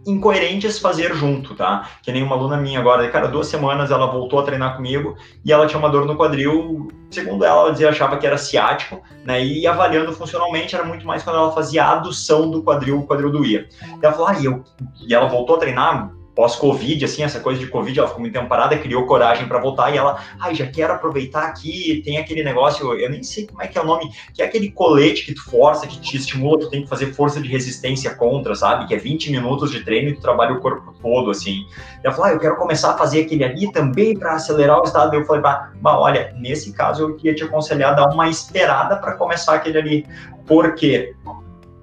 incoerentes 0.06 0.78
fazer 0.78 1.12
junto, 1.16 1.56
tá? 1.56 1.90
Que 2.04 2.12
nem 2.12 2.22
uma 2.22 2.36
aluna 2.36 2.56
minha 2.56 2.80
agora, 2.80 3.10
cara, 3.10 3.28
duas 3.28 3.48
semanas 3.48 3.90
ela 3.90 4.06
voltou 4.06 4.38
a 4.38 4.44
treinar 4.44 4.76
comigo 4.78 5.16
e 5.44 5.52
ela 5.52 5.66
tinha 5.66 5.80
uma 5.80 5.90
dor 5.90 6.06
no 6.06 6.16
quadril, 6.16 6.88
segundo 7.10 7.44
ela, 7.44 7.62
ela 7.62 7.72
dizia, 7.72 7.90
achava 7.90 8.18
que 8.18 8.28
era 8.28 8.38
ciático, 8.38 9.02
né? 9.26 9.44
E 9.44 9.66
avaliando 9.66 10.14
funcionalmente 10.14 10.76
era 10.76 10.86
muito 10.86 11.04
mais 11.04 11.24
quando 11.24 11.38
ela 11.38 11.52
fazia 11.52 11.84
a 11.84 11.94
adução 11.94 12.52
do 12.52 12.62
quadril, 12.62 13.00
o 13.00 13.08
quadril 13.08 13.32
doía. 13.32 13.68
E 13.82 14.06
ela 14.06 14.14
falou, 14.14 14.28
ah, 14.28 14.40
e, 14.40 14.46
eu... 14.46 14.64
e 15.08 15.16
ela 15.16 15.28
voltou 15.28 15.56
a 15.56 15.60
treinar 15.60 16.21
pós-Covid, 16.36 17.04
assim, 17.04 17.24
essa 17.24 17.40
coisa 17.40 17.60
de 17.60 17.68
Covid, 17.68 18.00
ela 18.00 18.08
ficou 18.08 18.22
muito 18.22 18.34
tempo 18.34 18.48
parada, 18.48 18.78
criou 18.78 19.06
coragem 19.06 19.48
para 19.48 19.60
voltar 19.60 19.94
e 19.94 19.98
ela, 19.98 20.20
ai, 20.40 20.56
já 20.56 20.66
quero 20.68 20.94
aproveitar 20.94 21.44
aqui, 21.44 22.02
tem 22.06 22.18
aquele 22.18 22.44
negócio, 22.44 22.94
eu 22.94 23.10
nem 23.10 23.22
sei 23.22 23.48
como 23.48 23.62
é 23.62 23.68
que 23.68 23.78
é 23.78 23.82
o 23.82 23.86
nome, 23.86 24.10
que 24.34 24.42
é 24.42 24.46
aquele 24.46 24.72
colete 24.72 25.26
que 25.26 25.34
tu 25.34 25.44
força, 25.44 25.88
que 25.88 26.00
te 26.00 26.18
estimula, 26.18 26.60
tu 26.60 26.70
tem 26.70 26.84
que 26.84 26.90
fazer 26.90 27.14
força 27.14 27.42
de 27.42 27.50
resistência 27.50 28.16
contra, 28.16 28.56
sabe? 28.56 28.88
Que 28.88 28.96
é 28.96 28.98
20 28.98 29.32
minutos 29.32 29.72
de 29.72 29.84
treino 29.84 30.10
e 30.10 30.16
tu 30.16 30.22
trabalha 30.22 30.54
o 30.54 30.60
corpo 30.60 30.94
todo, 31.02 31.32
assim. 31.32 31.66
E 32.04 32.06
ela 32.06 32.14
falou, 32.14 32.32
ah, 32.32 32.34
eu 32.34 32.40
quero 32.40 32.56
começar 32.56 32.92
a 32.92 32.98
fazer 32.98 33.22
aquele 33.22 33.44
ali 33.44 33.72
também 33.72 34.18
para 34.18 34.34
acelerar 34.34 34.80
o 34.80 34.84
estado. 34.84 35.16
Eu 35.16 35.26
falei, 35.26 35.42
bah, 35.42 35.72
bah, 35.76 36.00
olha, 36.00 36.34
nesse 36.38 36.72
caso 36.74 37.04
eu 37.04 37.16
queria 37.16 37.36
te 37.36 37.44
aconselhar 37.44 37.92
a 37.92 37.96
dar 37.96 38.10
uma 38.10 38.30
esperada 38.30 38.96
para 38.98 39.14
começar 39.14 39.56
aquele 39.56 39.78
ali. 39.78 40.06
Por 40.48 40.76
quê? 40.76 41.14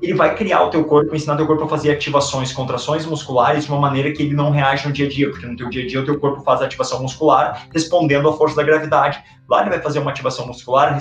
Ele 0.01 0.15
vai 0.15 0.35
criar 0.35 0.63
o 0.63 0.71
teu 0.71 0.85
corpo, 0.85 1.15
ensinar 1.15 1.37
teu 1.37 1.47
corpo 1.47 1.65
a 1.65 1.69
fazer 1.69 1.91
ativações, 1.91 2.53
contrações 2.53 3.05
musculares 3.05 3.65
de 3.65 3.71
uma 3.71 3.81
maneira 3.81 4.13
que 4.13 4.23
ele 4.23 4.35
não 4.35 4.51
reage 4.51 4.87
no 4.87 4.93
dia 4.93 5.07
a 5.07 5.09
dia, 5.09 5.31
porque 5.31 5.47
no 5.47 5.57
teu 5.57 5.69
dia 5.69 5.85
a 5.85 5.87
dia 5.87 6.01
o 6.01 6.05
teu 6.05 6.19
corpo 6.19 6.43
faz 6.43 6.63
a 6.63 6.65
ativação 6.65 7.03
muscular 7.03 7.67
respondendo 7.73 8.29
à 8.29 8.33
força 8.33 8.57
da 8.57 8.63
gravidade. 8.63 9.23
Lá 9.49 9.63
ele 9.63 9.71
vai 9.71 9.81
fazer 9.81 9.99
uma 9.99 10.11
ativação 10.11 10.47
muscular 10.47 10.95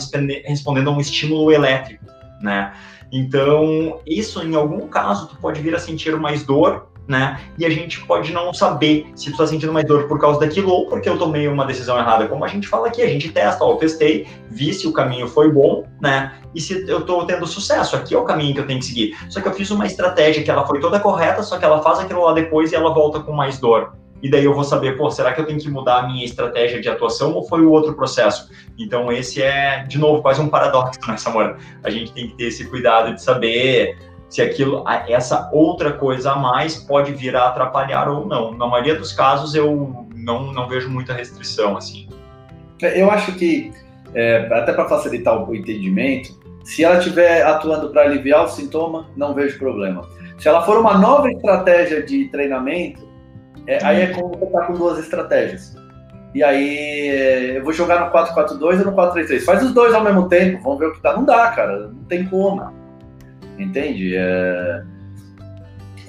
respondendo 0.46 0.90
a 0.90 0.94
um 0.94 1.00
estímulo 1.00 1.52
elétrico, 1.52 2.06
né? 2.42 2.74
Então, 3.12 4.00
isso 4.06 4.42
em 4.44 4.56
algum 4.56 4.88
caso 4.88 5.28
tu 5.28 5.38
pode 5.38 5.62
vir 5.62 5.76
a 5.76 5.80
sentir 5.80 6.16
mais 6.18 6.44
dor 6.44 6.90
né? 7.08 7.40
E 7.58 7.66
a 7.66 7.70
gente 7.70 8.06
pode 8.06 8.34
não 8.34 8.54
saber 8.54 9.08
se 9.16 9.26
tu 9.26 9.32
está 9.32 9.48
sentindo 9.48 9.72
mais 9.72 9.86
dor 9.86 10.08
por 10.08 10.20
causa 10.20 10.40
daquilo 10.40 10.72
ou 10.72 10.88
porque 10.88 11.08
eu 11.08 11.18
tomei 11.18 11.48
uma 11.48 11.66
decisão 11.66 11.98
errada. 11.98 12.28
Como 12.28 12.44
a 12.44 12.48
gente 12.48 12.68
fala 12.68 12.88
aqui, 12.88 13.02
a 13.02 13.08
gente 13.08 13.32
testa, 13.32 13.64
ó, 13.64 13.72
eu 13.72 13.78
testei, 13.78 14.28
vi 14.50 14.74
se 14.74 14.88
o 14.88 14.94
caminho 14.94 15.28
foi 15.28 15.52
bom, 15.52 15.86
né? 16.02 16.34
E 16.54 16.60
se 16.60 16.88
eu 16.88 17.00
estou 17.00 17.26
tendo 17.26 17.46
sucesso, 17.48 17.96
aqui 17.96 18.14
é 18.14 18.18
o 18.18 18.24
caminho 18.24 18.54
que 18.54 18.60
eu 18.60 18.68
tenho 18.68 18.80
que 18.80 18.86
seguir. 18.86 19.16
Só 19.30 19.40
que 19.40 19.48
eu 19.48 19.54
fiz 19.54 19.72
uma 19.72 19.86
estratégia 19.86 20.44
que 20.44 20.52
ela 20.52 20.66
foi 20.66 20.80
toda 20.80 21.00
correta, 21.00 21.42
só 21.44 21.58
que 21.58 21.66
ela 21.66 21.82
faz 21.82 22.00
aquilo 22.00 22.24
lá 22.24 22.34
depois 22.34 22.72
e 22.72 22.76
ela 22.76 22.94
volta 22.94 23.20
com 23.20 23.32
mais 23.32 23.60
dor. 23.60 23.94
E 24.22 24.30
daí 24.30 24.46
eu 24.46 24.54
vou 24.54 24.64
saber, 24.64 24.98
pô, 24.98 25.10
será 25.12 25.32
que 25.34 25.40
eu 25.40 25.46
tenho 25.46 25.60
que 25.60 25.70
mudar 25.70 26.00
a 26.00 26.08
minha 26.08 26.26
estratégia 26.26 26.82
de 26.82 26.90
atuação 26.90 27.34
ou 27.34 27.48
foi 27.48 27.62
o 27.62 27.72
outro 27.72 27.94
processo? 27.94 28.50
Então 28.78 29.12
esse 29.12 29.42
é, 29.42 29.84
de 29.88 29.98
novo, 29.98 30.22
quase 30.22 30.42
um 30.42 30.50
paradoxo, 30.50 31.00
né, 31.08 31.18
Samora? 31.18 31.58
A 31.84 31.90
gente 31.90 32.12
tem 32.14 32.28
que 32.28 32.36
ter 32.36 32.46
esse 32.46 32.66
cuidado 32.68 33.14
de 33.14 33.22
saber 33.22 33.98
se 34.30 34.42
aquilo, 34.42 34.84
essa 35.08 35.50
outra 35.54 35.94
coisa 35.94 36.34
a 36.34 36.36
mais 36.36 36.76
pode 36.76 37.14
vir 37.14 37.36
a 37.36 37.48
atrapalhar 37.48 38.10
ou 38.10 38.26
não. 38.26 38.52
Na 38.52 38.68
maioria 38.68 38.96
dos 38.96 39.14
casos, 39.14 39.56
eu 39.56 40.06
não, 40.16 40.52
não 40.52 40.68
vejo 40.68 40.90
muita 40.90 41.14
restrição, 41.14 41.78
assim. 41.78 42.10
É, 42.82 43.02
eu 43.02 43.10
acho 43.10 43.34
que, 43.36 43.72
é, 44.14 44.48
até 44.52 44.74
para 44.74 44.90
facilitar 44.90 45.50
o 45.50 45.56
entendimento, 45.56 46.38
se 46.64 46.84
ela 46.84 46.98
estiver 46.98 47.46
atuando 47.46 47.90
para 47.90 48.02
aliviar 48.02 48.44
o 48.44 48.50
sintoma, 48.50 49.08
não 49.16 49.34
vejo 49.34 49.58
problema. 49.58 50.06
Se 50.38 50.48
ela 50.48 50.64
for 50.66 50.78
uma 50.78 50.98
nova 50.98 51.32
estratégia 51.32 52.04
de 52.04 52.26
treinamento, 52.26 53.08
é, 53.66 53.84
aí 53.84 54.02
é 54.02 54.08
como 54.08 54.38
você 54.38 54.66
com 54.66 54.74
duas 54.74 55.00
estratégias. 55.00 55.76
E 56.36 56.44
aí, 56.44 57.10
é, 57.10 57.58
eu 57.58 57.64
vou 57.64 57.72
jogar 57.72 58.06
no 58.06 58.12
4-4-2 58.12 58.80
ou 58.80 58.92
no 58.92 58.94
4-3-3. 58.94 59.46
Faz 59.46 59.64
os 59.64 59.74
dois 59.74 59.94
ao 59.94 60.04
mesmo 60.04 60.28
tempo, 60.28 60.62
vamos 60.62 60.80
ver 60.80 60.88
o 60.88 60.94
que 60.94 61.02
dá. 61.02 61.14
Não 61.14 61.24
dá, 61.24 61.50
cara, 61.52 61.88
não 61.88 62.04
tem 62.04 62.26
como. 62.26 62.62
Entende? 63.58 64.16
É... 64.16 64.84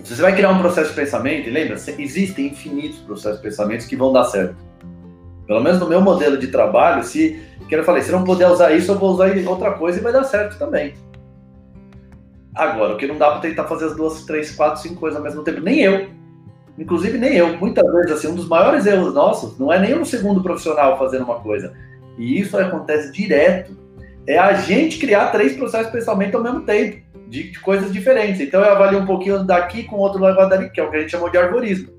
Você 0.05 0.22
vai 0.22 0.34
criar 0.34 0.51
um 0.51 0.59
processo 0.59 0.90
de 0.90 0.96
pensamento, 0.96 1.49
e 1.49 1.51
lembra, 1.51 1.74
existem 1.99 2.46
infinitos 2.46 2.99
processos 3.01 3.38
de 3.38 3.42
pensamento 3.42 3.86
que 3.86 3.96
vão 3.96 4.12
dar 4.12 4.24
certo. 4.24 4.57
Pelo 5.46 5.61
menos 5.61 5.80
no 5.80 5.88
meu 5.88 6.01
modelo 6.01 6.38
de 6.38 6.49
trabalho, 6.49 7.03
se, 7.05 7.40
que 7.68 7.74
eu 7.74 8.03
se 8.03 8.12
não 8.12 8.24
puder 8.24 8.49
usar 8.49 8.72
isso, 8.72 8.92
eu 8.92 8.99
vou 8.99 9.11
usar 9.12 9.34
outra 9.46 9.72
coisa 9.72 9.99
e 9.99 10.03
vai 10.03 10.12
dar 10.12 10.24
certo 10.24 10.59
também. 10.59 10.94
Agora, 12.55 12.94
o 12.94 12.96
que 12.96 13.07
não 13.07 13.16
dá 13.16 13.30
para 13.32 13.40
tentar 13.40 13.64
fazer 13.64 13.86
as 13.86 13.96
duas, 13.96 14.24
três, 14.24 14.51
quatro, 14.55 14.80
cinco 14.80 14.96
coisas 14.96 15.16
ao 15.16 15.24
mesmo 15.24 15.42
tempo, 15.42 15.61
nem 15.61 15.80
eu. 15.80 16.09
Inclusive, 16.78 17.18
nem 17.18 17.34
eu. 17.34 17.57
Muitas 17.59 17.92
vezes, 17.92 18.12
assim, 18.12 18.28
um 18.28 18.34
dos 18.34 18.49
maiores 18.49 18.86
erros 18.86 19.14
nossos 19.14 19.59
não 19.59 19.72
é 19.72 19.78
nem 19.78 19.99
um 19.99 20.05
segundo 20.05 20.42
profissional 20.42 20.99
fazendo 20.99 21.24
uma 21.24 21.40
coisa. 21.40 21.72
E 22.16 22.40
isso 22.40 22.57
acontece 22.57 23.12
direto. 23.12 23.76
É 24.26 24.38
a 24.38 24.55
gente 24.55 24.99
criar 24.99 25.30
três 25.30 25.55
processos 25.55 25.86
de 25.86 25.92
pensamento 25.92 26.36
ao 26.36 26.42
mesmo 26.42 26.61
tempo 26.62 27.07
de, 27.28 27.50
de, 27.50 27.60
coisas 27.60 27.92
diferentes. 27.92 28.40
Então 28.40 28.60
eu 28.60 28.72
avalio 28.72 29.00
um 29.00 29.06
pouquinho 29.06 29.44
daqui 29.44 29.84
com 29.84 29.96
outro 29.96 30.20
lado 30.20 30.48
dali, 30.48 30.70
que 30.70 30.80
é 30.80 30.84
o 30.84 30.90
que 30.90 30.96
a 30.96 31.00
gente 31.00 31.10
chamou 31.10 31.30
de 31.30 31.38
arborismo. 31.38 31.92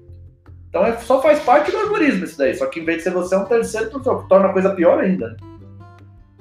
Então 0.70 0.86
é, 0.86 0.98
só 0.98 1.22
faz 1.22 1.40
parte 1.40 1.72
do 1.72 1.78
arborismo 1.78 2.26
isso 2.26 2.38
daí. 2.38 2.56
Só 2.56 2.66
que 2.68 2.80
em 2.80 2.86
vez 2.86 3.00
de 3.00 3.04
ser 3.04 3.12
você 3.12 3.36
é 3.36 3.38
um 3.38 3.46
terceiro, 3.46 4.00
torna 4.28 4.48
a 4.50 4.54
coisa 4.54 4.72
pior 4.72 5.00
ainda. 5.00 5.30
Né? 5.30 5.38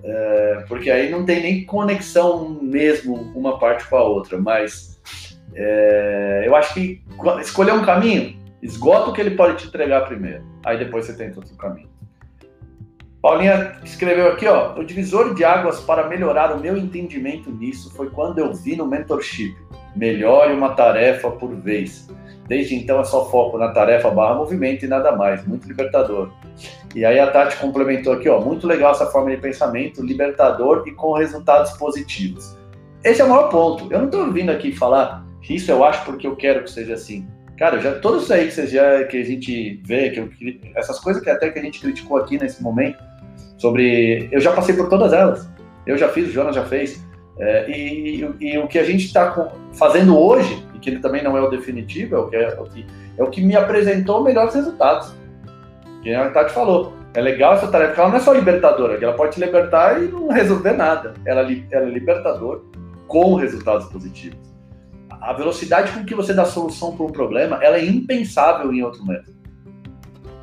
É, 0.04 0.64
porque 0.68 0.90
aí 0.90 1.10
não 1.10 1.24
tem 1.24 1.42
nem 1.42 1.64
conexão 1.64 2.58
mesmo 2.62 3.14
uma 3.34 3.58
parte 3.58 3.86
com 3.88 3.96
a 3.96 4.02
outra. 4.02 4.38
Mas 4.38 5.00
é, 5.54 6.44
eu 6.46 6.54
acho 6.54 6.74
que 6.74 7.02
escolher 7.40 7.72
um 7.72 7.84
caminho, 7.84 8.36
esgota 8.62 9.10
o 9.10 9.12
que 9.12 9.20
ele 9.20 9.32
pode 9.32 9.58
te 9.58 9.68
entregar 9.68 10.06
primeiro. 10.06 10.44
Aí 10.64 10.78
depois 10.78 11.06
você 11.06 11.14
tenta 11.14 11.40
outro 11.40 11.56
caminho. 11.56 11.88
Paulinha 13.20 13.76
escreveu 13.84 14.28
aqui, 14.28 14.46
ó, 14.46 14.78
o 14.78 14.84
divisor 14.84 15.34
de 15.34 15.44
águas 15.44 15.80
para 15.80 16.06
melhorar 16.08 16.52
o 16.52 16.60
meu 16.60 16.76
entendimento 16.76 17.50
nisso 17.50 17.92
foi 17.94 18.10
quando 18.10 18.38
eu 18.38 18.54
vi 18.54 18.76
no 18.76 18.86
mentorship, 18.86 19.56
melhore 19.96 20.52
uma 20.52 20.74
tarefa 20.74 21.30
por 21.30 21.54
vez. 21.56 22.08
Desde 22.46 22.74
então 22.76 23.00
é 23.00 23.04
só 23.04 23.28
foco 23.28 23.58
na 23.58 23.68
tarefa 23.72 24.10
barra 24.10 24.36
movimento 24.36 24.84
e 24.84 24.88
nada 24.88 25.14
mais, 25.14 25.46
muito 25.46 25.66
libertador. 25.66 26.30
E 26.94 27.04
aí 27.04 27.18
a 27.18 27.30
Tati 27.30 27.56
complementou 27.58 28.12
aqui, 28.12 28.28
ó, 28.28 28.40
muito 28.40 28.66
legal 28.66 28.92
essa 28.92 29.06
forma 29.06 29.30
de 29.30 29.36
pensamento, 29.36 30.02
libertador 30.02 30.84
e 30.86 30.92
com 30.92 31.12
resultados 31.12 31.72
positivos. 31.72 32.56
Esse 33.04 33.20
é 33.20 33.24
o 33.24 33.28
maior 33.28 33.48
ponto. 33.48 33.92
Eu 33.92 33.98
não 33.98 34.06
estou 34.06 34.32
vindo 34.32 34.50
aqui 34.50 34.72
falar 34.72 35.28
isso 35.48 35.70
eu 35.70 35.84
acho 35.84 36.04
porque 36.04 36.26
eu 36.26 36.36
quero 36.36 36.64
que 36.64 36.70
seja 36.70 36.94
assim. 36.94 37.26
Cara, 37.56 37.80
já 37.80 37.98
tudo 37.98 38.18
isso 38.18 38.32
aí 38.32 38.48
que, 38.48 38.66
já, 38.66 39.04
que 39.04 39.16
a 39.16 39.24
gente 39.24 39.80
vê, 39.84 40.10
que 40.10 40.20
eu, 40.20 40.30
essas 40.76 41.00
coisas 41.00 41.22
que 41.22 41.30
até 41.30 41.50
que 41.50 41.58
a 41.58 41.62
gente 41.62 41.80
criticou 41.80 42.18
aqui 42.18 42.38
nesse 42.38 42.62
momento, 42.62 43.02
sobre. 43.58 44.28
Eu 44.32 44.40
já 44.40 44.52
passei 44.52 44.74
por 44.74 44.88
todas 44.88 45.12
elas. 45.12 45.48
Eu 45.86 45.98
já 45.98 46.08
fiz, 46.08 46.28
o 46.28 46.32
Jonas 46.32 46.56
já 46.56 46.64
fez. 46.64 47.06
É, 47.38 47.70
e, 47.70 48.24
e, 48.40 48.52
e, 48.52 48.58
o 48.58 48.66
que 48.66 48.78
a 48.78 48.84
gente 48.84 49.04
está 49.04 49.52
fazendo 49.74 50.18
hoje, 50.18 50.66
e 50.74 50.78
que 50.78 50.90
ele 50.90 50.98
também 50.98 51.22
não 51.22 51.36
é 51.36 51.40
o 51.40 51.48
definitivo, 51.48 52.16
é 52.16 52.18
o 52.18 52.28
que, 52.28 52.36
é, 52.36 52.42
é 52.42 52.60
o 52.60 52.64
que, 52.64 52.86
é 53.18 53.22
o 53.22 53.30
que 53.30 53.40
me 53.42 53.54
apresentou 53.54 54.24
melhores 54.24 54.54
resultados. 54.54 55.14
Que 56.02 56.14
a 56.14 56.30
Tati 56.30 56.52
falou. 56.52 56.94
É 57.14 57.20
legal 57.20 57.54
essa 57.54 57.68
tarefa, 57.68 57.88
porque 57.88 58.00
ela 58.00 58.10
não 58.10 58.16
é 58.18 58.20
só 58.20 58.32
libertadora, 58.32 59.02
ela 59.02 59.14
pode 59.14 59.34
te 59.34 59.40
libertar 59.40 60.02
e 60.02 60.08
não 60.08 60.28
resolver 60.28 60.72
nada. 60.72 61.14
Ela, 61.26 61.40
ela 61.70 61.86
é 61.86 61.90
libertador 61.90 62.64
com 63.06 63.34
resultados 63.34 63.86
positivos 63.86 64.48
a 65.20 65.32
velocidade 65.32 65.92
com 65.92 66.04
que 66.04 66.14
você 66.14 66.32
dá 66.32 66.44
solução 66.44 66.96
para 66.96 67.06
um 67.06 67.10
problema, 67.10 67.58
ela 67.62 67.76
é 67.76 67.84
impensável 67.84 68.72
em 68.72 68.82
outro 68.82 69.04
método. 69.04 69.37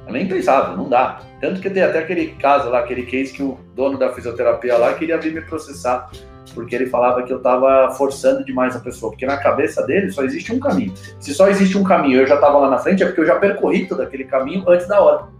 Ela 0.07 0.17
é 0.17 0.21
impensável, 0.21 0.77
não 0.77 0.87
dá. 0.87 1.21
Tanto 1.41 1.61
que 1.61 1.69
tem 1.69 1.83
até 1.83 1.99
aquele 1.99 2.27
caso 2.27 2.69
lá, 2.69 2.79
aquele 2.79 3.03
case 3.03 3.33
que 3.33 3.41
o 3.41 3.57
dono 3.75 3.97
da 3.97 4.11
fisioterapia 4.13 4.77
lá 4.77 4.93
queria 4.93 5.17
vir 5.17 5.33
me 5.33 5.41
processar, 5.41 6.09
porque 6.53 6.75
ele 6.75 6.85
falava 6.85 7.23
que 7.23 7.33
eu 7.33 7.37
estava 7.37 7.91
forçando 7.95 8.45
demais 8.45 8.75
a 8.75 8.79
pessoa, 8.79 9.11
porque 9.11 9.25
na 9.25 9.37
cabeça 9.37 9.85
dele 9.85 10.11
só 10.11 10.23
existe 10.23 10.53
um 10.53 10.59
caminho. 10.59 10.93
Se 11.19 11.33
só 11.33 11.47
existe 11.47 11.77
um 11.77 11.83
caminho 11.83 12.21
eu 12.21 12.27
já 12.27 12.35
estava 12.35 12.57
lá 12.59 12.69
na 12.69 12.77
frente, 12.77 13.03
é 13.03 13.05
porque 13.07 13.21
eu 13.21 13.25
já 13.25 13.35
percorri 13.35 13.87
todo 13.87 14.01
aquele 14.01 14.25
caminho 14.25 14.63
antes 14.67 14.87
da 14.87 15.01
hora. 15.01 15.35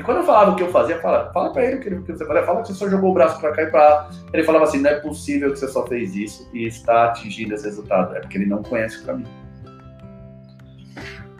E 0.00 0.02
quando 0.02 0.18
eu 0.18 0.24
falava 0.24 0.52
o 0.52 0.56
que 0.56 0.62
eu 0.62 0.70
fazia, 0.70 0.98
fala, 0.98 1.30
fala 1.30 1.52
pra 1.52 1.62
ele 1.62 1.76
o 1.76 1.80
que, 1.80 1.90
que 1.90 2.12
você 2.16 2.24
fala, 2.24 2.42
fala 2.42 2.62
que 2.62 2.68
você 2.68 2.74
só 2.74 2.88
jogou 2.88 3.10
o 3.10 3.14
braço 3.14 3.38
pra 3.38 3.52
cá 3.52 3.62
e 3.62 3.66
pra 3.66 3.82
lá. 3.82 4.10
Ele 4.32 4.44
falava 4.44 4.64
assim, 4.64 4.80
não 4.80 4.88
é 4.88 4.94
possível 4.94 5.52
que 5.52 5.58
você 5.58 5.68
só 5.68 5.86
fez 5.86 6.16
isso 6.16 6.48
e 6.54 6.66
está 6.66 7.06
atingindo 7.06 7.54
esse 7.54 7.66
resultado. 7.66 8.16
É 8.16 8.20
porque 8.20 8.38
ele 8.38 8.46
não 8.46 8.62
conhece 8.62 9.02
o 9.02 9.04
caminho. 9.04 9.28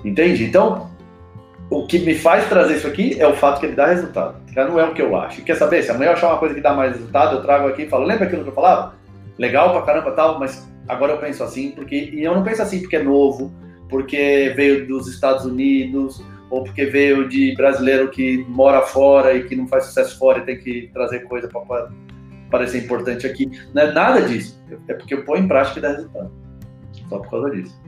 Entende? 0.04 0.44
Então, 0.44 0.90
o 1.70 1.86
que 1.86 2.00
me 2.00 2.16
faz 2.16 2.48
trazer 2.48 2.76
isso 2.76 2.86
aqui 2.86 3.18
é 3.20 3.26
o 3.26 3.34
fato 3.34 3.60
que 3.60 3.66
ele 3.66 3.76
dá 3.76 3.86
resultado. 3.86 4.36
Não 4.54 4.78
é 4.78 4.84
o 4.84 4.92
que 4.92 5.00
eu 5.00 5.16
acho. 5.16 5.42
quer 5.42 5.56
saber? 5.56 5.82
Se 5.84 5.90
amanhã 5.92 6.10
eu 6.10 6.14
achar 6.14 6.28
uma 6.28 6.38
coisa 6.38 6.54
que 6.54 6.60
dá 6.60 6.74
mais 6.74 6.92
resultado, 6.92 7.36
eu 7.36 7.42
trago 7.42 7.68
aqui 7.68 7.82
e 7.82 7.88
falo, 7.88 8.04
lembra 8.04 8.24
aquilo 8.24 8.42
que 8.42 8.50
eu 8.50 8.54
falava? 8.54 8.94
Legal 9.38 9.72
pra 9.72 9.82
caramba 9.82 10.10
tal, 10.10 10.38
mas 10.38 10.68
agora 10.88 11.12
eu 11.12 11.18
penso 11.18 11.44
assim, 11.44 11.70
porque. 11.70 12.10
E 12.12 12.24
eu 12.24 12.34
não 12.34 12.42
penso 12.42 12.60
assim 12.60 12.80
porque 12.80 12.96
é 12.96 13.02
novo, 13.02 13.52
porque 13.88 14.52
veio 14.56 14.86
dos 14.86 15.06
Estados 15.06 15.44
Unidos, 15.44 16.22
ou 16.50 16.64
porque 16.64 16.86
veio 16.86 17.28
de 17.28 17.54
brasileiro 17.54 18.10
que 18.10 18.44
mora 18.48 18.82
fora 18.82 19.32
e 19.32 19.44
que 19.44 19.54
não 19.54 19.68
faz 19.68 19.86
sucesso 19.86 20.18
fora 20.18 20.40
e 20.40 20.42
tem 20.42 20.58
que 20.58 20.90
trazer 20.92 21.20
coisa 21.20 21.48
para 21.48 21.88
parecer 22.50 22.84
importante 22.84 23.26
aqui. 23.26 23.48
Não 23.72 23.82
é 23.82 23.92
nada 23.92 24.22
disso. 24.22 24.60
É 24.88 24.94
porque 24.94 25.14
eu 25.14 25.24
ponho 25.24 25.44
em 25.44 25.48
prática 25.48 25.78
e 25.78 25.82
dá 25.82 25.92
resultado. 25.92 26.32
Só 27.08 27.18
por 27.18 27.30
causa 27.30 27.50
disso. 27.50 27.80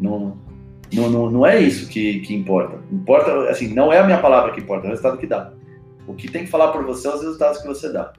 Não, 0.00 0.38
não, 0.92 1.10
não, 1.10 1.30
não 1.30 1.46
é 1.46 1.58
isso 1.58 1.88
que, 1.88 2.20
que 2.20 2.34
importa. 2.34 2.78
Importa, 2.90 3.48
assim, 3.50 3.74
não 3.74 3.92
é 3.92 3.98
a 3.98 4.04
minha 4.04 4.18
palavra 4.18 4.52
que 4.52 4.60
importa, 4.60 4.86
é 4.86 4.88
o 4.88 4.90
resultado 4.90 5.18
que 5.18 5.26
dá. 5.26 5.52
O 6.06 6.14
que 6.14 6.30
tem 6.30 6.44
que 6.44 6.50
falar 6.50 6.68
por 6.68 6.84
você 6.84 7.08
é 7.08 7.14
os 7.14 7.20
resultados 7.20 7.60
que 7.60 7.66
você 7.66 7.92
dá. 7.92 8.12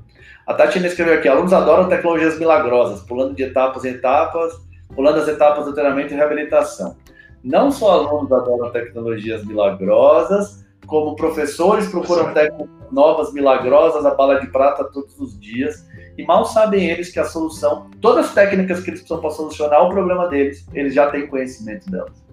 A 0.46 0.54
Tatiana 0.54 0.88
escreveu 0.88 1.16
aqui: 1.16 1.28
alunos 1.28 1.54
adoram 1.54 1.88
tecnologias 1.88 2.38
milagrosas, 2.38 3.02
pulando 3.02 3.34
de 3.34 3.44
etapas 3.44 3.86
em 3.86 3.90
etapas, 3.90 4.54
pulando 4.96 5.20
as 5.20 5.28
etapas 5.28 5.66
do 5.66 5.74
treinamento 5.74 6.14
e 6.14 6.18
reabilitação. 6.18 6.98
Não 7.44 7.72
só 7.72 7.92
alunos 7.92 8.32
adoram 8.32 8.72
tecnologias 8.72 9.46
milagrosas, 9.46 10.66
como 10.86 11.16
professores 11.16 11.88
procuram 11.88 12.34
técnicas 12.34 12.68
novas, 12.92 13.34
milagrosas, 13.34 14.06
a 14.06 14.16
bala 14.16 14.40
de 14.40 14.48
prata 14.48 14.84
todos 14.86 15.20
os 15.20 15.40
dias. 15.40 15.86
E 16.18 16.26
mal 16.26 16.46
sabem 16.46 16.90
eles 16.90 17.12
que 17.12 17.20
a 17.20 17.26
solução, 17.26 17.90
todas 18.02 18.28
as 18.28 18.34
técnicas 18.34 18.80
que 18.80 18.90
eles 18.90 19.02
precisam 19.02 19.22
para 19.22 19.30
solucionar 19.30 19.86
o 19.86 19.90
problema 19.90 20.28
deles, 20.28 20.66
eles 20.74 20.94
já 20.94 21.12
têm 21.12 21.28
conhecimento 21.28 21.90
delas. 21.92 22.27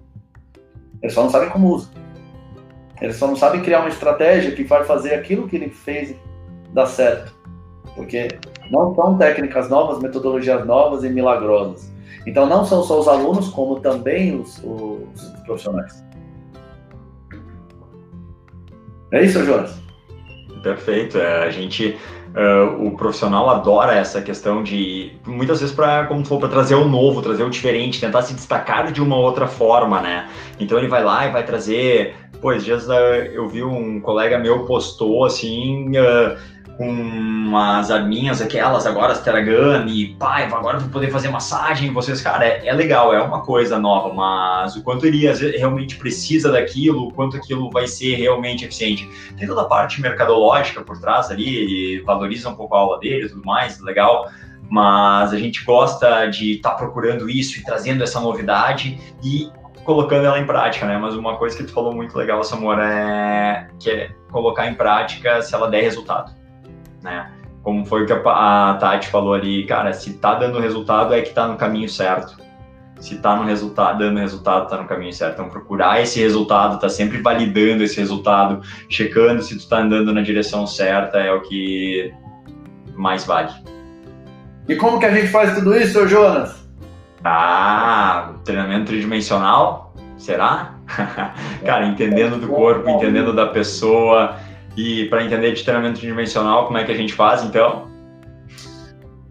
Eles 1.05 1.13
só 1.13 1.21
não 1.21 1.29
sabem 1.29 1.49
como 1.49 1.71
usa. 1.71 1.87
Eles 2.99 3.15
só 3.17 3.27
não 3.27 3.35
sabem 3.35 3.61
criar 3.61 3.81
uma 3.81 3.89
estratégia 3.89 4.55
que 4.55 4.63
vai 4.63 4.83
fazer 4.85 5.13
aquilo 5.13 5.47
que 5.47 5.55
ele 5.55 5.69
fez 5.69 6.15
dar 6.73 6.87
certo. 6.87 7.31
Porque 7.93 8.27
não 8.71 8.95
são 8.95 9.15
técnicas 9.15 9.69
novas, 9.69 9.99
metodologias 10.01 10.65
novas 10.65 11.03
e 11.03 11.09
milagrosas. 11.09 11.93
Então, 12.25 12.47
não 12.47 12.65
são 12.65 12.81
só 12.81 12.99
os 12.99 13.07
alunos, 13.07 13.49
como 13.49 13.79
também 13.81 14.35
os, 14.35 14.57
os 14.63 15.21
profissionais. 15.45 16.03
É 19.11 19.23
isso, 19.23 19.45
Jonas? 19.45 19.79
Perfeito. 20.63 21.19
É, 21.19 21.43
a 21.43 21.51
gente, 21.51 21.99
uh, 22.35 22.85
o 22.85 22.91
profissional 22.97 23.49
adora 23.49 23.93
essa 23.93 24.21
questão 24.21 24.61
de, 24.61 25.13
muitas 25.25 25.61
vezes, 25.61 25.73
para 25.73 26.05
como 26.05 26.25
for 26.25 26.39
para 26.39 26.49
trazer 26.49 26.75
o 26.75 26.85
novo, 26.85 27.21
trazer 27.21 27.43
o 27.43 27.49
diferente, 27.49 27.99
tentar 27.99 28.21
se 28.21 28.33
destacar 28.33 28.91
de 28.91 29.01
uma 29.01 29.17
outra 29.17 29.47
forma, 29.47 30.01
né? 30.01 30.29
Então 30.59 30.77
ele 30.77 30.87
vai 30.87 31.03
lá 31.03 31.25
e 31.25 31.31
vai 31.31 31.45
trazer. 31.45 32.15
Pois 32.41 32.63
dias 32.63 32.87
eu 33.33 33.47
vi 33.47 33.63
um 33.63 33.99
colega 34.01 34.37
meu 34.37 34.65
postou 34.65 35.25
assim. 35.25 35.91
Uh, 35.97 36.54
com 36.77 37.55
as 37.57 37.89
arminhas, 37.89 38.41
aquelas 38.41 38.85
agora, 38.85 39.13
as 39.13 39.21
Teragami, 39.21 40.15
pai, 40.19 40.43
agora 40.43 40.77
vou 40.77 40.89
poder 40.89 41.09
fazer 41.09 41.29
massagem, 41.29 41.93
vocês, 41.93 42.21
cara, 42.21 42.45
é, 42.45 42.67
é, 42.67 42.73
legal, 42.73 43.13
é 43.13 43.21
uma 43.21 43.41
coisa 43.41 43.79
nova, 43.79 44.13
mas 44.13 44.75
o 44.75 44.83
quanto 44.83 45.05
ele 45.05 45.25
realmente 45.57 45.95
precisa 45.95 46.51
daquilo, 46.51 47.07
o 47.07 47.13
quanto 47.13 47.37
aquilo 47.37 47.69
vai 47.69 47.87
ser 47.87 48.15
realmente 48.15 48.65
eficiente. 48.65 49.09
Tem 49.37 49.47
toda 49.47 49.61
a 49.61 49.65
parte 49.65 50.01
mercadológica 50.01 50.81
por 50.81 50.99
trás 50.99 51.31
ali, 51.31 51.55
ele 51.55 52.03
valoriza 52.03 52.49
um 52.49 52.55
pouco 52.55 52.75
a 52.75 52.79
aula 52.79 52.99
dele 52.99 53.25
e 53.25 53.29
tudo 53.29 53.45
mais, 53.45 53.79
legal, 53.79 54.29
mas 54.69 55.31
a 55.31 55.37
gente 55.37 55.63
gosta 55.63 56.25
de 56.25 56.53
estar 56.53 56.71
tá 56.71 56.75
procurando 56.75 57.29
isso 57.29 57.57
e 57.57 57.63
trazendo 57.63 58.03
essa 58.03 58.19
novidade 58.19 58.99
e 59.23 59.49
colocando 59.85 60.25
ela 60.25 60.39
em 60.39 60.45
prática, 60.45 60.85
né? 60.85 60.97
Mas 60.97 61.15
uma 61.15 61.37
coisa 61.37 61.55
que 61.55 61.63
tu 61.63 61.71
falou 61.71 61.93
muito 61.93 62.17
legal, 62.17 62.43
Samora, 62.43 62.91
é 62.91 63.67
que 63.79 63.89
é 63.89 64.09
colocar 64.31 64.67
em 64.67 64.73
prática 64.73 65.41
se 65.43 65.53
ela 65.53 65.69
der 65.69 65.81
resultado 65.81 66.33
né? 67.05 67.31
Como 67.63 67.85
foi 67.85 68.03
o 68.03 68.05
que 68.05 68.13
a, 68.13 68.71
a 68.71 68.73
Tati 68.75 69.07
falou 69.07 69.33
ali, 69.33 69.65
cara, 69.65 69.93
se 69.93 70.13
tá 70.15 70.35
dando 70.35 70.59
resultado 70.59 71.13
é 71.13 71.21
que 71.21 71.33
tá 71.33 71.47
no 71.47 71.55
caminho 71.55 71.87
certo. 71.87 72.43
Se 72.99 73.17
tá 73.17 73.35
no 73.35 73.43
resultado, 73.43 73.99
dando 73.99 74.19
resultado, 74.19 74.69
tá 74.69 74.77
no 74.77 74.87
caminho 74.87 75.13
certo. 75.13 75.33
Então 75.35 75.49
procurar 75.49 76.01
esse 76.01 76.19
resultado, 76.19 76.79
tá 76.79 76.89
sempre 76.89 77.21
validando 77.21 77.83
esse 77.83 77.97
resultado, 77.97 78.61
checando 78.89 79.41
se 79.41 79.57
tu 79.57 79.67
tá 79.67 79.79
andando 79.79 80.13
na 80.13 80.21
direção 80.21 80.65
certa 80.65 81.19
é 81.19 81.31
o 81.31 81.41
que 81.41 82.13
mais 82.95 83.25
vale. 83.25 83.51
E 84.67 84.75
como 84.75 84.99
que 84.99 85.05
a 85.05 85.11
gente 85.11 85.27
faz 85.27 85.53
tudo 85.55 85.75
isso, 85.75 86.07
Jonas? 86.07 86.67
Ah, 87.23 88.33
treinamento 88.43 88.85
tridimensional? 88.85 89.93
Será? 90.17 90.75
Cara, 91.65 91.85
entendendo 91.87 92.39
do 92.39 92.47
corpo, 92.47 92.89
entendendo 92.89 93.33
da 93.33 93.47
pessoa, 93.47 94.37
e 94.75 95.05
para 95.09 95.23
entender 95.23 95.53
de 95.53 95.63
treinamento 95.63 95.99
tridimensional, 95.99 96.65
como 96.65 96.77
é 96.77 96.83
que 96.83 96.91
a 96.91 96.97
gente 96.97 97.13
faz, 97.13 97.43
então? 97.43 97.87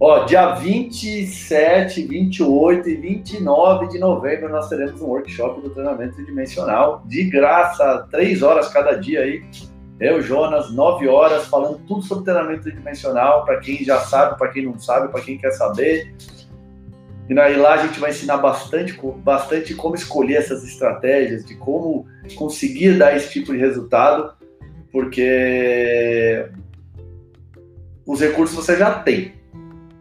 Ó, 0.01 0.25
dia 0.25 0.55
27, 0.55 2.03
28 2.03 2.89
e 2.89 2.97
29 2.97 3.89
de 3.89 3.99
novembro 3.99 4.49
nós 4.49 4.69
teremos 4.69 5.01
um 5.01 5.07
workshop 5.07 5.61
do 5.61 5.71
treinamento 5.71 6.17
tridimensional, 6.17 7.03
de 7.07 7.25
graça, 7.25 8.07
três 8.11 8.43
horas 8.43 8.69
cada 8.69 8.93
dia 8.97 9.21
aí. 9.21 9.45
Eu, 10.01 10.21
Jonas, 10.21 10.73
nove 10.73 11.07
horas, 11.07 11.47
falando 11.47 11.79
tudo 11.87 12.03
sobre 12.03 12.25
treinamento 12.25 12.65
tridimensional, 12.65 13.45
para 13.45 13.61
quem 13.61 13.85
já 13.85 14.01
sabe, 14.01 14.37
para 14.37 14.49
quem 14.49 14.65
não 14.65 14.79
sabe, 14.79 15.09
para 15.09 15.21
quem 15.21 15.39
quer 15.39 15.53
saber. 15.53 16.13
E 17.29 17.39
aí 17.39 17.57
lá 17.57 17.75
a 17.75 17.87
gente 17.87 17.99
vai 18.01 18.11
ensinar 18.11 18.39
bastante, 18.39 18.99
bastante 19.19 19.75
como 19.75 19.95
escolher 19.95 20.35
essas 20.35 20.65
estratégias, 20.65 21.45
de 21.47 21.55
como 21.55 22.07
conseguir 22.35 22.99
dar 22.99 23.17
esse 23.17 23.33
tipo 23.33 23.53
de 23.53 23.59
resultado 23.59 24.35
porque 24.95 26.47
os 28.07 28.21
recursos 28.21 28.55
você 28.55 28.77
já 28.77 29.01
tem. 29.01 29.33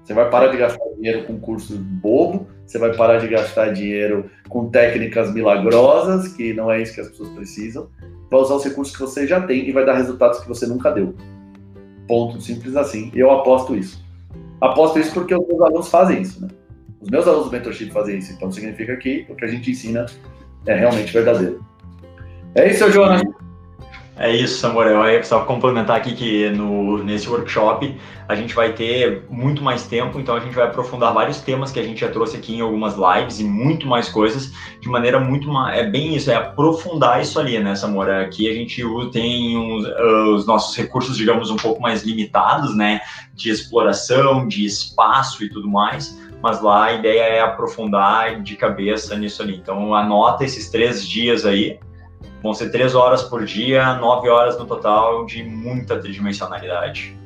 Você 0.04 0.14
vai 0.14 0.30
parar 0.30 0.50
de 0.50 0.58
gastar 0.58 0.86
dinheiro 0.96 1.24
com 1.24 1.40
curso 1.40 1.76
bobo, 1.76 2.48
você 2.64 2.78
vai 2.78 2.96
parar 2.96 3.18
de 3.18 3.28
gastar 3.28 3.74
dinheiro 3.74 4.30
com 4.48 4.70
técnicas 4.70 5.34
milagrosas, 5.34 6.28
que 6.28 6.54
não 6.54 6.72
é 6.72 6.80
isso 6.80 6.94
que 6.94 7.02
as 7.02 7.10
pessoas 7.10 7.30
precisam. 7.30 7.90
Vai 8.30 8.40
usar 8.40 8.54
os 8.54 8.64
recursos 8.64 8.96
que 8.96 9.02
você 9.02 9.26
já 9.26 9.42
tem 9.42 9.68
e 9.68 9.72
vai 9.72 9.84
dar 9.84 9.96
resultados 9.96 10.40
que 10.42 10.48
você 10.48 10.68
nunca 10.68 10.92
deu. 10.92 11.16
Ponto, 12.08 12.40
simples 12.40 12.76
assim. 12.76 13.12
E 13.16 13.20
eu 13.20 13.32
aposto 13.32 13.76
isso. 13.76 14.06
Aposto 14.62 15.00
isso 15.00 15.12
porque 15.12 15.34
os 15.34 15.48
meus 15.48 15.62
alunos 15.62 15.90
fazem 15.90 16.22
isso, 16.22 16.40
né? 16.40 16.50
Os 17.02 17.10
meus 17.10 17.28
alunos 17.28 17.48
do 17.48 17.52
mentorship 17.52 17.90
fazem 17.90 18.20
isso, 18.20 18.32
então 18.32 18.52
significa 18.52 18.96
que 18.98 19.26
o 19.28 19.36
que 19.36 19.44
a 19.44 19.48
gente 19.48 19.72
ensina 19.72 20.06
é 20.68 20.76
realmente 20.76 21.12
verdadeiro. 21.12 21.66
É 22.54 22.70
isso, 22.70 22.92
Jonas. 22.92 23.24
É 24.16 24.32
isso, 24.32 24.60
Samuel. 24.60 25.04
É 25.06 25.24
só 25.24 25.44
complementar 25.44 25.98
aqui 25.98 26.14
que 26.14 26.50
no, 26.52 27.04
nesse 27.04 27.28
workshop 27.28 27.98
a 28.28 28.36
gente 28.36 28.54
vai 28.54 28.72
ter 28.72 29.26
muito 29.28 29.64
mais 29.64 29.88
tempo, 29.88 30.20
então 30.20 30.36
a 30.36 30.40
gente 30.40 30.54
vai 30.54 30.66
aprofundar 30.66 31.14
vários 31.14 31.42
temas 31.42 31.72
que 31.72 31.80
a 31.80 31.84
gente 31.84 32.02
já 32.02 32.12
trouxe 32.12 32.38
aqui 32.38 32.56
em 32.56 32.62
algumas 32.62 32.96
lives 32.96 33.40
e 33.40 33.44
muito 33.44 33.88
mais 33.88 34.10
coisas 34.10 34.54
de 34.80 34.88
maneira 34.88 35.20
muito 35.20 35.48
mais. 35.48 35.80
É 35.80 35.84
bem 35.84 36.16
isso, 36.16 36.30
é 36.30 36.36
aprofundar 36.36 37.22
isso 37.22 37.40
ali, 37.40 37.58
né, 37.58 37.76
Samuel? 37.76 38.22
Aqui 38.22 38.48
a 38.48 38.54
gente 38.54 38.84
tem 39.12 39.58
uns, 39.58 39.86
uh, 39.86 40.36
os 40.36 40.46
nossos 40.46 40.78
recursos, 40.78 41.18
digamos, 41.18 41.50
um 41.50 41.58
pouco 41.58 41.82
mais 41.82 42.04
limitados, 42.04 42.76
né, 42.76 43.02
de 43.34 43.50
exploração, 43.50 44.48
de 44.48 44.64
espaço 44.64 45.44
e 45.44 45.50
tudo 45.50 45.68
mais 45.68 46.22
mas 46.42 46.62
lá 46.62 46.88
a 46.88 46.94
ideia 46.94 47.22
é 47.22 47.40
aprofundar 47.40 48.42
de 48.42 48.58
cabeça 48.58 49.16
nisso 49.16 49.42
ali. 49.42 49.56
Então 49.56 49.96
anota 49.96 50.44
esses 50.44 50.70
três 50.70 51.08
dias 51.08 51.46
aí, 51.46 51.80
Vão 52.44 52.54
ser 52.54 52.72
três 52.72 52.94
horas 52.94 53.24
por 53.24 53.46
dia, 53.46 53.94
nove 53.94 54.28
horas 54.28 54.60
no 54.60 54.66
total 54.66 55.26
de 55.26 55.42
muita 55.42 55.98
tridimensionalidade. 55.98 57.18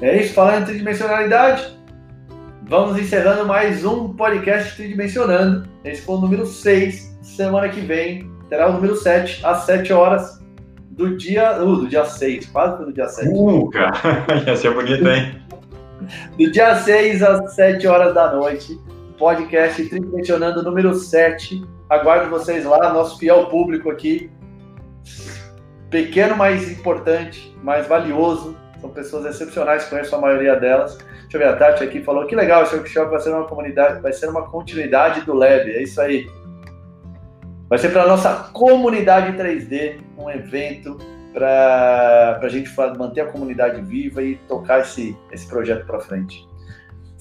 É 0.00 0.22
isso, 0.22 0.34
falando 0.34 0.62
em 0.62 0.66
tridimensionalidade, 0.66 1.76
vamos 2.62 2.96
encerrando 2.96 3.44
mais 3.44 3.84
um 3.84 4.14
podcast 4.14 4.76
Tridimensionando. 4.76 5.68
Esse 5.84 6.02
foi 6.02 6.14
o 6.14 6.20
número 6.20 6.46
6. 6.46 7.18
Semana 7.22 7.68
que 7.70 7.80
vem 7.80 8.30
terá 8.48 8.70
o 8.70 8.74
número 8.74 8.94
7, 8.94 9.44
às 9.44 9.64
7 9.64 9.92
horas 9.92 10.40
do 10.92 11.16
dia. 11.16 11.60
Uh, 11.60 11.74
do 11.78 11.88
dia 11.88 12.04
6, 12.04 12.46
quase 12.46 12.84
do 12.84 12.92
dia 12.92 13.08
7. 13.08 13.28
Uh, 13.32 13.68
cara, 13.70 14.24
ia 14.46 14.56
ser 14.56 14.72
bonito, 14.72 15.08
hein? 15.08 15.42
do 16.38 16.52
dia 16.52 16.76
6 16.76 17.20
às 17.20 17.52
7 17.56 17.84
horas 17.88 18.14
da 18.14 18.32
noite. 18.32 18.78
Podcast 19.18 19.84
Tridimensionando 19.88 20.62
número 20.62 20.94
7 20.94 21.62
Aguardo 21.92 22.30
vocês 22.30 22.64
lá, 22.64 22.90
nosso 22.90 23.18
fiel 23.18 23.48
público 23.48 23.90
aqui. 23.90 24.30
Pequeno, 25.90 26.34
mas 26.34 26.70
importante, 26.70 27.54
mais 27.62 27.86
valioso. 27.86 28.56
São 28.80 28.88
pessoas 28.88 29.26
excepcionais, 29.26 29.84
conheço 29.84 30.16
a 30.16 30.18
maioria 30.18 30.56
delas. 30.56 30.96
Deixa 30.96 31.36
eu 31.36 31.40
ver, 31.40 31.48
a 31.48 31.56
Tati 31.56 31.84
aqui 31.84 32.02
falou 32.02 32.26
que 32.26 32.34
legal, 32.34 32.62
esse 32.62 32.74
workshop 32.74 33.10
vai 33.10 33.20
ser 33.20 33.28
uma 33.28 33.44
comunidade, 33.44 34.00
vai 34.00 34.10
ser 34.10 34.30
uma 34.30 34.48
continuidade 34.48 35.20
do 35.20 35.34
Lab, 35.34 35.70
é 35.70 35.82
isso 35.82 36.00
aí. 36.00 36.26
Vai 37.68 37.78
ser 37.78 37.90
para 37.90 38.04
a 38.04 38.08
nossa 38.08 38.50
comunidade 38.54 39.36
3D, 39.36 40.00
um 40.16 40.30
evento 40.30 40.96
para 41.34 42.40
a 42.42 42.48
gente 42.48 42.74
manter 42.96 43.20
a 43.20 43.26
comunidade 43.26 43.82
viva 43.82 44.22
e 44.22 44.36
tocar 44.48 44.80
esse, 44.80 45.14
esse 45.30 45.46
projeto 45.46 45.84
para 45.86 46.00
frente. 46.00 46.48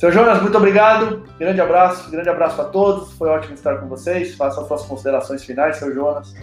Seu 0.02 0.12
Jonas, 0.12 0.42
muito 0.42 0.58
obrigado. 0.58 1.22
Grande 1.38 1.62
abraço, 1.62 2.10
grande 2.10 2.28
abraço 2.28 2.60
a 2.60 2.64
todos. 2.64 3.14
Foi 3.14 3.30
ótimo 3.30 3.54
estar 3.54 3.78
com 3.78 3.88
vocês. 3.88 4.34
Faça 4.34 4.60
as 4.60 4.68
suas 4.68 4.82
considerações 4.82 5.44
finais, 5.44 5.78
seu 5.78 5.94
Jonas. 5.94 6.34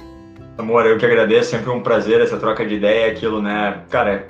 Amor, 0.57 0.87
eu 0.87 0.97
que 0.97 1.05
agradeço. 1.05 1.51
Sempre 1.51 1.69
um 1.71 1.83
prazer 1.83 2.21
essa 2.21 2.37
troca 2.37 2.65
de 2.65 2.77
ideia, 2.77 3.11
aquilo, 3.11 3.43
né? 3.43 3.83
Cara, 3.91 4.29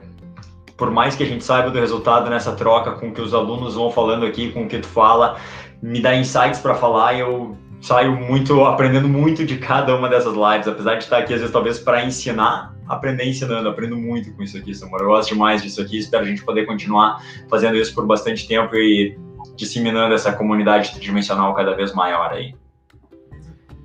por 0.79 0.91
mais 0.91 1.15
que 1.15 1.25
a 1.25 1.27
gente 1.27 1.45
saiba 1.45 1.71
do 1.71 1.79
resultado 1.79 2.31
nessa 2.31 2.53
troca 2.53 2.93
com 2.93 3.13
que 3.13 3.21
os 3.21 3.35
alunos 3.35 3.75
vão 3.75 3.91
falando 3.91 4.25
aqui, 4.25 4.51
com 4.51 4.63
o 4.63 4.67
que 4.67 4.79
tu 4.79 4.87
fala, 4.87 5.37
me 5.83 6.01
dá 6.01 6.15
insights 6.15 6.61
para 6.61 6.75
falar 6.75 7.13
e 7.13 7.21
eu 7.21 7.55
saio 7.81 8.13
muito, 8.17 8.65
aprendendo 8.65 9.09
muito 9.09 9.45
de 9.45 9.57
cada 9.57 9.95
uma 9.97 10.09
dessas 10.09 10.35
lives, 10.35 10.67
apesar 10.67 10.97
de 10.97 11.05
estar 11.05 11.19
aqui 11.19 11.35
às 11.35 11.41
vezes 11.41 11.53
talvez 11.53 11.79
para 11.79 12.05
ensinar, 12.05 12.75
aprender 12.89 13.25
ensinando, 13.25 13.69
aprendo 13.69 13.97
muito 13.97 14.33
com 14.35 14.43
isso 14.43 14.57
aqui, 14.57 14.75
Samuel. 14.75 15.03
Eu 15.03 15.09
gosto 15.09 15.31
demais 15.31 15.63
disso 15.63 15.81
aqui, 15.81 15.99
espero 15.99 16.25
a 16.25 16.27
gente 16.27 16.45
poder 16.45 16.67
continuar 16.67 17.23
fazendo 17.49 17.77
isso 17.77 17.95
por 17.95 18.07
bastante 18.07 18.47
tempo 18.49 18.75
e 18.75 19.17
disseminando 19.57 20.15
essa 20.15 20.33
comunidade 20.33 20.93
tridimensional 20.93 21.55
cada 21.55 21.75
vez 21.75 21.93
maior 21.93 22.33
aí. 22.33 22.55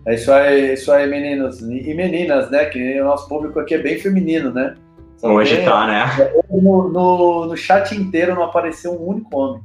É 0.05 0.15
isso 0.15 0.31
aí, 0.31 0.73
isso 0.73 0.91
aí, 0.91 1.09
meninos 1.09 1.61
e 1.61 1.93
meninas, 1.93 2.51
né? 2.51 2.65
Que 2.65 2.99
o 2.99 3.05
nosso 3.05 3.27
público 3.27 3.59
aqui 3.59 3.75
é 3.75 3.77
bem 3.77 3.97
feminino, 3.97 4.51
né? 4.51 4.75
Só 5.17 5.29
Hoje 5.31 5.55
tem, 5.55 5.65
tá, 5.65 5.87
né? 5.87 6.05
No, 6.51 6.89
no, 6.89 7.45
no 7.45 7.57
chat 7.57 7.95
inteiro 7.95 8.35
não 8.35 8.43
apareceu 8.43 8.91
um 8.91 9.07
único 9.07 9.35
homem. 9.37 9.61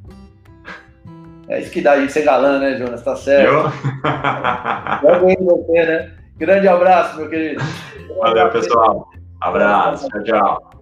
É 1.48 1.60
isso 1.60 1.70
que 1.70 1.80
dá 1.80 1.98
gente 1.98 2.12
ser 2.12 2.24
galã, 2.24 2.58
né, 2.58 2.76
Jonas? 2.76 3.02
Tá 3.02 3.16
certo. 3.16 3.52
Eu? 3.52 3.64
você, 5.40 5.84
né? 5.86 6.12
Grande 6.36 6.68
abraço, 6.68 7.16
meu 7.16 7.28
querido. 7.28 7.62
Valeu, 8.18 8.50
pessoal. 8.50 9.08
Abraço. 9.40 10.08
Tchau, 10.08 10.22
tchau. 10.24 10.77